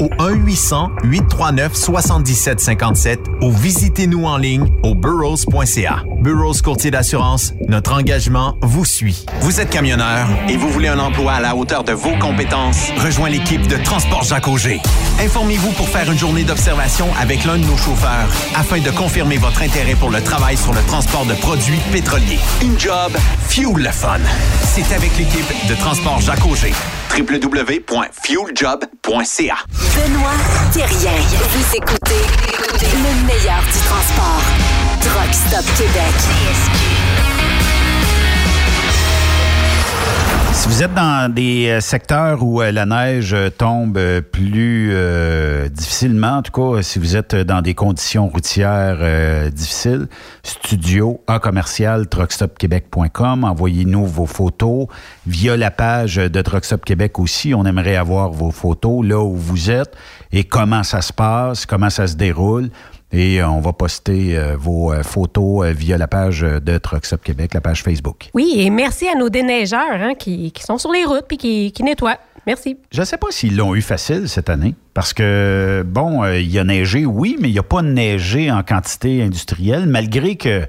au 0.00 0.08
1-800-839-7757 0.18 3.18
ou 3.42 3.52
visitez-nous 3.52 4.24
en 4.24 4.36
ligne 4.36 4.68
au 4.82 4.94
burrows.ca. 4.94 6.04
Burroughs 6.20 6.62
Courtier 6.62 6.90
d'assurance, 6.90 7.54
notre 7.68 7.92
engagement 7.92 8.56
vous 8.62 8.84
suit. 8.84 9.26
Vous 9.40 9.60
êtes 9.60 9.70
camionneur 9.70 10.26
et 10.48 10.56
vous 10.56 10.70
voulez 10.70 10.88
un 10.88 10.98
emploi 10.98 11.32
à 11.32 11.40
la 11.40 11.54
hauteur 11.54 11.84
de 11.84 11.92
vos 11.92 12.16
compétences? 12.18 12.90
Rejoins 12.96 13.28
l'équipe 13.28 13.66
de 13.68 13.76
Transport 13.76 14.22
Jacques 14.22 14.48
Auger. 14.48 14.80
Informez-vous 15.20 15.70
pour 15.72 15.88
faire 15.88 16.10
une 16.10 16.18
journée 16.18 16.44
d'observation 16.44 17.06
avec 17.20 17.44
l'un 17.44 17.58
de 17.58 17.64
nos 17.64 17.76
chauffeurs 17.76 18.28
afin 18.56 18.80
de 18.80 18.90
confirmer 18.90 19.36
votre 19.36 19.62
intérêt 19.62 19.94
pour 19.94 20.10
le 20.10 20.22
travail 20.22 20.56
sur 20.56 20.72
le 20.72 20.80
transport 20.86 21.26
de 21.26 21.34
produits 21.34 21.80
pétroliers. 21.92 22.38
Une 22.62 22.78
job, 22.78 23.12
fuel 23.48 23.76
le 23.76 23.90
fun. 23.90 24.20
C'est 24.62 24.94
avec 24.94 25.16
l'équipe 25.18 25.68
de 25.68 25.74
Transport 25.74 26.20
Jacques 26.20 26.46
Auger 26.46 26.72
www.fueljob.ca. 27.16 29.56
Benoît 29.94 30.34
Thérien. 30.72 31.12
Vous 31.52 31.76
écoutez 31.76 32.24
le 32.92 33.12
meilleur 33.24 33.62
du 33.72 33.78
transport. 33.86 34.42
Truck 35.00 35.32
Stop 35.32 35.64
Québec. 35.76 36.16
Si 40.54 40.68
vous 40.68 40.82
êtes 40.84 40.94
dans 40.94 41.32
des 41.32 41.68
euh, 41.68 41.80
secteurs 41.80 42.42
où 42.42 42.62
euh, 42.62 42.70
la 42.70 42.86
neige 42.86 43.34
euh, 43.34 43.50
tombe 43.50 43.98
plus 44.20 44.90
euh, 44.92 45.68
difficilement, 45.68 46.38
en 46.38 46.42
tout 46.42 46.52
cas, 46.52 46.80
si 46.80 47.00
vous 47.00 47.16
êtes 47.16 47.34
dans 47.34 47.60
des 47.60 47.74
conditions 47.74 48.28
routières 48.28 48.98
euh, 49.00 49.50
difficiles, 49.50 50.06
studio 50.44 51.20
à 51.26 51.40
commercial 51.40 52.06
truckstopquebec.com. 52.06 53.44
Envoyez-nous 53.44 54.06
vos 54.06 54.26
photos 54.26 54.86
via 55.26 55.56
la 55.56 55.72
page 55.72 56.16
de 56.16 56.40
Truckstop 56.40 56.84
Québec 56.84 57.18
aussi. 57.18 57.52
On 57.52 57.66
aimerait 57.66 57.96
avoir 57.96 58.30
vos 58.30 58.52
photos 58.52 59.04
là 59.04 59.18
où 59.20 59.34
vous 59.36 59.70
êtes 59.70 59.94
et 60.32 60.44
comment 60.44 60.84
ça 60.84 61.02
se 61.02 61.12
passe, 61.12 61.66
comment 61.66 61.90
ça 61.90 62.06
se 62.06 62.14
déroule. 62.14 62.70
Et 63.14 63.40
euh, 63.40 63.48
on 63.48 63.60
va 63.60 63.72
poster 63.72 64.36
euh, 64.36 64.56
vos 64.58 64.92
euh, 64.92 65.04
photos 65.04 65.68
via 65.68 65.96
la 65.96 66.08
page 66.08 66.40
de 66.40 66.78
Truckstop 66.78 67.22
Québec, 67.22 67.54
la 67.54 67.60
page 67.60 67.82
Facebook. 67.82 68.28
Oui, 68.34 68.54
et 68.56 68.70
merci 68.70 69.06
à 69.06 69.14
nos 69.14 69.28
déneigeurs 69.28 69.80
hein, 69.92 70.14
qui, 70.18 70.50
qui 70.50 70.62
sont 70.64 70.78
sur 70.78 70.90
les 70.90 71.04
routes 71.04 71.26
puis 71.28 71.38
qui, 71.38 71.70
qui 71.72 71.84
nettoient. 71.84 72.18
Merci. 72.46 72.76
Je 72.92 73.00
ne 73.00 73.06
sais 73.06 73.16
pas 73.16 73.28
s'ils 73.30 73.56
l'ont 73.56 73.74
eu 73.74 73.82
facile 73.82 74.28
cette 74.28 74.50
année. 74.50 74.74
Parce 74.92 75.12
que, 75.12 75.82
bon, 75.86 76.22
euh, 76.22 76.38
il 76.38 76.50
y 76.50 76.58
a 76.58 76.64
neigé, 76.64 77.06
oui, 77.06 77.36
mais 77.40 77.48
il 77.48 77.52
n'y 77.52 77.58
a 77.58 77.64
pas 77.64 77.82
neigé 77.82 78.50
en 78.50 78.62
quantité 78.62 79.22
industrielle, 79.22 79.86
malgré 79.86 80.36
que 80.36 80.66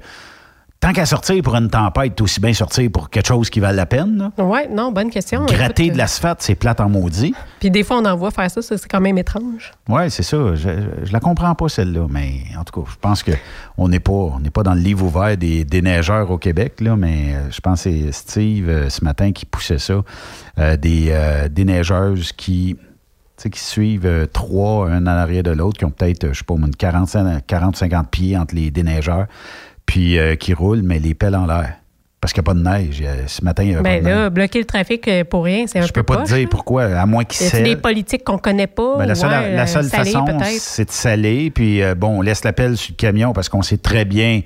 tant 0.80 0.92
qu'à 0.92 1.06
sortir 1.06 1.42
pour 1.42 1.56
une 1.56 1.70
tempête, 1.70 2.20
aussi 2.20 2.40
bien 2.40 2.52
sortir 2.52 2.90
pour 2.90 3.10
quelque 3.10 3.26
chose 3.26 3.50
qui 3.50 3.60
vale 3.60 3.76
la 3.76 3.86
peine. 3.86 4.30
Oui, 4.38 4.60
non, 4.70 4.92
bonne 4.92 5.10
question. 5.10 5.46
Gratter 5.46 5.84
Écoute, 5.84 5.94
de 5.94 5.98
l'asphalte, 5.98 6.42
c'est 6.42 6.54
plate 6.54 6.80
en 6.80 6.88
maudit. 6.88 7.34
Puis 7.60 7.70
des 7.70 7.82
fois, 7.82 7.98
on 7.98 8.04
en 8.04 8.16
voit 8.16 8.30
faire 8.30 8.50
ça, 8.50 8.62
ça, 8.62 8.76
c'est 8.76 8.88
quand 8.88 9.00
même 9.00 9.18
étrange. 9.18 9.72
Oui, 9.88 10.10
c'est 10.10 10.22
ça. 10.22 10.54
Je, 10.54 10.68
je 11.04 11.12
la 11.12 11.20
comprends 11.20 11.54
pas, 11.54 11.68
celle-là. 11.68 12.06
Mais 12.10 12.42
en 12.58 12.64
tout 12.64 12.80
cas, 12.80 12.90
je 12.90 12.96
pense 13.00 13.22
qu'on 13.22 13.88
n'est 13.88 14.00
pas, 14.00 14.12
on 14.12 14.40
pas 14.52 14.62
dans 14.62 14.74
le 14.74 14.80
livre 14.80 15.04
ouvert 15.04 15.36
des, 15.36 15.64
des 15.64 15.82
neigeurs 15.82 16.30
au 16.30 16.38
Québec, 16.38 16.80
là, 16.80 16.96
mais 16.96 17.34
euh, 17.34 17.50
je 17.50 17.60
pense 17.60 17.84
que 17.84 17.90
c'est 17.90 18.12
Steve 18.12 18.68
euh, 18.68 18.88
ce 18.88 19.04
matin 19.04 19.32
qui 19.32 19.46
poussait 19.46 19.78
ça. 19.78 20.02
Euh, 20.58 20.76
des, 20.76 21.08
euh, 21.10 21.48
des 21.48 21.64
neigeuses 21.64 22.32
qui, 22.32 22.76
tu 23.36 23.42
sais, 23.42 23.50
qui 23.50 23.60
suivent 23.60 24.06
euh, 24.06 24.26
trois, 24.26 24.88
un 24.88 25.02
en 25.02 25.06
arrière 25.06 25.42
de 25.42 25.50
l'autre, 25.50 25.78
qui 25.78 25.84
ont 25.84 25.90
peut-être, 25.90 26.24
euh, 26.24 26.32
je 26.32 26.38
sais 26.38 26.44
pas, 26.44 26.54
une 26.54 26.70
40-50 26.70 28.06
pieds 28.06 28.38
entre 28.38 28.54
les 28.54 28.70
déneigeurs, 28.70 29.26
puis 29.86 30.18
euh, 30.18 30.34
qui 30.36 30.52
roulent, 30.54 30.82
mais 30.82 30.98
les 30.98 31.14
pelles 31.14 31.36
en 31.36 31.46
l'air. 31.46 31.74
Parce 32.20 32.32
qu'il 32.32 32.42
n'y 32.42 32.46
a 32.48 32.52
pas 32.52 32.54
de 32.54 32.62
neige. 32.82 33.02
Euh, 33.04 33.24
Ce 33.26 33.44
matin, 33.44 33.62
il 33.62 33.68
n'y 33.68 33.74
avait 33.74 33.82
Ben 33.84 34.02
pas 34.02 34.10
de 34.10 34.14
neige. 34.14 34.22
là, 34.24 34.30
bloquer 34.30 34.58
le 34.58 34.64
trafic 34.64 35.06
euh, 35.06 35.22
pour 35.22 35.44
rien, 35.44 35.66
c'est 35.66 35.78
un 35.78 35.82
Je 35.82 35.92
peu 35.92 36.00
peux 36.02 36.14
pas 36.14 36.16
poche, 36.22 36.30
te 36.30 36.34
dire 36.34 36.48
pourquoi, 36.48 36.84
à 36.84 37.06
moins 37.06 37.24
qu'ils 37.24 37.46
Y 37.46 37.50
scellent. 37.50 37.64
des 37.64 37.76
politiques 37.76 38.24
qu'on 38.24 38.38
connaît 38.38 38.66
pas? 38.66 38.96
Ben, 38.98 39.06
la 39.06 39.14
seule, 39.14 39.28
Ouais, 39.30 39.54
la 39.54 39.62
euh, 39.62 39.66
seule 39.66 39.84
façon, 39.88 40.24
c'est 40.58 40.86
de 40.86 40.90
saler. 40.92 41.50
Puis, 41.50 41.82
euh, 41.82 41.94
bon, 41.94 42.18
on 42.18 42.22
laisse 42.22 42.42
l'appel 42.42 42.76
sur 42.76 42.92
le 42.92 42.96
camion 42.96 43.32
parce 43.32 43.48
qu'on 43.48 43.62
sait 43.62 43.76
très 43.76 44.04
bien 44.04 44.40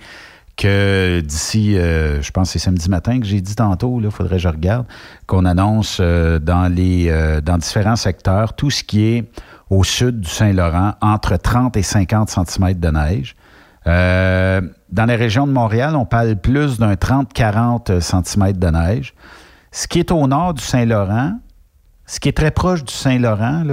que 0.56 1.20
d'ici, 1.24 1.78
euh, 1.78 2.20
je 2.20 2.30
pense 2.32 2.48
que 2.48 2.52
c'est 2.54 2.58
samedi 2.64 2.90
matin 2.90 3.18
que 3.18 3.24
j'ai 3.24 3.40
dit 3.40 3.54
tantôt, 3.54 3.98
il 4.02 4.10
faudrait 4.10 4.36
que 4.36 4.42
je 4.42 4.48
regarde, 4.48 4.84
qu'on 5.26 5.46
annonce 5.46 5.98
euh, 6.00 6.38
dans, 6.38 6.68
les, 6.70 7.06
euh, 7.08 7.40
dans 7.40 7.56
différents 7.56 7.96
secteurs 7.96 8.52
tout 8.52 8.70
ce 8.70 8.84
qui 8.84 9.04
est 9.06 9.24
au 9.70 9.84
sud 9.84 10.20
du 10.20 10.28
Saint-Laurent, 10.28 10.94
entre 11.00 11.36
30 11.36 11.76
et 11.76 11.82
50 11.82 12.28
cm 12.28 12.74
de 12.74 12.88
neige. 12.90 13.36
Euh, 13.90 14.60
dans 14.90 15.06
la 15.06 15.16
région 15.16 15.46
de 15.46 15.52
Montréal, 15.52 15.96
on 15.96 16.06
parle 16.06 16.36
plus 16.36 16.78
d'un 16.78 16.94
30-40 16.94 18.00
cm 18.00 18.52
de 18.52 18.68
neige. 18.68 19.14
Ce 19.72 19.86
qui 19.86 19.98
est 19.98 20.10
au 20.10 20.26
nord 20.26 20.54
du 20.54 20.62
Saint-Laurent, 20.62 21.38
ce 22.06 22.20
qui 22.20 22.28
est 22.28 22.36
très 22.36 22.50
proche 22.50 22.84
du 22.84 22.92
Saint-Laurent, 22.92 23.64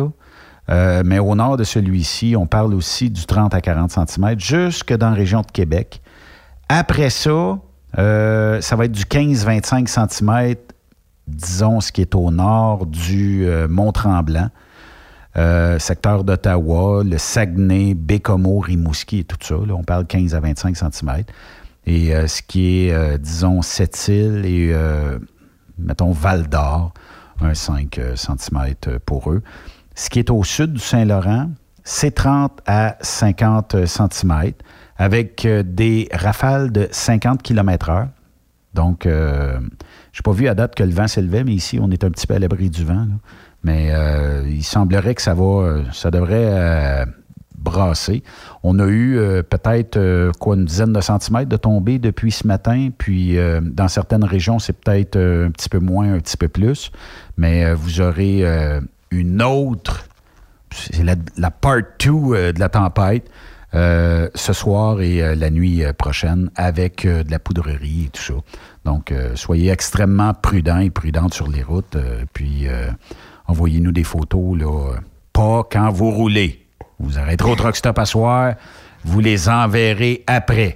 euh, 0.70 1.02
mais 1.06 1.20
au 1.20 1.34
nord 1.36 1.58
de 1.58 1.64
celui-ci, 1.64 2.36
on 2.38 2.46
parle 2.46 2.74
aussi 2.74 3.10
du 3.10 3.26
30 3.26 3.54
à 3.54 3.62
40 3.62 3.92
cm, 3.92 4.40
jusque 4.40 4.94
dans 4.94 5.10
la 5.10 5.16
région 5.16 5.42
de 5.42 5.52
Québec. 5.52 6.02
Après 6.68 7.10
ça, 7.10 7.60
euh, 7.98 8.62
ça 8.62 8.76
va 8.76 8.86
être 8.86 8.92
du 8.92 9.04
15-25 9.04 9.88
cm, 9.88 10.56
disons 11.28 11.80
ce 11.80 11.92
qui 11.92 12.02
est 12.02 12.16
au 12.16 12.32
nord 12.32 12.86
du 12.86 13.46
euh, 13.46 13.68
Mont-Tremblant, 13.68 14.50
euh, 15.38 15.78
secteur 15.78 16.24
d'Ottawa, 16.24 17.04
le 17.04 17.18
Saguenay, 17.20 17.94
Bécomo, 17.94 18.60
Rimouski 18.60 19.20
et 19.20 19.24
tout 19.24 19.38
ça. 19.40 19.56
on 19.56 19.84
parle 19.84 20.08
15 20.08 20.34
à 20.34 20.40
25 20.40 20.76
cm. 20.76 21.24
Et 21.86 22.16
euh, 22.16 22.28
ce 22.28 22.42
qui 22.42 22.88
est, 22.88 22.92
euh, 22.92 23.18
disons, 23.18 23.62
Sept-Îles 23.62 24.46
et, 24.46 24.76
mettons, 25.78 26.12
Val-d'Or, 26.12 26.92
un 27.42 27.54
5 27.54 28.00
cm 28.16 29.00
pour 29.06 29.32
eux. 29.32 29.44
Ce 29.94 30.10
qui 30.10 30.20
est 30.20 30.32
au 30.32 30.44
sud 30.44 30.74
du 30.74 30.80
Saint-Laurent, 30.80 31.52
c'est 31.84 32.16
30 32.16 32.60
à 32.66 32.98
50 33.02 33.86
cm 33.86 34.54
avec 34.98 35.48
des 35.48 36.10
rafales 36.12 36.72
de 36.72 36.88
50 36.92 37.44
km/h. 37.44 38.08
Donc, 38.74 39.04
je 39.06 39.10
n'ai 39.10 40.24
pas 40.24 40.32
vu 40.32 40.48
à 40.48 40.56
date 40.56 40.76
que 40.76 40.84
le 40.84 40.92
vent 40.92 41.08
s'élevait, 41.08 41.44
mais 41.44 41.54
ici, 41.54 41.80
on 41.80 41.92
est 41.92 42.04
un 42.04 42.10
petit 42.10 42.26
peu 42.26 42.34
à 42.34 42.40
l'abri 42.40 42.70
du 42.70 42.84
vent. 42.84 43.06
Mais 43.68 43.90
euh, 43.92 44.44
il 44.48 44.64
semblerait 44.64 45.14
que 45.14 45.22
ça 45.22 45.34
va, 45.34 45.44
euh, 45.44 45.84
ça 45.92 46.10
devrait 46.10 46.48
euh, 46.54 47.06
brasser. 47.58 48.24
On 48.64 48.80
a 48.80 48.88
eu 48.88 49.20
peut-être 49.50 50.32
quoi 50.40 50.56
une 50.56 50.64
dizaine 50.64 50.94
de 50.94 51.02
centimètres 51.02 51.50
de 51.50 51.58
tombée 51.58 52.00
depuis 52.00 52.32
ce 52.32 52.48
matin, 52.48 52.92
puis 52.98 53.38
dans 53.62 53.90
certaines 53.90 54.24
régions, 54.24 54.58
c'est 54.58 54.72
peut-être 54.72 55.18
un 55.18 55.52
petit 55.52 55.68
peu 55.68 55.80
moins, 55.80 56.14
un 56.14 56.20
petit 56.20 56.38
peu 56.38 56.48
plus, 56.48 56.92
mais 57.36 57.74
vous 57.74 58.00
aurez 58.00 58.46
une 59.12 59.42
autre, 59.42 60.06
c'est 60.72 61.04
la, 61.04 61.52
part 61.52 61.82
2 62.00 62.54
de 62.54 62.60
la 62.60 62.70
tempête. 62.70 63.30
ce 63.74 64.54
soir 64.54 65.02
et 65.02 65.36
la 65.36 65.50
nuit 65.50 65.84
prochaine 65.98 66.50
avec 66.56 67.06
de 67.06 67.30
la 67.30 67.40
poudrerie 67.40 68.06
et 68.06 68.10
tout 68.10 68.22
ça. 68.22 68.34
Donc, 68.86 69.14
soyez 69.36 69.72
extrêmement 69.72 70.34
prudents 70.34 70.80
et 70.80 70.90
prudentes 70.90 71.34
sur 71.34 71.50
les 71.50 71.64
routes. 71.64 71.98
puis, 72.32 72.68
envoyez-nous 73.48 73.92
des 73.92 74.04
photos, 74.04 74.58
là, 74.58 74.96
pas 75.34 75.68
quand 75.70 75.90
vous 75.90 76.12
roulez. 76.12 76.66
Vous 77.00 77.20
arrêterez 77.20 77.52
au 77.52 77.56
truck 77.56 77.76
stop 77.76 78.00
à 78.00 78.06
soir, 78.06 78.56
vous 79.04 79.20
les 79.20 79.50
enverrez 79.50 80.24
après. 80.28 80.76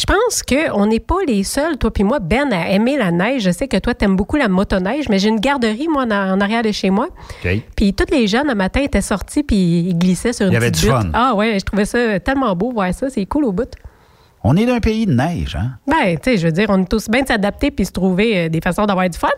Je 0.00 0.06
pense 0.06 0.42
qu'on 0.42 0.86
n'est 0.86 1.00
pas 1.00 1.18
les 1.26 1.44
seuls, 1.44 1.76
toi 1.76 1.92
puis 1.92 2.04
moi, 2.04 2.20
Ben, 2.20 2.50
à 2.54 2.70
aimer 2.70 2.96
la 2.96 3.10
neige. 3.10 3.42
Je 3.42 3.50
sais 3.50 3.68
que 3.68 3.76
toi, 3.76 3.92
t'aimes 3.92 4.16
beaucoup 4.16 4.36
la 4.36 4.48
motoneige, 4.48 5.10
mais 5.10 5.18
j'ai 5.18 5.28
une 5.28 5.40
garderie, 5.40 5.88
moi, 5.88 6.04
en, 6.04 6.40
arrière 6.40 6.62
de 6.62 6.72
chez 6.72 6.88
moi. 6.88 7.08
OK? 7.44 7.62
Puis 7.76 7.92
tous 7.92 8.10
les 8.10 8.26
jeunes, 8.26 8.48
le 8.48 8.54
matin, 8.54 8.80
étaient 8.80 9.02
sortis 9.02 9.42
puis 9.42 9.56
ils 9.88 9.98
glissaient 9.98 10.32
sur 10.32 10.46
une 10.46 10.52
Il 10.52 10.54
y 10.54 10.56
avait 10.56 10.70
du 10.70 10.80
butte. 10.80 10.90
fun. 10.90 11.10
Ah 11.12 11.34
ouais, 11.34 11.58
je 11.58 11.64
trouvais 11.66 11.84
ça 11.84 12.18
tellement 12.20 12.56
beau, 12.56 12.72
voir 12.72 12.94
ça. 12.94 13.10
C'est 13.10 13.26
cool 13.26 13.44
au 13.44 13.52
bout. 13.52 13.70
On 14.42 14.56
est 14.56 14.64
d'un 14.64 14.80
pays 14.80 15.04
de 15.04 15.12
neige, 15.12 15.54
hein? 15.54 15.72
Ben, 15.86 16.16
tu 16.16 16.30
sais, 16.30 16.38
je 16.38 16.46
veux 16.46 16.52
dire, 16.52 16.70
on 16.70 16.80
est 16.80 16.88
tous 16.88 17.10
bien 17.10 17.20
de 17.20 17.28
s'adapter 17.28 17.70
puis 17.70 17.84
se 17.84 17.92
trouver 17.92 18.46
euh, 18.46 18.48
des 18.48 18.62
façons 18.62 18.86
d'avoir 18.86 19.10
du 19.10 19.18
fun. 19.18 19.28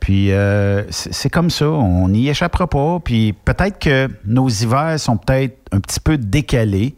Puis 0.00 0.32
euh, 0.32 0.82
c'est 0.90 1.30
comme 1.30 1.50
ça, 1.50 1.68
on 1.68 2.08
n'y 2.08 2.28
échappera 2.28 2.66
pas. 2.66 2.98
Puis 3.00 3.32
peut-être 3.32 3.78
que 3.78 4.08
nos 4.24 4.48
hivers 4.48 4.98
sont 4.98 5.16
peut-être 5.18 5.58
un 5.72 5.80
petit 5.80 6.00
peu 6.00 6.16
décalés. 6.18 6.96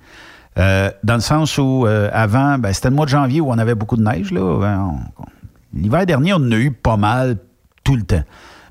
euh, 0.58 0.90
dans 1.02 1.14
le 1.14 1.20
sens 1.20 1.58
où 1.58 1.86
euh, 1.86 2.08
avant, 2.12 2.58
ben, 2.58 2.72
c'était 2.72 2.90
le 2.90 2.94
mois 2.94 3.06
de 3.06 3.10
janvier 3.10 3.40
où 3.40 3.50
on 3.50 3.58
avait 3.58 3.74
beaucoup 3.74 3.96
de 3.96 4.02
neige. 4.02 4.32
Ben, 4.32 5.00
L'hiver 5.74 6.06
dernier, 6.06 6.32
on 6.32 6.36
en 6.36 6.52
a 6.52 6.56
eu 6.56 6.70
pas 6.70 6.96
mal 6.96 7.38
tout 7.82 7.96
le 7.96 8.02
temps. 8.02 8.22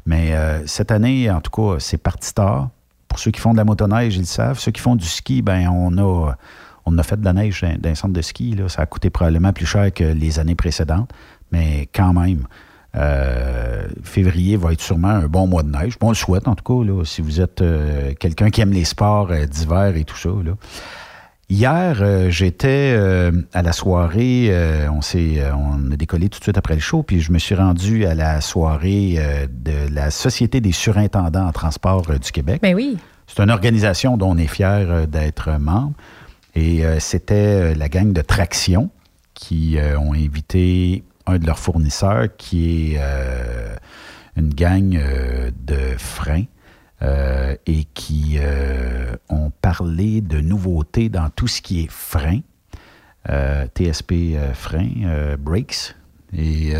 Mais 0.05 0.33
cette 0.65 0.91
année, 0.91 1.29
en 1.29 1.41
tout 1.41 1.51
cas, 1.51 1.77
c'est 1.79 1.97
parti 1.97 2.33
tard. 2.33 2.69
Pour 3.07 3.19
ceux 3.19 3.31
qui 3.31 3.39
font 3.41 3.51
de 3.51 3.57
la 3.57 3.65
motoneige, 3.65 4.15
ils 4.15 4.21
le 4.21 4.25
savent. 4.25 4.57
Ceux 4.59 4.71
qui 4.71 4.81
font 4.81 4.95
du 4.95 5.05
ski, 5.05 5.41
ben 5.41 5.67
on 5.67 5.97
a, 5.97 6.35
on 6.85 6.97
a 6.97 7.03
fait 7.03 7.19
de 7.19 7.25
la 7.25 7.33
neige 7.33 7.61
dans, 7.61 7.75
dans 7.79 7.89
un 7.89 7.95
centre 7.95 8.13
de 8.13 8.21
ski. 8.21 8.55
Là. 8.55 8.69
Ça 8.69 8.83
a 8.83 8.85
coûté 8.85 9.09
probablement 9.09 9.51
plus 9.51 9.65
cher 9.65 9.91
que 9.93 10.03
les 10.03 10.39
années 10.39 10.55
précédentes. 10.55 11.11
Mais 11.51 11.87
quand 11.93 12.13
même, 12.13 12.47
euh, 12.95 13.87
février 14.03 14.57
va 14.57 14.73
être 14.73 14.81
sûrement 14.81 15.09
un 15.09 15.27
bon 15.27 15.47
mois 15.47 15.63
de 15.63 15.69
neige. 15.69 15.95
On 16.01 16.09
le 16.09 16.15
souhaite, 16.15 16.47
en 16.47 16.55
tout 16.55 16.63
cas, 16.63 16.85
là, 16.85 17.03
si 17.05 17.21
vous 17.21 17.39
êtes 17.39 17.61
euh, 17.61 18.13
quelqu'un 18.19 18.49
qui 18.49 18.61
aime 18.61 18.73
les 18.73 18.83
sports 18.83 19.29
euh, 19.31 19.45
d'hiver 19.45 19.95
et 19.95 20.03
tout 20.03 20.17
ça. 20.17 20.29
là. 20.29 20.53
Hier, 21.49 22.29
j'étais 22.29 22.97
à 23.51 23.61
la 23.61 23.73
soirée, 23.73 24.55
on, 24.89 25.01
s'est, 25.01 25.43
on 25.53 25.91
a 25.91 25.97
décollé 25.97 26.29
tout 26.29 26.39
de 26.39 26.43
suite 26.45 26.57
après 26.57 26.75
le 26.75 26.79
show, 26.79 27.03
puis 27.03 27.19
je 27.19 27.33
me 27.33 27.39
suis 27.39 27.55
rendu 27.55 28.05
à 28.05 28.15
la 28.15 28.39
soirée 28.39 29.19
de 29.49 29.93
la 29.93 30.11
Société 30.11 30.61
des 30.61 30.71
surintendants 30.71 31.45
en 31.45 31.51
transport 31.51 32.03
du 32.03 32.31
Québec. 32.31 32.61
Ben 32.61 32.73
oui. 32.73 32.97
C'est 33.27 33.43
une 33.43 33.49
organisation 33.49 34.15
dont 34.15 34.29
on 34.29 34.37
est 34.37 34.47
fier 34.47 35.09
d'être 35.09 35.59
membre. 35.59 35.91
Et 36.55 36.85
c'était 36.99 37.75
la 37.75 37.89
gang 37.89 38.13
de 38.13 38.21
Traction 38.21 38.89
qui 39.33 39.77
ont 39.99 40.13
invité 40.13 41.03
un 41.25 41.37
de 41.37 41.45
leurs 41.45 41.59
fournisseurs 41.59 42.27
qui 42.37 42.93
est 42.93 42.97
euh, 42.99 43.75
une 44.35 44.53
gang 44.53 44.95
euh, 44.95 45.51
de 45.65 45.97
freins 45.97 46.45
euh, 47.03 47.55
et 47.65 47.85
qui 47.95 48.37
ont 49.29 49.51
parlé 49.61 50.21
de 50.21 50.39
nouveautés 50.39 51.09
dans 51.09 51.31
tout 51.31 51.47
ce 51.47 51.59
qui 51.59 51.83
est 51.83 51.91
frein, 51.91 52.41
euh, 53.29 53.65
TSP 53.73 54.35
frein, 54.53 54.89
euh, 55.05 55.35
brakes. 55.35 55.95
Et 56.31 56.73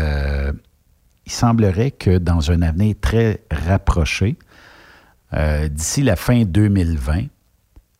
il 1.26 1.32
semblerait 1.32 1.90
que 1.90 2.18
dans 2.18 2.52
un 2.52 2.62
avenir 2.62 2.94
très 3.00 3.42
rapproché, 3.50 4.36
d'ici 5.70 6.02
la 6.02 6.16
fin 6.16 6.44
2020, 6.44 7.24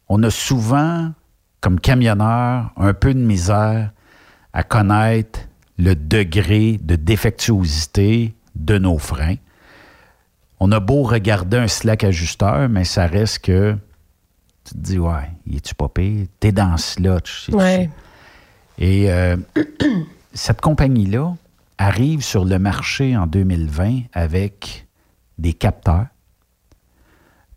on 0.08 0.22
a 0.22 0.30
souvent, 0.30 1.12
comme 1.60 1.80
camionneur, 1.80 2.72
un 2.76 2.94
peu 2.94 3.14
de 3.14 3.18
misère 3.18 3.90
à 4.52 4.62
connaître 4.62 5.40
le 5.78 5.94
degré 5.94 6.78
de 6.82 6.96
défectuosité 6.96 8.34
de 8.54 8.78
nos 8.78 8.98
freins. 8.98 9.36
on 10.60 10.70
a 10.70 10.80
beau 10.80 11.02
regarder 11.02 11.56
un 11.56 11.68
slack 11.68 12.04
ajusteur, 12.04 12.68
mais 12.68 12.84
ça 12.84 13.06
reste 13.06 13.40
que 13.40 13.76
tu 14.64 14.74
te 14.74 14.78
dis, 14.78 14.98
ouais, 14.98 15.30
il 15.46 15.56
est-tu 15.56 15.74
pas 15.74 15.88
pire? 15.88 16.26
T'es 16.38 16.52
dans 16.52 16.72
le 16.72 16.78
slot. 16.78 17.18
sais-tu? 17.24 17.56
Ouais. 17.56 17.90
Et 18.78 19.10
euh, 19.10 19.36
cette 20.34 20.60
compagnie-là 20.60 21.34
arrive 21.78 22.22
sur 22.22 22.44
le 22.44 22.58
marché 22.58 23.16
en 23.16 23.26
2020 23.26 24.02
avec 24.12 24.86
des 25.38 25.52
capteurs. 25.52 26.06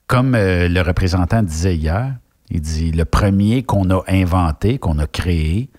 Comme 0.07 0.35
euh, 0.35 0.67
le 0.67 0.81
représentant 0.81 1.43
disait 1.43 1.75
hier, 1.75 2.15
il 2.49 2.61
dit 2.61 2.91
le 2.91 3.05
premier 3.05 3.63
qu'on 3.63 3.89
a 3.89 4.03
inventé, 4.07 4.77
qu'on 4.77 4.99
a 4.99 5.07
créé, 5.07 5.69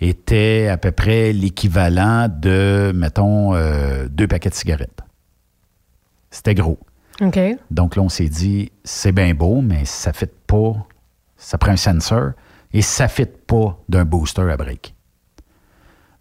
était 0.00 0.68
à 0.68 0.76
peu 0.76 0.92
près 0.92 1.32
l'équivalent 1.32 2.28
de, 2.28 2.92
mettons, 2.94 3.54
euh, 3.54 4.06
deux 4.08 4.28
paquets 4.28 4.50
de 4.50 4.54
cigarettes. 4.54 5.00
C'était 6.30 6.54
gros. 6.54 6.78
Donc 7.70 7.96
là, 7.96 8.02
on 8.02 8.08
s'est 8.08 8.28
dit, 8.28 8.70
c'est 8.84 9.12
bien 9.12 9.34
beau, 9.34 9.60
mais 9.60 9.84
ça 9.84 10.10
ne 10.10 10.16
fit 10.16 10.30
pas. 10.46 10.74
Ça 11.36 11.58
prend 11.58 11.72
un 11.72 11.76
sensor 11.76 12.32
et 12.72 12.82
ça 12.82 13.04
ne 13.04 13.08
fit 13.08 13.26
pas 13.26 13.78
d'un 13.88 14.04
booster 14.04 14.42
à 14.42 14.56
break. 14.56 14.94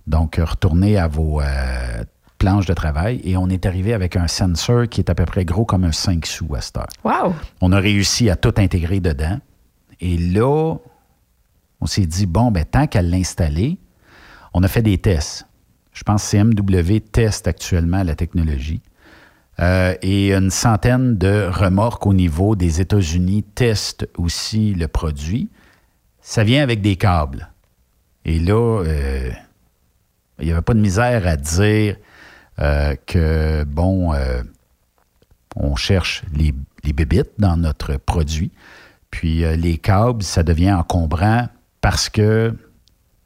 Donc, 0.07 0.39
retournez 0.41 0.97
à 0.97 1.07
vos 1.07 1.41
euh, 1.41 2.03
planches 2.37 2.65
de 2.65 2.73
travail 2.73 3.19
et 3.23 3.35
on 3.35 3.49
est 3.49 3.65
arrivé 3.65 3.93
avec 3.93 4.15
un 4.15 4.27
sensor 4.27 4.87
qui 4.87 5.01
est 5.01 5.09
à 5.09 5.15
peu 5.15 5.25
près 5.25 5.43
gros 5.43 5.65
comme 5.65 5.83
un 5.83 5.91
5 5.91 6.25
sous 6.25 6.55
à 6.55 6.61
cette 6.61 6.77
heure. 6.77 6.87
Wow! 7.03 7.33
On 7.61 7.71
a 7.71 7.79
réussi 7.79 8.29
à 8.29 8.35
tout 8.35 8.53
intégrer 8.57 8.99
dedans. 8.99 9.39
Et 9.99 10.17
là, 10.17 10.75
on 11.81 11.85
s'est 11.85 12.05
dit, 12.05 12.25
bon, 12.25 12.51
ben, 12.51 12.65
tant 12.65 12.87
qu'à 12.87 13.01
l'installer, 13.01 13.77
on 14.53 14.63
a 14.63 14.67
fait 14.67 14.81
des 14.81 14.97
tests. 14.97 15.45
Je 15.93 16.03
pense 16.03 16.23
que 16.23 16.37
CMW 16.37 16.99
teste 17.11 17.47
actuellement 17.47 18.03
la 18.03 18.15
technologie. 18.15 18.81
Euh, 19.59 19.95
et 20.03 20.33
une 20.33 20.51
centaine 20.51 21.17
de 21.17 21.49
remorques 21.51 22.05
au 22.05 22.13
niveau 22.13 22.55
des 22.55 22.79
États-Unis 22.79 23.43
testent 23.43 24.07
aussi 24.17 24.75
le 24.75 24.87
produit. 24.87 25.49
Ça 26.21 26.43
vient 26.43 26.61
avec 26.61 26.81
des 26.81 26.95
câbles. 26.95 27.49
Et 28.25 28.39
là, 28.39 28.83
euh, 28.83 29.31
il 30.39 30.45
n'y 30.45 30.51
avait 30.51 30.61
pas 30.61 30.75
de 30.75 30.79
misère 30.79 31.25
à 31.25 31.37
dire 31.37 31.95
euh, 32.59 32.95
que, 33.07 33.63
bon, 33.63 34.13
on 35.55 35.75
cherche 35.75 36.23
les, 36.33 36.53
les 36.83 36.93
bébites 36.93 37.31
dans 37.39 37.57
notre 37.57 37.97
produit. 37.97 38.51
Puis 39.09 39.43
les 39.57 39.77
câbles, 39.77 40.21
ça 40.21 40.43
devient 40.43 40.73
encombrant 40.73 41.47
parce 41.87 42.09
que 42.09 42.53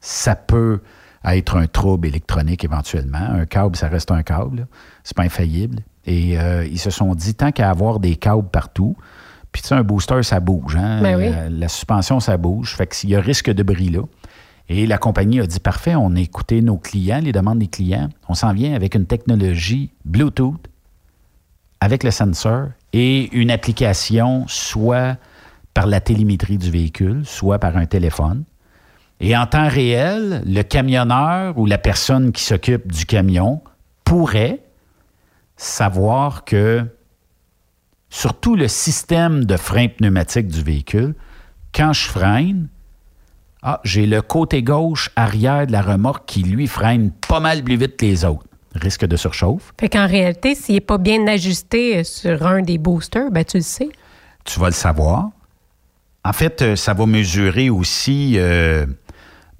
ça 0.01 0.35
peut 0.35 0.81
être 1.25 1.57
un 1.57 1.65
trouble 1.65 2.07
électronique 2.07 2.63
éventuellement. 2.63 3.17
Un 3.17 3.47
câble, 3.47 3.75
ça 3.75 3.87
reste 3.87 4.11
un 4.11 4.21
câble. 4.21 4.67
C'est 5.03 5.17
pas 5.17 5.23
infaillible. 5.23 5.79
Et 6.05 6.39
euh, 6.39 6.63
ils 6.67 6.77
se 6.77 6.91
sont 6.91 7.15
dit, 7.15 7.33
tant 7.33 7.51
qu'à 7.51 7.71
avoir 7.71 7.99
des 7.99 8.17
câbles 8.17 8.49
partout, 8.49 8.95
puis 9.51 9.63
tu 9.63 9.69
sais, 9.69 9.73
un 9.73 9.81
booster, 9.81 10.21
ça 10.21 10.39
bouge. 10.39 10.75
Hein? 10.75 11.01
Ben 11.01 11.17
oui. 11.17 11.31
la, 11.31 11.49
la 11.49 11.67
suspension, 11.69 12.19
ça 12.19 12.37
bouge. 12.37 12.75
Fait 12.75 12.85
qu'il 12.85 13.09
y 13.09 13.15
a 13.15 13.19
risque 13.19 13.49
de 13.49 13.63
bris 13.63 13.89
là. 13.89 14.03
Et 14.69 14.85
la 14.85 14.99
compagnie 14.99 15.39
a 15.39 15.47
dit, 15.47 15.59
parfait, 15.59 15.95
on 15.95 16.15
a 16.15 16.19
écouté 16.19 16.61
nos 16.61 16.77
clients, 16.77 17.19
les 17.19 17.31
demandes 17.31 17.57
des 17.57 17.67
clients. 17.67 18.09
On 18.29 18.35
s'en 18.35 18.53
vient 18.53 18.75
avec 18.75 18.93
une 18.93 19.07
technologie 19.07 19.89
Bluetooth 20.05 20.67
avec 21.79 22.03
le 22.03 22.11
sensor 22.11 22.67
et 22.93 23.35
une 23.35 23.49
application 23.49 24.45
soit 24.47 25.17
par 25.73 25.87
la 25.87 25.99
télémétrie 25.99 26.59
du 26.59 26.69
véhicule, 26.69 27.25
soit 27.25 27.57
par 27.57 27.75
un 27.75 27.87
téléphone. 27.87 28.43
Et 29.23 29.37
en 29.37 29.45
temps 29.45 29.69
réel, 29.69 30.41
le 30.47 30.63
camionneur 30.63 31.55
ou 31.59 31.67
la 31.67 31.77
personne 31.77 32.31
qui 32.31 32.43
s'occupe 32.43 32.91
du 32.91 33.05
camion 33.05 33.61
pourrait 34.03 34.63
savoir 35.57 36.43
que 36.43 36.83
sur 38.09 38.33
tout 38.33 38.55
le 38.55 38.67
système 38.67 39.45
de 39.45 39.57
frein 39.57 39.89
pneumatique 39.89 40.47
du 40.47 40.63
véhicule, 40.63 41.13
quand 41.71 41.93
je 41.93 42.07
freine, 42.07 42.67
ah, 43.61 43.79
j'ai 43.83 44.07
le 44.07 44.23
côté 44.23 44.63
gauche 44.63 45.11
arrière 45.15 45.67
de 45.67 45.71
la 45.71 45.83
remorque 45.83 46.25
qui, 46.25 46.41
lui, 46.41 46.65
freine 46.65 47.11
pas 47.27 47.39
mal 47.39 47.63
plus 47.63 47.77
vite 47.77 47.97
que 47.97 48.05
les 48.07 48.25
autres. 48.25 48.45
Risque 48.73 49.05
de 49.05 49.17
surchauffe. 49.17 49.71
Fait 49.79 49.89
qu'en 49.89 50.07
réalité, 50.07 50.55
s'il 50.55 50.75
n'est 50.75 50.81
pas 50.81 50.97
bien 50.97 51.27
ajusté 51.27 51.97
euh, 51.97 52.03
sur 52.03 52.47
un 52.47 52.61
des 52.63 52.79
boosters, 52.79 53.29
ben 53.29 53.45
tu 53.45 53.57
le 53.57 53.63
sais. 53.63 53.89
tu 54.45 54.59
vas 54.59 54.67
le 54.67 54.73
savoir. 54.73 55.29
En 56.23 56.33
fait, 56.33 56.61
euh, 56.61 56.75
ça 56.75 56.93
va 56.93 57.05
mesurer 57.05 57.69
aussi, 57.69 58.33
euh, 58.37 58.85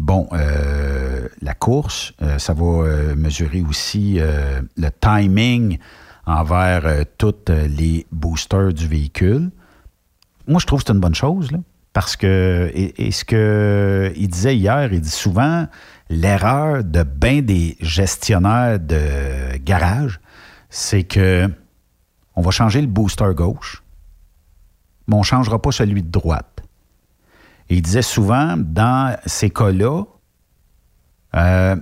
bon, 0.02 0.28
euh, 0.34 1.28
la 1.42 1.54
course, 1.54 2.14
euh, 2.22 2.40
ça 2.40 2.54
va 2.54 2.66
euh, 2.66 3.16
mesurer 3.16 3.62
aussi 3.62 4.20
le 4.20 4.90
timing 5.00 5.78
envers 6.26 7.06
tous 7.18 7.50
les 7.50 8.06
boosters 8.12 8.74
du 8.74 8.88
véhicule. 8.88 9.52
Moi, 10.48 10.60
je 10.60 10.66
trouve 10.66 10.82
que 10.82 10.88
c'est 10.88 10.94
une 10.94 11.00
bonne 11.00 11.16
chose, 11.16 11.52
là, 11.52 11.60
parce 11.94 12.16
que, 12.16 12.72
et, 12.74 13.08
et 13.08 13.12
ce 13.12 13.26
qu'il 13.26 14.28
disait 14.28 14.56
hier, 14.56 14.92
il 14.92 15.02
dit 15.02 15.10
souvent, 15.10 15.68
l'erreur 16.10 16.84
de 16.84 17.04
bien 17.04 17.42
des 17.42 17.78
gestionnaires 17.80 18.80
de 18.80 19.58
garage, 19.58 20.20
c'est 20.70 21.04
que 21.04 21.50
on 22.36 22.42
va 22.42 22.52
changer 22.52 22.82
le 22.82 22.88
booster 22.88 23.32
gauche, 23.36 23.84
mais 25.08 25.16
on 25.16 25.20
ne 25.20 25.24
changera 25.24 25.62
pas 25.62 25.72
celui 25.72 26.02
de 26.02 26.10
droite. 26.10 26.51
Il 27.72 27.82
disait 27.82 28.02
souvent, 28.02 28.56
dans 28.58 29.16
ces 29.26 29.50
cas-là, 29.50 30.04
euh, 31.36 31.76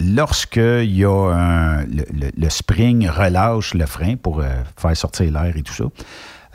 lorsqu'il 0.00 0.96
y 0.96 1.04
a 1.04 1.10
un, 1.32 1.84
le, 1.84 2.04
le- 2.12 2.30
le 2.36 2.48
spring 2.50 3.08
relâche 3.08 3.74
le 3.74 3.86
frein 3.86 4.16
pour 4.16 4.40
euh, 4.40 4.48
faire 4.76 4.96
sortir 4.96 5.30
l'air 5.32 5.56
et 5.56 5.62
tout 5.62 5.74
ça, 5.74 5.84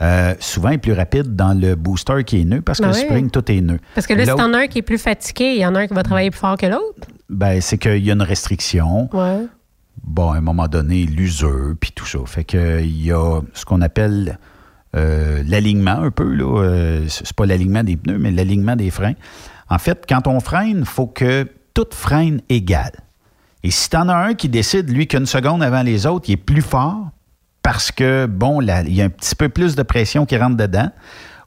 euh, 0.02 0.34
souvent 0.40 0.70
il 0.70 0.74
est 0.74 0.78
plus 0.78 0.92
rapide 0.92 1.36
dans 1.36 1.54
le 1.58 1.76
booster 1.76 2.24
qui 2.24 2.40
est 2.40 2.44
nœud 2.44 2.62
parce 2.62 2.78
que 2.78 2.84
Ben 2.84 2.88
le 2.88 2.94
spring, 2.94 3.30
tout 3.30 3.50
est 3.50 3.60
nœud. 3.60 3.78
Parce 3.94 4.06
que 4.06 4.14
là, 4.14 4.24
si 4.24 4.30
t'en 4.34 4.52
as 4.52 4.58
un 4.58 4.66
qui 4.66 4.78
est 4.78 4.82
plus 4.82 4.98
fatigué, 4.98 5.52
il 5.54 5.60
y 5.60 5.66
en 5.66 5.74
a 5.76 5.80
un 5.80 5.86
qui 5.86 5.94
va 5.94 6.02
travailler 6.02 6.30
plus 6.30 6.40
fort 6.40 6.56
que 6.56 6.66
l'autre. 6.66 7.06
ben, 7.30 7.60
c'est 7.60 7.78
qu'il 7.78 8.04
y 8.04 8.10
a 8.10 8.14
une 8.14 8.22
restriction. 8.22 9.08
Ouais. 9.12 9.46
bon, 10.02 10.32
à 10.32 10.36
un 10.38 10.40
moment 10.40 10.66
donné, 10.66 11.06
l'usure, 11.06 11.74
puis 11.80 11.92
tout 11.92 12.06
ça. 12.06 12.18
Fait 12.26 12.42
que 12.44 12.80
il 12.80 13.04
y 13.06 13.12
a 13.12 13.40
ce 13.54 13.64
qu'on 13.64 13.80
appelle 13.82 14.38
euh, 14.94 15.42
l'alignement 15.46 16.02
un 16.02 16.10
peu, 16.10 16.32
là. 16.32 16.62
Euh, 16.62 17.04
c'est 17.08 17.32
pas 17.32 17.46
l'alignement 17.46 17.82
des 17.82 17.96
pneus, 17.96 18.18
mais 18.18 18.30
l'alignement 18.30 18.76
des 18.76 18.90
freins. 18.90 19.14
En 19.68 19.78
fait, 19.78 20.04
quand 20.08 20.28
on 20.28 20.40
freine, 20.40 20.80
il 20.80 20.84
faut 20.84 21.06
que 21.06 21.48
tout 21.72 21.86
freine 21.90 22.40
égal. 22.48 22.92
Et 23.64 23.70
si 23.70 23.90
tu 23.90 23.96
en 23.96 24.08
as 24.08 24.14
un 24.14 24.34
qui 24.34 24.48
décide, 24.48 24.90
lui, 24.90 25.08
qu'une 25.08 25.26
seconde 25.26 25.62
avant 25.62 25.82
les 25.82 26.06
autres, 26.06 26.28
il 26.28 26.32
est 26.32 26.36
plus 26.36 26.62
fort 26.62 27.08
parce 27.62 27.90
que, 27.90 28.26
bon, 28.26 28.60
il 28.60 28.94
y 28.94 29.00
a 29.00 29.04
un 29.04 29.08
petit 29.08 29.34
peu 29.34 29.48
plus 29.48 29.74
de 29.74 29.82
pression 29.82 30.26
qui 30.26 30.36
rentre 30.36 30.56
dedans, 30.56 30.90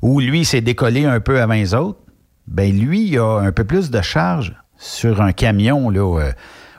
ou 0.02 0.20
lui, 0.20 0.40
il 0.40 0.46
s'est 0.46 0.62
décollé 0.62 1.06
un 1.06 1.20
peu 1.20 1.40
avant 1.40 1.54
les 1.54 1.74
autres, 1.74 2.00
ben 2.48 2.78
lui, 2.78 3.08
il 3.08 3.20
a 3.20 3.40
un 3.40 3.52
peu 3.52 3.66
plus 3.66 3.92
de 3.92 4.02
charge 4.02 4.56
sur 4.78 5.22
un 5.22 5.32
camion, 5.32 5.90
là, 5.90 6.20
euh, 6.20 6.32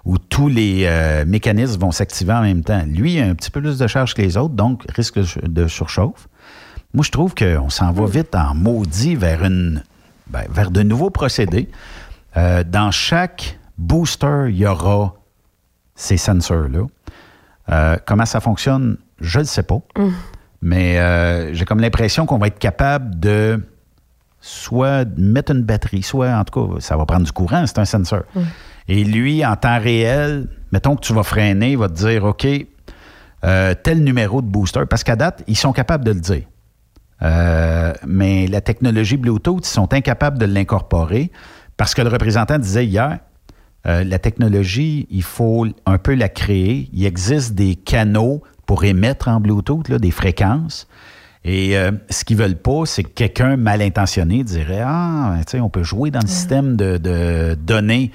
où 0.04 0.18
tous 0.18 0.48
les 0.48 0.90
mécanismes 1.26 1.80
vont 1.80 1.92
s'activer 1.92 2.32
en 2.32 2.42
même 2.42 2.64
temps. 2.64 2.82
Lui, 2.86 3.14
il 3.14 3.22
a 3.22 3.26
un 3.26 3.34
petit 3.34 3.50
peu 3.50 3.60
plus 3.60 3.78
de 3.78 3.86
charge 3.86 4.14
que 4.14 4.22
les 4.22 4.36
autres, 4.36 4.54
donc 4.54 4.84
risque 4.94 5.20
de 5.42 5.66
surchauffe. 5.66 6.28
Moi, 6.94 7.04
je 7.04 7.10
trouve 7.10 7.34
qu'on 7.34 7.68
s'en 7.70 7.92
va 7.92 8.06
vite 8.06 8.34
en 8.34 8.54
maudit 8.54 9.14
vers, 9.14 9.44
une, 9.44 9.82
ben, 10.28 10.44
vers 10.50 10.70
de 10.70 10.82
nouveaux 10.82 11.10
procédés. 11.10 11.68
Euh, 12.36 12.64
dans 12.64 12.90
chaque 12.90 13.58
booster, 13.76 14.46
il 14.48 14.56
y 14.56 14.66
aura 14.66 15.14
ces 15.94 16.16
sensors-là. 16.16 16.86
Euh, 17.70 17.96
comment 18.06 18.24
ça 18.24 18.40
fonctionne, 18.40 18.96
je 19.20 19.38
ne 19.38 19.42
le 19.42 19.48
sais 19.48 19.62
pas. 19.62 19.80
Mais 20.62 20.98
euh, 20.98 21.52
j'ai 21.54 21.64
comme 21.64 21.80
l'impression 21.80 22.26
qu'on 22.26 22.38
va 22.38 22.46
être 22.48 22.58
capable 22.58 23.18
de 23.20 23.62
soit 24.40 25.04
mettre 25.16 25.52
une 25.52 25.62
batterie, 25.62 26.02
soit 26.02 26.30
en 26.30 26.44
tout 26.44 26.74
cas, 26.74 26.80
ça 26.80 26.96
va 26.96 27.04
prendre 27.06 27.26
du 27.26 27.32
courant, 27.32 27.66
c'est 27.66 27.78
un 27.78 27.84
sensor. 27.84 28.22
Et 28.86 29.04
lui, 29.04 29.44
en 29.44 29.56
temps 29.56 29.78
réel, 29.78 30.48
mettons 30.72 30.96
que 30.96 31.02
tu 31.02 31.12
vas 31.12 31.22
freiner, 31.22 31.72
il 31.72 31.78
va 31.78 31.88
te 31.88 31.94
dire 31.94 32.24
OK, 32.24 32.46
euh, 33.44 33.74
tel 33.82 34.02
numéro 34.02 34.42
de 34.42 34.46
booster, 34.46 34.82
parce 34.88 35.04
qu'à 35.04 35.16
date, 35.16 35.44
ils 35.46 35.56
sont 35.56 35.72
capables 35.72 36.04
de 36.04 36.12
le 36.12 36.20
dire. 36.20 36.44
Euh, 37.22 37.92
mais 38.06 38.46
la 38.46 38.60
technologie 38.60 39.16
Bluetooth, 39.16 39.66
ils 39.66 39.70
sont 39.70 39.92
incapables 39.92 40.38
de 40.38 40.44
l'incorporer 40.44 41.32
parce 41.76 41.94
que 41.94 42.02
le 42.02 42.08
représentant 42.08 42.58
disait 42.58 42.86
hier, 42.86 43.18
euh, 43.86 44.04
la 44.04 44.18
technologie, 44.18 45.06
il 45.10 45.22
faut 45.22 45.66
un 45.86 45.98
peu 45.98 46.14
la 46.14 46.28
créer. 46.28 46.90
Il 46.92 47.04
existe 47.06 47.54
des 47.54 47.74
canaux 47.74 48.42
pour 48.66 48.84
émettre 48.84 49.28
en 49.28 49.40
Bluetooth, 49.40 49.88
là, 49.88 49.98
des 49.98 50.10
fréquences. 50.10 50.88
Et 51.44 51.78
euh, 51.78 51.92
ce 52.10 52.24
qu'ils 52.24 52.36
veulent 52.36 52.56
pas, 52.58 52.82
c'est 52.84 53.04
que 53.04 53.08
quelqu'un 53.08 53.56
mal 53.56 53.80
intentionné 53.80 54.42
dirait 54.44 54.82
Ah, 54.84 55.36
tu 55.46 55.52
sais, 55.52 55.60
on 55.60 55.70
peut 55.70 55.84
jouer 55.84 56.10
dans 56.10 56.20
le 56.20 56.26
système 56.26 56.76
de, 56.76 56.98
de 56.98 57.54
données. 57.54 58.10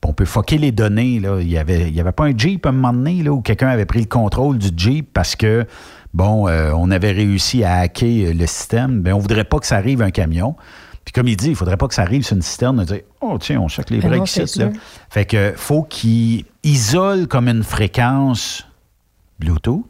puis 0.00 0.10
On 0.10 0.14
peut 0.14 0.24
foquer 0.24 0.58
les 0.58 0.72
données. 0.72 1.20
Là. 1.20 1.38
Il 1.40 1.48
n'y 1.48 1.58
avait, 1.58 1.88
il 1.88 1.94
y 1.94 2.00
avait 2.00 2.12
pas 2.12 2.24
un 2.24 2.36
Jeep 2.36 2.64
à 2.64 2.68
un 2.70 2.72
moment 2.72 2.92
donné 2.92 3.22
là, 3.22 3.32
où 3.32 3.42
quelqu'un 3.42 3.68
avait 3.68 3.84
pris 3.84 4.00
le 4.00 4.06
contrôle 4.06 4.58
du 4.58 4.68
Jeep 4.74 5.10
parce 5.12 5.36
que, 5.36 5.66
bon, 6.14 6.48
euh, 6.48 6.72
on 6.74 6.90
avait 6.90 7.12
réussi 7.12 7.64
à 7.64 7.78
hacker 7.78 8.28
euh, 8.28 8.32
le 8.32 8.46
système. 8.46 9.02
Bien, 9.02 9.14
on 9.14 9.18
voudrait 9.18 9.44
pas 9.44 9.58
que 9.58 9.66
ça 9.66 9.76
arrive 9.76 10.02
à 10.02 10.06
un 10.06 10.10
camion. 10.10 10.56
Puis 11.04 11.12
comme 11.12 11.28
il 11.28 11.36
dit, 11.36 11.48
il 11.48 11.56
faudrait 11.56 11.76
pas 11.76 11.88
que 11.88 11.94
ça 11.94 12.02
arrive 12.02 12.22
sur 12.22 12.36
une 12.36 12.42
citerne. 12.42 12.78
de 12.78 12.84
dire, 12.84 13.00
oh, 13.20 13.38
tiens, 13.38 13.60
on 13.60 13.68
check 13.68 13.88
les 13.90 14.00
Ben 14.00 14.10
breaks 14.10 14.28
c'est 14.28 14.44
ici. 14.44 14.62
Fait 15.08 15.24
que 15.24 15.54
faut 15.56 15.82
qu'il 15.82 16.44
isole 16.62 17.26
comme 17.28 17.48
une 17.48 17.64
fréquence 17.64 18.66
Bluetooth 19.38 19.86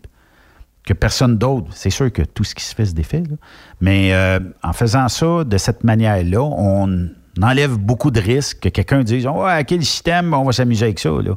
que 0.88 0.94
personne 0.94 1.36
d'autre, 1.36 1.66
c'est 1.72 1.90
sûr 1.90 2.10
que 2.10 2.22
tout 2.22 2.44
ce 2.44 2.54
qui 2.54 2.64
se 2.64 2.74
fait 2.74 2.86
se 2.86 2.94
défait, 2.94 3.22
là. 3.28 3.36
mais 3.80 4.14
euh, 4.14 4.38
en 4.62 4.72
faisant 4.72 5.08
ça 5.08 5.44
de 5.44 5.58
cette 5.58 5.84
manière-là, 5.84 6.40
on 6.40 7.10
enlève 7.42 7.76
beaucoup 7.76 8.10
de 8.10 8.20
risques 8.20 8.60
que 8.60 8.68
quelqu'un 8.70 9.02
dise 9.02 9.26
Ouais, 9.26 9.64
quel 9.64 9.84
système, 9.84 10.32
on 10.32 10.44
va 10.44 10.52
s'amuser 10.52 10.86
avec 10.86 10.98
ça. 10.98 11.10
Là. 11.10 11.34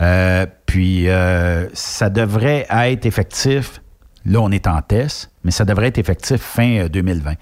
Euh, 0.00 0.46
puis 0.66 1.08
euh, 1.08 1.68
ça 1.72 2.08
devrait 2.08 2.66
être 2.70 3.04
effectif. 3.06 3.80
Là, 4.26 4.40
on 4.40 4.50
est 4.50 4.66
en 4.66 4.80
test, 4.82 5.30
mais 5.44 5.50
ça 5.50 5.64
devrait 5.64 5.88
être 5.88 5.98
effectif 5.98 6.40
fin 6.40 6.78
euh, 6.84 6.88
2020. 6.88 7.34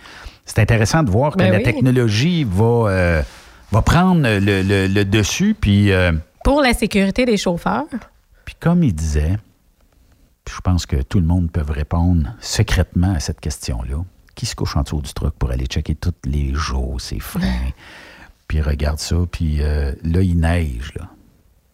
C'est 0.44 0.58
intéressant 0.58 1.02
de 1.02 1.10
voir 1.10 1.32
que 1.32 1.38
Ben 1.38 1.50
la 1.52 1.58
oui. 1.58 1.62
technologie 1.62 2.44
va, 2.44 2.64
euh, 2.90 3.22
va 3.70 3.82
prendre 3.82 4.22
le, 4.22 4.38
le- 4.62 4.86
le 4.88 5.04
dessus. 5.04 5.54
Puis, 5.58 5.92
euh, 5.92 6.12
Pour 6.44 6.60
la 6.60 6.74
sécurité 6.74 7.24
des 7.24 7.36
chauffeurs. 7.36 7.84
puis 8.44 8.56
comme 8.58 8.82
il 8.82 8.92
disait, 8.94 9.36
je 10.52 10.60
pense 10.60 10.86
que 10.86 10.96
tout 11.02 11.20
le 11.20 11.26
monde 11.26 11.50
peut 11.52 11.62
répondre 11.66 12.34
secrètement 12.40 13.14
à 13.14 13.20
cette 13.20 13.40
question-là. 13.40 13.98
Qui 14.34 14.46
se 14.46 14.54
couche 14.56 14.76
en 14.76 14.82
dessous 14.82 15.02
du 15.02 15.12
truck 15.12 15.34
pour 15.34 15.50
aller 15.50 15.66
checker 15.66 15.94
tous 15.94 16.14
les 16.24 16.52
jours 16.54 17.00
ses 17.00 17.20
freins? 17.20 17.70
puis 18.48 18.60
regarde 18.60 18.98
ça, 18.98 19.16
puis 19.30 19.58
euh, 19.60 19.92
là, 20.02 20.20
il 20.22 20.40
neige, 20.40 20.92
là. 20.96 21.08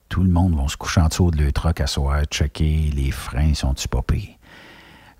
Tout 0.08 0.22
le 0.22 0.30
monde 0.30 0.56
va 0.60 0.66
se 0.68 0.76
coucher 0.76 1.00
en 1.02 1.08
dessous 1.08 1.30
de 1.30 1.42
leur 1.42 1.52
truck 1.52 1.80
à 1.80 1.86
soir, 1.86 2.22
checker 2.24 2.90
les 2.94 3.10
freins, 3.10 3.52
sont-ils 3.54 3.88
pas 3.88 4.02
pires? 4.02 4.34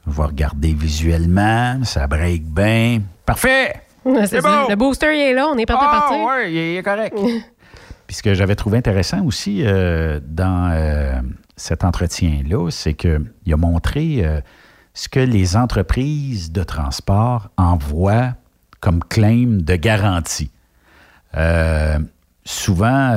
Va 0.09 0.27
regarder 0.27 0.73
visuellement, 0.73 1.85
ça 1.85 2.07
break 2.07 2.45
bien. 2.45 3.03
Parfait! 3.27 3.83
C'est 4.27 4.41
ça. 4.41 4.65
Le 4.69 4.75
booster, 4.75 5.15
il 5.15 5.21
est 5.21 5.35
là, 5.35 5.49
on 5.53 5.57
est 5.59 5.67
prêt 5.67 5.77
à 5.77 5.81
Ah, 5.83 6.01
partir. 6.01 6.27
ouais, 6.27 6.53
il 6.53 6.77
est 6.79 6.83
correct. 6.83 7.17
Puis 8.07 8.17
ce 8.17 8.23
que 8.23 8.33
j'avais 8.33 8.55
trouvé 8.57 8.79
intéressant 8.79 9.23
aussi 9.27 9.63
euh, 9.67 10.19
dans 10.25 10.71
euh, 10.73 11.21
cet 11.57 11.85
entretien-là, 11.85 12.71
c'est 12.71 12.95
qu'il 12.95 13.53
a 13.53 13.57
montré 13.57 14.25
euh, 14.25 14.41
ce 14.95 15.11
que 15.11 15.21
les 15.21 15.57
entreprises 15.57 16.51
de 16.53 16.63
transport 16.63 17.51
envoient 17.59 18.33
comme 18.81 19.05
claim 19.05 19.59
de 19.61 19.77
garantie. 19.77 20.51
Souvent, 22.45 23.15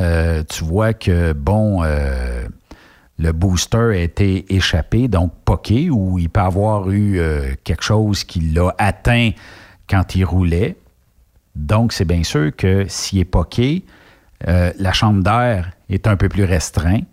tu 0.49 0.63
vois 0.65 0.93
que, 0.93 1.31
bon, 1.31 1.83
le 3.21 3.33
booster 3.33 3.77
a 3.77 3.97
été 3.97 4.53
échappé, 4.53 5.07
donc 5.07 5.31
poqué, 5.45 5.91
ou 5.91 6.17
il 6.17 6.29
peut 6.29 6.41
avoir 6.41 6.89
eu 6.89 7.19
euh, 7.19 7.53
quelque 7.63 7.83
chose 7.83 8.23
qui 8.23 8.39
l'a 8.39 8.73
atteint 8.79 9.31
quand 9.87 10.15
il 10.15 10.25
roulait. 10.25 10.75
Donc, 11.55 11.93
c'est 11.93 12.05
bien 12.05 12.23
sûr 12.23 12.55
que 12.55 12.85
s'il 12.87 13.19
est 13.19 13.25
poqué, 13.25 13.85
euh, 14.47 14.73
la 14.79 14.91
chambre 14.91 15.21
d'air 15.21 15.71
est 15.89 16.07
un 16.07 16.17
peu 16.17 16.29
plus 16.29 16.45
restreinte. 16.45 17.05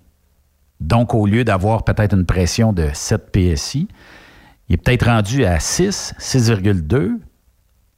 Donc, 0.81 1.13
au 1.13 1.27
lieu 1.27 1.45
d'avoir 1.45 1.85
peut-être 1.85 2.15
une 2.15 2.25
pression 2.25 2.73
de 2.73 2.89
7 2.93 3.31
PSI, 3.31 3.89
il 4.69 4.75
est 4.75 4.77
peut-être 4.79 5.07
rendu 5.07 5.45
à 5.45 5.61
6, 5.61 6.15
6,2, 6.19 7.19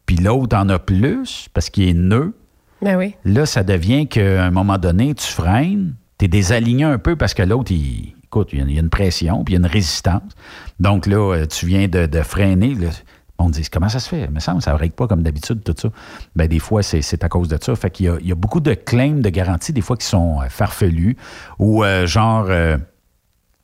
puis 0.06 0.16
l'autre 0.16 0.56
en 0.56 0.68
a 0.68 0.80
plus 0.80 1.48
parce 1.54 1.70
qu'il 1.70 1.88
est 1.88 1.94
nœud. 1.94 2.34
Ben 2.82 2.96
oui. 2.96 3.14
Là, 3.24 3.46
ça 3.46 3.62
devient 3.62 4.08
qu'à 4.08 4.42
un 4.42 4.50
moment 4.50 4.78
donné, 4.78 5.14
tu 5.14 5.26
freines, 5.26 5.94
tu 6.20 6.26
es 6.26 6.28
désaligné 6.28 6.84
un 6.84 6.98
peu 6.98 7.16
parce 7.16 7.32
que 7.32 7.42
l'autre, 7.42 7.72
il, 7.72 8.14
écoute, 8.24 8.50
il 8.52 8.70
y, 8.70 8.76
a, 8.76 8.80
une 8.80 8.90
pression, 8.90 9.42
puis 9.42 9.54
il 9.54 9.56
y 9.56 9.62
a 9.62 9.66
une 9.66 9.72
résistance. 9.72 10.30
Donc 10.78 11.06
là, 11.06 11.16
euh, 11.16 11.46
tu 11.46 11.64
viens 11.64 11.88
de, 11.88 12.22
freiner. 12.22 12.74
là. 12.74 12.90
on 13.38 13.48
dit, 13.48 13.66
comment 13.72 13.88
ça 13.88 14.00
se 14.00 14.08
fait? 14.08 14.24
Il 14.24 14.30
me 14.30 14.38
semble 14.38 14.60
ça 14.60 14.72
ne 14.72 14.76
break 14.76 14.94
pas 14.94 15.08
comme 15.08 15.22
d'habitude, 15.22 15.64
tout 15.64 15.74
ça. 15.76 15.88
Ben, 16.36 16.46
des 16.46 16.58
fois, 16.58 16.82
c'est 16.82 17.24
à 17.24 17.28
cause 17.30 17.48
de 17.48 17.56
ça. 17.58 17.74
Fait 17.74 17.90
qu'il 17.90 18.14
y 18.20 18.28
y 18.28 18.32
a 18.32 18.34
beaucoup 18.34 18.60
de 18.60 18.74
claims 18.74 19.22
de 19.22 19.30
garantie, 19.30 19.72
des 19.72 19.80
fois, 19.80 19.96
qui 19.96 20.04
sont 20.04 20.42
euh, 20.42 20.48
farfelus, 20.50 21.16
ou 21.58 21.84
euh, 21.84 22.06
genre... 22.06 22.48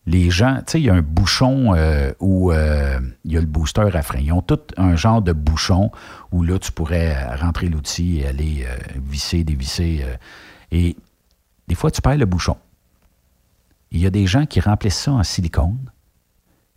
les 0.06 0.30
gens, 0.30 0.56
tu 0.58 0.62
sais, 0.72 0.80
il 0.80 0.84
y 0.86 0.90
a 0.90 0.94
un 0.94 1.02
bouchon 1.02 1.74
où 2.20 2.52
il 2.52 3.32
y 3.32 3.36
a 3.36 3.40
le 3.40 3.46
booster 3.46 3.90
à 3.92 4.02
frein. 4.02 4.20
Ils 4.20 4.32
ont 4.32 4.40
tout 4.40 4.60
un 4.78 4.96
genre 4.96 5.20
de 5.20 5.32
bouchon 5.32 5.90
où 6.32 6.42
là, 6.42 6.58
tu 6.58 6.72
pourrais 6.72 7.34
rentrer 7.36 7.68
l'outil 7.68 8.20
et 8.20 8.28
aller 8.28 8.66
visser, 8.96 9.44
dévisser. 9.44 10.04
et 10.70 10.96
des 11.68 11.74
fois, 11.74 11.90
tu 11.90 12.00
perds 12.00 12.18
le 12.18 12.26
bouchon. 12.26 12.56
Il 13.90 14.00
y 14.00 14.06
a 14.06 14.10
des 14.10 14.26
gens 14.26 14.46
qui 14.46 14.60
remplissent 14.60 14.98
ça 14.98 15.12
en 15.12 15.22
silicone. 15.22 15.78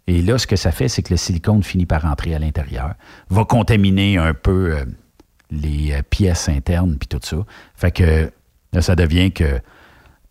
Et 0.07 0.21
là, 0.21 0.37
ce 0.37 0.47
que 0.47 0.55
ça 0.55 0.71
fait, 0.71 0.87
c'est 0.87 1.03
que 1.03 1.13
le 1.13 1.17
silicone 1.17 1.63
finit 1.63 1.85
par 1.85 2.01
rentrer 2.01 2.33
à 2.33 2.39
l'intérieur, 2.39 2.95
va 3.29 3.45
contaminer 3.45 4.17
un 4.17 4.33
peu 4.33 4.75
euh, 4.75 4.85
les 5.51 5.91
euh, 5.91 6.01
pièces 6.01 6.49
internes 6.49 6.97
puis 6.97 7.07
tout 7.07 7.19
ça. 7.21 7.37
Fait 7.75 7.91
que 7.91 8.31
là, 8.73 8.81
ça 8.81 8.95
devient 8.95 9.31
que 9.31 9.59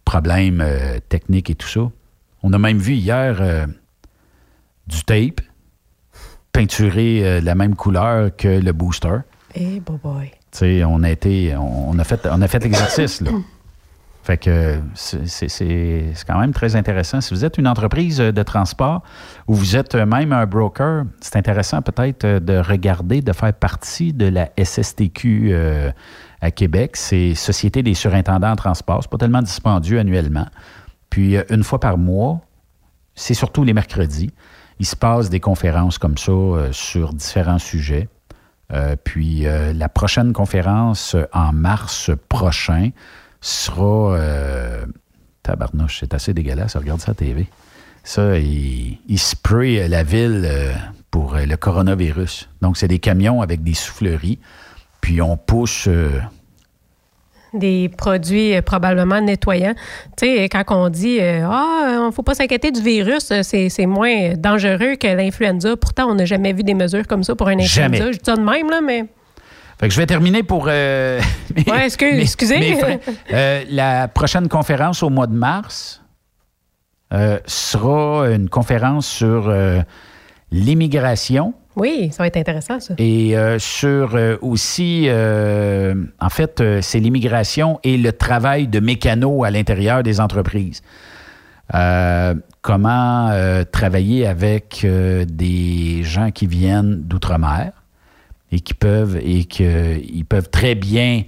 problème 0.04 0.60
euh, 0.60 0.98
technique 1.08 1.50
et 1.50 1.54
tout 1.54 1.68
ça. 1.68 1.90
On 2.42 2.52
a 2.52 2.58
même 2.58 2.78
vu 2.78 2.94
hier 2.94 3.66
du 4.86 5.04
tape 5.04 5.40
peinturé 6.52 7.24
euh, 7.24 7.40
la 7.40 7.54
même 7.54 7.76
couleur 7.76 8.34
que 8.34 8.48
le 8.48 8.72
booster. 8.72 9.18
Eh, 9.54 9.80
boy, 9.80 9.98
boy. 10.02 10.30
Tu 10.50 10.58
sais, 10.58 10.84
on 10.84 11.02
a 11.02 11.10
été, 11.10 11.54
on, 11.56 11.90
on 11.90 11.98
a 11.98 12.04
fait, 12.04 12.26
on 12.30 12.40
a 12.42 12.48
fait 12.48 12.62
l'exercice 12.64 13.20
là. 13.20 13.30
Fait 14.28 14.36
que 14.36 14.78
c'est- 14.94 16.12
quand 16.26 16.38
même 16.38 16.52
très 16.52 16.76
intéressant. 16.76 17.22
Si 17.22 17.32
vous 17.32 17.46
êtes 17.46 17.56
une 17.56 17.66
entreprise 17.66 18.18
de 18.18 18.42
transport 18.42 19.02
ou 19.46 19.54
vous 19.54 19.74
êtes 19.74 19.94
même 19.94 20.34
un 20.34 20.44
broker, 20.44 21.04
c'est 21.22 21.36
intéressant 21.36 21.80
peut-être 21.80 22.24
euh, 22.26 22.38
de 22.38 22.58
regarder, 22.58 23.22
de 23.22 23.32
faire 23.32 23.54
partie 23.54 24.12
de 24.12 24.26
la 24.26 24.50
SSTQ 24.58 25.48
euh, 25.52 25.90
à 26.42 26.50
Québec. 26.50 26.98
C'est 26.98 27.34
Société 27.34 27.82
des 27.82 27.94
surintendants 27.94 28.50
en 28.50 28.56
transport. 28.56 28.98
C'est 29.02 29.10
pas 29.10 29.16
tellement 29.16 29.40
dispendieux 29.40 29.98
annuellement. 29.98 30.48
Puis 31.08 31.38
euh, 31.38 31.44
une 31.48 31.64
fois 31.64 31.80
par 31.80 31.96
mois, 31.96 32.42
c'est 33.14 33.32
surtout 33.32 33.64
les 33.64 33.72
mercredis. 33.72 34.30
Il 34.78 34.84
se 34.84 34.94
passe 34.94 35.30
des 35.30 35.40
conférences 35.40 35.96
comme 35.96 36.18
ça 36.18 36.32
sur 36.72 37.14
différents 37.14 37.58
sujets. 37.58 38.08
Puis 39.02 39.44
la 39.44 39.88
prochaine 39.88 40.32
conférence 40.32 41.16
en 41.32 41.52
mars 41.52 42.12
prochain 42.28 42.90
sera. 43.40 44.16
Euh, 44.16 44.86
tabarnouche, 45.42 45.98
c'est 46.00 46.14
assez 46.14 46.34
dégueulasse. 46.34 46.76
Regarde 46.76 47.00
ça 47.00 47.12
à 47.12 47.14
TV. 47.14 47.46
Ça, 48.04 48.38
il, 48.38 48.98
il 49.08 49.18
spray 49.18 49.86
la 49.88 50.02
ville 50.02 50.42
euh, 50.46 50.72
pour 51.10 51.34
euh, 51.36 51.44
le 51.44 51.56
coronavirus. 51.56 52.48
Donc, 52.62 52.76
c'est 52.76 52.88
des 52.88 52.98
camions 52.98 53.42
avec 53.42 53.62
des 53.62 53.74
souffleries. 53.74 54.38
Puis 55.00 55.20
on 55.22 55.36
pousse. 55.36 55.86
euh, 55.88 56.20
Des 57.54 57.88
produits 57.88 58.54
euh, 58.54 58.62
probablement 58.62 59.20
nettoyants. 59.20 59.74
Tu 60.18 60.26
sais, 60.26 60.48
quand 60.48 60.64
on 60.68 60.88
dit 60.90 61.18
euh, 61.20 61.46
Ah, 61.48 61.96
il 62.00 62.06
ne 62.06 62.10
faut 62.10 62.22
pas 62.22 62.34
s'inquiéter 62.34 62.70
du 62.70 62.82
virus, 62.82 63.30
euh, 63.30 63.40
c'est 63.42 63.68
c'est 63.70 63.86
moins 63.86 64.34
dangereux 64.34 64.96
que 64.96 65.06
l'influenza. 65.06 65.76
Pourtant, 65.76 66.10
on 66.10 66.14
n'a 66.14 66.24
jamais 66.26 66.52
vu 66.52 66.62
des 66.62 66.74
mesures 66.74 67.06
comme 67.06 67.24
ça 67.24 67.34
pour 67.34 67.48
un 67.48 67.58
influenza. 67.58 67.82
Jamais. 67.82 67.98
Je 68.12 68.18
dis 68.18 68.24
ça 68.24 68.36
de 68.36 68.42
même, 68.42 68.68
là, 68.70 68.80
mais. 68.82 69.04
Fait 69.78 69.88
que 69.88 69.94
je 69.94 70.00
vais 70.00 70.06
terminer 70.06 70.42
pour. 70.42 70.66
euh, 70.68 71.20
mes- 71.56 71.70
Ouais, 71.70 71.86
excuse- 71.86 72.14
mes- 72.14 72.22
excusez. 72.22 72.58
mes 72.58 72.76
frais. 72.76 73.00
Euh, 73.32 73.64
la 73.70 74.08
prochaine 74.08 74.48
conférence 74.48 75.02
au 75.02 75.10
mois 75.10 75.26
de 75.26 75.34
mars 75.34 76.02
euh, 77.12 77.38
sera 77.46 78.28
une 78.30 78.48
conférence 78.48 79.06
sur 79.06 79.52
l'immigration 80.50 81.54
Oui, 81.76 82.10
ça 82.12 82.22
va 82.22 82.26
être 82.26 82.36
intéressant, 82.38 82.80
ça. 82.80 82.94
et 82.98 83.34
sur 83.58 84.16
aussi, 84.42 85.08
en 85.10 86.28
fait, 86.30 86.62
c'est 86.80 86.98
l'immigration 86.98 87.78
et 87.84 87.96
le 87.96 88.12
travail 88.12 88.66
de 88.66 88.80
mécano 88.80 89.44
à 89.44 89.50
l'intérieur 89.50 90.02
des 90.02 90.20
entreprises. 90.20 90.82
Comment 92.62 93.30
travailler 93.72 94.26
avec 94.26 94.84
des 94.84 96.02
gens 96.02 96.30
qui 96.30 96.46
viennent 96.46 97.02
d'outre-mer 97.02 97.72
et 98.52 98.60
qui 98.60 98.74
peuvent 98.74 99.18
et 99.22 99.44
qu'ils 99.44 100.24
peuvent 100.24 100.50
très 100.50 100.74
bien 100.74 101.24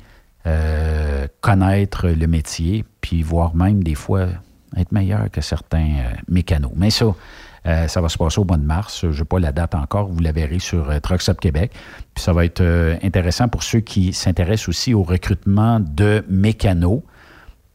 euh, 0.47 1.27
connaître 1.43 2.09
le 2.09 2.27
métier, 2.27 2.85
puis 3.03 3.23
voire 3.23 3.55
même 3.55 3.85
des 3.85 3.95
fois 3.95 4.27
être 4.77 4.91
meilleurs 4.91 5.31
que 5.31 5.43
certains 5.43 5.99
euh, 5.99 6.13
mécanos. 6.29 6.73
Mais 6.77 6.89
ça, 6.89 7.15
euh, 7.67 7.89
ça 7.89 8.01
va 8.01 8.09
se 8.09 8.17
passer 8.17 8.41
au 8.41 8.45
mois 8.45 8.57
de 8.57 8.65
mars. 8.65 9.05
Je 9.11 9.19
n'ai 9.19 9.25
pas 9.25 9.39
la 9.39 9.53
date 9.53 9.75
encore. 9.75 10.09
Vous 10.09 10.21
la 10.21 10.33
verrez 10.33 10.59
sur 10.59 10.99
Trucks 11.03 11.29
Up 11.29 11.41
Québec. 11.41 11.73
Puis 12.15 12.25
ça 12.25 12.33
va 12.33 12.47
être 12.47 12.63
intéressant 13.03 13.49
pour 13.49 13.63
ceux 13.63 13.81
qui 13.81 14.15
s'intéressent 14.15 14.71
aussi 14.71 14.95
au 14.95 15.03
recrutement 15.03 15.79
de 15.79 16.25
mécanos. 16.31 17.03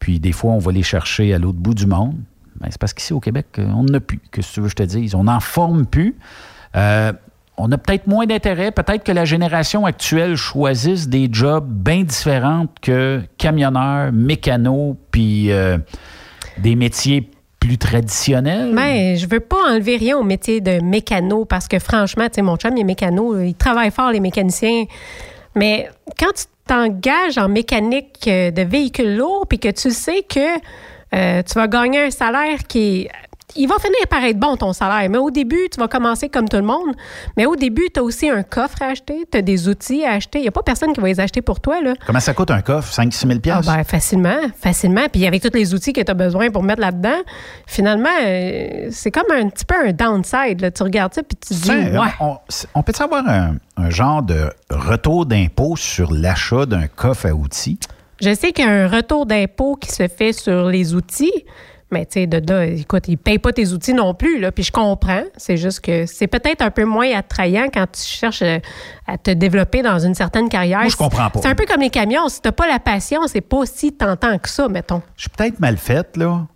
Puis 0.00 0.18
des 0.18 0.32
fois, 0.32 0.52
on 0.52 0.58
va 0.58 0.72
les 0.72 0.82
chercher 0.82 1.34
à 1.34 1.38
l'autre 1.38 1.58
bout 1.58 1.74
du 1.74 1.86
monde. 1.86 2.16
Ben, 2.60 2.68
c'est 2.70 2.80
parce 2.80 2.94
qu'ici 2.94 3.12
au 3.12 3.20
Québec, 3.20 3.46
on 3.58 3.84
n'en 3.84 3.94
a 3.94 4.00
plus. 4.00 4.18
Que 4.32 4.40
tu 4.40 4.60
veux 4.60 4.66
que 4.66 4.70
je 4.70 4.74
te 4.74 4.82
dise? 4.82 5.14
On 5.14 5.24
n'en 5.24 5.40
forme 5.40 5.86
plus. 5.86 6.16
On 7.58 7.72
a 7.72 7.78
peut-être 7.78 8.06
moins 8.06 8.26
d'intérêt. 8.26 8.70
Peut-être 8.70 9.02
que 9.02 9.12
la 9.12 9.24
génération 9.24 9.86
actuelle 9.86 10.36
choisisse 10.36 11.08
des 11.08 11.28
jobs 11.30 11.66
bien 11.66 12.02
différents 12.02 12.66
que 12.82 13.22
camionneurs, 13.38 14.12
mécanos, 14.12 14.96
puis 15.10 15.50
euh, 15.50 15.78
des 16.58 16.76
métiers 16.76 17.30
plus 17.58 17.78
traditionnels. 17.78 18.72
Mais 18.74 19.16
je 19.16 19.26
veux 19.26 19.40
pas 19.40 19.56
enlever 19.70 19.96
rien 19.96 20.18
au 20.18 20.22
métier 20.22 20.60
de 20.60 20.80
mécano 20.82 21.46
parce 21.46 21.66
que 21.66 21.78
franchement, 21.78 22.26
tu 22.26 22.34
sais, 22.34 22.42
mon 22.42 22.56
chum, 22.56 22.76
il 22.76 22.80
est 22.80 22.84
mécano, 22.84 23.40
il 23.40 23.54
travaille 23.54 23.90
fort, 23.90 24.12
les 24.12 24.20
mécaniciens. 24.20 24.84
Mais 25.54 25.88
quand 26.18 26.32
tu 26.34 26.44
t'engages 26.66 27.38
en 27.38 27.48
mécanique 27.48 28.26
euh, 28.26 28.50
de 28.50 28.62
véhicules 28.62 29.16
lourds 29.16 29.46
puis 29.48 29.58
que 29.58 29.70
tu 29.70 29.90
sais 29.90 30.22
que 30.22 30.58
euh, 31.14 31.42
tu 31.42 31.54
vas 31.54 31.68
gagner 31.68 32.02
un 32.02 32.10
salaire 32.10 32.58
qui 32.68 33.02
est 33.02 33.10
il 33.54 33.68
va 33.68 33.76
finir 33.78 34.06
par 34.10 34.24
être 34.24 34.38
bon 34.38 34.56
ton 34.56 34.72
salaire. 34.72 35.08
Mais 35.08 35.18
au 35.18 35.30
début, 35.30 35.68
tu 35.72 35.78
vas 35.78 35.88
commencer 35.88 36.28
comme 36.28 36.48
tout 36.48 36.56
le 36.56 36.62
monde. 36.64 36.94
Mais 37.36 37.46
au 37.46 37.54
début, 37.56 37.86
tu 37.94 38.00
as 38.00 38.02
aussi 38.02 38.28
un 38.28 38.42
coffre 38.42 38.82
à 38.82 38.86
acheter, 38.86 39.24
tu 39.30 39.38
as 39.38 39.42
des 39.42 39.68
outils 39.68 40.04
à 40.04 40.12
acheter. 40.12 40.38
Il 40.40 40.42
n'y 40.42 40.48
a 40.48 40.52
pas 40.52 40.62
personne 40.62 40.92
qui 40.92 41.00
va 41.00 41.06
les 41.06 41.20
acheter 41.20 41.42
pour 41.42 41.60
toi. 41.60 41.80
Là. 41.80 41.94
Comment 42.06 42.20
ça 42.20 42.34
coûte 42.34 42.50
un 42.50 42.60
coffre? 42.60 42.92
5-6 42.92 43.26
000 43.28 43.38
Ah 43.52 43.60
ben, 43.64 43.84
facilement, 43.84 44.36
facilement. 44.60 45.06
Puis 45.12 45.26
avec 45.26 45.42
tous 45.42 45.56
les 45.56 45.72
outils 45.74 45.92
que 45.92 46.00
tu 46.00 46.10
as 46.10 46.14
besoin 46.14 46.50
pour 46.50 46.62
mettre 46.64 46.80
là-dedans, 46.80 47.18
finalement, 47.66 48.08
euh, 48.24 48.88
c'est 48.90 49.10
comme 49.10 49.30
un 49.30 49.48
petit 49.48 49.64
peu 49.64 49.76
un 49.76 49.92
downside. 49.92 50.60
là. 50.60 50.70
Tu 50.70 50.82
regardes 50.82 51.14
ça 51.14 51.22
puis 51.22 51.36
tu 51.36 51.48
te 51.48 51.54
dis, 51.54 51.60
Tiens, 51.62 52.00
ouais. 52.00 52.08
on, 52.20 52.36
on 52.74 52.82
peut 52.82 52.92
avoir 52.98 53.26
un, 53.28 53.56
un 53.76 53.90
genre 53.90 54.22
de 54.22 54.50
retour 54.70 55.26
d'impôt 55.26 55.76
sur 55.76 56.12
l'achat 56.12 56.66
d'un 56.66 56.88
coffre 56.88 57.26
à 57.26 57.32
outils? 57.34 57.78
Je 58.20 58.34
sais 58.34 58.52
qu'il 58.52 58.64
y 58.64 58.68
a 58.68 58.70
un 58.72 58.88
retour 58.88 59.26
d'impôt 59.26 59.76
qui 59.76 59.90
se 59.92 60.08
fait 60.08 60.32
sur 60.32 60.66
les 60.68 60.94
outils, 60.94 61.44
mais 61.90 62.04
tu 62.04 62.14
sais, 62.14 62.26
de 62.26 62.42
là, 62.52 62.66
écoute, 62.66 63.04
ils 63.06 63.12
ne 63.12 63.16
payent 63.16 63.38
pas 63.38 63.52
tes 63.52 63.72
outils 63.72 63.94
non 63.94 64.12
plus, 64.12 64.40
là, 64.40 64.50
puis 64.50 64.64
je 64.64 64.72
comprends. 64.72 65.22
C'est 65.36 65.56
juste 65.56 65.80
que 65.80 66.04
c'est 66.06 66.26
peut-être 66.26 66.62
un 66.62 66.70
peu 66.70 66.84
moins 66.84 67.12
attrayant 67.14 67.68
quand 67.72 67.86
tu 67.92 68.02
cherches 68.02 68.42
euh, 68.42 68.58
à 69.06 69.18
te 69.18 69.30
développer 69.30 69.82
dans 69.82 69.98
une 70.00 70.14
certaine 70.14 70.48
carrière. 70.48 70.80
Moi, 70.80 70.88
je 70.88 70.96
comprends 70.96 71.30
pas. 71.30 71.40
C'est 71.40 71.48
un 71.48 71.54
peu 71.54 71.64
comme 71.64 71.80
les 71.80 71.90
camions. 71.90 72.28
Si 72.28 72.40
tu 72.40 72.48
n'as 72.48 72.52
pas 72.52 72.66
la 72.66 72.80
passion, 72.80 73.20
c'est 73.28 73.40
pas 73.40 73.64
si 73.66 73.92
tentant 73.92 74.36
que 74.38 74.48
ça, 74.48 74.68
mettons. 74.68 75.00
Je 75.16 75.22
suis 75.22 75.30
peut-être 75.30 75.60
mal 75.60 75.76
faite, 75.76 76.16
là. 76.16 76.46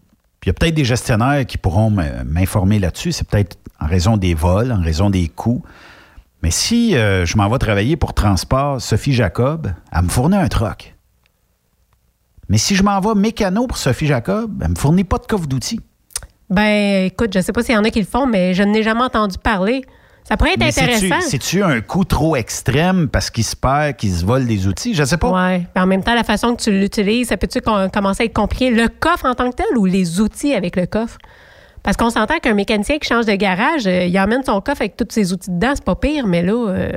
Puis 0.40 0.48
il 0.48 0.50
y 0.50 0.50
a 0.50 0.54
peut-être 0.54 0.74
des 0.74 0.84
gestionnaires 0.84 1.46
qui 1.46 1.58
pourront 1.58 1.90
m'informer 1.90 2.78
là-dessus. 2.78 3.12
C'est 3.12 3.28
peut-être 3.28 3.56
en 3.78 3.86
raison 3.86 4.16
des 4.16 4.34
vols, 4.34 4.72
en 4.72 4.80
raison 4.80 5.10
des 5.10 5.28
coûts. 5.28 5.62
Mais 6.42 6.50
si 6.50 6.96
euh, 6.96 7.26
je 7.26 7.36
m'en 7.36 7.48
vais 7.48 7.58
travailler 7.58 7.96
pour 7.96 8.14
Transport 8.14 8.80
Sophie 8.80 9.12
Jacob, 9.12 9.72
elle 9.92 10.02
me 10.02 10.08
fournit 10.08 10.36
un 10.36 10.48
troc. 10.48 10.94
Mais 12.50 12.58
si 12.58 12.74
je 12.76 12.82
m'en 12.82 13.00
vais 13.00 13.14
mécano 13.14 13.66
pour 13.66 13.78
Sophie 13.78 14.06
Jacob, 14.06 14.60
elle 14.62 14.70
me 14.70 14.74
fournit 14.74 15.04
pas 15.04 15.16
de 15.18 15.24
coffre 15.26 15.46
d'outils. 15.46 15.80
Ben, 16.50 17.06
écoute, 17.06 17.30
je 17.32 17.40
sais 17.40 17.52
pas 17.52 17.62
s'il 17.62 17.74
y 17.74 17.78
en 17.78 17.84
a 17.84 17.90
qui 17.90 18.00
le 18.00 18.06
font, 18.06 18.26
mais 18.26 18.52
je 18.54 18.62
n'ai 18.64 18.82
jamais 18.82 19.02
entendu 19.02 19.38
parler. 19.38 19.82
Ça 20.24 20.36
pourrait 20.36 20.52
être 20.54 20.58
Mais 20.58 20.68
intéressant. 20.68 21.20
C'est-tu 21.20 21.62
un 21.62 21.80
coût 21.80 22.04
trop 22.04 22.36
extrême 22.36 23.08
parce 23.08 23.30
qu'il 23.30 23.44
se 23.44 23.56
perd, 23.56 23.96
qu'il 23.96 24.10
se 24.12 24.24
vole 24.26 24.46
des 24.46 24.66
outils? 24.66 24.94
Je 24.94 25.04
sais 25.04 25.16
pas. 25.16 25.30
Ouais. 25.30 25.66
Puis 25.72 25.82
en 25.82 25.86
même 25.86 26.02
temps, 26.02 26.14
la 26.14 26.24
façon 26.24 26.54
que 26.54 26.62
tu 26.62 26.70
l'utilises, 26.72 27.28
ça 27.28 27.36
peut-tu 27.36 27.60
com- 27.60 27.88
commencer 27.92 28.24
à 28.24 28.26
être 28.26 28.34
compliqué? 28.34 28.70
Le 28.70 28.88
coffre 28.88 29.24
en 29.26 29.34
tant 29.34 29.50
que 29.50 29.56
tel 29.56 29.78
ou 29.78 29.86
les 29.86 30.20
outils 30.20 30.52
avec 30.52 30.76
le 30.76 30.86
coffre? 30.86 31.18
Parce 31.82 31.96
qu'on 31.96 32.10
s'entend 32.10 32.38
qu'un 32.40 32.54
mécanicien 32.54 32.98
qui 32.98 33.08
change 33.08 33.26
de 33.26 33.32
garage, 33.34 33.86
euh, 33.86 34.04
il 34.04 34.18
emmène 34.20 34.42
son 34.44 34.60
coffre 34.60 34.82
avec 34.82 34.96
tous 34.96 35.06
ses 35.08 35.32
outils 35.32 35.50
dedans, 35.50 35.72
c'est 35.74 35.84
pas 35.84 35.94
pire, 35.94 36.26
mais 36.26 36.42
là, 36.42 36.52
euh, 36.68 36.90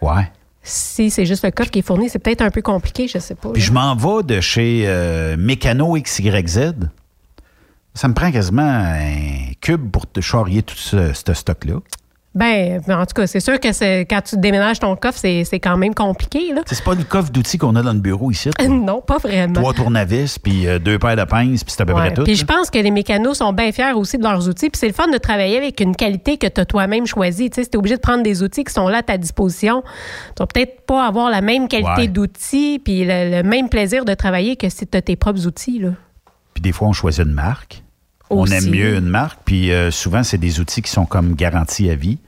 Ouais. 0.00 0.30
Si 0.66 1.10
c'est 1.10 1.26
juste 1.26 1.44
le 1.44 1.52
coffre 1.52 1.70
qui 1.70 1.78
est 1.78 1.86
fourni, 1.86 2.08
c'est 2.08 2.18
peut-être 2.18 2.42
un 2.42 2.50
peu 2.50 2.60
compliqué, 2.60 3.06
je 3.06 3.18
sais 3.18 3.36
pas. 3.36 3.50
Puis 3.50 3.62
je 3.62 3.72
m'en 3.72 3.94
vais 3.94 4.24
de 4.24 4.40
chez 4.40 4.82
euh, 4.86 5.36
Mécano 5.38 5.96
XYZ. 5.96 6.72
Ça 7.94 8.08
me 8.08 8.14
prend 8.14 8.32
quasiment 8.32 8.62
un 8.62 9.52
cube 9.60 9.90
pour 9.90 10.10
te 10.10 10.20
charrier 10.20 10.62
tout 10.62 10.76
ce, 10.76 11.12
ce 11.12 11.32
stock-là. 11.32 11.76
Ben, 12.36 12.82
en 12.88 13.06
tout 13.06 13.14
cas, 13.14 13.26
c'est 13.26 13.40
sûr 13.40 13.58
que 13.58 14.02
quand 14.04 14.20
tu 14.20 14.36
déménages 14.36 14.78
ton 14.78 14.94
coffre, 14.94 15.18
c'est 15.18 15.42
c'est 15.44 15.58
quand 15.58 15.76
même 15.78 15.94
compliqué, 15.94 16.52
là. 16.54 16.60
C'est 16.66 16.84
pas 16.84 16.94
le 16.94 17.02
coffre 17.02 17.32
d'outils 17.32 17.56
qu'on 17.56 17.74
a 17.76 17.82
dans 17.82 17.94
le 17.94 17.98
bureau 17.98 18.30
ici. 18.30 18.50
là. 18.58 18.68
non, 18.68 19.00
pas 19.00 19.16
vraiment. 19.16 19.54
Trois 19.54 19.72
tournevis, 19.72 20.38
puis 20.38 20.68
euh, 20.68 20.78
deux 20.78 20.98
paires 20.98 21.16
de 21.16 21.24
pinces, 21.24 21.64
puis 21.64 21.72
c'est 21.74 21.82
à 21.82 21.86
peu 21.86 21.94
Ouais. 21.94 22.00
près 22.08 22.14
tout. 22.14 22.24
Puis 22.24 22.34
je 22.36 22.44
pense 22.44 22.68
que 22.70 22.78
les 22.78 22.90
mécanos 22.90 23.38
sont 23.38 23.52
bien 23.54 23.72
fiers 23.72 23.92
aussi 23.94 24.18
de 24.18 24.22
leurs 24.22 24.46
outils. 24.48 24.68
Puis 24.68 24.78
c'est 24.78 24.86
le 24.88 24.92
fun 24.92 25.08
de 25.08 25.16
travailler 25.18 25.56
avec 25.56 25.80
une 25.80 25.96
qualité 25.96 26.36
que 26.36 26.46
tu 26.46 26.60
as 26.60 26.66
toi-même 26.66 27.06
choisie. 27.06 27.48
Tu 27.48 27.54
sais, 27.56 27.64
si 27.64 27.70
tu 27.70 27.76
es 27.76 27.78
obligé 27.78 27.96
de 27.96 28.00
prendre 28.02 28.22
des 28.22 28.42
outils 28.42 28.64
qui 28.64 28.72
sont 28.72 28.88
là 28.88 28.98
à 28.98 29.02
ta 29.02 29.16
disposition, 29.16 29.82
tu 30.36 30.40
vas 30.40 30.46
peut-être 30.46 30.82
pas 30.84 31.06
avoir 31.06 31.30
la 31.30 31.40
même 31.40 31.68
qualité 31.68 31.86
Ouais. 32.02 32.08
d'outils 32.08 32.80
puis 32.84 33.04
le, 33.06 33.30
le 33.30 33.42
même 33.44 33.70
plaisir 33.70 34.04
de 34.04 34.12
travailler 34.12 34.56
que 34.56 34.68
si 34.68 34.86
tu 34.86 34.98
as 34.98 35.00
tes 35.00 35.16
propres 35.16 35.46
outils. 35.46 35.78
Là. 35.78 35.90
Puis 36.52 36.60
des 36.60 36.72
fois, 36.72 36.88
on 36.88 36.92
choisit 36.92 37.24
une 37.24 37.32
marque. 37.32 37.82
On 38.30 38.46
aime 38.46 38.70
mieux 38.70 38.96
une 38.96 39.08
marque. 39.08 39.38
Puis 39.44 39.72
euh, 39.72 39.90
souvent, 39.90 40.22
c'est 40.22 40.38
des 40.38 40.60
outils 40.60 40.82
qui 40.82 40.90
sont 40.90 41.06
comme 41.06 41.34
garantis 41.34 41.88
à 41.90 41.94
vie. 41.94 42.18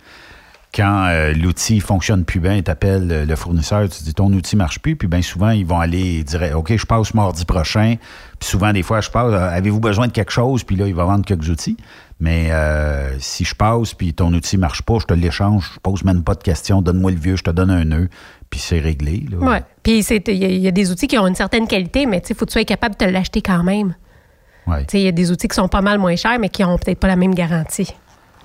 Quand 0.75 1.07
euh, 1.07 1.33
l'outil 1.33 1.81
fonctionne 1.81 2.25
plus 2.27 2.41
bien, 2.41 2.61
tu 2.61 2.71
appelles 2.71 3.25
le 3.27 3.37
fournisseur, 3.37 3.89
tu 3.89 4.03
dis 4.05 4.13
ton 4.13 4.31
outil 4.35 4.55
marche 4.55 4.81
plus, 4.81 4.97
puis 4.97 5.09
bien 5.09 5.23
souvent, 5.23 5.49
ils 5.51 5.65
vont 5.65 5.81
aller 5.81 6.23
dire 6.25 6.43
OK, 6.55 6.77
je 6.77 6.85
passe 6.85 7.15
mardi 7.15 7.47
prochain. 7.47 7.97
Puis 8.39 8.51
souvent, 8.51 8.71
des 8.73 8.83
fois, 8.83 9.01
je 9.01 9.09
passe, 9.11 9.33
euh, 9.33 9.49
avez-vous 9.51 9.81
besoin 9.81 10.09
de 10.09 10.13
quelque 10.13 10.31
chose? 10.31 10.65
Puis 10.65 10.77
là, 10.77 10.87
il 10.87 10.95
va 10.95 11.05
vendre 11.05 11.25
quelques 11.25 11.49
outils. 11.49 11.79
Mais 12.21 12.49
euh, 12.51 13.17
si 13.19 13.45
je 13.47 13.55
passe, 13.55 13.95
puis 13.95 14.13
ton 14.13 14.33
outil 14.35 14.59
marche 14.59 14.83
pas, 14.83 14.99
je 15.01 15.07
te 15.07 15.15
l'échange, 15.15 15.71
je 15.75 15.81
pose 15.81 16.05
même 16.05 16.23
pas 16.23 16.35
de 16.35 16.43
questions, 16.43 16.83
donne-moi 16.83 17.13
le 17.13 17.19
vieux, 17.19 17.37
je 17.37 17.45
te 17.45 17.51
donne 17.51 17.71
un 17.71 17.85
nœud, 17.85 18.09
puis 18.51 18.61
c'est 18.61 18.81
réglé. 18.81 19.25
Ouais. 19.41 19.63
Puis 19.83 20.01
il 20.01 20.35
y, 20.37 20.45
a- 20.45 20.49
il 20.49 20.59
y 20.61 20.69
a 20.69 20.73
des 20.73 20.91
outils 20.91 21.07
qui 21.07 21.17
ont 21.17 21.27
une 21.29 21.35
certaine 21.37 21.67
qualité, 21.67 22.07
mais 22.07 22.21
il 22.29 22.35
faut 22.37 22.45
que 22.45 22.51
tu 22.51 22.55
sois 22.55 22.65
capable 22.65 22.95
de 22.97 23.05
te 23.07 23.11
l'acheter 23.11 23.41
quand 23.41 23.63
même. 23.65 23.95
Ouais. 24.69 24.87
Il 24.93 25.01
y 25.01 25.09
a 25.09 25.13
des 25.13 25.31
outils 25.31 25.49
qui 25.49 25.55
sont 25.55 25.69
pas 25.69 25.81
mal 25.81 25.99
moins 25.99 26.15
chers, 26.17 26.39
mais 26.39 26.51
qui 26.51 26.63
ont 26.63 26.77
peut-être 26.77 27.01
pas 27.01 27.09
la 27.09 27.17
même 27.17 27.35
garantie. 27.35 27.95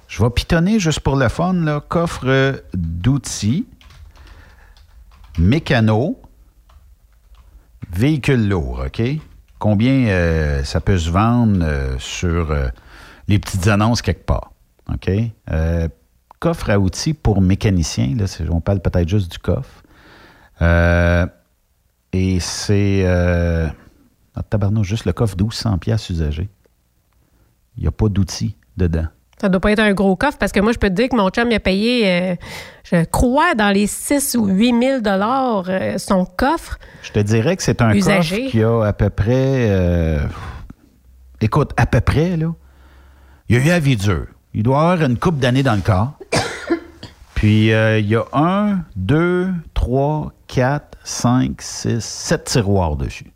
Je 0.08 0.24
vais 0.24 0.30
pitonner 0.30 0.80
juste 0.80 1.02
pour 1.02 1.16
le 1.16 1.28
fun, 1.28 1.54
là. 1.54 1.82
Coffre 1.82 2.26
euh, 2.26 2.58
d'outils, 2.74 3.66
mécano, 5.38 6.22
véhicule 7.92 8.48
lourd, 8.48 8.84
OK? 8.86 9.02
Combien 9.60 10.08
euh, 10.08 10.64
ça 10.64 10.82
peut 10.82 10.98
se 10.98 11.10
vendre 11.10 11.64
euh, 11.64 11.96
sur 11.98 12.52
euh, 12.52 12.68
les 13.28 13.40
petites 13.40 13.68
annonces 13.68 14.02
quelque 14.02 14.26
part, 14.26 14.52
OK? 14.92 15.10
Coffre 16.40 16.70
à 16.70 16.78
outils 16.78 17.14
pour 17.14 17.42
mécanicien, 17.42 18.16
là, 18.18 18.26
on 18.50 18.60
parle 18.60 18.82
peut-être 18.82 19.08
juste 19.08 19.32
du 19.32 19.40
coffre. 19.40 19.82
Et 22.12 22.40
c'est... 22.42 23.06
Ah, 24.36 24.44
tabarnouche, 24.44 24.88
juste 24.88 25.06
le 25.06 25.14
coffre 25.14 25.36
1200 25.38 25.78
pièces 25.78 26.10
usagé. 26.10 26.50
Il 27.78 27.82
n'y 27.82 27.88
a 27.88 27.92
pas 27.92 28.08
d'outils 28.10 28.56
dedans. 28.78 29.06
Ça 29.42 29.50
doit 29.50 29.60
pas 29.60 29.72
être 29.72 29.80
un 29.80 29.94
gros 29.94 30.16
coffre 30.16 30.38
parce 30.38 30.52
que 30.52 30.60
moi, 30.60 30.72
je 30.72 30.78
peux 30.78 30.90
te 30.90 30.94
dire 30.94 31.10
que 31.10 31.16
mon 31.16 31.30
chum 31.30 31.50
il 31.52 31.56
a 31.56 31.60
payé, 31.60 32.08
euh, 32.08 32.36
je 32.84 33.04
crois, 33.06 33.56
dans 33.56 33.70
les 33.72 33.88
6 33.88 34.36
ou 34.38 34.46
8 34.46 34.80
000 34.80 35.02
dollars 35.02 35.66
euh, 35.68 35.98
son 35.98 36.26
coffre. 36.26 36.78
Je 37.02 37.12
te 37.12 37.20
dirais 37.20 37.58
que 37.58 37.64
c'est 37.64 37.82
un 37.82 37.94
Usagé. 37.94 38.38
coffre 38.44 38.52
qui 38.52 38.64
a 38.64 38.84
à 38.86 38.94
peu 38.94 39.10
près. 39.10 39.70
euh, 39.70 40.26
écoute, 41.42 41.72
à 41.78 41.86
peu 41.86 42.00
près, 42.00 42.38
là. 42.38 42.54
Il 43.50 43.58
y 43.58 43.60
a 43.60 43.64
eu 43.64 43.68
la 43.68 43.80
vie 43.80 43.98
dure. 43.98 44.28
Il 44.54 44.64
doit 44.64 44.80
avoir 44.94 45.10
une 45.10 45.18
coupe 45.18 45.40
d'années 45.40 45.64
dans 45.64 45.76
le 45.76 45.82
corps. 45.82 46.14
Puis 47.36 47.68
il 47.68 48.08
y 48.08 48.16
a 48.16 48.24
un, 48.34 48.80
deux, 48.96 49.50
trois, 49.74 50.32
quatre, 50.48 50.98
cinq, 51.04 51.62
six, 51.62 52.00
sept 52.04 52.46
tiroirs 52.46 52.96
dessus. 52.96 53.33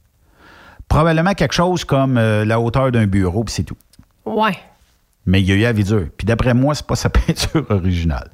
Probablement 0.87 1.33
quelque 1.33 1.53
chose 1.53 1.83
comme 1.83 2.17
euh, 2.17 2.45
la 2.45 2.59
hauteur 2.59 2.91
d'un 2.91 3.07
bureau, 3.07 3.43
puis 3.43 3.53
c'est 3.53 3.63
tout. 3.63 3.77
Ouais. 4.25 4.57
Mais 5.25 5.41
il 5.41 5.47
y 5.47 5.51
a 5.51 5.55
eu 5.55 5.61
la 5.61 5.73
vie 5.73 5.83
dure. 5.83 6.07
Puis 6.17 6.25
d'après 6.25 6.53
moi, 6.53 6.75
c'est 6.75 6.87
pas 6.87 6.95
sa 6.95 7.09
peinture 7.09 7.65
originale. 7.69 8.29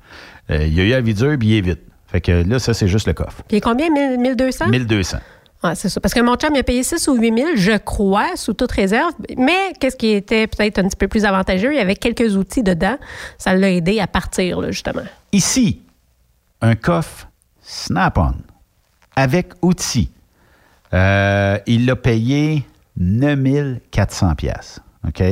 Euh, 0.50 0.66
il 0.66 0.74
y 0.74 0.82
a 0.82 0.84
eu 0.84 0.90
la 0.90 1.02
vie 1.02 1.14
dure, 1.14 1.38
puis 1.38 1.50
il 1.50 1.58
est 1.58 1.62
vite. 1.62 1.82
Fait 2.08 2.22
que 2.22 2.32
là, 2.32 2.60
ça, 2.60 2.74
c'est 2.74 2.88
juste 2.88 3.08
le 3.08 3.14
coffre. 3.14 3.44
Puis 3.48 3.56
il 3.56 3.58
est 3.58 3.62
combien? 3.62 3.90
1000 3.90 4.20
1200? 4.20 4.68
1200. 4.68 5.18
Ouais, 5.64 5.76
c'est 5.76 5.90
ça. 5.90 6.02
Parce 6.02 6.14
que 6.14 6.20
mon 6.20 6.36
chum, 6.36 6.54
il 6.54 6.60
a 6.60 6.64
payé 6.64 6.84
6 6.84 7.08
ou 7.08 7.16
8 7.16 7.38
000, 7.38 7.50
je 7.56 7.78
crois, 7.78 8.36
sous 8.36 8.54
toute 8.54 8.72
réserve. 8.72 9.14
Mais 9.38 9.74
qu'est-ce 9.80 9.96
qui 9.96 10.12
était 10.12 10.46
peut-être 10.46 10.80
un 10.80 10.84
petit 10.84 10.98
peu 10.98 11.08
plus 11.08 11.26
avantageux? 11.26 11.74
Il 11.74 11.78
y 11.78 11.82
avait 11.82 11.96
quelques 11.96 12.36
outils 12.36 12.64
dedans. 12.64 12.98
Ça 13.38 13.56
l'a 13.56 13.72
aidé 13.72 14.00
à 14.00 14.08
partir, 14.08 14.60
là, 14.60 14.72
justement. 14.72 15.04
Ici, 15.32 15.82
un 16.62 16.76
coffre 16.76 17.30
Snap-on 17.64 18.34
avec 19.16 19.54
outils. 19.62 20.12
Euh, 20.94 21.58
il 21.66 21.86
l'a 21.86 21.96
payé 21.96 22.66
9400 22.98 24.36
pièces. 24.36 24.80
OK? 25.08 25.24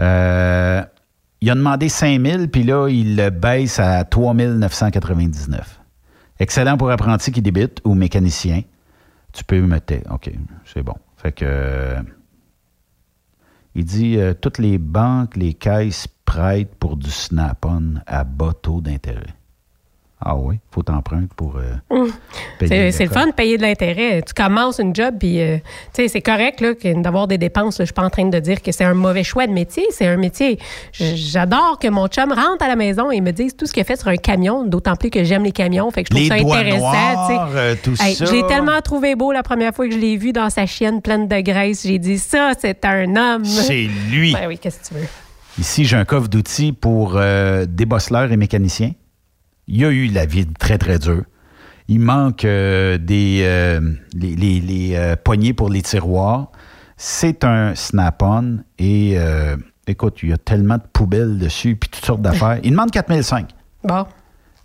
Euh, 0.00 0.82
il 1.40 1.50
a 1.50 1.54
demandé 1.54 1.88
5000 1.88 2.50
puis 2.50 2.64
là, 2.64 2.88
il 2.88 3.16
le 3.16 3.30
baisse 3.30 3.78
à 3.78 4.04
3999. 4.04 5.80
Excellent 6.40 6.76
pour 6.76 6.90
apprenti 6.90 7.32
qui 7.32 7.42
débute 7.42 7.80
ou 7.84 7.94
mécanicien. 7.94 8.62
Tu 9.32 9.44
peux 9.44 9.60
mettre. 9.60 9.94
OK, 10.10 10.30
c'est 10.64 10.82
bon. 10.82 10.94
Fait 11.16 11.32
que. 11.32 11.96
il 13.74 13.84
dit 13.84 14.18
euh, 14.18 14.34
toutes 14.34 14.58
les 14.58 14.78
banques, 14.78 15.36
les 15.36 15.54
caisses 15.54 16.06
prêtent 16.24 16.74
pour 16.76 16.96
du 16.96 17.10
Snap-on 17.10 17.94
à 18.06 18.24
bas 18.24 18.52
taux 18.60 18.80
d'intérêt. 18.80 19.34
Ah 20.20 20.34
oui, 20.36 20.56
faut 20.72 20.82
t'emprunter 20.82 21.28
pour 21.36 21.56
euh, 21.58 21.74
Hum. 21.90 22.10
payer 22.58 22.90
C'est 22.90 23.04
le 23.04 23.10
fun 23.10 23.28
de 23.28 23.32
payer 23.32 23.56
de 23.56 23.62
l'intérêt. 23.62 24.20
Tu 24.26 24.34
commences 24.34 24.78
une 24.80 24.92
job, 24.94 25.14
puis 25.20 25.40
euh, 25.40 25.58
tu 25.94 26.02
sais, 26.02 26.08
c'est 26.08 26.20
correct 26.20 26.64
d'avoir 26.96 27.28
des 27.28 27.38
dépenses. 27.38 27.76
Je 27.78 27.84
suis 27.84 27.92
pas 27.94 28.02
en 28.02 28.10
train 28.10 28.24
de 28.28 28.38
dire 28.40 28.60
que 28.60 28.72
c'est 28.72 28.84
un 28.84 28.94
mauvais 28.94 29.22
choix 29.22 29.46
de 29.46 29.52
métier. 29.52 29.84
C'est 29.90 30.06
un 30.08 30.16
métier. 30.16 30.58
J'adore 30.92 31.78
que 31.80 31.86
mon 31.88 32.08
chum 32.08 32.32
rentre 32.32 32.64
à 32.64 32.68
la 32.68 32.74
maison 32.76 33.10
et 33.12 33.20
me 33.20 33.30
dise 33.30 33.56
tout 33.56 33.66
ce 33.66 33.72
qu'il 33.72 33.80
a 33.82 33.84
fait 33.84 33.96
sur 33.96 34.08
un 34.08 34.16
camion, 34.16 34.64
d'autant 34.64 34.96
plus 34.96 35.10
que 35.10 35.22
j'aime 35.22 35.44
les 35.44 35.52
camions. 35.52 35.88
Fait 35.92 36.02
que 36.02 36.08
je 36.10 36.28
trouve 36.28 36.36
Les 36.36 36.44
ça 36.50 36.56
intéressant. 36.56 37.50
euh, 37.54 37.74
tout 37.82 37.94
Hey, 38.00 38.14
ça. 38.16 38.24
Je 38.24 38.32
l'ai 38.32 38.46
tellement 38.48 38.80
trouvé 38.82 39.14
beau 39.14 39.30
la 39.32 39.42
première 39.44 39.72
fois 39.72 39.86
que 39.86 39.94
je 39.94 39.98
l'ai 39.98 40.16
vu 40.16 40.32
dans 40.32 40.50
sa 40.50 40.66
chienne 40.66 41.00
pleine 41.00 41.28
de 41.28 41.40
graisse. 41.40 41.84
J'ai 41.86 41.98
dit 42.00 42.18
ça, 42.18 42.52
c'est 42.58 42.84
un 42.84 43.14
homme. 43.14 43.44
C'est 43.44 43.88
lui. 44.10 44.32
Ben 44.32 44.48
oui, 44.48 44.58
qu'est-ce 44.58 44.80
que 44.80 44.88
tu 44.88 44.94
veux? 45.00 45.06
Ici, 45.60 45.84
j'ai 45.84 45.96
un 45.96 46.04
coffre 46.04 46.28
d'outils 46.28 46.72
pour 46.72 47.12
euh, 47.16 47.66
débosseleurs 47.68 48.30
et 48.32 48.36
mécaniciens. 48.36 48.92
Il 49.68 49.76
y 49.80 49.84
a 49.84 49.90
eu 49.90 50.06
la 50.08 50.26
vie 50.26 50.46
très, 50.58 50.78
très 50.78 50.98
dure. 50.98 51.22
Il 51.88 52.00
manque 52.00 52.44
euh, 52.44 52.98
des 52.98 53.40
euh, 53.44 53.80
les, 54.14 54.34
les- 54.36 54.60
les, 54.60 54.96
euh, 54.96 55.16
poignées 55.16 55.52
pour 55.54 55.68
les 55.70 55.82
tiroirs. 55.82 56.50
C'est 56.96 57.44
un 57.44 57.74
snap-on 57.74 58.58
et 58.78 59.16
Écoute, 59.86 60.18
il 60.22 60.28
y 60.28 60.32
a 60.34 60.36
tellement 60.36 60.76
de 60.76 60.82
poubelles 60.92 61.38
dessus, 61.38 61.74
puis 61.76 61.88
toutes 61.88 62.04
sortes 62.04 62.20
d'affaires. 62.20 62.58
Il 62.62 62.72
demande 62.72 62.90
4005. 62.90 63.48
Bon. 63.84 64.04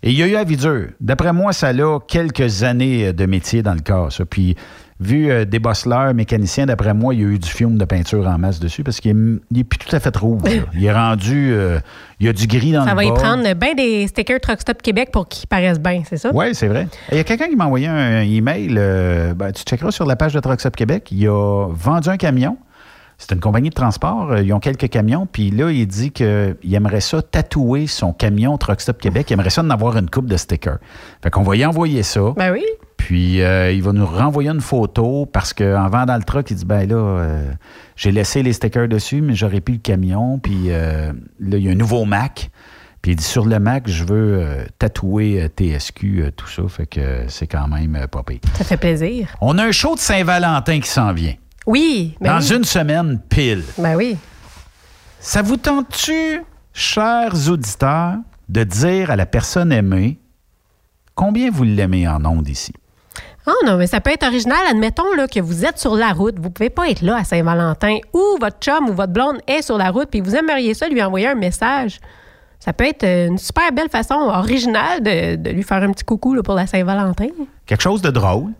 Et 0.02 0.10
il 0.10 0.18
y 0.18 0.22
a 0.22 0.26
eu 0.26 0.36
à 0.36 0.44
vie 0.44 0.58
dure. 0.58 0.88
D'après 1.00 1.32
moi, 1.32 1.54
ça 1.54 1.68
a 1.68 1.98
quelques 2.06 2.62
années 2.62 3.14
de 3.14 3.24
métier 3.24 3.62
dans 3.62 3.72
le 3.72 3.80
cas, 3.80 4.08
ça. 4.10 4.26
Puis, 4.26 4.54
vu 5.00 5.30
euh, 5.30 5.44
des 5.44 5.58
bosseleurs, 5.58 6.14
mécaniciens, 6.14 6.66
d'après 6.66 6.94
moi, 6.94 7.14
il 7.14 7.20
y 7.20 7.24
a 7.24 7.26
eu 7.26 7.38
du 7.38 7.48
fiume 7.48 7.76
de 7.78 7.84
peinture 7.84 8.26
en 8.26 8.38
masse 8.38 8.60
dessus 8.60 8.82
parce 8.84 9.00
qu'il 9.00 9.40
n'est 9.50 9.64
plus 9.64 9.78
tout 9.78 9.94
à 9.94 10.00
fait 10.00 10.16
rouge. 10.16 10.42
là. 10.44 10.50
Il 10.74 10.84
est 10.84 10.92
rendu. 10.92 11.50
euh, 11.52 11.78
il 12.20 12.26
y 12.26 12.28
a 12.28 12.32
du 12.32 12.46
gris 12.46 12.72
dans 12.72 12.84
Ça 12.84 12.90
le 12.90 12.96
va 12.96 13.04
y 13.04 13.12
prendre 13.12 13.54
bien 13.54 13.74
des 13.74 14.06
stickers 14.06 14.40
Truck 14.40 14.60
Stop 14.60 14.80
Québec 14.80 15.10
pour 15.12 15.28
qu'ils 15.28 15.48
paraissent 15.48 15.80
bien, 15.80 16.02
c'est 16.08 16.16
ça? 16.16 16.30
Oui, 16.32 16.54
c'est 16.54 16.68
vrai. 16.68 16.86
Il 17.10 17.16
y 17.16 17.20
a 17.20 17.24
quelqu'un 17.24 17.48
qui 17.48 17.56
m'a 17.56 17.66
envoyé 17.66 17.88
un 17.88 18.22
email. 18.22 18.74
euh, 18.78 19.34
ben, 19.34 19.50
tu 19.52 19.62
checkeras 19.64 19.90
sur 19.90 20.06
la 20.06 20.16
page 20.16 20.32
de 20.32 20.40
Trucks 20.40 20.64
Up 20.64 20.76
Québec. 20.76 21.08
Il 21.10 21.26
a 21.26 21.66
vendu 21.70 22.08
un 22.08 22.16
camion. 22.16 22.56
C'est 23.26 23.34
une 23.34 23.40
compagnie 23.40 23.70
de 23.70 23.74
transport. 23.74 24.32
euh, 24.32 24.42
Ils 24.42 24.52
ont 24.52 24.60
quelques 24.60 24.90
camions. 24.90 25.26
Puis 25.30 25.50
là, 25.50 25.70
il 25.70 25.86
dit 25.86 26.10
qu'il 26.10 26.56
aimerait 26.74 27.00
ça 27.00 27.22
tatouer 27.22 27.86
son 27.86 28.12
camion 28.12 28.58
Truck 28.58 28.82
Stop 28.82 29.00
Québec. 29.00 29.30
Il 29.30 29.32
aimerait 29.34 29.48
ça 29.48 29.62
en 29.62 29.70
avoir 29.70 29.96
une 29.96 30.10
coupe 30.10 30.26
de 30.26 30.36
stickers. 30.36 30.76
Fait 31.22 31.30
qu'on 31.30 31.42
va 31.42 31.56
y 31.56 31.64
envoyer 31.64 32.02
ça. 32.02 32.20
Ben 32.36 32.52
oui. 32.52 32.62
Puis 32.98 33.40
euh, 33.42 33.72
il 33.72 33.82
va 33.82 33.92
nous 33.92 34.04
renvoyer 34.06 34.50
une 34.50 34.60
photo 34.60 35.24
parce 35.24 35.54
qu'en 35.54 35.88
vendant 35.88 36.16
le 36.16 36.22
truck, 36.22 36.50
il 36.50 36.56
dit 36.58 36.64
ben 36.66 36.86
là, 36.86 36.96
euh, 36.96 37.50
j'ai 37.96 38.12
laissé 38.12 38.42
les 38.42 38.52
stickers 38.52 38.88
dessus, 38.88 39.22
mais 39.22 39.34
j'aurais 39.34 39.60
plus 39.60 39.74
le 39.74 39.80
camion. 39.80 40.38
Puis 40.38 40.66
euh, 40.68 41.12
là, 41.40 41.56
il 41.56 41.64
y 41.64 41.68
a 41.68 41.72
un 41.72 41.76
nouveau 41.76 42.04
Mac. 42.04 42.50
Puis 43.00 43.12
il 43.12 43.16
dit 43.16 43.24
sur 43.24 43.44
le 43.46 43.58
Mac, 43.58 43.84
je 43.86 44.04
veux 44.04 44.38
euh, 44.40 44.64
tatouer 44.78 45.42
euh, 45.42 45.48
TSQ, 45.48 46.22
euh, 46.22 46.30
tout 46.30 46.46
ça. 46.48 46.62
Fait 46.68 46.86
que 46.86 47.24
c'est 47.28 47.46
quand 47.46 47.68
même 47.68 48.06
pas 48.10 48.22
pire. 48.22 48.40
Ça 48.54 48.64
fait 48.64 48.78
plaisir. 48.78 49.28
On 49.42 49.56
a 49.58 49.64
un 49.64 49.72
show 49.72 49.94
de 49.94 50.00
Saint-Valentin 50.00 50.80
qui 50.80 50.88
s'en 50.88 51.12
vient. 51.12 51.34
Oui. 51.66 52.16
ben 52.20 52.38
Dans 52.38 52.44
oui. 52.46 52.56
une 52.56 52.64
semaine 52.64 53.20
pile. 53.28 53.64
Ben 53.78 53.96
oui. 53.96 54.16
Ça 55.20 55.42
vous 55.42 55.56
tente-tu, 55.56 56.42
chers 56.72 57.48
auditeurs, 57.48 58.16
de 58.48 58.64
dire 58.64 59.10
à 59.10 59.16
la 59.16 59.26
personne 59.26 59.72
aimée 59.72 60.18
combien 61.14 61.50
vous 61.50 61.64
l'aimez 61.64 62.06
en 62.06 62.24
ondes 62.26 62.48
ici? 62.48 62.72
Ah 63.46 63.52
non, 63.66 63.76
mais 63.76 63.86
ça 63.86 64.00
peut 64.00 64.10
être 64.10 64.26
original. 64.26 64.58
Admettons 64.70 65.12
là, 65.16 65.28
que 65.28 65.38
vous 65.40 65.64
êtes 65.66 65.78
sur 65.78 65.94
la 65.94 66.12
route. 66.12 66.38
Vous 66.38 66.50
pouvez 66.50 66.70
pas 66.70 66.88
être 66.88 67.02
là 67.02 67.16
à 67.16 67.24
Saint-Valentin 67.24 67.98
ou 68.14 68.22
votre 68.40 68.58
chum 68.58 68.88
ou 68.88 68.94
votre 68.94 69.12
blonde 69.12 69.36
est 69.46 69.60
sur 69.62 69.76
la 69.76 69.90
route 69.90 70.08
puis 70.10 70.20
vous 70.22 70.34
aimeriez 70.34 70.72
ça 70.74 70.88
lui 70.88 71.02
envoyer 71.02 71.28
un 71.28 71.34
message. 71.34 72.00
Ça 72.58 72.72
peut 72.72 72.84
être 72.86 73.04
euh, 73.04 73.26
une 73.28 73.36
super 73.38 73.70
belle 73.72 73.90
façon 73.90 74.14
originale 74.14 75.02
de, 75.02 75.36
de 75.36 75.50
lui 75.50 75.62
faire 75.62 75.82
un 75.82 75.92
petit 75.92 76.04
coucou 76.04 76.32
là, 76.34 76.42
pour 76.42 76.54
la 76.54 76.66
Saint-Valentin. 76.66 77.26
quelque 77.66 77.82
chose 77.82 78.00
de 78.00 78.10
drôle. 78.10 78.52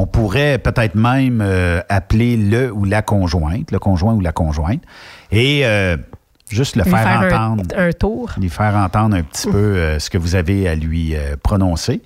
On 0.00 0.06
pourrait 0.06 0.56
peut-être 0.56 0.94
même 0.94 1.42
euh, 1.42 1.82
appeler 1.90 2.38
le 2.38 2.72
ou 2.72 2.86
la 2.86 3.02
conjointe, 3.02 3.70
le 3.70 3.78
conjoint 3.78 4.14
ou 4.14 4.20
la 4.20 4.32
conjointe, 4.32 4.82
et 5.30 5.66
euh, 5.66 5.98
juste 6.48 6.74
le 6.74 6.84
Lui 6.84 6.90
faire, 6.90 7.22
entendre. 7.22 7.64
un 7.76 7.92
tour. 7.92 8.30
Lui 8.40 8.48
faire 8.48 8.76
entendre 8.76 9.14
un 9.16 9.22
petit 9.22 9.46
peu 9.46 9.58
euh, 9.58 9.98
ce 9.98 10.08
que 10.08 10.16
vous 10.16 10.36
avez 10.36 10.66
à 10.68 10.74
lui 10.74 11.14
prononcer. 11.42 12.00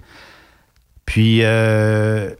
Puis, 1.06 1.42
je 1.42 2.32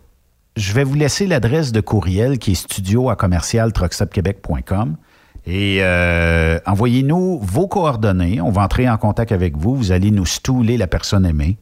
vais 0.57 0.83
vous 0.83 0.95
laisser 0.95 1.29
l'adresse 1.29 1.71
de 1.71 1.81
courriel 1.81 2.39
qui 2.41 2.53
est 2.53 2.57
studio 2.57 3.09
à 3.09 3.15
commercial. 3.15 3.71
Et 5.47 5.79
euh, 5.81 6.59
envoyez-nous 6.67 7.39
vos 7.41 7.69
coordonnées. 7.69 8.41
On 8.41 8.51
va 8.51 8.63
entrer 8.63 8.89
en 8.89 8.97
contact 8.97 9.31
avec 9.31 9.57
vous. 9.57 9.77
Vous 9.77 9.93
allez 9.93 10.11
nous 10.11 10.27
stouler 10.27 10.77
la 10.77 10.87
personne 10.87 11.27
aimée. 11.27 11.59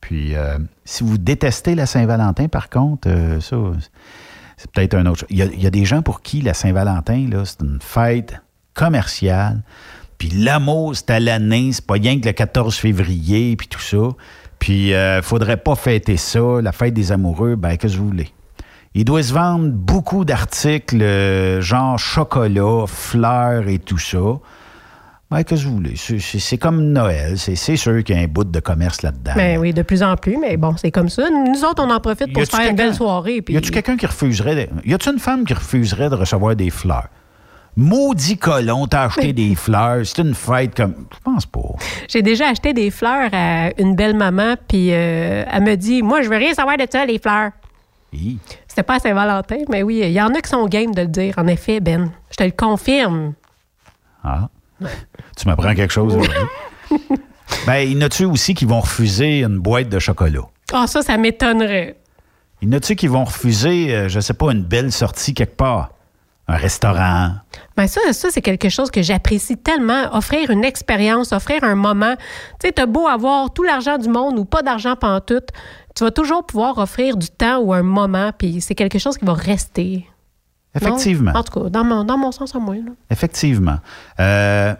Puis, 0.00 0.34
euh, 0.34 0.58
si 0.84 1.04
vous 1.04 1.18
détestez 1.18 1.74
la 1.74 1.86
Saint-Valentin, 1.86 2.48
par 2.48 2.70
contre, 2.70 3.08
euh, 3.08 3.40
ça, 3.40 3.56
c'est 4.56 4.70
peut-être 4.70 4.94
un 4.94 5.06
autre. 5.06 5.24
Il 5.30 5.38
y, 5.38 5.66
a, 5.66 5.70
des 5.70 5.84
gens 5.84 6.02
pour 6.02 6.22
qui 6.22 6.40
la 6.40 6.54
Saint-Valentin, 6.54 7.28
là, 7.30 7.44
c'est 7.44 7.60
une 7.60 7.78
fête 7.80 8.40
commerciale. 8.74 9.62
Puis 10.18 10.28
l'amour, 10.30 10.94
c'est 10.94 11.10
à 11.10 11.20
l'année, 11.20 11.72
c'est 11.72 11.86
pas 11.86 11.94
rien 11.94 12.20
que 12.20 12.26
le 12.26 12.32
14 12.32 12.76
février, 12.76 13.56
puis 13.56 13.68
tout 13.68 13.80
ça. 13.80 14.08
Puis, 14.58 14.92
euh, 14.92 15.22
faudrait 15.22 15.56
pas 15.56 15.74
fêter 15.74 16.16
ça, 16.16 16.60
la 16.62 16.72
fête 16.72 16.94
des 16.94 17.12
amoureux, 17.12 17.56
ben, 17.56 17.76
qu'est-ce 17.76 17.94
que 17.94 18.00
vous 18.00 18.08
voulez? 18.08 18.30
Il 18.94 19.04
doit 19.04 19.22
se 19.22 19.32
vendre 19.32 19.70
beaucoup 19.70 20.24
d'articles, 20.24 21.00
euh, 21.00 21.60
genre 21.60 21.98
chocolat, 21.98 22.86
fleurs 22.86 23.68
et 23.68 23.78
tout 23.78 23.98
ça. 23.98 24.40
Qu'est-ce 25.30 25.62
que 25.62 25.68
vous 25.68 25.76
voulez? 25.76 25.94
C'est- 25.96 26.18
C'est 26.18 26.38
c'est 26.40 26.58
comme 26.58 26.82
Noël. 26.92 27.38
C'est 27.38 27.54
c'est 27.54 27.76
sûr 27.76 28.02
qu'il 28.02 28.16
y 28.16 28.18
a 28.18 28.22
un 28.22 28.26
bout 28.26 28.44
de 28.44 28.60
commerce 28.60 29.02
là-dedans. 29.02 29.32
Ben 29.36 29.58
oui, 29.58 29.72
de 29.72 29.82
plus 29.82 30.02
en 30.02 30.16
plus, 30.16 30.36
mais 30.36 30.56
bon, 30.56 30.76
c'est 30.76 30.90
comme 30.90 31.08
ça. 31.08 31.28
Nous 31.30 31.64
autres, 31.64 31.82
on 31.84 31.90
en 31.90 32.00
profite 32.00 32.32
pour 32.32 32.44
se 32.44 32.50
faire 32.50 32.68
une 32.70 32.76
belle 32.76 32.94
soirée. 32.94 33.40
Puis... 33.40 33.54
Y 33.54 33.58
a-tu 33.58 33.70
quelqu'un 33.70 33.96
qui 33.96 34.06
refuserait. 34.06 34.54
De... 34.66 34.68
Y 34.84 34.94
a-tu 34.94 35.08
une 35.10 35.20
femme 35.20 35.44
qui 35.44 35.54
refuserait 35.54 36.10
de 36.10 36.16
recevoir 36.16 36.56
des 36.56 36.70
fleurs? 36.70 37.08
Maudit 37.76 38.36
colon, 38.36 38.88
t'as 38.88 39.04
acheté 39.04 39.32
des 39.32 39.54
fleurs. 39.54 40.04
C'est 40.04 40.20
une 40.22 40.34
fête 40.34 40.74
comme. 40.74 41.06
Je 41.14 41.18
pense 41.22 41.46
pas. 41.46 41.60
J'ai 42.08 42.22
déjà 42.22 42.48
acheté 42.48 42.72
des 42.72 42.90
fleurs 42.90 43.30
à 43.32 43.70
une 43.78 43.94
belle 43.94 44.16
maman, 44.16 44.54
puis 44.68 44.88
euh, 44.92 45.44
elle 45.48 45.62
me 45.62 45.76
dit 45.76 46.02
Moi, 46.02 46.22
je 46.22 46.28
veux 46.28 46.36
rien 46.36 46.52
savoir 46.52 46.76
de 46.76 46.86
ça, 46.90 47.06
les 47.06 47.20
fleurs. 47.20 47.52
Hi. 48.12 48.38
C'était 48.66 48.82
pas 48.82 48.96
à 48.96 48.98
Saint-Valentin, 48.98 49.58
mais 49.68 49.84
oui, 49.84 50.00
il 50.02 50.10
y 50.10 50.20
en 50.20 50.34
a 50.34 50.40
qui 50.40 50.50
sont 50.50 50.66
game 50.66 50.92
de 50.92 51.02
le 51.02 51.06
dire, 51.08 51.34
en 51.38 51.46
effet, 51.46 51.78
Ben. 51.78 52.10
Je 52.32 52.36
te 52.36 52.42
le 52.42 52.50
confirme. 52.50 53.34
Ah. 54.24 54.48
Tu 55.36 55.46
m'apprends 55.46 55.74
quelque 55.74 55.92
chose 55.92 56.14
aujourd'hui. 56.14 56.46
ben, 57.66 57.76
il 57.76 57.92
y 57.92 57.96
en 57.96 58.02
a-tu 58.02 58.24
aussi 58.24 58.54
qui 58.54 58.64
vont 58.64 58.80
refuser 58.80 59.42
une 59.42 59.58
boîte 59.58 59.88
de 59.88 59.98
chocolat? 59.98 60.42
Ah, 60.72 60.86
ça, 60.86 61.02
ça 61.02 61.16
m'étonnerait. 61.16 61.96
Il 62.60 62.68
y 62.68 62.74
en 62.74 62.76
a-tu 62.76 62.94
qui 62.94 63.06
vont 63.06 63.24
refuser, 63.24 63.94
euh, 63.94 64.08
je 64.08 64.20
sais 64.20 64.34
pas, 64.34 64.52
une 64.52 64.62
belle 64.62 64.92
sortie 64.92 65.32
quelque 65.32 65.56
part? 65.56 65.90
Un 66.46 66.56
restaurant? 66.56 67.32
Ben 67.76 67.86
ça, 67.86 68.00
ça 68.12 68.28
c'est 68.30 68.42
quelque 68.42 68.68
chose 68.68 68.90
que 68.90 69.02
j'apprécie 69.02 69.56
tellement. 69.56 70.14
Offrir 70.14 70.50
une 70.50 70.64
expérience, 70.64 71.32
offrir 71.32 71.62
un 71.62 71.76
moment. 71.76 72.16
Tu 72.60 72.66
sais, 72.66 72.72
t'as 72.72 72.86
beau 72.86 73.06
avoir 73.06 73.52
tout 73.52 73.62
l'argent 73.62 73.98
du 73.98 74.08
monde 74.08 74.38
ou 74.38 74.44
pas 74.44 74.62
d'argent 74.62 74.96
pantoute, 74.96 75.50
tu 75.94 76.04
vas 76.04 76.10
toujours 76.10 76.44
pouvoir 76.44 76.78
offrir 76.78 77.16
du 77.16 77.28
temps 77.28 77.58
ou 77.60 77.72
un 77.72 77.82
moment, 77.82 78.32
puis 78.36 78.60
c'est 78.60 78.74
quelque 78.74 78.98
chose 78.98 79.16
qui 79.16 79.24
va 79.24 79.34
rester. 79.34 80.06
Effectivement. 80.74 81.32
Non? 81.32 81.40
En 81.40 81.42
tout 81.44 81.60
cas, 81.64 81.68
dans 81.70 81.84
mon, 81.84 82.04
dans 82.04 82.16
mon 82.18 82.32
sens 82.32 82.54
à 82.54 82.58
moi. 82.58 82.74
là. 82.76 82.92
Effectivement. 83.10 83.78
Euh, 84.20 84.74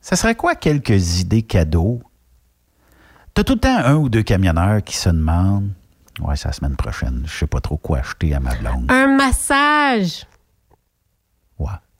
ça 0.00 0.16
serait 0.16 0.34
quoi 0.34 0.54
quelques 0.54 1.20
idées 1.20 1.42
cadeaux? 1.42 2.00
T'as 3.34 3.44
tout 3.44 3.54
le 3.54 3.60
temps 3.60 3.76
un 3.76 3.94
ou 3.94 4.08
deux 4.08 4.22
camionneurs 4.22 4.82
qui 4.82 4.96
se 4.96 5.08
demandent 5.08 5.70
Ouais, 6.20 6.34
c'est 6.36 6.48
la 6.48 6.52
semaine 6.52 6.74
prochaine. 6.76 7.22
Je 7.26 7.32
sais 7.38 7.46
pas 7.46 7.60
trop 7.60 7.76
quoi 7.76 7.98
acheter 7.98 8.34
à 8.34 8.40
ma 8.40 8.52
blonde. 8.56 8.86
Un 8.90 9.06
massage. 9.16 10.26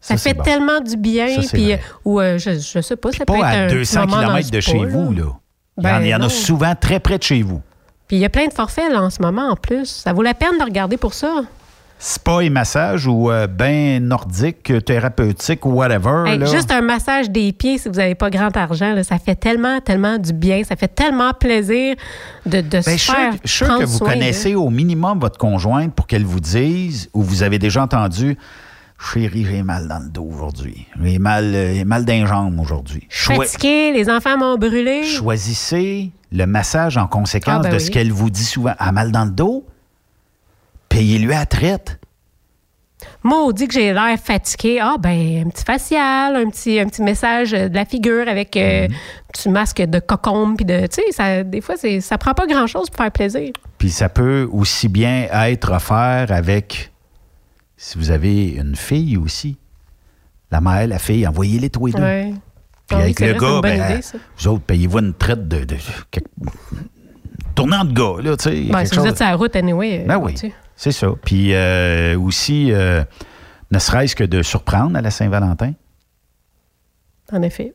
Ça, 0.01 0.17
Ça, 0.17 0.17
fait 0.17 0.35
bon. 0.35 0.43
tellement 0.45 0.81
du 0.81 0.97
bien. 0.97 1.43
Ça, 1.43 1.49
Puis, 1.53 1.73
euh, 1.73 1.77
ou 2.05 2.21
euh, 2.21 2.39
je, 2.39 2.53
je 2.53 2.81
sais 2.81 2.97
pas, 2.97 3.11
ça 3.11 3.25
peut 3.25 3.33
Pas 3.33 3.39
être 3.39 3.45
à 3.45 3.67
petit 3.67 3.75
200 3.75 4.01
moment 4.07 4.13
dans 4.23 4.37
le 4.37 4.43
km 4.43 4.51
de 4.53 4.61
chez 4.61 4.85
vous, 4.87 5.13
là. 5.13 5.23
Il 5.77 5.85
y 5.85 5.87
en, 5.87 5.99
Ben 5.99 6.01
il 6.03 6.09
y 6.09 6.15
en 6.15 6.19
non. 6.21 6.27
a 6.27 6.29
souvent 6.29 6.75
très 6.77 7.01
près 7.01 7.19
de 7.19 7.23
chez 7.25 7.43
vous. 7.43 7.61
Puis 8.07 8.17
il 8.17 8.21
y 8.21 8.25
a 8.25 8.29
plein 8.29 8.47
de 8.47 8.53
forfaits 8.53 8.91
là, 8.93 9.03
en 9.03 9.11
ce 9.11 9.21
moment 9.21 9.51
en 9.51 9.57
plus. 9.57 9.87
Ça 9.87 10.13
vaut 10.13 10.23
la 10.23 10.35
peine 10.35 10.57
de 10.59 10.63
regarder 10.65 10.97
pour 10.97 11.15
ça. 11.15 11.43
Spa 12.01 12.45
et 12.45 12.49
massage 12.51 13.07
ou 13.09 13.29
euh, 13.31 13.49
bain 13.49 13.99
nordique, 14.01 14.73
thérapeutique 14.85 15.67
ou 15.67 15.71
whatever. 15.71 16.25
Hey, 16.31 16.39
là? 16.39 16.47
juste 16.47 16.71
un 16.71 16.81
massage 16.81 17.29
des 17.29 17.53
pieds 17.53 17.77
si 17.79 17.89
vous 17.89 17.97
n'avez 17.97 18.15
pas 18.15 18.31
grand 18.31 18.57
argent, 18.57 18.95
là, 18.95 19.03
ça 19.03 19.19
fait 19.19 19.35
tellement, 19.35 19.81
tellement 19.81 20.17
du 20.19 20.33
bien. 20.33 20.63
Ça 20.63 20.77
fait 20.77 20.87
tellement 20.95 21.33
plaisir 21.33 21.97
de, 22.47 22.61
de 22.61 22.69
Ben, 22.71 22.83
se 22.83 22.91
je 22.97 23.05
faire 23.13 23.31
que- 23.33 23.37
je 23.45 23.53
suis 23.53 23.65
sûr 23.65 23.79
que 23.81 23.85
vous 23.85 23.99
soin, 23.99 24.11
connaissez 24.13 24.55
au 24.55 24.71
minimum 24.71 25.19
votre 25.19 25.39
conjointe 25.39 25.93
pour 25.93 26.07
qu'elle 26.07 26.25
vous 26.25 26.39
dise, 26.41 27.11
ou 27.15 27.23
vous 27.23 27.43
avez 27.43 27.59
déjà 27.59 27.83
entendu, 27.83 28.39
chérie, 29.13 29.45
j'ai 29.51 29.63
mal 29.65 29.89
dans 29.89 29.99
le 29.99 30.09
dos 30.09 30.29
aujourd'hui. 30.33 30.87
J'ai 31.03 31.19
mal, 31.19 31.51
euh, 31.53 31.85
mal 31.85 32.05
d'un 32.05 32.27
jambe 32.27 32.61
aujourd'hui. 32.61 33.07
Choi- 33.09 33.45
fatiguée, 33.45 33.93
les 33.93 34.09
enfants 34.09 34.39
m'ont 34.39 34.57
brûlé. 34.57 35.03
choisissez 35.03 36.13
le 36.31 36.47
massage 36.47 36.97
en 36.97 37.09
conséquence 37.09 37.57
Ah, 37.61 37.63
ben 37.65 37.71
de 37.71 37.75
oui. 37.77 37.81
ce 37.81 37.91
qu'elle 37.91 38.13
vous 38.13 38.31
dit 38.31 38.45
souvent. 38.45 38.75
À 38.79 38.93
mal 38.93 39.11
dans 39.11 39.25
le 39.25 39.31
dos, 39.33 39.65
payez-lui 40.99 41.33
à 41.33 41.39
la 41.41 41.47
traite. 41.47 42.01
Maudit 43.23 43.69
que 43.69 43.75
j'ai 43.75 43.93
l'air 43.93 44.19
fatiguée. 44.23 44.81
Ah, 44.83 44.97
ben, 44.99 45.45
un 45.47 45.51
petit 45.51 45.65
facial, 45.65 46.35
un 46.35 46.51
petit, 46.51 46.81
un 46.81 46.87
petit 46.89 47.03
message 47.03 47.55
euh, 47.55 47.69
de 47.69 47.75
la 47.77 47.85
figure 47.85 48.27
avec 48.29 48.57
euh, 48.57 48.89
Mhm. 48.89 48.93
un 48.95 49.33
petit 49.33 49.49
masque 49.49 49.81
de 49.83 50.01
cocombe. 50.01 50.57
Puis 50.57 50.65
de, 50.65 50.87
tu 50.89 51.01
sais, 51.13 51.45
des 51.45 51.61
fois, 51.61 51.77
c'est- 51.77 52.01
ça 52.01 52.19
prend 52.19 52.35
pas 52.35 52.47
grand-chose 52.47 52.91
pour 52.91 52.97
faire 52.97 53.13
plaisir. 53.13 53.53
Puis 53.79 53.91
ça 53.91 54.09
peut 54.09 54.49
aussi 54.51 54.89
bien 54.89 55.29
être 55.33 55.73
offert 55.73 56.27
avec, 56.33 56.91
si 57.77 57.97
vous 57.99 58.11
avez 58.11 58.49
une 58.51 58.75
fille 58.75 59.17
aussi, 59.17 59.57
la 60.51 60.61
mère, 60.61 60.89
la 60.89 60.99
fille, 60.99 61.25
envoyez-les 61.27 61.71
tous 61.71 61.87
les 61.87 61.93
deux. 61.93 62.03
Ouais. 62.03 62.33
Puis 62.89 62.97
Ah 62.97 62.97
oui, 62.97 63.03
avec 63.03 63.21
le 63.21 63.33
gars, 63.35 63.61
ben, 63.63 63.75
idée, 63.93 64.01
vous 64.39 64.49
autres, 64.49 64.65
payez-vous 64.65 64.99
une 64.99 65.15
traite 65.15 65.47
de, 65.47 65.65
tournant 67.55 67.85
de 67.85 67.93
gars, 67.93 68.23
là, 68.23 68.37
tu 68.37 68.45
sais. 68.45 68.61
Ben, 68.73 68.85
si 68.85 68.97
vous 68.97 69.07
êtes 69.07 69.17
sur 69.17 69.27
la 69.27 69.37
route, 69.37 69.55
anyway. 69.55 70.01
euh, 70.03 70.07
Ben 70.09 70.17
oui. 70.19 70.35
C'est 70.79 70.93
ça. 70.93 71.09
Puis 71.25 71.53
euh, 71.55 72.17
aussi, 72.19 72.73
euh, 72.73 73.03
ne 73.73 73.79
serait-ce 73.81 74.15
que 74.15 74.23
de 74.25 74.43
surprendre 74.43 74.97
à 74.97 75.01
la 75.03 75.11
Saint-Valentin. 75.11 75.73
En 77.33 77.43
effet. 77.43 77.75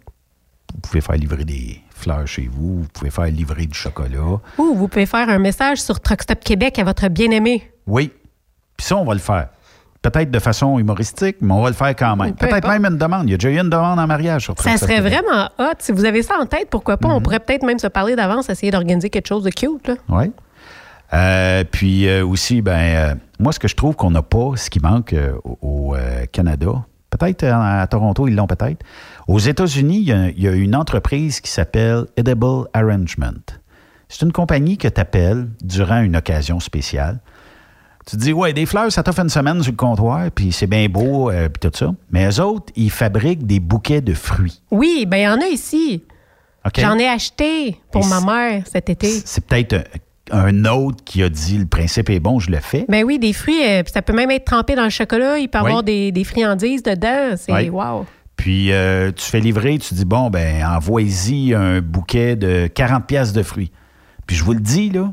Vous 0.73 0.79
pouvez 0.81 1.01
faire 1.01 1.15
livrer 1.17 1.43
des 1.43 1.81
fleurs 1.89 2.25
chez 2.25 2.49
vous, 2.51 2.81
vous 2.81 2.87
pouvez 2.91 3.11
faire 3.11 3.25
livrer 3.25 3.65
du 3.67 3.77
chocolat. 3.77 4.39
Ou 4.57 4.73
vous 4.73 4.87
pouvez 4.87 5.05
faire 5.05 5.29
un 5.29 5.37
message 5.37 5.79
sur 5.81 5.99
Truck 5.99 6.23
Stop 6.23 6.39
Québec 6.39 6.79
à 6.79 6.83
votre 6.83 7.07
bien-aimé. 7.09 7.69
Oui. 7.85 8.11
Puis 8.77 8.87
ça, 8.87 8.95
on 8.97 9.03
va 9.05 9.13
le 9.13 9.19
faire. 9.19 9.49
peut-être 10.01 10.31
de 10.31 10.39
façon 10.39 10.79
humoristique, 10.79 11.37
mais 11.41 11.53
on 11.53 11.61
va 11.61 11.69
le 11.69 11.75
faire 11.75 11.95
quand 11.95 12.15
même. 12.15 12.33
Peu 12.35 12.47
Peut-être 12.47 12.67
même 12.67 12.85
une 12.85 12.97
demande. 12.97 13.27
Il 13.27 13.31
y 13.31 13.33
a 13.35 13.37
déjà 13.37 13.51
eu 13.51 13.59
une 13.59 13.69
demande 13.69 13.99
en 13.99 14.07
mariage 14.07 14.43
sur 14.45 14.55
Ça 14.57 14.63
Truck 14.63 14.77
Stop 14.77 14.89
serait 14.89 15.01
Québec. 15.03 15.21
vraiment 15.25 15.49
hot. 15.59 15.75
Si 15.79 15.91
vous 15.91 16.05
avez 16.05 16.23
ça 16.23 16.35
en 16.39 16.45
tête, 16.45 16.69
pourquoi 16.71 16.97
pas? 16.97 17.09
On 17.09 17.21
pourrait 17.21 17.39
peut-être 17.41 17.63
même 17.63 17.79
se 17.79 17.87
parler 17.87 18.15
d'avance, 18.15 18.49
essayer 18.49 18.71
d'organiser 18.71 19.09
quelque 19.11 19.27
chose 19.27 19.43
de 19.43 19.49
cute. 19.51 19.87
Là. 19.87 19.95
Oui. 20.09 20.31
Euh, 21.13 21.63
puis 21.69 22.07
euh, 22.07 22.25
aussi, 22.25 22.61
ben, 22.61 22.71
euh, 22.79 23.15
moi, 23.39 23.53
ce 23.53 23.59
que 23.59 23.67
je 23.67 23.75
trouve 23.75 23.95
qu'on 23.95 24.11
n'a 24.11 24.21
pas, 24.23 24.51
ce 24.55 24.69
qui 24.69 24.79
manque 24.79 25.15
au, 25.43 25.57
au, 25.61 25.95
Canada, 26.31 26.83
peut-être 27.09 27.43
à, 27.43 27.85
Toronto, 27.87 28.27
ils 28.27 28.35
l'ont 28.35 28.47
peut-être. 28.47 28.83
Aux 29.27 29.39
États-Unis, 29.39 29.97
il 29.99 30.07
y 30.07 30.11
a- 30.11 30.29
il 30.29 30.41
y, 30.41 30.47
a 30.47 30.51
une 30.51 30.75
entreprise 30.75 31.39
qui 31.39 31.51
s'appelle 31.51 32.05
Edible 32.17 32.67
Arrangement. 32.73 33.31
C'est 34.09 34.25
une 34.25 34.31
compagnie 34.31 34.77
que 34.77 34.87
tu 34.87 34.99
appelles 34.99 35.49
durant 35.63 36.01
une 36.01 36.15
occasion 36.15 36.59
spéciale. 36.59 37.19
Tu 38.05 38.17
te 38.17 38.21
dis, 38.21 38.33
ouais, 38.33 38.51
des 38.51 38.65
fleurs, 38.65 38.91
ça 38.91 39.01
t'offre 39.01 39.21
une 39.21 39.29
semaine 39.29 39.61
sur 39.63 39.71
le 39.71 39.77
comptoir, 39.77 40.29
puis 40.31 40.51
c'est 40.51 40.67
bien 40.67 40.89
beau, 40.89 41.29
euh, 41.31 41.47
puis 41.47 41.69
tout 41.69 41.77
ça. 41.77 41.93
Mais 42.11 42.27
eux 42.29 42.41
autres, 42.41 42.73
ils 42.75 42.91
fabriquent 42.91 43.45
des 43.47 43.59
bouquets 43.61 44.01
de 44.01 44.13
fruits. 44.13 44.61
Oui, 44.71 45.05
ben 45.07 45.17
il 45.17 45.23
y 45.23 45.27
en 45.27 45.39
a 45.39 45.47
ici. 45.47 46.03
J'en 46.77 46.97
ai 46.97 47.07
acheté 47.07 47.79
pour 47.91 48.05
Et 48.05 48.09
ma 48.09 48.21
mère 48.21 48.63
cet 48.65 48.89
été. 48.89 49.09
C'est 49.25 49.45
peut-être 49.45 49.85
un, 50.31 50.65
autre 50.65 51.03
qui 51.03 51.21
a 51.23 51.29
dit, 51.29 51.57
le 51.57 51.65
principe 51.65 52.09
est 52.09 52.19
bon, 52.19 52.39
je 52.39 52.49
le 52.51 52.59
fais. 52.59 52.85
Ben 52.89 53.03
oui, 53.03 53.19
des 53.19 53.33
fruits, 53.33 53.63
euh, 53.65 53.83
puis 53.83 53.91
ça 53.93 54.01
peut 54.01 54.13
même 54.13 54.31
être 54.31 54.45
trempé 54.45 54.75
dans 54.75 54.83
le 54.85 54.89
chocolat. 54.89 55.37
Il 55.37 55.49
peut 55.49 55.59
y 55.59 55.61
Oui. 55.61 55.67
avoir 55.67 55.83
des, 55.83 56.11
des 56.11 56.23
friandises 56.23 56.81
dedans. 56.83 57.35
C'est 57.37 57.51
Oui. 57.51 57.69
wow. 57.69 58.05
Puis 58.35 58.71
euh, 58.71 59.11
tu 59.11 59.23
fais 59.25 59.39
livrer, 59.39 59.77
tu 59.77 59.93
dis 59.93 60.05
bon 60.05 60.29
ben 60.29 60.65
envoie-y 60.65 61.53
un 61.53 61.81
bouquet 61.81 62.35
de 62.35 62.67
40 62.67 63.05
pièces 63.05 63.31
de 63.31 63.43
fruits. 63.43 63.71
Puis 64.25 64.35
je 64.35 64.43
vous 64.43 64.53
le 64.53 64.59
dis 64.59 64.89
là, 64.89 65.11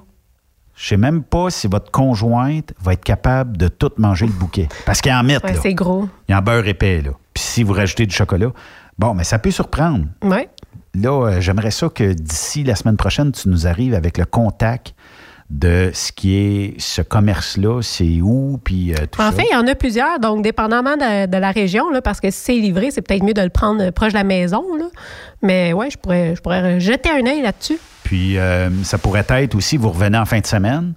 je 0.74 0.88
sais 0.88 0.96
même 0.96 1.22
pas 1.22 1.50
si 1.50 1.66
votre 1.66 1.90
conjointe 1.90 2.72
va 2.80 2.94
être 2.94 3.04
capable 3.04 3.56
de 3.58 3.68
tout 3.68 3.90
manger 3.98 4.26
le 4.26 4.32
bouquet 4.32 4.68
parce 4.86 5.00
qu'il 5.02 5.12
en 5.12 5.22
met 5.22 5.36
Ouais, 5.44 5.52
là. 5.52 5.58
c'est 5.62 5.74
gros. 5.74 6.08
Il 6.28 6.34
en 6.34 6.40
beurre 6.40 6.66
épais 6.66 7.02
là. 7.02 7.10
Puis 7.34 7.42
si 7.44 7.62
vous 7.62 7.74
rajoutez 7.74 8.06
du 8.06 8.14
chocolat, 8.14 8.52
bon 8.98 9.12
mais 9.14 9.24
ça 9.24 9.38
peut 9.38 9.50
surprendre. 9.50 10.06
Ouais. 10.22 10.48
Là, 10.94 11.26
euh, 11.26 11.40
j'aimerais 11.40 11.70
ça 11.70 11.88
que 11.88 12.12
d'ici 12.14 12.64
la 12.64 12.74
semaine 12.74 12.96
prochaine, 12.96 13.30
tu 13.32 13.48
nous 13.50 13.66
arrives 13.66 13.94
avec 13.94 14.16
le 14.18 14.24
contact 14.24 14.94
de 15.50 15.90
ce 15.92 16.12
qui 16.12 16.36
est 16.36 16.80
ce 16.80 17.02
commerce-là, 17.02 17.82
c'est 17.82 18.20
où, 18.22 18.60
puis 18.62 18.92
euh, 18.94 18.98
tout 19.10 19.20
En 19.20 19.30
ça. 19.30 19.32
fait, 19.32 19.44
il 19.50 19.52
y 19.52 19.56
en 19.56 19.66
a 19.66 19.74
plusieurs, 19.74 20.20
donc 20.20 20.42
dépendamment 20.42 20.96
de, 20.96 21.26
de 21.26 21.36
la 21.36 21.50
région, 21.50 21.90
là, 21.90 22.00
parce 22.00 22.20
que 22.20 22.30
si 22.30 22.38
c'est 22.38 22.54
livré, 22.54 22.92
c'est 22.92 23.02
peut-être 23.02 23.24
mieux 23.24 23.34
de 23.34 23.42
le 23.42 23.48
prendre 23.50 23.82
euh, 23.82 23.90
proche 23.90 24.12
de 24.12 24.18
la 24.18 24.24
maison. 24.24 24.62
Là. 24.78 24.84
Mais 25.42 25.72
ouais, 25.72 25.90
je 25.90 25.98
pourrais, 25.98 26.36
je 26.36 26.40
pourrais 26.40 26.78
jeter 26.78 27.10
un 27.10 27.26
œil 27.26 27.42
là-dessus. 27.42 27.78
Puis 28.04 28.38
euh, 28.38 28.70
ça 28.84 28.96
pourrait 28.98 29.26
être 29.28 29.56
aussi, 29.56 29.76
vous 29.76 29.90
revenez 29.90 30.18
en 30.18 30.24
fin 30.24 30.38
de 30.38 30.46
semaine, 30.46 30.92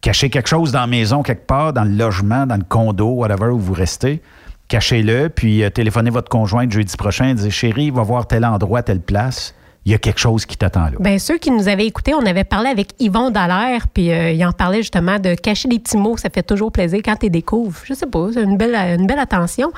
cachez 0.00 0.28
quelque 0.28 0.48
chose 0.48 0.72
dans 0.72 0.80
la 0.80 0.86
maison, 0.88 1.22
quelque 1.22 1.46
part, 1.46 1.72
dans 1.72 1.84
le 1.84 1.92
logement, 1.92 2.44
dans 2.46 2.56
le 2.56 2.64
condo, 2.64 3.06
whatever, 3.10 3.46
où 3.46 3.58
vous 3.58 3.72
restez. 3.72 4.20
Cachez-le, 4.66 5.28
puis 5.28 5.62
euh, 5.62 5.70
téléphonez 5.70 6.10
votre 6.10 6.28
conjointe 6.28 6.72
jeudi 6.72 6.96
prochain, 6.96 7.34
disez 7.34 7.50
Chérie, 7.50 7.90
va 7.90 8.02
voir 8.02 8.26
tel 8.26 8.44
endroit, 8.44 8.82
telle 8.82 9.00
place. 9.00 9.54
Il 9.84 9.92
y 9.92 9.94
a 9.94 9.98
quelque 9.98 10.20
chose 10.20 10.46
qui 10.46 10.56
t'attend 10.56 10.84
là. 10.84 10.92
Bien, 11.00 11.18
ceux 11.18 11.38
qui 11.38 11.50
nous 11.50 11.68
avaient 11.68 11.86
écoutés, 11.86 12.14
on 12.14 12.24
avait 12.24 12.44
parlé 12.44 12.70
avec 12.70 12.90
Yvon 13.00 13.30
Dallaire, 13.30 13.88
puis 13.88 14.12
euh, 14.12 14.30
il 14.30 14.44
en 14.46 14.52
parlait 14.52 14.78
justement 14.78 15.18
de 15.18 15.34
cacher 15.34 15.68
des 15.68 15.80
petits 15.80 15.96
mots, 15.96 16.16
ça 16.16 16.30
fait 16.30 16.44
toujours 16.44 16.70
plaisir 16.70 17.00
quand 17.04 17.16
tu 17.16 17.30
découvres. 17.30 17.80
Je 17.84 17.94
sais 17.94 18.06
pas, 18.06 18.28
c'est 18.32 18.42
une 18.42 18.56
belle, 18.56 18.74
une 18.74 19.06
belle 19.06 19.18
attention. 19.18 19.72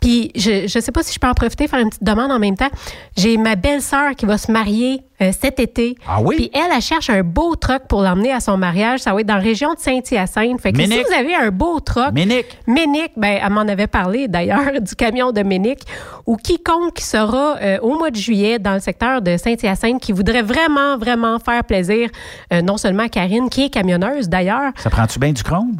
Puis, 0.00 0.32
je 0.34 0.62
ne 0.62 0.82
sais 0.82 0.92
pas 0.92 1.02
si 1.02 1.12
je 1.12 1.18
peux 1.18 1.28
en 1.28 1.34
profiter, 1.34 1.68
faire 1.68 1.78
une 1.78 1.90
petite 1.90 2.04
demande 2.04 2.32
en 2.32 2.38
même 2.38 2.56
temps. 2.56 2.70
J'ai 3.16 3.36
ma 3.36 3.54
belle-sœur 3.54 4.12
qui 4.16 4.24
va 4.24 4.38
se 4.38 4.50
marier 4.50 5.02
euh, 5.20 5.30
cet 5.38 5.60
été. 5.60 5.96
Ah 6.08 6.20
oui? 6.22 6.36
Puis 6.36 6.50
elle, 6.54 6.70
elle 6.74 6.80
cherche 6.80 7.10
un 7.10 7.22
beau 7.22 7.54
truck 7.54 7.82
pour 7.86 8.00
l'emmener 8.00 8.32
à 8.32 8.40
son 8.40 8.56
mariage. 8.56 9.00
Ça 9.00 9.12
va 9.12 9.20
être 9.20 9.26
dans 9.26 9.34
la 9.34 9.40
région 9.40 9.74
de 9.74 9.78
Saint-Hyacinthe. 9.78 10.58
Fait 10.60 10.72
que 10.72 10.80
si 10.80 10.88
vous 10.88 11.14
avez 11.14 11.34
un 11.34 11.50
beau 11.50 11.80
truck... 11.80 12.12
Ménic. 12.12 12.46
Ménic, 12.66 13.12
ben, 13.16 13.38
elle 13.44 13.52
m'en 13.52 13.60
avait 13.60 13.86
parlé 13.86 14.26
d'ailleurs, 14.26 14.72
du 14.80 14.94
camion 14.94 15.32
de 15.32 15.42
Ménic, 15.42 15.80
ou 16.26 16.36
quiconque 16.36 16.94
qui 16.94 17.04
sera 17.04 17.58
euh, 17.60 17.78
au 17.80 17.98
mois 17.98 18.10
de 18.10 18.16
juillet 18.16 18.58
dans 18.58 18.72
le 18.72 18.80
secteur 18.80 19.20
de 19.20 19.36
Saint-Hyacinthe 19.36 20.00
qui 20.00 20.12
voudrait 20.12 20.42
vraiment, 20.42 20.96
vraiment 20.96 21.38
faire 21.38 21.62
plaisir, 21.64 22.08
euh, 22.54 22.62
non 22.62 22.78
seulement 22.78 23.02
à 23.02 23.08
Karine, 23.10 23.50
qui 23.50 23.64
est 23.64 23.70
camionneuse 23.70 24.30
d'ailleurs. 24.30 24.72
Ça 24.76 24.88
prend-tu 24.88 25.18
bien 25.18 25.32
du 25.32 25.42
chrome? 25.42 25.76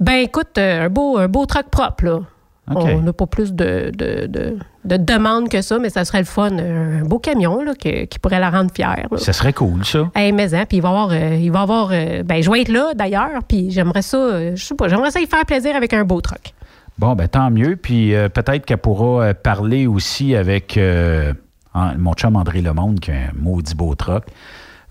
Ben 0.00 0.16
écoute, 0.16 0.58
un 0.58 0.90
beau, 0.90 1.16
un 1.16 1.28
beau 1.28 1.46
truck 1.46 1.70
propre, 1.70 2.04
là. 2.04 2.20
On 2.66 3.02
n'a 3.02 3.12
pas 3.12 3.26
plus 3.26 3.52
de, 3.52 3.92
de, 3.94 4.26
de, 4.26 4.56
de 4.84 4.96
demandes 4.96 5.48
que 5.50 5.60
ça, 5.60 5.78
mais 5.78 5.90
ça 5.90 6.04
serait 6.06 6.20
le 6.20 6.24
fun. 6.24 6.50
Un 6.58 7.02
beau 7.04 7.18
camion 7.18 7.62
là, 7.62 7.74
que- 7.74 8.04
qui 8.06 8.18
pourrait 8.18 8.40
la 8.40 8.48
rendre 8.50 8.70
fière. 8.74 9.06
là. 9.10 9.18
Ça 9.18 9.32
serait 9.34 9.52
cool, 9.52 9.84
ça. 9.84 10.10
Hey, 10.14 10.32
mais 10.32 10.54
hein, 10.54 10.64
puis 10.66 10.78
il 10.78 10.80
va 10.82 10.88
avoir, 10.88 11.10
euh, 11.12 11.36
il 11.38 11.52
va 11.52 11.60
avoir, 11.60 11.90
euh, 11.92 12.22
ben 12.22 12.42
je 12.42 12.50
vais 12.50 12.62
être 12.62 12.70
là 12.72 12.94
d'ailleurs, 12.94 13.42
puis 13.46 13.70
j'aimerais 13.70 14.00
ça, 14.02 14.16
euh, 14.16 14.52
je 14.56 14.64
sais 14.64 14.74
pas, 14.74 14.88
j'aimerais 14.88 15.10
ça 15.10 15.20
y 15.20 15.26
faire 15.26 15.44
plaisir 15.44 15.76
avec 15.76 15.92
un 15.92 16.04
beau 16.04 16.20
truck. 16.22 16.54
Bon, 16.98 17.14
ben 17.14 17.28
tant 17.28 17.50
mieux. 17.50 17.76
Puis 17.76 18.14
euh, 18.14 18.28
peut-être 18.30 18.64
qu'elle 18.64 18.78
pourra 18.78 19.24
euh, 19.24 19.34
parler 19.34 19.86
aussi 19.86 20.34
avec 20.34 20.78
euh, 20.78 21.32
en- 21.74 21.98
mon 21.98 22.14
chum 22.14 22.34
André 22.36 22.62
Lemonde, 22.62 23.00
qui 23.00 23.10
a 23.10 23.14
un 23.14 23.30
maudit 23.38 23.74
beau 23.74 23.94
truck. 23.94 24.24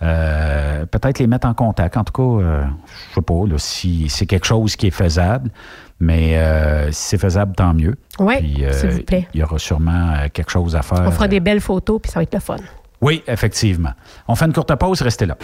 Euh, 0.01 0.85
peut-être 0.85 1.19
les 1.19 1.27
mettre 1.27 1.47
en 1.47 1.53
contact. 1.53 1.95
En 1.95 2.03
tout 2.03 2.11
cas, 2.13 2.43
euh, 2.45 2.63
je 3.09 3.15
sais 3.15 3.21
pas 3.21 3.47
là, 3.47 3.55
si 3.57 4.09
c'est 4.09 4.25
quelque 4.25 4.45
chose 4.45 4.75
qui 4.75 4.87
est 4.87 4.91
faisable. 4.91 5.49
Mais 6.03 6.37
euh, 6.37 6.91
si 6.91 7.09
c'est 7.09 7.17
faisable, 7.17 7.55
tant 7.55 7.73
mieux. 7.73 7.95
Oui, 8.19 8.57
euh, 8.59 8.73
s'il 8.73 8.89
vous 8.89 9.03
plaît. 9.03 9.25
Il 9.33 9.39
y 9.39 9.43
aura 9.43 9.57
sûrement 9.57 10.09
euh, 10.11 10.27
quelque 10.33 10.51
chose 10.51 10.75
à 10.75 10.81
faire. 10.81 11.01
On 11.05 11.11
fera 11.11 11.29
des 11.29 11.39
belles 11.39 11.61
photos, 11.61 12.01
puis 12.01 12.11
ça 12.11 12.19
va 12.19 12.23
être 12.23 12.33
le 12.33 12.41
fun. 12.41 12.57
Oui, 13.03 13.21
effectivement. 13.27 13.89
On 14.29 14.35
fait 14.35 14.45
une 14.45 14.53
courte 14.53 14.73
pause, 14.75 15.01
restez 15.01 15.25
là. 15.25 15.35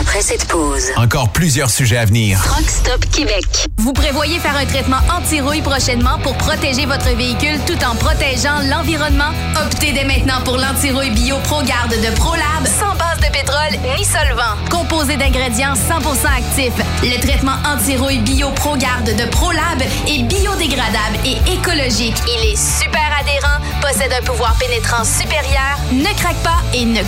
Après 0.00 0.20
cette 0.22 0.44
pause, 0.44 0.84
Encore 0.96 1.30
plusieurs 1.30 1.68
sujets 1.68 1.96
à 1.96 2.04
venir. 2.04 2.40
Truck 2.44 2.68
Stop 2.68 3.04
Québec. 3.10 3.66
Vous 3.76 3.92
prévoyez 3.92 4.38
faire 4.38 4.56
un 4.56 4.64
traitement 4.64 5.00
anti-rouille 5.12 5.62
prochainement 5.62 6.20
pour 6.22 6.36
protéger 6.36 6.86
votre 6.86 7.08
véhicule 7.16 7.58
tout 7.66 7.84
en 7.84 7.96
protégeant 7.96 8.60
l'environnement? 8.70 9.32
Optez 9.66 9.90
dès 9.90 10.04
maintenant 10.04 10.40
pour 10.44 10.58
l'anti-rouille 10.58 11.10
bio 11.10 11.38
ProGarde 11.42 11.90
de 11.90 12.14
ProLab 12.14 12.64
sans 12.64 12.94
base 12.94 13.18
de 13.18 13.32
pétrole 13.32 13.96
ni 13.98 14.04
solvant. 14.04 14.54
Composé 14.70 15.16
d'ingrédients 15.16 15.74
100% 15.74 16.38
actifs, 16.38 16.78
le 17.02 17.20
traitement 17.20 17.56
anti-rouille 17.66 18.20
bio 18.20 18.52
ProGarde 18.52 19.16
de 19.16 19.24
ProLab 19.24 19.82
est 20.06 20.22
biodégradable 20.22 21.18
et 21.24 21.38
écologique. 21.52 22.22
Il 22.28 22.52
est 22.52 22.56
super 22.56 23.10
adhérent, 23.20 23.58
possède 23.80 24.12
un 24.12 24.22
pouvoir 24.24 24.54
pénétrant 24.60 25.02
supérieur, 25.02 25.78
ne 25.90 26.16
craque 26.16 26.40
pas 26.44 26.62
et 26.72 26.84
ne 26.84 27.07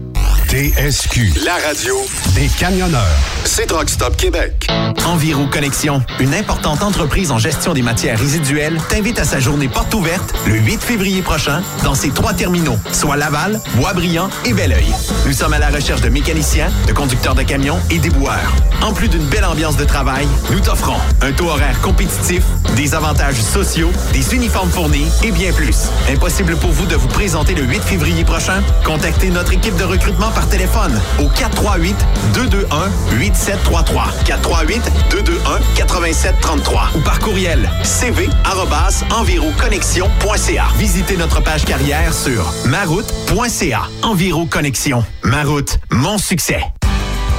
TSQ. 0.51 1.45
La 1.45 1.53
radio 1.65 1.95
des 2.35 2.49
camionneurs. 2.59 3.01
C'est 3.45 3.67
Truck 3.67 3.89
Stop 3.89 4.17
Québec. 4.17 4.67
Enviro 5.05 5.47
Connexion, 5.47 6.03
une 6.19 6.33
importante 6.33 6.83
entreprise 6.83 7.31
en 7.31 7.37
gestion 7.37 7.73
des 7.73 7.81
matières 7.81 8.19
résiduelles, 8.19 8.77
t'invite 8.89 9.17
à 9.17 9.23
sa 9.23 9.39
journée 9.39 9.69
porte 9.69 9.93
ouverte 9.93 10.33
le 10.45 10.55
8 10.55 10.81
février 10.81 11.21
prochain 11.21 11.63
dans 11.85 11.95
ses 11.95 12.09
trois 12.09 12.33
terminaux, 12.33 12.77
soit 12.91 13.15
Laval, 13.15 13.61
Boisbriand 13.75 14.29
et 14.43 14.51
Belleuil. 14.51 14.93
Nous 15.25 15.31
sommes 15.31 15.53
à 15.53 15.59
la 15.59 15.69
recherche 15.69 16.01
de 16.01 16.09
mécaniciens, 16.09 16.69
de 16.85 16.91
conducteurs 16.91 17.35
de 17.35 17.43
camions 17.43 17.79
et 17.89 17.97
déboueurs. 17.97 18.51
En 18.81 18.91
plus 18.91 19.07
d'une 19.07 19.25
belle 19.27 19.45
ambiance 19.45 19.77
de 19.77 19.85
travail, 19.85 20.27
nous 20.51 20.59
t'offrons 20.59 20.99
un 21.21 21.31
taux 21.31 21.47
horaire 21.47 21.79
compétitif, 21.79 22.43
des 22.75 22.93
avantages 22.93 23.41
sociaux, 23.41 23.91
des 24.11 24.35
uniformes 24.35 24.69
fournis 24.69 25.07
et 25.23 25.31
bien 25.31 25.53
plus. 25.53 25.77
Impossible 26.09 26.57
pour 26.57 26.71
vous 26.71 26.87
de 26.87 26.95
vous 26.95 27.07
présenter 27.07 27.55
le 27.55 27.63
8 27.63 27.81
février 27.83 28.25
prochain? 28.25 28.61
Contactez 28.83 29.29
notre 29.29 29.53
équipe 29.53 29.77
de 29.77 29.85
recrutement 29.85 30.29
par 30.31 30.40
téléphone 30.49 30.99
au 31.19 31.27
438 31.27 31.95
221 32.33 32.89
8733 33.17 34.05
438 34.25 34.81
221 35.11 35.59
8733 35.75 36.89
ou 36.95 36.99
par 36.99 37.19
courriel 37.19 37.69
cv@enviroconnexion.ca. 37.83 40.65
Visitez 40.77 41.17
notre 41.17 41.41
page 41.41 41.65
carrière 41.65 42.13
sur 42.13 42.53
maroute.ca. 42.65 43.81
Enviro 44.03 44.45
Connexion. 44.45 45.03
Ma 45.23 45.43
route, 45.43 45.79
mon 45.89 46.17
succès. 46.17 46.61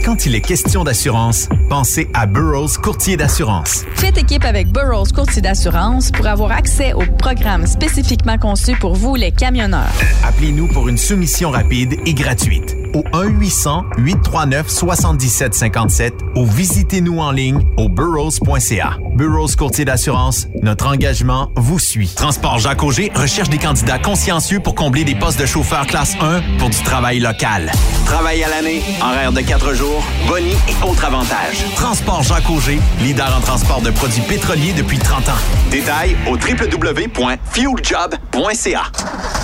Quand 0.04 0.26
il 0.26 0.34
est 0.34 0.42
question 0.42 0.84
d'assurance, 0.84 1.48
pensez 1.70 2.10
à 2.16 2.26
Burroughs 2.26 2.80
Courtier 2.82 3.18
d'assurance. 3.18 3.86
Faites 3.96 4.18
équipe 4.18 4.44
avec 4.44 4.74
Burroughs 4.74 5.12
Courtier 5.14 5.44
d'assurance 5.44 6.10
pour 6.12 6.26
avoir 6.26 6.52
accès 6.52 6.94
aux 6.94 7.06
programmes 7.20 7.68
spécifiquement 7.68 8.40
conçus 8.40 8.76
pour 8.80 8.96
vous, 8.96 9.14
les 9.16 9.32
camionneurs. 9.32 9.94
Appelez-nous 10.26 10.70
pour 10.70 10.90
une 10.90 10.98
soumission 10.98 11.52
rapide 11.52 11.94
et 12.06 12.16
gratuite 12.16 12.81
au 12.94 13.04
1-800-839-7757 13.14 16.12
ou 16.36 16.46
visitez-nous 16.46 17.20
en 17.20 17.32
ligne 17.32 17.62
au 17.78 17.88
burrows.ca. 17.90 18.98
Burroughs 19.16 19.56
Courtier 19.58 19.86
d'assurance, 19.86 20.48
notre 20.62 20.86
engagement 20.88 21.52
vous 21.56 21.80
suit. 21.80 22.12
Transport 22.16 22.60
Jacques 22.60 22.84
Auger 22.84 23.12
recherche 23.14 23.50
des 23.50 23.58
candidats 23.58 23.98
consciencieux 24.00 24.60
pour 24.60 24.76
combler 24.76 25.04
des 25.04 25.16
postes 25.16 25.40
de 25.40 25.46
chauffeur 25.46 25.86
classe 25.88 26.16
1 26.22 26.42
pour 26.58 26.70
du 26.70 26.82
travail 26.84 27.20
local. 27.20 27.72
Travail 28.06 28.44
à 28.44 28.50
l'année, 28.50 28.82
horaire 29.02 29.32
de 29.32 29.40
4 29.42 29.74
jours, 29.74 30.04
boni 30.28 30.52
et 30.68 30.76
autres 30.86 31.06
avantages. 31.06 31.64
Transport 31.76 32.24
Jacques 32.24 32.50
Auger, 32.50 32.80
leader 33.02 33.34
en 33.38 33.42
transport 33.42 33.82
de 33.82 33.92
produits 33.92 34.22
pétroliers 34.22 34.74
depuis 34.74 34.98
30 35.00 35.30
ans. 35.30 35.38
Détails 35.70 36.18
au 36.28 36.32
www.fueljob.ca. 36.32 38.82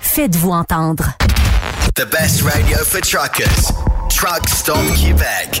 Faites-vous 0.00 0.50
entendre. 0.50 1.12
The 1.94 2.04
best 2.10 2.42
radio 2.42 2.78
for 2.78 3.00
truckers. 3.00 3.70
Truck 4.08 4.48
Stop 4.48 4.84
Québec. 4.96 5.60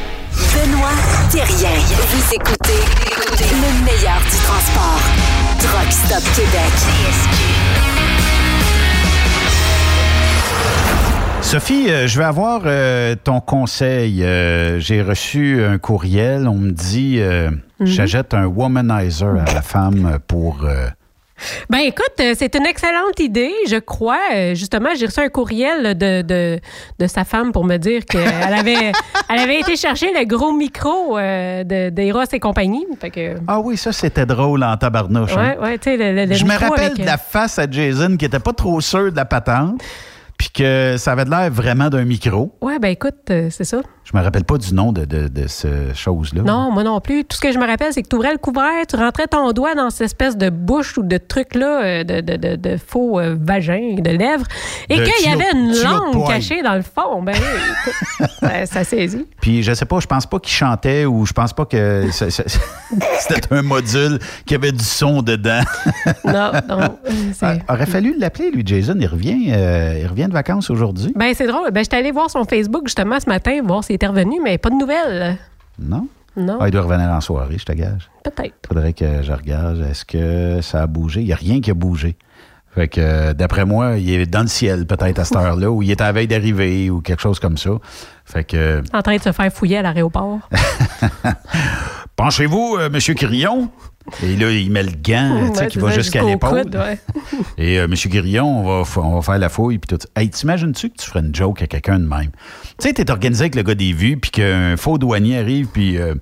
Benoît 0.35 0.89
Thérien. 1.29 1.77
Vous 2.09 2.33
écoutez 2.33 2.79
le 3.51 3.85
meilleur 3.85 4.19
du 4.21 4.37
transport. 4.45 5.01
Truck 5.59 5.91
Stop 5.91 6.23
Québec. 6.35 6.71
Sophie, 11.41 11.89
euh, 11.89 12.07
je 12.07 12.17
vais 12.17 12.23
avoir 12.23 12.61
euh, 12.65 13.15
ton 13.21 13.41
conseil. 13.41 14.23
Euh, 14.23 14.79
J'ai 14.79 15.01
reçu 15.01 15.63
un 15.63 15.77
courriel. 15.77 16.47
On 16.47 16.55
me 16.55 16.71
dit 16.71 17.17
euh, 17.19 17.49
Mhm. 17.79 17.87
j'achète 17.87 18.33
un 18.33 18.45
womanizer 18.45 19.35
à 19.47 19.53
la 19.53 19.61
femme 19.61 20.19
pour. 20.27 20.65
Ben 21.69 21.79
écoute, 21.79 22.13
euh, 22.19 22.33
c'est 22.37 22.55
une 22.55 22.65
excellente 22.65 23.19
idée, 23.19 23.51
je 23.67 23.77
crois. 23.77 24.19
Euh, 24.33 24.55
Justement, 24.55 24.89
j'ai 24.97 25.05
reçu 25.05 25.19
un 25.19 25.29
courriel 25.29 25.97
de, 25.97 26.21
de, 26.21 26.59
de 26.99 27.07
sa 27.07 27.23
femme 27.23 27.51
pour 27.51 27.63
me 27.65 27.77
dire 27.77 28.05
qu'elle 28.05 28.53
avait, 28.57 28.91
elle 29.29 29.39
avait 29.39 29.59
été 29.59 29.75
chercher 29.75 30.11
le 30.13 30.25
gros 30.25 30.51
micro 30.51 31.17
euh, 31.17 31.63
de, 31.63 31.89
d'Eros 31.89 32.23
et 32.31 32.39
compagnie. 32.39 32.85
Fait 32.99 33.09
que, 33.09 33.35
Ah 33.47 33.59
oui, 33.59 33.77
ça 33.77 33.91
c'était 33.91 34.25
drôle 34.25 34.63
en 34.63 34.75
tabarnouche. 34.77 35.31
hein. 35.35 35.55
ouais, 35.59 35.67
ouais, 35.67 35.77
tu 35.77 35.89
sais, 35.91 35.97
le, 35.97 36.13
le- 36.13 36.25
le 36.25 36.35
Je 36.35 36.45
me 36.45 36.57
rappelle 36.57 36.85
avec, 36.85 36.99
de 36.99 37.05
la 37.05 37.17
face 37.17 37.57
à 37.59 37.69
Jason 37.69 38.15
qui 38.17 38.25
était 38.25 38.39
pas 38.39 38.53
trop 38.53 38.79
sûr 38.81 39.11
de 39.11 39.15
la 39.15 39.25
patente. 39.25 39.81
Puis 40.41 40.49
que 40.49 40.95
ça 40.97 41.11
avait 41.11 41.25
de 41.25 41.29
l'air 41.29 41.51
vraiment 41.51 41.89
d'un 41.89 42.03
micro. 42.03 42.57
Ouais, 42.61 42.79
ben 42.79 42.87
écoute, 42.87 43.29
euh, 43.29 43.49
c'est 43.51 43.63
ça. 43.63 43.81
Je 44.03 44.17
me 44.17 44.23
rappelle 44.23 44.43
pas 44.43 44.57
du 44.57 44.73
nom 44.73 44.91
de, 44.91 45.05
de, 45.05 45.27
de 45.27 45.47
ce 45.47 45.93
chose-là. 45.93 46.41
Non, 46.41 46.71
moi 46.71 46.83
non 46.83 46.99
plus. 46.99 47.23
Tout 47.23 47.37
ce 47.37 47.41
que 47.41 47.51
je 47.51 47.59
me 47.59 47.67
rappelle, 47.67 47.93
c'est 47.93 48.01
que 48.01 48.07
tu 48.07 48.15
ouvrais 48.15 48.31
le 48.31 48.39
couvert, 48.39 48.87
tu 48.89 48.95
rentrais 48.95 49.27
ton 49.27 49.51
doigt 49.51 49.75
dans 49.75 49.91
cette 49.91 50.01
espèce 50.01 50.35
de 50.35 50.49
bouche 50.49 50.97
ou 50.97 51.03
de 51.03 51.17
truc-là, 51.17 51.83
euh, 51.83 52.03
de, 52.03 52.21
de, 52.21 52.55
de, 52.55 52.77
faux 52.77 53.19
euh, 53.19 53.37
vagin, 53.39 53.97
de 53.99 54.09
lèvres, 54.09 54.47
et 54.89 54.95
qu'il 54.95 55.29
y 55.29 55.31
avait 55.31 55.51
une 55.53 55.73
langue 55.83 56.27
cachée 56.27 56.63
dans 56.63 56.73
le 56.73 56.81
fond. 56.81 57.21
Ben 57.21 57.35
oui, 57.35 58.25
ça, 58.39 58.65
ça 58.65 58.83
saisit. 58.83 59.27
Puis 59.39 59.61
je 59.61 59.73
sais 59.73 59.85
pas, 59.85 59.99
je 59.99 60.07
pense 60.07 60.25
pas 60.25 60.39
qu'il 60.39 60.53
chantait 60.53 61.05
ou 61.05 61.27
je 61.27 61.33
pense 61.33 61.53
pas 61.53 61.65
que 61.65 62.07
c'était 62.11 63.53
un 63.53 63.61
module 63.61 64.17
qui 64.47 64.55
avait 64.55 64.71
du 64.71 64.83
son 64.83 65.21
dedans. 65.21 65.61
Non, 66.25 66.51
non. 66.67 66.97
Ah, 67.43 67.55
aurait 67.69 67.85
fallu 67.85 68.15
l'appeler, 68.19 68.51
lui, 68.51 68.63
Jason. 68.65 68.95
Il 68.99 69.07
revient, 69.07 69.51
euh, 69.51 69.99
il 69.99 70.07
revient 70.07 70.27
de 70.31 70.35
vacances 70.35 70.69
aujourd'hui? 70.69 71.13
Ben, 71.15 71.33
c'est 71.35 71.47
drôle. 71.47 71.69
Ben, 71.71 71.83
j'étais 71.83 71.97
allée 71.97 72.11
voir 72.11 72.29
son 72.29 72.43
Facebook 72.45 72.83
justement 72.85 73.19
ce 73.19 73.29
matin, 73.29 73.59
voir 73.63 73.83
s'il 73.83 73.95
était 73.95 74.07
revenu, 74.07 74.39
mais 74.43 74.57
pas 74.57 74.69
de 74.69 74.75
nouvelles. 74.75 75.37
Non? 75.77 76.07
Non. 76.35 76.57
Ah, 76.61 76.67
il 76.67 76.71
doit 76.71 76.81
revenir 76.81 77.09
en 77.09 77.19
soirée, 77.21 77.57
je 77.57 77.65
te 77.65 77.73
gage. 77.73 78.09
Peut-être. 78.23 78.55
Faudrait 78.67 78.93
que 78.93 79.21
je 79.21 79.33
regarde. 79.33 79.85
Est-ce 79.89 80.05
que 80.05 80.61
ça 80.61 80.83
a 80.83 80.87
bougé? 80.87 81.21
Il 81.21 81.27
n'y 81.27 81.33
a 81.33 81.35
rien 81.35 81.59
qui 81.59 81.71
a 81.71 81.73
bougé. 81.73 82.15
Fait 82.73 82.87
que, 82.87 83.01
euh, 83.01 83.33
d'après 83.33 83.65
moi, 83.65 83.97
il 83.97 84.09
est 84.11 84.25
dans 84.25 84.41
le 84.41 84.47
ciel, 84.47 84.85
peut-être, 84.85 85.19
à 85.19 85.25
cette 85.25 85.37
heure-là, 85.37 85.69
ou 85.69 85.81
il 85.81 85.91
est 85.91 86.01
à 86.01 86.05
la 86.05 86.11
veille 86.13 86.27
d'arriver, 86.27 86.89
ou 86.89 87.01
quelque 87.01 87.21
chose 87.21 87.39
comme 87.39 87.57
ça. 87.57 87.71
Fait 88.25 88.43
que, 88.43 88.81
En 88.93 89.01
train 89.01 89.17
de 89.17 89.21
se 89.21 89.31
faire 89.31 89.51
fouiller 89.51 89.77
à 89.77 89.81
l'aéroport. 89.81 90.39
penchez-vous, 92.15 92.77
euh, 92.79 92.89
Monsieur 92.89 93.13
Quirillon. 93.13 93.69
Et 94.23 94.35
là, 94.35 94.51
il 94.51 94.71
met 94.71 94.83
le 94.83 94.91
gant, 94.91 95.51
tu 95.51 95.59
sais, 95.59 95.67
qui 95.67 95.77
va 95.77 95.91
jusqu'à 95.91 96.23
l'épaule. 96.23 96.65
ouais. 96.73 96.99
Et 97.57 97.79
euh, 97.79 97.87
Monsieur 97.87 98.09
Guérillon, 98.09 98.45
on 98.45 98.81
va, 98.81 99.01
on 99.01 99.15
va 99.15 99.21
faire 99.21 99.37
la 99.37 99.49
fouille. 99.49 99.77
Puis 99.77 99.95
tout. 99.95 100.07
Hey, 100.15 100.29
t'imagines-tu 100.29 100.89
que 100.89 100.97
tu 100.97 101.07
ferais 101.07 101.19
une 101.19 101.33
joke 101.35 101.61
à 101.61 101.67
quelqu'un 101.67 101.99
de 101.99 102.07
même? 102.07 102.31
Tu 102.79 102.87
sais, 102.87 102.93
t'es 102.93 103.09
organisé 103.11 103.43
avec 103.43 103.55
le 103.55 103.61
gars 103.61 103.75
des 103.75 103.93
vues, 103.93 104.17
puis 104.17 104.31
qu'un 104.31 104.75
faux 104.75 104.97
douanier 104.97 105.37
arrive, 105.37 105.67
puis 105.67 105.97
euh, 105.97 106.15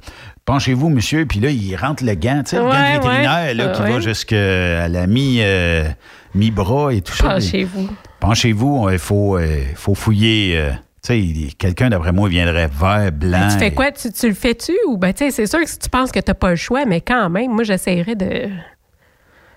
penchez-vous, 0.46 0.90
monsieur, 0.90 1.26
puis 1.26 1.40
là, 1.40 1.50
il 1.50 1.76
rentre 1.76 2.04
le 2.04 2.16
gant, 2.16 2.42
tu 2.44 2.52
sais, 2.52 2.58
le 2.58 2.64
gant 2.64 2.94
vétérinaire, 2.94 3.48
ouais. 3.48 3.54
là, 3.54 3.70
qui 3.70 3.82
va 3.82 4.00
jusqu'à 4.02 4.88
la 4.88 5.08
mi, 5.08 5.38
euh, 5.40 5.88
mi-bras 6.36 6.94
et 6.94 7.02
tout 7.02 7.14
ça. 7.14 7.30
Penchez-vous. 7.36 7.90
Penchez-vous, 8.20 8.90
il 8.92 9.00
faut, 9.00 9.38
euh, 9.38 9.64
faut 9.76 9.96
fouiller. 9.96 10.58
euh, 10.58 10.72
tu 11.02 11.14
sais, 11.48 11.48
quelqu'un, 11.58 11.90
d'après 11.90 12.12
moi, 12.12 12.28
viendrait 12.30 12.68
vert, 12.68 13.12
blanc. 13.14 13.48
Tu 13.52 13.58
fais 13.60 13.68
et- 13.68 13.74
quoi? 13.74 13.92
Tu, 13.92 14.12
tu 14.12 14.28
le 14.28 14.34
fais-tu? 14.34 14.74
Ou 14.88 14.98
ben, 14.98 15.14
tu 15.14 15.26
sais, 15.26 15.32
c'est 15.32 15.46
sûr 15.48 15.60
que 15.60 15.70
si 15.70 15.80
tu 15.80 15.90
penses 15.90 16.12
que 16.12 16.20
t'as 16.20 16.34
pas 16.34 16.50
le 16.50 16.56
choix, 16.58 16.86
mais 16.86 17.00
quand 17.02 17.30
même, 17.30 17.52
moi, 17.52 17.64
j'essaierais 17.64 18.16
de. 18.16 18.50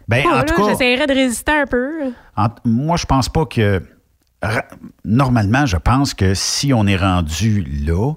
Ben, 0.09 0.24
Oh, 0.27 0.31
en 0.31 0.36
là, 0.36 0.44
tout 0.44 0.55
cas, 0.55 0.69
J'essaierais 0.70 1.07
de 1.07 1.12
résister 1.15 1.53
un 1.53 1.66
peu. 1.66 2.12
En- 2.36 2.49
moi, 2.65 2.97
je 2.97 3.07
pense 3.07 3.28
pas 3.28 3.44
que. 3.47 3.82
Normalement, 5.05 5.66
je 5.66 5.77
pense 5.77 6.15
que 6.15 6.35
si 6.35 6.73
on 6.73 6.86
est 6.86 6.97
rendu 6.97 7.62
là, 7.86 8.12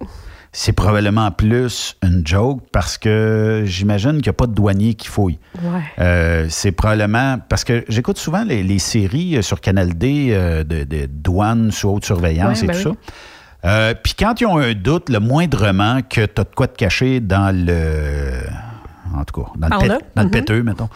c'est 0.57 0.71
probablement 0.71 1.31
plus 1.31 1.97
une 2.01 2.25
joke 2.25 2.61
parce 2.71 2.97
que 2.97 3.63
j'imagine 3.65 4.13
qu'il 4.13 4.21
n'y 4.23 4.29
a 4.29 4.33
pas 4.33 4.47
de 4.47 4.53
douanier 4.53 4.93
qui 4.93 5.07
fouille. 5.09 5.37
Ouais. 5.61 5.81
Euh, 5.99 6.45
c'est 6.49 6.71
probablement. 6.71 7.37
Parce 7.49 7.65
que 7.65 7.83
j'écoute 7.89 8.17
souvent 8.17 8.45
les, 8.45 8.63
les 8.63 8.79
séries 8.79 9.35
euh, 9.35 9.41
sur 9.41 9.59
Canal 9.59 9.93
D 9.95 10.29
euh, 10.31 10.63
de, 10.63 10.85
de 10.85 11.07
douane 11.07 11.71
sous 11.71 11.89
haute 11.89 12.05
surveillance 12.05 12.59
Ouais, 12.59 12.63
et 12.63 12.67
ben 12.67 12.81
tout 12.81 12.89
oui. 12.91 12.95
ça. 13.63 13.69
Euh, 13.69 13.93
Puis 14.01 14.13
quand 14.17 14.39
ils 14.39 14.45
ont 14.45 14.57
un 14.57 14.73
doute, 14.73 15.09
le 15.09 15.19
moindrement 15.19 15.99
que 16.01 16.25
tu 16.25 16.39
as 16.39 16.43
de 16.45 16.55
quoi 16.55 16.67
te 16.67 16.77
cacher 16.77 17.19
dans 17.19 17.53
le. 17.53 18.39
En 19.13 19.23
tout 19.25 19.41
cas, 19.43 19.49
dans, 19.57 19.67
le, 19.81 19.87
là. 19.87 19.97
pét- 19.97 20.05
dans 20.15 20.21
le 20.23 20.27
Mhm. 20.27 20.31
péteux, 20.33 20.63
mettons, 20.63 20.89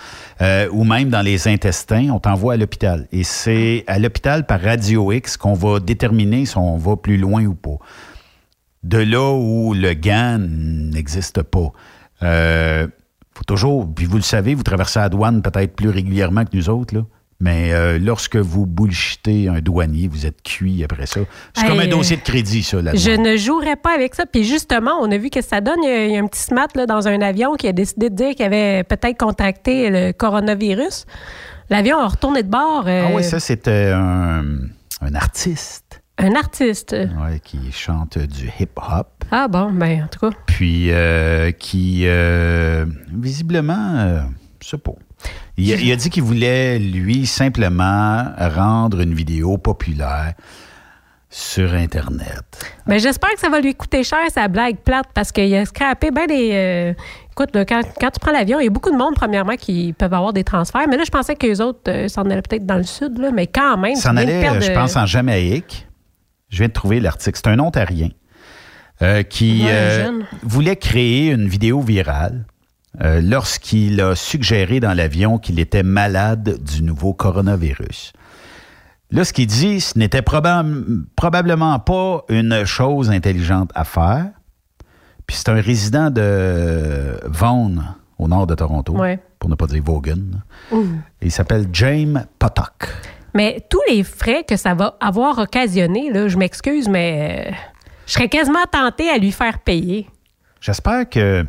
ou 0.71 0.83
même 0.83 1.09
dans 1.09 1.21
les 1.21 1.47
intestins, 1.47 2.09
on 2.11 2.19
t'envoie 2.19 2.53
à 2.53 2.57
l'hôpital. 2.57 3.07
Et 3.11 3.23
c'est 3.23 3.83
à 3.87 3.97
l'hôpital 3.99 4.45
par 4.45 4.61
radio 4.61 5.11
X 5.11 5.35
qu'on 5.37 5.53
va 5.53 5.79
déterminer 5.79 6.45
si 6.45 6.57
on 6.57 6.77
va 6.77 6.95
plus 6.95 7.17
loin 7.17 7.43
ou 7.45 7.55
pas. 7.55 7.77
De 8.83 8.97
là 8.97 9.31
où 9.33 9.73
le 9.73 9.93
gant 9.93 10.37
n'existe 10.39 11.41
pas. 11.43 11.71
Euh, 12.23 12.87
faut 13.33 13.43
toujours, 13.45 13.87
puis 13.93 14.05
vous 14.05 14.17
le 14.17 14.23
savez, 14.23 14.53
vous 14.55 14.63
traversez 14.63 14.99
la 14.99 15.09
douane 15.09 15.41
peut-être 15.41 15.75
plus 15.75 15.89
régulièrement 15.89 16.43
que 16.45 16.55
nous 16.55 16.69
autres, 16.69 16.95
là. 16.95 17.01
Mais 17.41 17.71
euh, 17.71 17.97
lorsque 17.99 18.35
vous 18.35 18.65
bullshitez 18.65 19.47
un 19.47 19.61
douanier, 19.61 20.09
vous 20.09 20.25
êtes 20.25 20.41
cuit 20.43 20.83
après 20.83 21.05
ça. 21.05 21.21
C'est 21.53 21.63
Hey, 21.63 21.69
comme 21.69 21.79
un 21.79 21.87
dossier 21.87 22.17
de 22.17 22.21
crédit, 22.21 22.63
ça, 22.63 22.81
la 22.81 22.93
Je 22.93 23.11
ne 23.11 23.37
jouerais 23.37 23.77
pas 23.77 23.93
avec 23.95 24.13
ça. 24.13 24.25
Puis 24.25 24.43
justement, 24.43 24.91
on 25.01 25.09
a 25.09 25.17
vu 25.17 25.29
que 25.29 25.41
ça 25.41 25.61
donne. 25.61 25.79
Il 25.81 25.87
y 25.89 25.93
a, 25.93 26.05
il 26.05 26.11
y 26.11 26.17
a 26.17 26.19
un 26.19 26.27
petit 26.27 26.41
smart 26.43 26.67
là, 26.75 26.85
dans 26.85 27.07
un 27.07 27.21
avion 27.21 27.55
qui 27.55 27.69
a 27.69 27.71
décidé 27.71 28.09
de 28.09 28.15
dire 28.15 28.35
qu'il 28.35 28.43
avait 28.45 28.83
peut-être 28.83 29.17
contracté 29.17 29.89
le 29.89 30.11
coronavirus. 30.11 31.05
L'avion 31.69 31.97
a 31.99 32.07
retourné 32.09 32.43
de 32.43 32.49
bord. 32.49 32.83
euh, 32.87 33.05
Ah 33.07 33.11
oui, 33.15 33.23
ça, 33.23 33.39
c'était 33.39 33.91
un, 33.95 34.43
un 34.99 35.15
artiste 35.15 35.88
Un 36.21 36.35
artiste. 36.35 36.91
ouais, 36.91 37.39
qui 37.43 37.71
chante 37.71 38.17
du 38.17 38.51
hip-hop. 38.59 39.07
Ah 39.31 39.47
bon, 39.47 39.71
ben 39.71 40.03
en 40.03 40.07
tout 40.07 40.19
cas. 40.29 40.35
puis 40.45 40.91
euh, 40.91 41.51
qui, 41.51 42.01
euh, 42.05 42.85
visiblement, 43.13 43.95
euh, 43.97 44.19
je 44.61 44.67
sais 44.69 44.77
pas. 44.77 44.91
Il, 45.57 45.71
a- 45.73 45.77
il 45.77 45.91
a 45.91 45.95
dit 45.95 46.09
qu'il 46.09 46.23
voulait, 46.23 46.77
lui, 46.79 47.25
simplement 47.25 48.25
rendre 48.37 48.99
une 49.01 49.13
vidéo 49.13 49.57
populaire 49.57 50.33
sur 51.29 51.73
Internet. 51.73 52.41
Ben, 52.87 52.97
j'espère 52.99 53.31
que 53.33 53.39
ça 53.39 53.49
va 53.49 53.59
lui 53.59 53.75
coûter 53.75 54.03
cher, 54.03 54.19
sa 54.33 54.47
blague 54.47 54.77
plate, 54.77 55.05
parce 55.13 55.31
qu'il 55.31 55.53
a 55.55 55.63
scrappé 55.65 56.09
bien 56.11 56.25
des. 56.25 56.49
euh, 56.53 56.93
écoute, 57.31 57.53
là, 57.55 57.65
quand, 57.65 57.81
quand 57.99 58.09
tu 58.09 58.19
prends 58.19 58.31
l'avion, 58.31 58.59
il 58.59 58.63
y 58.63 58.67
a 58.67 58.71
beaucoup 58.71 58.89
de 58.91 58.97
monde, 58.97 59.13
premièrement, 59.15 59.55
qui 59.55 59.93
peuvent 59.93 60.13
avoir 60.13 60.33
des 60.33 60.43
transferts. 60.43 60.87
Mais 60.89 60.97
là, 60.97 61.03
je 61.05 61.11
pensais 61.11 61.35
que 61.35 61.45
les 61.45 61.61
autres 61.61 61.81
euh, 61.89 62.07
s'en 62.07 62.23
allaient 62.23 62.41
peut-être 62.41 62.65
dans 62.65 62.77
le 62.77 62.83
sud, 62.83 63.19
là, 63.19 63.29
mais 63.31 63.45
quand 63.47 63.77
même. 63.77 63.95
S'en 63.95 64.15
perdre, 64.15 64.61
je 64.61 64.71
pense, 64.71 64.95
en 64.95 65.05
Jamaïque. 65.05 65.85
Je 66.49 66.57
viens 66.57 66.67
de 66.67 66.73
trouver 66.73 66.99
l'article. 66.99 67.37
C'est 67.41 67.49
un 67.49 67.59
Ontarien 67.59 68.09
euh, 69.01 69.23
qui 69.23 69.61
Ouais, 69.63 69.69
euh, 69.71 70.19
voulait 70.43 70.75
créer 70.75 71.31
une 71.31 71.47
vidéo 71.47 71.81
virale 71.81 72.45
euh, 73.01 73.21
lorsqu'il 73.21 74.01
a 74.01 74.15
suggéré 74.15 74.79
dans 74.79 74.93
l'avion 74.93 75.37
qu'il 75.37 75.59
était 75.59 75.83
malade 75.83 76.57
du 76.63 76.81
nouveau 76.83 77.13
coronavirus. 77.13 78.13
Là, 79.11 79.23
ce 79.23 79.33
qu'il 79.33 79.47
dit, 79.47 79.79
ce 79.81 79.97
n'était 79.97 80.21
probab- 80.21 81.03
probablement 81.15 81.79
pas 81.79 82.23
une 82.29 82.65
chose 82.65 83.09
intelligente 83.09 83.71
à 83.75 83.83
faire. 83.83 84.25
Puis 85.27 85.37
c'est 85.37 85.49
un 85.49 85.61
résident 85.61 86.09
de 86.11 87.19
Vaughan, 87.25 87.71
au 88.17 88.27
nord 88.27 88.47
de 88.47 88.55
Toronto, 88.55 88.93
Ouais. 88.97 89.19
pour 89.39 89.49
ne 89.49 89.55
pas 89.55 89.67
dire 89.67 89.81
Vaughan. 89.83 90.17
Il 91.21 91.31
s'appelle 91.31 91.67
James 91.73 92.25
Potok. 92.39 92.89
Mais 93.39 93.65
tous 93.69 93.79
les 93.87 94.03
frais 94.03 94.43
que 94.43 94.57
ça 94.57 94.73
va 94.73 94.97
avoir 94.99 95.37
occasionné, 95.37 96.11
là, 96.11 96.27
je 96.27 96.35
m'excuse, 96.35 96.89
mais 96.89 97.47
euh, 97.47 97.51
je 98.05 98.11
serais 98.11 98.27
quasiment 98.27 98.65
tentée 98.69 99.09
à 99.09 99.17
lui 99.17 99.31
faire 99.31 99.59
payer. 99.59 100.09
J'espère 100.59 101.07
que 101.07 101.45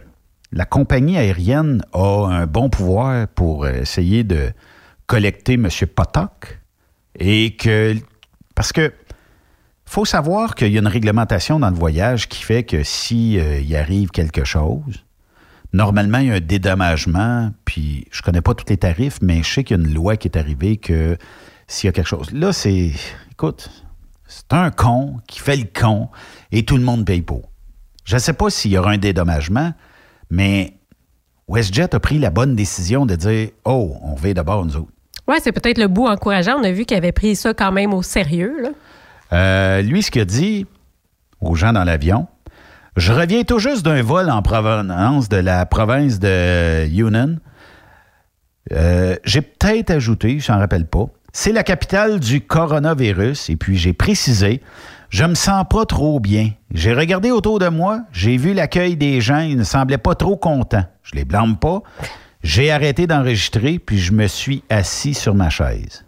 la 0.52 0.66
compagnie 0.66 1.18
aérienne 1.18 1.82
a 1.92 2.28
un 2.28 2.46
bon 2.46 2.70
pouvoir 2.70 3.26
pour 3.26 3.66
essayer 3.66 4.22
de 4.22 4.52
collecter 5.08 5.54
M. 5.54 5.66
Potok 5.92 6.60
et 7.18 7.56
que. 7.56 7.96
Parce 8.54 8.72
que. 8.72 8.92
faut 9.84 10.04
savoir 10.04 10.54
qu'il 10.54 10.70
y 10.70 10.76
a 10.76 10.80
une 10.80 10.86
réglementation 10.86 11.58
dans 11.58 11.70
le 11.70 11.76
voyage 11.76 12.28
qui 12.28 12.44
fait 12.44 12.62
que 12.62 12.84
si 12.84 13.36
euh, 13.36 13.76
arrive 13.76 14.10
quelque 14.10 14.44
chose, 14.44 15.04
normalement, 15.72 16.18
il 16.18 16.28
y 16.28 16.30
a 16.30 16.34
un 16.34 16.40
dédommagement, 16.40 17.50
puis 17.64 18.06
je 18.12 18.22
connais 18.22 18.42
pas 18.42 18.54
tous 18.54 18.66
les 18.68 18.76
tarifs, 18.76 19.18
mais 19.22 19.42
je 19.42 19.54
sais 19.54 19.64
qu'il 19.64 19.76
y 19.76 19.80
a 19.80 19.82
une 19.82 19.92
loi 19.92 20.16
qui 20.16 20.28
est 20.28 20.38
arrivée 20.38 20.76
que 20.76 21.18
s'il 21.70 21.86
y 21.86 21.90
a 21.90 21.92
quelque 21.92 22.08
chose. 22.08 22.32
Là, 22.32 22.52
c'est. 22.52 22.90
Écoute, 23.30 23.70
c'est 24.26 24.52
un 24.52 24.70
con 24.70 25.18
qui 25.26 25.38
fait 25.40 25.56
le 25.56 25.66
con 25.72 26.08
et 26.52 26.64
tout 26.64 26.76
le 26.76 26.82
monde 26.82 27.06
paye 27.06 27.22
pour. 27.22 27.48
Je 28.04 28.16
ne 28.16 28.20
sais 28.20 28.32
pas 28.32 28.50
s'il 28.50 28.72
y 28.72 28.78
aura 28.78 28.90
un 28.90 28.98
dédommagement, 28.98 29.72
mais 30.30 30.74
WestJet 31.48 31.94
a 31.94 32.00
pris 32.00 32.18
la 32.18 32.30
bonne 32.30 32.56
décision 32.56 33.06
de 33.06 33.14
dire 33.14 33.50
Oh, 33.64 33.96
on 34.02 34.14
va 34.14 34.34
d'abord 34.34 34.64
nous 34.64 34.76
autres. 34.76 34.92
Ouais, 35.28 35.38
c'est 35.40 35.52
peut-être 35.52 35.78
le 35.78 35.86
bout 35.86 36.06
encourageant. 36.06 36.58
On 36.58 36.64
a 36.64 36.72
vu 36.72 36.84
qu'il 36.84 36.96
avait 36.96 37.12
pris 37.12 37.36
ça 37.36 37.54
quand 37.54 37.70
même 37.70 37.94
au 37.94 38.02
sérieux. 38.02 38.62
Là. 38.62 38.68
Euh, 39.32 39.82
lui, 39.82 40.02
ce 40.02 40.10
qu'il 40.10 40.22
a 40.22 40.24
dit 40.24 40.66
aux 41.40 41.54
gens 41.54 41.72
dans 41.72 41.84
l'avion, 41.84 42.26
je 42.96 43.12
reviens 43.12 43.44
tout 43.44 43.60
juste 43.60 43.84
d'un 43.84 44.02
vol 44.02 44.28
en 44.28 44.42
provenance 44.42 45.28
de 45.28 45.36
la 45.36 45.66
province 45.66 46.18
de 46.18 46.86
Yunnan. 46.88 47.36
Euh, 48.72 49.16
j'ai 49.24 49.40
peut-être 49.40 49.90
ajouté, 49.90 50.40
je 50.40 50.50
n'en 50.50 50.58
rappelle 50.58 50.86
pas, 50.86 51.06
c'est 51.32 51.52
la 51.52 51.62
capitale 51.62 52.20
du 52.20 52.40
coronavirus. 52.40 53.50
Et 53.50 53.56
puis 53.56 53.76
j'ai 53.76 53.92
précisé, 53.92 54.60
je 55.08 55.24
me 55.24 55.34
sens 55.34 55.64
pas 55.68 55.86
trop 55.86 56.20
bien. 56.20 56.50
J'ai 56.72 56.92
regardé 56.92 57.30
autour 57.30 57.58
de 57.58 57.68
moi, 57.68 58.02
j'ai 58.12 58.36
vu 58.36 58.54
l'accueil 58.54 58.96
des 58.96 59.20
gens, 59.20 59.40
ils 59.40 59.56
ne 59.56 59.64
semblaient 59.64 59.98
pas 59.98 60.14
trop 60.14 60.36
contents. 60.36 60.84
Je 61.02 61.14
les 61.14 61.24
blâme 61.24 61.56
pas. 61.56 61.82
J'ai 62.42 62.70
arrêté 62.70 63.06
d'enregistrer, 63.06 63.78
puis 63.78 63.98
je 63.98 64.12
me 64.12 64.26
suis 64.26 64.62
assis 64.70 65.14
sur 65.14 65.34
ma 65.34 65.50
chaise. 65.50 66.04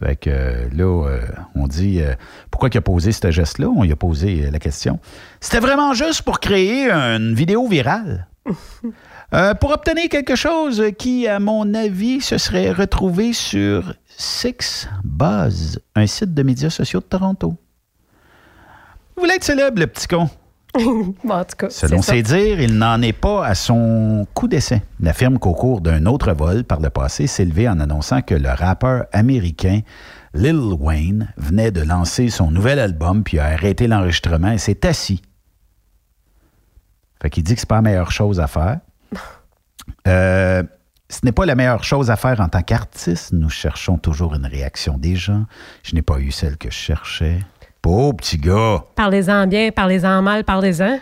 Fait 0.00 0.16
que 0.16 0.30
là, 0.30 1.08
euh, 1.08 1.20
on 1.54 1.66
dit 1.66 2.00
euh, 2.00 2.14
pourquoi 2.50 2.68
il 2.72 2.78
a 2.78 2.80
posé 2.80 3.10
ce 3.10 3.30
geste-là? 3.30 3.68
On 3.68 3.82
lui 3.82 3.92
a 3.92 3.96
posé 3.96 4.44
euh, 4.44 4.50
la 4.50 4.58
question. 4.58 5.00
C'était 5.40 5.58
vraiment 5.58 5.92
juste 5.92 6.22
pour 6.22 6.40
créer 6.40 6.90
une 6.90 7.34
vidéo 7.34 7.66
virale. 7.66 8.28
Euh, 9.34 9.52
pour 9.52 9.72
obtenir 9.72 10.08
quelque 10.08 10.36
chose 10.36 10.82
qui, 10.98 11.28
à 11.28 11.38
mon 11.38 11.74
avis, 11.74 12.22
se 12.22 12.38
serait 12.38 12.72
retrouvé 12.72 13.34
sur 13.34 13.92
Six 14.06 14.88
Buzz, 15.04 15.78
un 15.94 16.06
site 16.06 16.32
de 16.32 16.42
médias 16.42 16.70
sociaux 16.70 17.00
de 17.00 17.04
Toronto. 17.04 17.54
Vous 19.14 19.22
voulez 19.22 19.34
être 19.34 19.44
célèbre, 19.44 19.80
le 19.80 19.86
petit 19.86 20.08
con? 20.08 20.30
bon, 20.74 21.14
en 21.34 21.44
tout 21.44 21.56
cas, 21.58 21.68
Selon 21.68 22.00
ses 22.00 22.22
dires, 22.22 22.58
il 22.60 22.78
n'en 22.78 23.02
est 23.02 23.12
pas 23.12 23.44
à 23.44 23.54
son 23.54 24.26
coup 24.32 24.48
d'essai. 24.48 24.80
Il 25.00 25.08
affirme 25.08 25.38
qu'au 25.38 25.52
cours 25.52 25.82
d'un 25.82 26.06
autre 26.06 26.32
vol 26.32 26.64
par 26.64 26.80
le 26.80 26.88
passé, 26.88 27.26
s'est 27.26 27.44
levé 27.44 27.68
en 27.68 27.80
annonçant 27.80 28.22
que 28.22 28.34
le 28.34 28.48
rappeur 28.48 29.04
américain 29.12 29.80
Lil 30.34 30.74
Wayne 30.78 31.32
venait 31.36 31.70
de 31.70 31.82
lancer 31.82 32.28
son 32.28 32.50
nouvel 32.50 32.78
album 32.78 33.24
puis 33.24 33.38
a 33.38 33.46
arrêté 33.46 33.86
l'enregistrement 33.86 34.52
et 34.52 34.58
s'est 34.58 34.86
assis. 34.86 35.20
Fait 37.22 37.30
qu'il 37.30 37.42
dit 37.42 37.54
que 37.54 37.60
c'est 37.60 37.68
pas 37.68 37.76
la 37.76 37.82
meilleure 37.82 38.12
chose 38.12 38.40
à 38.40 38.46
faire. 38.46 38.78
Euh, 40.06 40.62
ce 41.08 41.20
n'est 41.22 41.32
pas 41.32 41.46
la 41.46 41.54
meilleure 41.54 41.82
chose 41.82 42.10
à 42.10 42.16
faire 42.16 42.40
en 42.40 42.48
tant 42.48 42.60
qu'artiste. 42.60 43.32
Nous 43.32 43.48
cherchons 43.48 43.96
toujours 43.96 44.34
une 44.34 44.44
réaction 44.44 44.98
des 44.98 45.16
gens. 45.16 45.44
Je 45.82 45.94
n'ai 45.94 46.02
pas 46.02 46.18
eu 46.18 46.30
celle 46.30 46.58
que 46.58 46.70
je 46.70 46.76
cherchais. 46.76 47.38
Pauvre 47.80 48.16
petit 48.16 48.36
gars. 48.36 48.84
Parlez-en 48.94 49.46
bien, 49.46 49.70
parlez-en 49.70 50.20
mal, 50.20 50.44
parlez-en. 50.44 50.98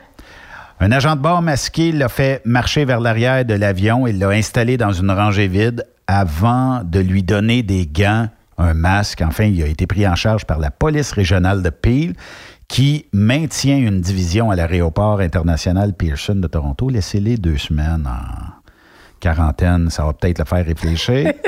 Un 0.78 0.92
agent 0.92 1.16
de 1.16 1.20
bord 1.20 1.42
masqué 1.42 1.90
l'a 1.90 2.08
fait 2.08 2.42
marcher 2.44 2.84
vers 2.84 3.00
l'arrière 3.00 3.44
de 3.44 3.54
l'avion 3.54 4.06
et 4.06 4.12
l'a 4.12 4.28
installé 4.28 4.76
dans 4.76 4.92
une 4.92 5.10
rangée 5.10 5.48
vide 5.48 5.86
avant 6.06 6.82
de 6.84 7.00
lui 7.00 7.22
donner 7.22 7.62
des 7.62 7.86
gants, 7.86 8.28
un 8.58 8.74
masque. 8.74 9.22
Enfin, 9.22 9.44
il 9.44 9.62
a 9.62 9.66
été 9.66 9.86
pris 9.86 10.06
en 10.06 10.14
charge 10.14 10.44
par 10.44 10.58
la 10.58 10.70
police 10.70 11.12
régionale 11.12 11.62
de 11.62 11.70
Peel 11.70 12.14
qui 12.68 13.06
maintient 13.12 13.76
une 13.78 14.00
division 14.00 14.50
à 14.50 14.56
l'aéroport 14.56 15.20
international 15.20 15.92
Pearson 15.94 16.34
de 16.34 16.46
Toronto. 16.48 16.88
Laissez-les 16.88 17.36
deux 17.36 17.58
semaines 17.58 18.06
en 18.06 18.52
quarantaine, 19.20 19.88
ça 19.90 20.04
va 20.04 20.12
peut-être 20.12 20.38
le 20.40 20.44
faire 20.44 20.64
réfléchir. 20.64 21.32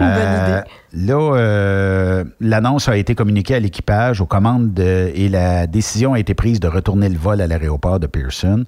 Euh, 0.00 0.60
Là, 0.92 1.14
euh, 1.36 2.24
l'annonce 2.40 2.88
a 2.88 2.96
été 2.96 3.14
communiquée 3.14 3.54
à 3.54 3.60
l'équipage, 3.60 4.20
aux 4.20 4.26
commandes 4.26 4.74
de- 4.74 5.10
et 5.14 5.28
la 5.30 5.66
décision 5.66 6.12
a 6.12 6.18
été 6.18 6.34
prise 6.34 6.60
de 6.60 6.68
retourner 6.68 7.08
le 7.08 7.16
vol 7.16 7.40
à 7.40 7.46
l'aéroport 7.46 7.98
de 7.98 8.06
Pearson. 8.06 8.64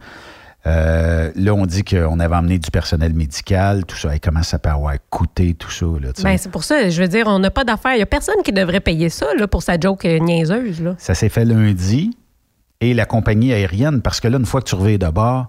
Euh, 0.66 1.30
là, 1.36 1.54
on 1.54 1.66
dit 1.66 1.84
qu'on 1.84 2.18
avait 2.20 2.34
emmené 2.34 2.58
du 2.58 2.70
personnel 2.70 3.14
médical, 3.14 3.86
tout 3.86 3.96
ça. 3.96 4.14
Et 4.14 4.18
comment 4.18 4.42
ça 4.42 4.58
peut 4.58 4.68
avoir 4.68 4.94
coûté, 5.08 5.54
tout 5.54 5.70
ça? 5.70 5.86
Là? 5.86 6.08
Ben, 6.22 6.36
c'est 6.36 6.50
pour 6.50 6.64
ça, 6.64 6.90
je 6.90 7.00
veux 7.00 7.08
dire, 7.08 7.26
on 7.28 7.38
n'a 7.38 7.50
pas 7.50 7.64
d'affaires. 7.64 7.92
Il 7.94 7.98
n'y 7.98 8.02
a 8.02 8.06
personne 8.06 8.42
qui 8.44 8.52
devrait 8.52 8.80
payer 8.80 9.08
ça 9.08 9.26
là, 9.38 9.46
pour 9.46 9.62
sa 9.62 9.78
joke 9.78 10.04
euh, 10.04 10.18
niaiseuse. 10.18 10.82
Là. 10.82 10.94
Ça 10.98 11.14
s'est 11.14 11.28
fait 11.28 11.44
lundi. 11.44 12.16
Et 12.80 12.92
la 12.94 13.06
compagnie 13.06 13.52
aérienne, 13.52 14.02
parce 14.02 14.20
que 14.20 14.28
là, 14.28 14.38
une 14.38 14.46
fois 14.46 14.60
que 14.60 14.68
tu 14.68 14.74
reviens 14.74 14.98
de 14.98 15.08
bord, 15.08 15.48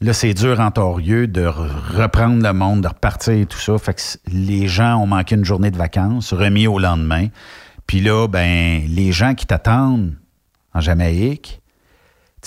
là, 0.00 0.12
c'est 0.12 0.34
dur 0.34 0.60
en 0.60 0.70
torieux 0.70 1.26
de 1.26 1.42
re- 1.46 1.96
reprendre 1.96 2.42
le 2.42 2.52
monde, 2.52 2.82
de 2.82 2.88
repartir 2.88 3.34
et 3.34 3.46
tout 3.46 3.58
ça. 3.58 3.78
Fait 3.78 3.94
que 3.94 4.00
les 4.32 4.68
gens 4.68 4.96
ont 4.96 5.06
manqué 5.06 5.36
une 5.36 5.44
journée 5.44 5.70
de 5.70 5.78
vacances, 5.78 6.32
remis 6.32 6.66
au 6.66 6.78
lendemain. 6.78 7.28
Puis 7.86 8.00
là, 8.00 8.26
ben, 8.28 8.82
les 8.88 9.12
gens 9.12 9.34
qui 9.34 9.46
t'attendent 9.46 10.14
en 10.74 10.80
Jamaïque, 10.80 11.60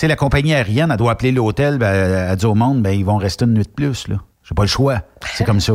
sais, 0.02 0.08
la 0.08 0.16
compagnie 0.16 0.54
aérienne, 0.54 0.90
elle 0.92 0.98
doit 0.98 1.12
appeler 1.12 1.32
l'hôtel, 1.32 1.78
ben, 1.78 1.94
elle 2.30 2.36
dit 2.36 2.46
au 2.46 2.56
monde, 2.56 2.82
ben, 2.82 2.92
ils 2.92 3.06
vont 3.06 3.18
rester 3.18 3.46
une 3.46 3.54
nuit 3.54 3.64
de 3.64 3.70
plus, 3.70 4.08
là. 4.08 4.18
J'ai 4.44 4.56
pas 4.56 4.64
le 4.64 4.68
choix. 4.68 5.02
C'est 5.34 5.44
comme 5.44 5.60
ça. 5.60 5.74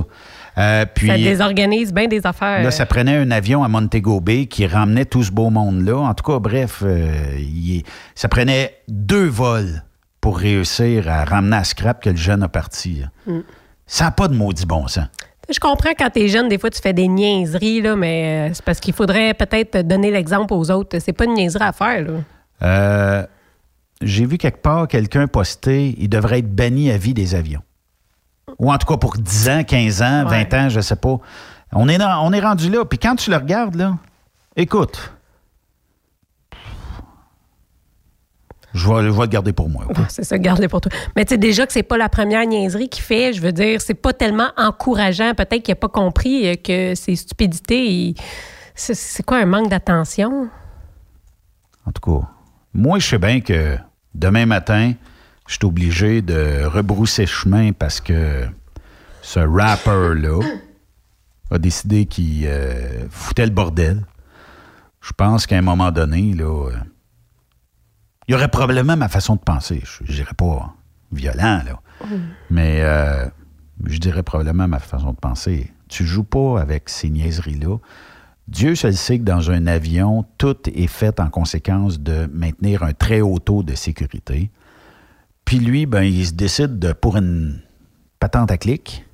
Euh, 0.59 0.85
puis, 0.93 1.07
ça 1.07 1.17
désorganise 1.17 1.93
bien 1.93 2.09
des 2.09 2.27
affaires. 2.27 2.63
Là, 2.63 2.71
ça 2.73 2.87
prenait 2.87 3.17
un 3.17 3.31
avion 3.31 3.63
à 3.63 3.69
Montego 3.69 4.21
Bay 4.21 4.47
qui 4.47 4.67
ramenait 4.67 5.05
tout 5.05 5.23
ce 5.23 5.31
beau 5.31 5.51
monde-là. 5.51 5.97
En 5.97 6.15
tout 6.15 6.25
cas, 6.25 6.39
bref, 6.41 6.83
euh, 6.85 7.09
il- 7.39 7.85
ça 8.17 8.29
prenait 8.29 8.75
deux 8.89 9.27
vols 9.27 9.83
pour 10.21 10.39
réussir 10.39 11.09
à 11.09 11.25
ramener 11.25 11.57
à 11.57 11.65
scrap 11.65 12.03
que 12.03 12.11
le 12.11 12.17
jeune 12.17 12.43
a 12.43 12.49
parti. 12.49 13.03
Mm. 13.27 13.41
Ça 13.87 14.05
n'a 14.07 14.11
pas 14.11 14.27
de 14.29 14.35
maudit 14.35 14.67
bon 14.67 14.89
sens. 14.89 15.07
Je 15.53 15.61
comprends 15.61 15.91
quand 15.97 16.11
t'es 16.11 16.27
jeune, 16.29 16.49
des 16.49 16.59
fois, 16.59 16.71
tu 16.71 16.81
fais 16.81 16.93
des 16.95 17.07
niaiseries, 17.07 17.83
là, 17.83 17.95
mais 17.95 18.49
euh, 18.51 18.55
c'est 18.55 18.65
parce 18.65 18.81
qu'il 18.81 18.95
faudrait 18.95 19.35
peut-être 19.35 19.87
donner 19.87 20.11
l'exemple 20.11 20.55
aux 20.55 20.71
autres. 20.71 20.99
C'est 21.01 21.13
pas 21.13 21.27
une 21.27 21.35
niaiserie 21.35 21.65
à 21.65 21.73
faire. 21.73 22.03
Là. 22.03 22.13
Euh, 22.63 23.27
J'ai 24.03 24.27
vu 24.27 24.39
quelque 24.39 24.61
part 24.61 24.89
quelqu'un 24.89 25.27
poster 25.27 25.95
il 25.99 26.09
devrait 26.09 26.41
être 26.41 26.55
banni 26.55 26.91
à 26.91 26.97
vie 26.99 27.15
des 27.15 27.35
avions. 27.35 27.63
Ou 28.59 28.73
en 28.73 28.79
tout 28.79 28.87
cas 28.87 28.97
pour 28.97 29.17
10 29.17 29.49
ans, 29.49 29.65
15 29.65 30.03
ans, 30.03 30.25
20 30.27 30.55
ans, 30.55 30.69
je 30.69 30.81
sais 30.81 30.97
pas. 30.97 31.19
On 31.73 31.89
est, 31.89 31.99
dans- 31.99 32.25
on 32.27 32.33
est 32.33 32.41
rendu 32.41 32.71
là. 32.71 32.85
Puis 32.85 32.99
quand 32.99 33.17
tu 33.17 33.31
le 33.31 33.37
regardes, 33.37 33.75
là, 33.77 33.97
écoute, 34.57 35.13
je 38.75 38.89
vais, 38.89 39.03
je 39.05 39.09
vais 39.11 39.21
le 39.21 39.27
garder 39.27 39.53
pour 39.53 39.69
moi. 39.69 39.87
Ah, 39.95 40.07
C'est 40.09 40.25
ça, 40.25 40.37
garde-les 40.39 40.69
pour 40.69 40.81
toi. 40.81 40.91
Mais 41.15 41.25
tu 41.25 41.31
sais, 41.31 41.39
déjà 41.39 41.65
que 41.67 41.73
c'est 41.73 41.85
pas 41.85 41.97
la 41.97 42.09
première 42.09 42.45
niaiserie 42.47 42.89
qu'il 42.89 43.03
fait, 43.05 43.33
je 43.33 43.41
veux 43.41 43.53
dire, 43.53 43.81
c'est 43.81 43.95
pas 43.95 44.13
tellement 44.13 44.49
encourageant. 44.57 45.33
Peut-être 45.35 45.63
qu'il 45.63 45.73
a 45.73 45.77
pas 45.77 45.89
compris 45.89 46.49
euh, 46.49 46.55
que 46.57 46.95
c'est 46.97 47.15
stupidité. 47.17 47.87
il- 47.87 48.15
C'est 48.75 48.95
c'est 48.95 49.23
quoi 49.23 49.39
un 49.39 49.47
manque 49.47 49.69
d'attention? 49.71 50.49
En 51.87 51.93
tout 51.93 52.21
cas, 52.21 52.27
moi, 52.75 52.99
je 52.99 53.07
sais 53.07 53.19
bien 53.19 53.41
que 53.41 53.79
demain 54.15 54.47
matin, 54.47 54.95
je 55.47 55.55
suis 55.55 55.65
obligé 55.65 56.23
de 56.23 56.65
rebrousser 56.65 57.27
chemin 57.27 57.73
parce 57.73 58.01
que 58.01 58.47
ce 59.23 59.41
rapper-là 59.41 60.41
a 61.51 61.59
décidé 61.59 62.07
qu'il 62.07 62.47
euh, 62.47 63.09
foutait 63.11 63.47
le 63.47 63.53
bordel. 63.53 64.05
Je 65.01 65.13
pense 65.13 65.47
qu'à 65.47 65.57
un 65.57 65.63
moment 65.63 65.93
donné, 65.93 66.33
là, 66.35 66.69
euh, 66.69 66.77
il 68.27 68.33
y 68.33 68.35
aurait 68.35 68.49
probablement 68.49 68.97
ma 68.97 69.09
façon 69.09 69.37
de 69.37 69.41
penser. 69.41 69.83
Je, 69.85 70.13
dirais 70.13 70.35
pas 70.37 70.75
violent, 71.13 71.63
là. 71.65 71.81
Mais 72.51 72.81
euh, 72.81 73.27
je 73.85 73.99
dirais 73.99 74.23
probablement 74.23 74.67
ma 74.67 74.79
façon 74.79 75.13
de 75.13 75.19
penser. 75.19 75.73
Tu 75.89 76.05
joues 76.05 76.25
pas 76.25 76.61
avec 76.61 76.89
ces 76.89 77.11
niaiseries-là. 77.11 77.77
Dieu 78.49 78.75
seul 78.75 78.95
sait 78.95 79.19
que 79.19 79.25
dans 79.25 79.51
un 79.51 79.67
avion, 79.67 80.25
tout 80.39 80.57
est 80.67 80.87
fait 80.87 81.19
en 81.19 81.31
conséquence 81.31 81.99
de 82.01 82.29
maintenir 82.33 82.83
un 82.83 82.93
très 82.93 83.21
haut 83.21 83.39
taux 83.39 83.63
de 83.63 83.75
sécurité. 83.75 84.51
Puis 85.45 85.59
lui, 85.59 85.87
ben, 85.87 86.03
il 86.03 86.27
se 86.27 86.33
décide 86.33 86.79
de, 86.79 86.93
pour 86.93 87.17
une 87.17 87.61
patente 88.21 88.51
à 88.51 88.59
clic, 88.59 89.05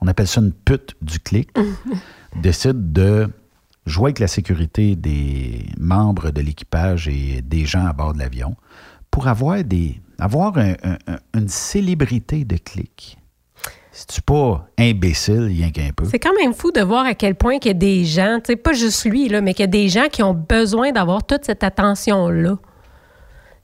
on 0.00 0.06
appelle 0.08 0.26
ça 0.26 0.40
une 0.40 0.52
pute 0.52 0.94
du 1.02 1.18
clic, 1.20 1.50
décide 2.42 2.92
de 2.92 3.28
jouer 3.86 4.06
avec 4.06 4.18
la 4.18 4.28
sécurité 4.28 4.96
des 4.96 5.66
membres 5.78 6.30
de 6.30 6.40
l'équipage 6.40 7.08
et 7.08 7.40
des 7.42 7.64
gens 7.66 7.86
à 7.86 7.92
bord 7.92 8.12
de 8.14 8.18
l'avion 8.18 8.56
pour 9.10 9.28
avoir, 9.28 9.62
des, 9.64 10.00
avoir 10.18 10.56
un- 10.58 10.74
un- 10.82 10.98
un- 11.06 11.18
une 11.34 11.48
célébrité 11.48 12.44
de 12.44 12.56
clic. 12.56 13.18
C'est-tu 13.96 14.20
pas 14.20 14.68
imbécile, 14.78 15.44
rien 15.44 15.70
qu'un 15.70 15.88
peu? 15.96 16.04
C'est 16.04 16.18
quand 16.18 16.34
même 16.38 16.52
fou 16.52 16.70
de 16.70 16.82
voir 16.82 17.06
à 17.06 17.14
quel 17.14 17.34
point 17.34 17.58
qu'il 17.58 17.70
y 17.70 17.74
a 17.74 17.78
des 17.78 18.04
gens, 18.04 18.40
tu 18.44 18.52
sais, 18.52 18.56
pas 18.56 18.74
juste 18.74 19.06
lui, 19.06 19.26
là, 19.30 19.40
mais 19.40 19.54
qu'il 19.54 19.62
y 19.62 19.64
a 19.64 19.68
des 19.68 19.88
gens 19.88 20.08
qui 20.12 20.22
ont 20.22 20.34
besoin 20.34 20.92
d'avoir 20.92 21.24
toute 21.24 21.46
cette 21.46 21.64
attention-là. 21.64 22.58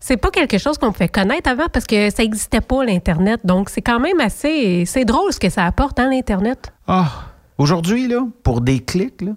C'est 0.00 0.16
pas 0.16 0.30
quelque 0.30 0.56
chose 0.56 0.78
qu'on 0.78 0.90
pouvait 0.90 1.10
connaître 1.10 1.50
avant 1.50 1.66
parce 1.70 1.84
que 1.84 2.08
ça 2.08 2.22
n'existait 2.22 2.62
pas, 2.62 2.82
l'Internet. 2.82 3.40
Donc, 3.44 3.68
c'est 3.68 3.82
quand 3.82 4.00
même 4.00 4.20
assez. 4.20 4.86
C'est 4.86 5.04
drôle 5.04 5.34
ce 5.34 5.38
que 5.38 5.50
ça 5.50 5.66
apporte, 5.66 6.00
hein, 6.00 6.08
l'Internet. 6.08 6.72
Ah, 6.86 7.26
aujourd'hui, 7.58 8.08
là, 8.08 8.26
pour 8.42 8.62
des 8.62 8.80
clics, 8.80 9.20
là, 9.20 9.32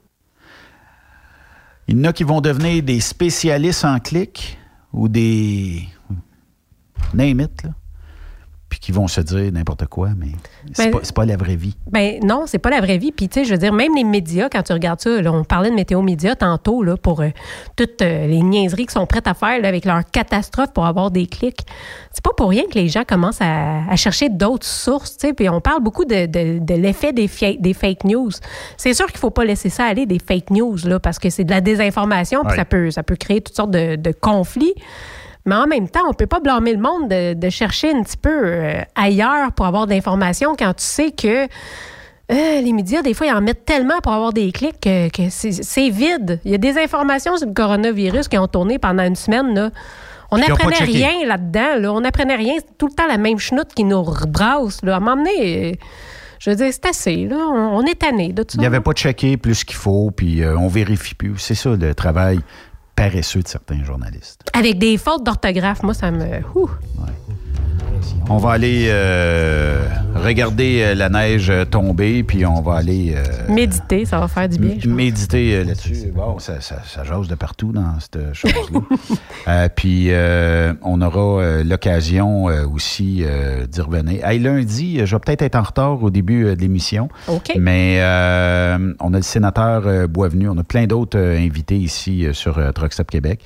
il 1.90 1.98
y 1.98 2.00
en 2.00 2.06
a 2.06 2.14
qui 2.14 2.24
vont 2.24 2.40
devenir 2.40 2.82
des 2.82 3.02
spécialistes 3.02 3.84
en 3.84 4.00
clics 4.00 4.58
ou 4.94 5.10
des. 5.10 5.90
Name 7.14 7.42
it, 7.42 7.64
là. 7.64 7.72
Puis 8.68 8.80
qui 8.80 8.92
vont 8.92 9.08
se 9.08 9.22
dire 9.22 9.52
n'importe 9.54 9.86
quoi, 9.86 10.10
mais 10.18 10.30
c'est 10.74 10.86
Ben- 10.92 11.00
pas, 11.00 11.08
pas 11.14 11.26
la 11.26 11.38
vraie 11.38 11.56
vie. 11.56 11.76
Ben 11.92 12.20
non, 12.24 12.44
c'est 12.48 12.58
pas 12.58 12.72
la 12.72 12.82
vraie 12.82 12.98
vie. 12.98 13.12
Puis 13.12 13.30
tu 13.30 13.40
sais, 13.40 13.46
je 13.46 13.52
veux 13.52 13.60
dire, 13.60 13.72
même 13.72 13.96
les 13.96 14.04
médias, 14.04 14.50
quand 14.50 14.64
tu 14.64 14.74
regardes 14.74 15.00
ça, 15.00 15.22
là, 15.22 15.32
on 15.32 15.44
parlait 15.44 15.70
de 15.70 15.76
météo 15.76 16.02
médias 16.02 16.36
tantôt 16.36 16.82
là, 16.82 16.98
pour 16.98 17.22
euh, 17.22 17.30
toutes 17.76 18.02
euh, 18.02 18.26
les 18.26 18.42
niaiseries 18.42 18.86
qu'ils 18.88 18.92
sont 18.94 19.06
prêtes 19.06 19.28
à 19.28 19.36
faire 19.36 19.62
là, 19.62 19.68
avec 19.68 19.86
leur 19.86 20.02
catastrophe 20.12 20.74
pour 20.74 20.88
avoir 20.88 21.12
des 21.12 21.28
clics. 21.28 21.60
C'est 22.12 22.24
pas 22.24 22.34
pour 22.36 22.50
rien 22.50 22.64
que 22.64 22.74
les 22.74 22.88
gens 22.88 23.04
commencent 23.08 23.40
à, 23.42 23.84
à 23.88 23.96
chercher 23.98 24.30
d'autres 24.30 24.66
sources. 24.66 25.16
tu 25.18 25.28
sais. 25.28 25.34
Puis 25.34 25.48
on 25.48 25.62
parle 25.62 25.84
beaucoup 25.84 26.04
de, 26.06 26.26
de- 26.26 26.58
de 26.60 26.74
l'effet 26.74 27.14
des, 27.14 27.30
des 27.60 27.74
fake 27.74 28.04
news. 28.04 28.32
C'est 28.78 28.96
sûr 28.96 29.06
qu'il 29.08 29.20
faut 29.20 29.30
pas 29.32 29.46
laisser 29.46 29.70
ça 29.70 29.86
aller 29.86 30.08
des 30.08 30.20
fake 30.20 30.50
news 30.50 30.76
là, 30.86 31.00
parce 31.00 31.20
que 31.20 31.30
c'est 31.30 31.44
de 31.44 31.52
la 31.52 31.62
désinformation. 31.62 32.42
Puis 32.42 32.50
Ouais. 32.52 32.56
ça 32.58 32.66
peut 32.66 32.90
ça 32.90 33.04
peut 33.04 33.16
créer 33.16 33.42
toutes 33.42 33.56
sortes 33.56 33.72
de, 33.72 33.96
de 33.96 34.12
conflits. 34.12 34.74
Mais 35.46 35.56
en 35.56 35.68
même 35.68 35.88
temps, 35.90 36.02
on 36.10 36.14
peut 36.14 36.28
pas 36.28 36.40
blâmer 36.40 36.74
le 36.74 36.82
monde 36.82 37.10
de, 37.10 37.34
de 37.34 37.50
chercher 37.50 37.92
un 37.92 38.02
petit 38.02 38.18
peu 38.18 38.30
euh, 38.32 38.82
ailleurs 38.96 39.52
pour 39.52 39.66
avoir 39.66 39.86
de 39.86 39.92
l'information 39.92 40.56
quand 40.58 40.74
tu 40.74 40.84
sais 40.84 41.12
que 41.12 41.48
euh, 42.32 42.62
les 42.62 42.74
médias, 42.74 43.04
des 43.04 43.14
fois, 43.14 43.28
ils 43.28 43.34
en 43.34 43.42
mettent 43.42 43.66
tellement 43.66 44.00
pour 44.02 44.12
avoir 44.12 44.34
des 44.34 44.52
clics 44.52 44.80
que, 44.82 45.10
que 45.10 45.30
c'est 45.30 45.90
vide. 45.90 46.40
Il 46.44 46.52
y 46.52 46.56
a 46.56 46.58
des 46.58 46.78
informations 46.80 47.38
sur 47.38 47.48
le 47.48 47.54
coronavirus 47.54 48.28
qui 48.28 48.38
ont 48.38 48.48
tourné 48.48 48.80
pendant 48.80 49.04
une 49.04 49.16
semaine. 49.16 49.54
Là. 49.54 49.70
On 50.32 50.40
n'apprenait 50.40 50.84
rien 50.84 51.26
là-dedans. 51.26 51.80
Là. 51.80 51.94
On 51.94 52.02
n'apprenait 52.02 52.36
rien. 52.36 52.56
C'est 52.58 52.78
tout 52.80 52.88
le 52.88 52.94
temps 52.94 53.08
la 53.08 53.18
même 53.18 53.38
chenoute 53.38 53.74
qui 53.76 53.84
nous 53.84 54.02
rebrasse. 54.02 54.82
Là. 54.82 54.96
À 54.96 54.98
un 54.98 55.00
moment 55.02 55.18
donné, 55.18 55.74
euh, 55.74 55.76
je 56.40 56.50
veux 56.50 56.56
dire, 56.56 56.70
c'est 56.72 56.88
assez. 56.88 57.28
Là. 57.28 57.38
On, 57.38 57.84
est 57.84 58.00
tanné 58.00 58.34
de 58.34 58.42
tout 58.42 58.54
ça. 58.54 58.58
Il 58.58 58.62
n'y 58.62 58.66
avait 58.66 58.82
pas 58.82 58.94
de 58.94 58.98
checké 58.98 59.38
plus 59.38 59.64
qu'il 59.64 59.76
faut, 59.76 60.10
puis 60.10 60.42
euh, 60.42 60.58
on 60.58 60.68
vérifie 60.68 61.14
plus. 61.14 61.36
C'est 61.38 61.54
ça 61.54 61.76
le 61.76 61.94
travail 61.94 62.40
paresseux 62.96 63.42
de 63.42 63.48
certains 63.48 63.84
journalistes. 63.84 64.42
Avec 64.54 64.78
des 64.78 64.98
fautes 64.98 65.24
d'orthographe, 65.24 65.84
moi, 65.84 65.94
ça 65.94 66.12
me. 66.12 66.42
Ouh. 66.56 66.70
On 68.30 68.38
va 68.38 68.52
aller 68.52 68.88
euh, 68.90 69.88
regarder 70.16 70.82
euh, 70.82 70.96
la 70.96 71.10
neige 71.10 71.50
euh, 71.50 71.66
tomber, 71.66 72.24
puis 72.24 72.46
on 72.46 72.62
va 72.62 72.76
aller 72.76 73.14
euh, 73.16 73.24
Méditer, 73.54 74.06
ça 74.06 74.20
va 74.20 74.28
faire 74.28 74.50
du 74.50 74.58
bien. 74.58 74.76
je 74.80 74.88
pense. 74.88 74.96
méditer 74.98 75.64
là-dessus. 75.64 76.12
Bon, 76.14 76.40
ça, 76.40 76.60
ça, 76.62 76.78
ça 76.86 77.04
jase 77.04 77.28
de 77.28 77.36
partout 77.36 77.72
dans 77.72 78.00
cette 78.00 78.34
chose-là. 78.34 78.80
Euh, 79.48 79.70
puis 79.76 80.08
euh, 80.10 80.74
on 80.82 81.02
aura 81.04 81.44
euh, 81.44 81.64
l'occasion 81.64 82.50
euh, 82.50 82.66
aussi 82.66 83.24
euh, 83.24 83.68
d'y 83.68 83.80
revenir. 83.80 84.26
Hey, 84.26 84.40
lundi, 84.40 85.06
je 85.06 85.16
vais 85.16 85.20
peut-être 85.20 85.44
être 85.44 85.56
en 85.56 85.62
retard 85.62 86.02
au 86.02 86.10
début 86.10 86.46
euh, 86.46 86.56
de 86.56 86.62
l'émission. 86.62 87.10
OK. 87.28 87.52
Mais 87.60 87.98
euh, 88.00 88.94
on 89.00 89.14
a 89.14 89.18
le 89.18 89.22
sénateur 89.24 89.84
euh, 89.86 90.08
Boisvenu, 90.08 90.50
on 90.50 90.58
a 90.58 90.64
plein 90.64 90.88
d'autres 90.88 91.20
euh, 91.20 91.38
invités 91.38 91.78
ici 91.78 92.26
euh, 92.26 92.34
sur 92.34 92.58
euh, 92.58 92.72
Truck 92.72 92.92
Stop 92.94 93.12
Québec. 93.12 93.42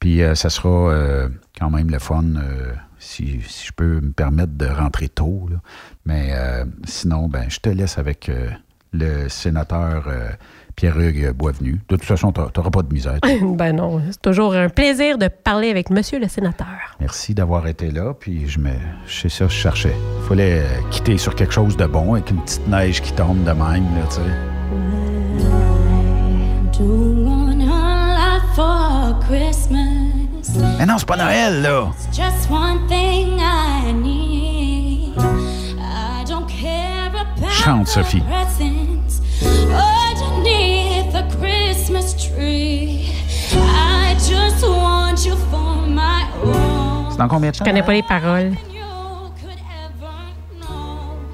Puis 0.00 0.22
euh, 0.22 0.34
ça 0.34 0.50
sera 0.50 0.68
euh, 0.68 1.28
quand 1.56 1.70
même 1.70 1.88
le 1.88 2.00
fun 2.00 2.24
euh, 2.36 2.72
si, 3.04 3.40
si 3.46 3.66
je 3.66 3.72
peux 3.72 4.00
me 4.00 4.12
permettre 4.12 4.52
de 4.54 4.66
rentrer 4.66 5.08
tôt. 5.08 5.46
là. 5.50 5.56
Mais 6.04 6.30
euh, 6.32 6.64
sinon, 6.84 7.28
ben, 7.28 7.44
je 7.48 7.60
te 7.60 7.68
laisse 7.68 7.98
avec 7.98 8.28
euh, 8.28 8.48
le 8.92 9.28
sénateur 9.28 10.04
euh, 10.06 10.30
Pierre-Hugues 10.76 11.32
Boisvenu. 11.32 11.80
De 11.88 11.96
toute 11.96 12.04
façon, 12.04 12.32
tu 12.32 12.40
n'auras 12.40 12.70
pas 12.70 12.82
de 12.82 12.92
misère. 12.92 13.18
ben 13.42 13.76
non, 13.76 14.00
c'est 14.10 14.22
toujours 14.22 14.54
un 14.54 14.68
plaisir 14.68 15.18
de 15.18 15.28
parler 15.28 15.70
avec 15.70 15.90
monsieur 15.90 16.18
le 16.18 16.28
sénateur. 16.28 16.96
Merci 17.00 17.34
d'avoir 17.34 17.66
été 17.66 17.90
là. 17.90 18.14
Puis 18.18 18.48
je 18.48 18.58
me, 18.58 18.70
c'est 19.06 19.28
ça 19.28 19.46
que 19.46 19.52
je 19.52 19.56
cherchais. 19.56 19.94
Il 20.22 20.28
fallait 20.28 20.60
euh, 20.60 20.80
quitter 20.90 21.18
sur 21.18 21.34
quelque 21.34 21.52
chose 21.52 21.76
de 21.76 21.86
bon 21.86 22.14
avec 22.14 22.30
une 22.30 22.40
petite 22.42 22.66
neige 22.68 23.02
qui 23.02 23.12
tombe 23.12 23.44
de 23.44 23.52
même. 23.52 23.84
Là, 23.94 24.06
tu 24.08 24.16
sais. 24.16 24.22
Don't 26.78 27.24
want 27.24 27.60
a 27.60 28.16
lot 28.16 28.54
for 28.56 29.20
Christmas? 29.28 29.93
Mais 30.78 30.86
non, 30.86 30.98
c'est 30.98 31.06
pas 31.06 31.16
Noël, 31.16 31.62
là. 31.62 31.88
It's 31.90 32.16
just 32.16 32.50
one 32.50 32.86
thing 32.88 33.38
I 33.40 33.92
need. 33.92 35.14
I 35.18 36.24
don't 36.26 36.46
care 36.46 37.08
about 37.08 37.50
Chante, 37.50 37.88
Sophie. 37.88 38.20
presents 38.22 39.20
underneath 39.42 41.12
the 41.12 41.24
Christmas 41.38 42.14
tree. 42.14 43.10
I 43.52 44.14
just 44.18 44.64
want 44.66 45.24
you 45.26 45.36
for 45.50 45.86
my 45.88 46.24
own. 46.44 47.10
C'est 47.10 47.18
dans 47.18 47.28
combien 47.28 47.50
de 47.50 47.56
temps? 47.56 47.64
Je 47.64 47.70
connais 47.70 47.82
pas 47.82 47.92
les 47.92 48.02
paroles. 48.02 48.54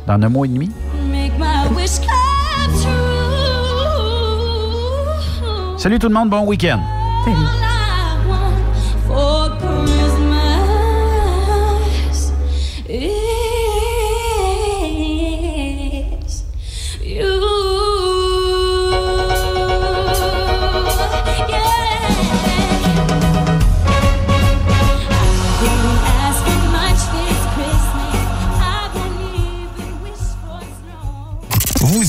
Dans 0.07 0.15
un 0.15 0.29
mois 0.29 0.47
et 0.47 0.49
demi? 0.49 0.71
Make 1.11 1.39
my 1.39 1.69
wish 1.77 1.99
come 2.01 2.73
true. 2.83 2.91
Salut 5.79 5.99
tout 5.99 6.09
le 6.09 6.15
monde, 6.15 6.31
bon 6.31 6.45
week-end. 6.47 6.81
All 7.27 7.70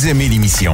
Vous 0.02 0.08
aimez 0.08 0.28
l'émission? 0.30 0.74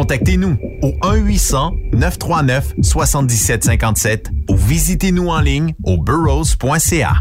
Contactez-nous 0.01 0.57
au 0.81 0.93
1-800-939-7757 1.93 4.25
ou 4.49 4.57
visitez-nous 4.57 5.27
en 5.27 5.39
ligne 5.39 5.75
au 5.83 5.97
burrows.ca. 5.97 7.17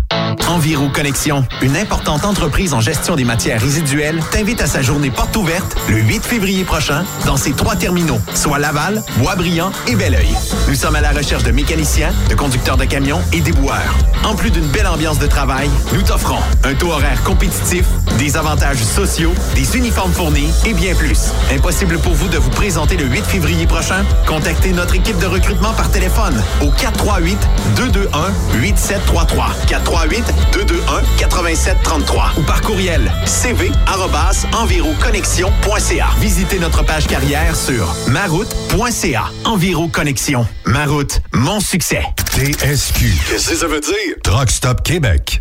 Enviro 0.49 0.89
Connexion, 0.89 1.45
une 1.61 1.77
importante 1.77 2.25
entreprise 2.25 2.73
en 2.73 2.81
gestion 2.81 3.17
des 3.17 3.25
matières 3.25 3.61
résiduelles, 3.61 4.23
t'invite 4.31 4.63
à 4.63 4.67
sa 4.67 4.81
journée 4.81 5.11
porte 5.11 5.37
ouverte 5.37 5.77
le 5.89 5.99
8 5.99 6.25
février 6.25 6.65
prochain 6.65 7.05
dans 7.27 7.37
ses 7.37 7.53
trois 7.53 7.77
terminaux, 7.77 8.19
soit 8.35 8.59
Laval, 8.59 9.03
Boisbriand 9.19 9.73
et 9.87 9.95
Belleuil. 9.95 10.35
Nous 10.69 10.75
sommes 10.75 10.97
à 10.97 11.03
la 11.03 11.11
recherche 11.11 11.45
de 11.45 11.53
mécaniciens, 11.53 12.15
de 12.31 12.35
conducteurs 12.35 12.79
de 12.79 12.87
camions 12.87 13.21
et 13.35 13.41
déboueurs. 13.41 13.95
En 14.25 14.35
plus 14.35 14.51
d'une 14.51 14.69
belle 14.69 14.87
ambiance 14.87 15.19
de 15.19 15.27
travail, 15.27 15.69
nous 15.93 16.01
t'offrons 16.03 16.41
un 16.65 16.73
taux 16.75 16.93
horaire 16.93 17.23
compétitif, 17.25 17.85
des 18.19 18.39
avantages 18.39 18.83
sociaux, 18.83 19.35
des 19.55 19.77
uniformes 19.77 20.13
fournis 20.13 20.49
et 20.65 20.73
bien 20.73 20.95
plus. 20.95 21.35
Impossible 21.53 21.99
pour 21.99 22.15
vous 22.15 22.29
de 22.29 22.39
vous 22.39 22.51
présenter 22.51 22.70
le 22.71 23.07
8 23.07 23.25
février 23.25 23.67
prochain? 23.67 24.05
Contactez 24.27 24.73
notre 24.73 24.95
équipe 24.95 25.19
de 25.19 25.27
recrutement 25.27 25.73
par 25.73 25.91
téléphone 25.91 26.41
au 26.61 26.71
438 26.71 27.37
221 27.77 28.33
8733 28.63 29.47
438 29.67 30.25
221 30.53 31.03
8733 31.19 32.33
ou 32.39 32.43
par 32.43 32.61
courriel 32.61 33.11
cv@enviroconnexion.ca. 33.25 36.07
Visitez 36.21 36.61
notre 36.61 36.85
page 36.85 37.09
carrière 37.09 37.57
sur 37.57 37.93
maroute.ca. 38.07 39.25
Enviro 39.45 39.89
Connexion. 39.89 40.47
Ma 40.65 40.87
route, 40.87 41.21
mon 41.33 41.59
succès. 41.61 42.05
TSQ. 42.31 43.07
Qu'est-ce 43.29 43.51
que 43.51 43.57
ça 43.57 43.67
veut 43.67 43.81
dire? 43.81 44.15
Truck 44.23 44.49
Stop 44.51 44.85
Québec. 44.85 45.41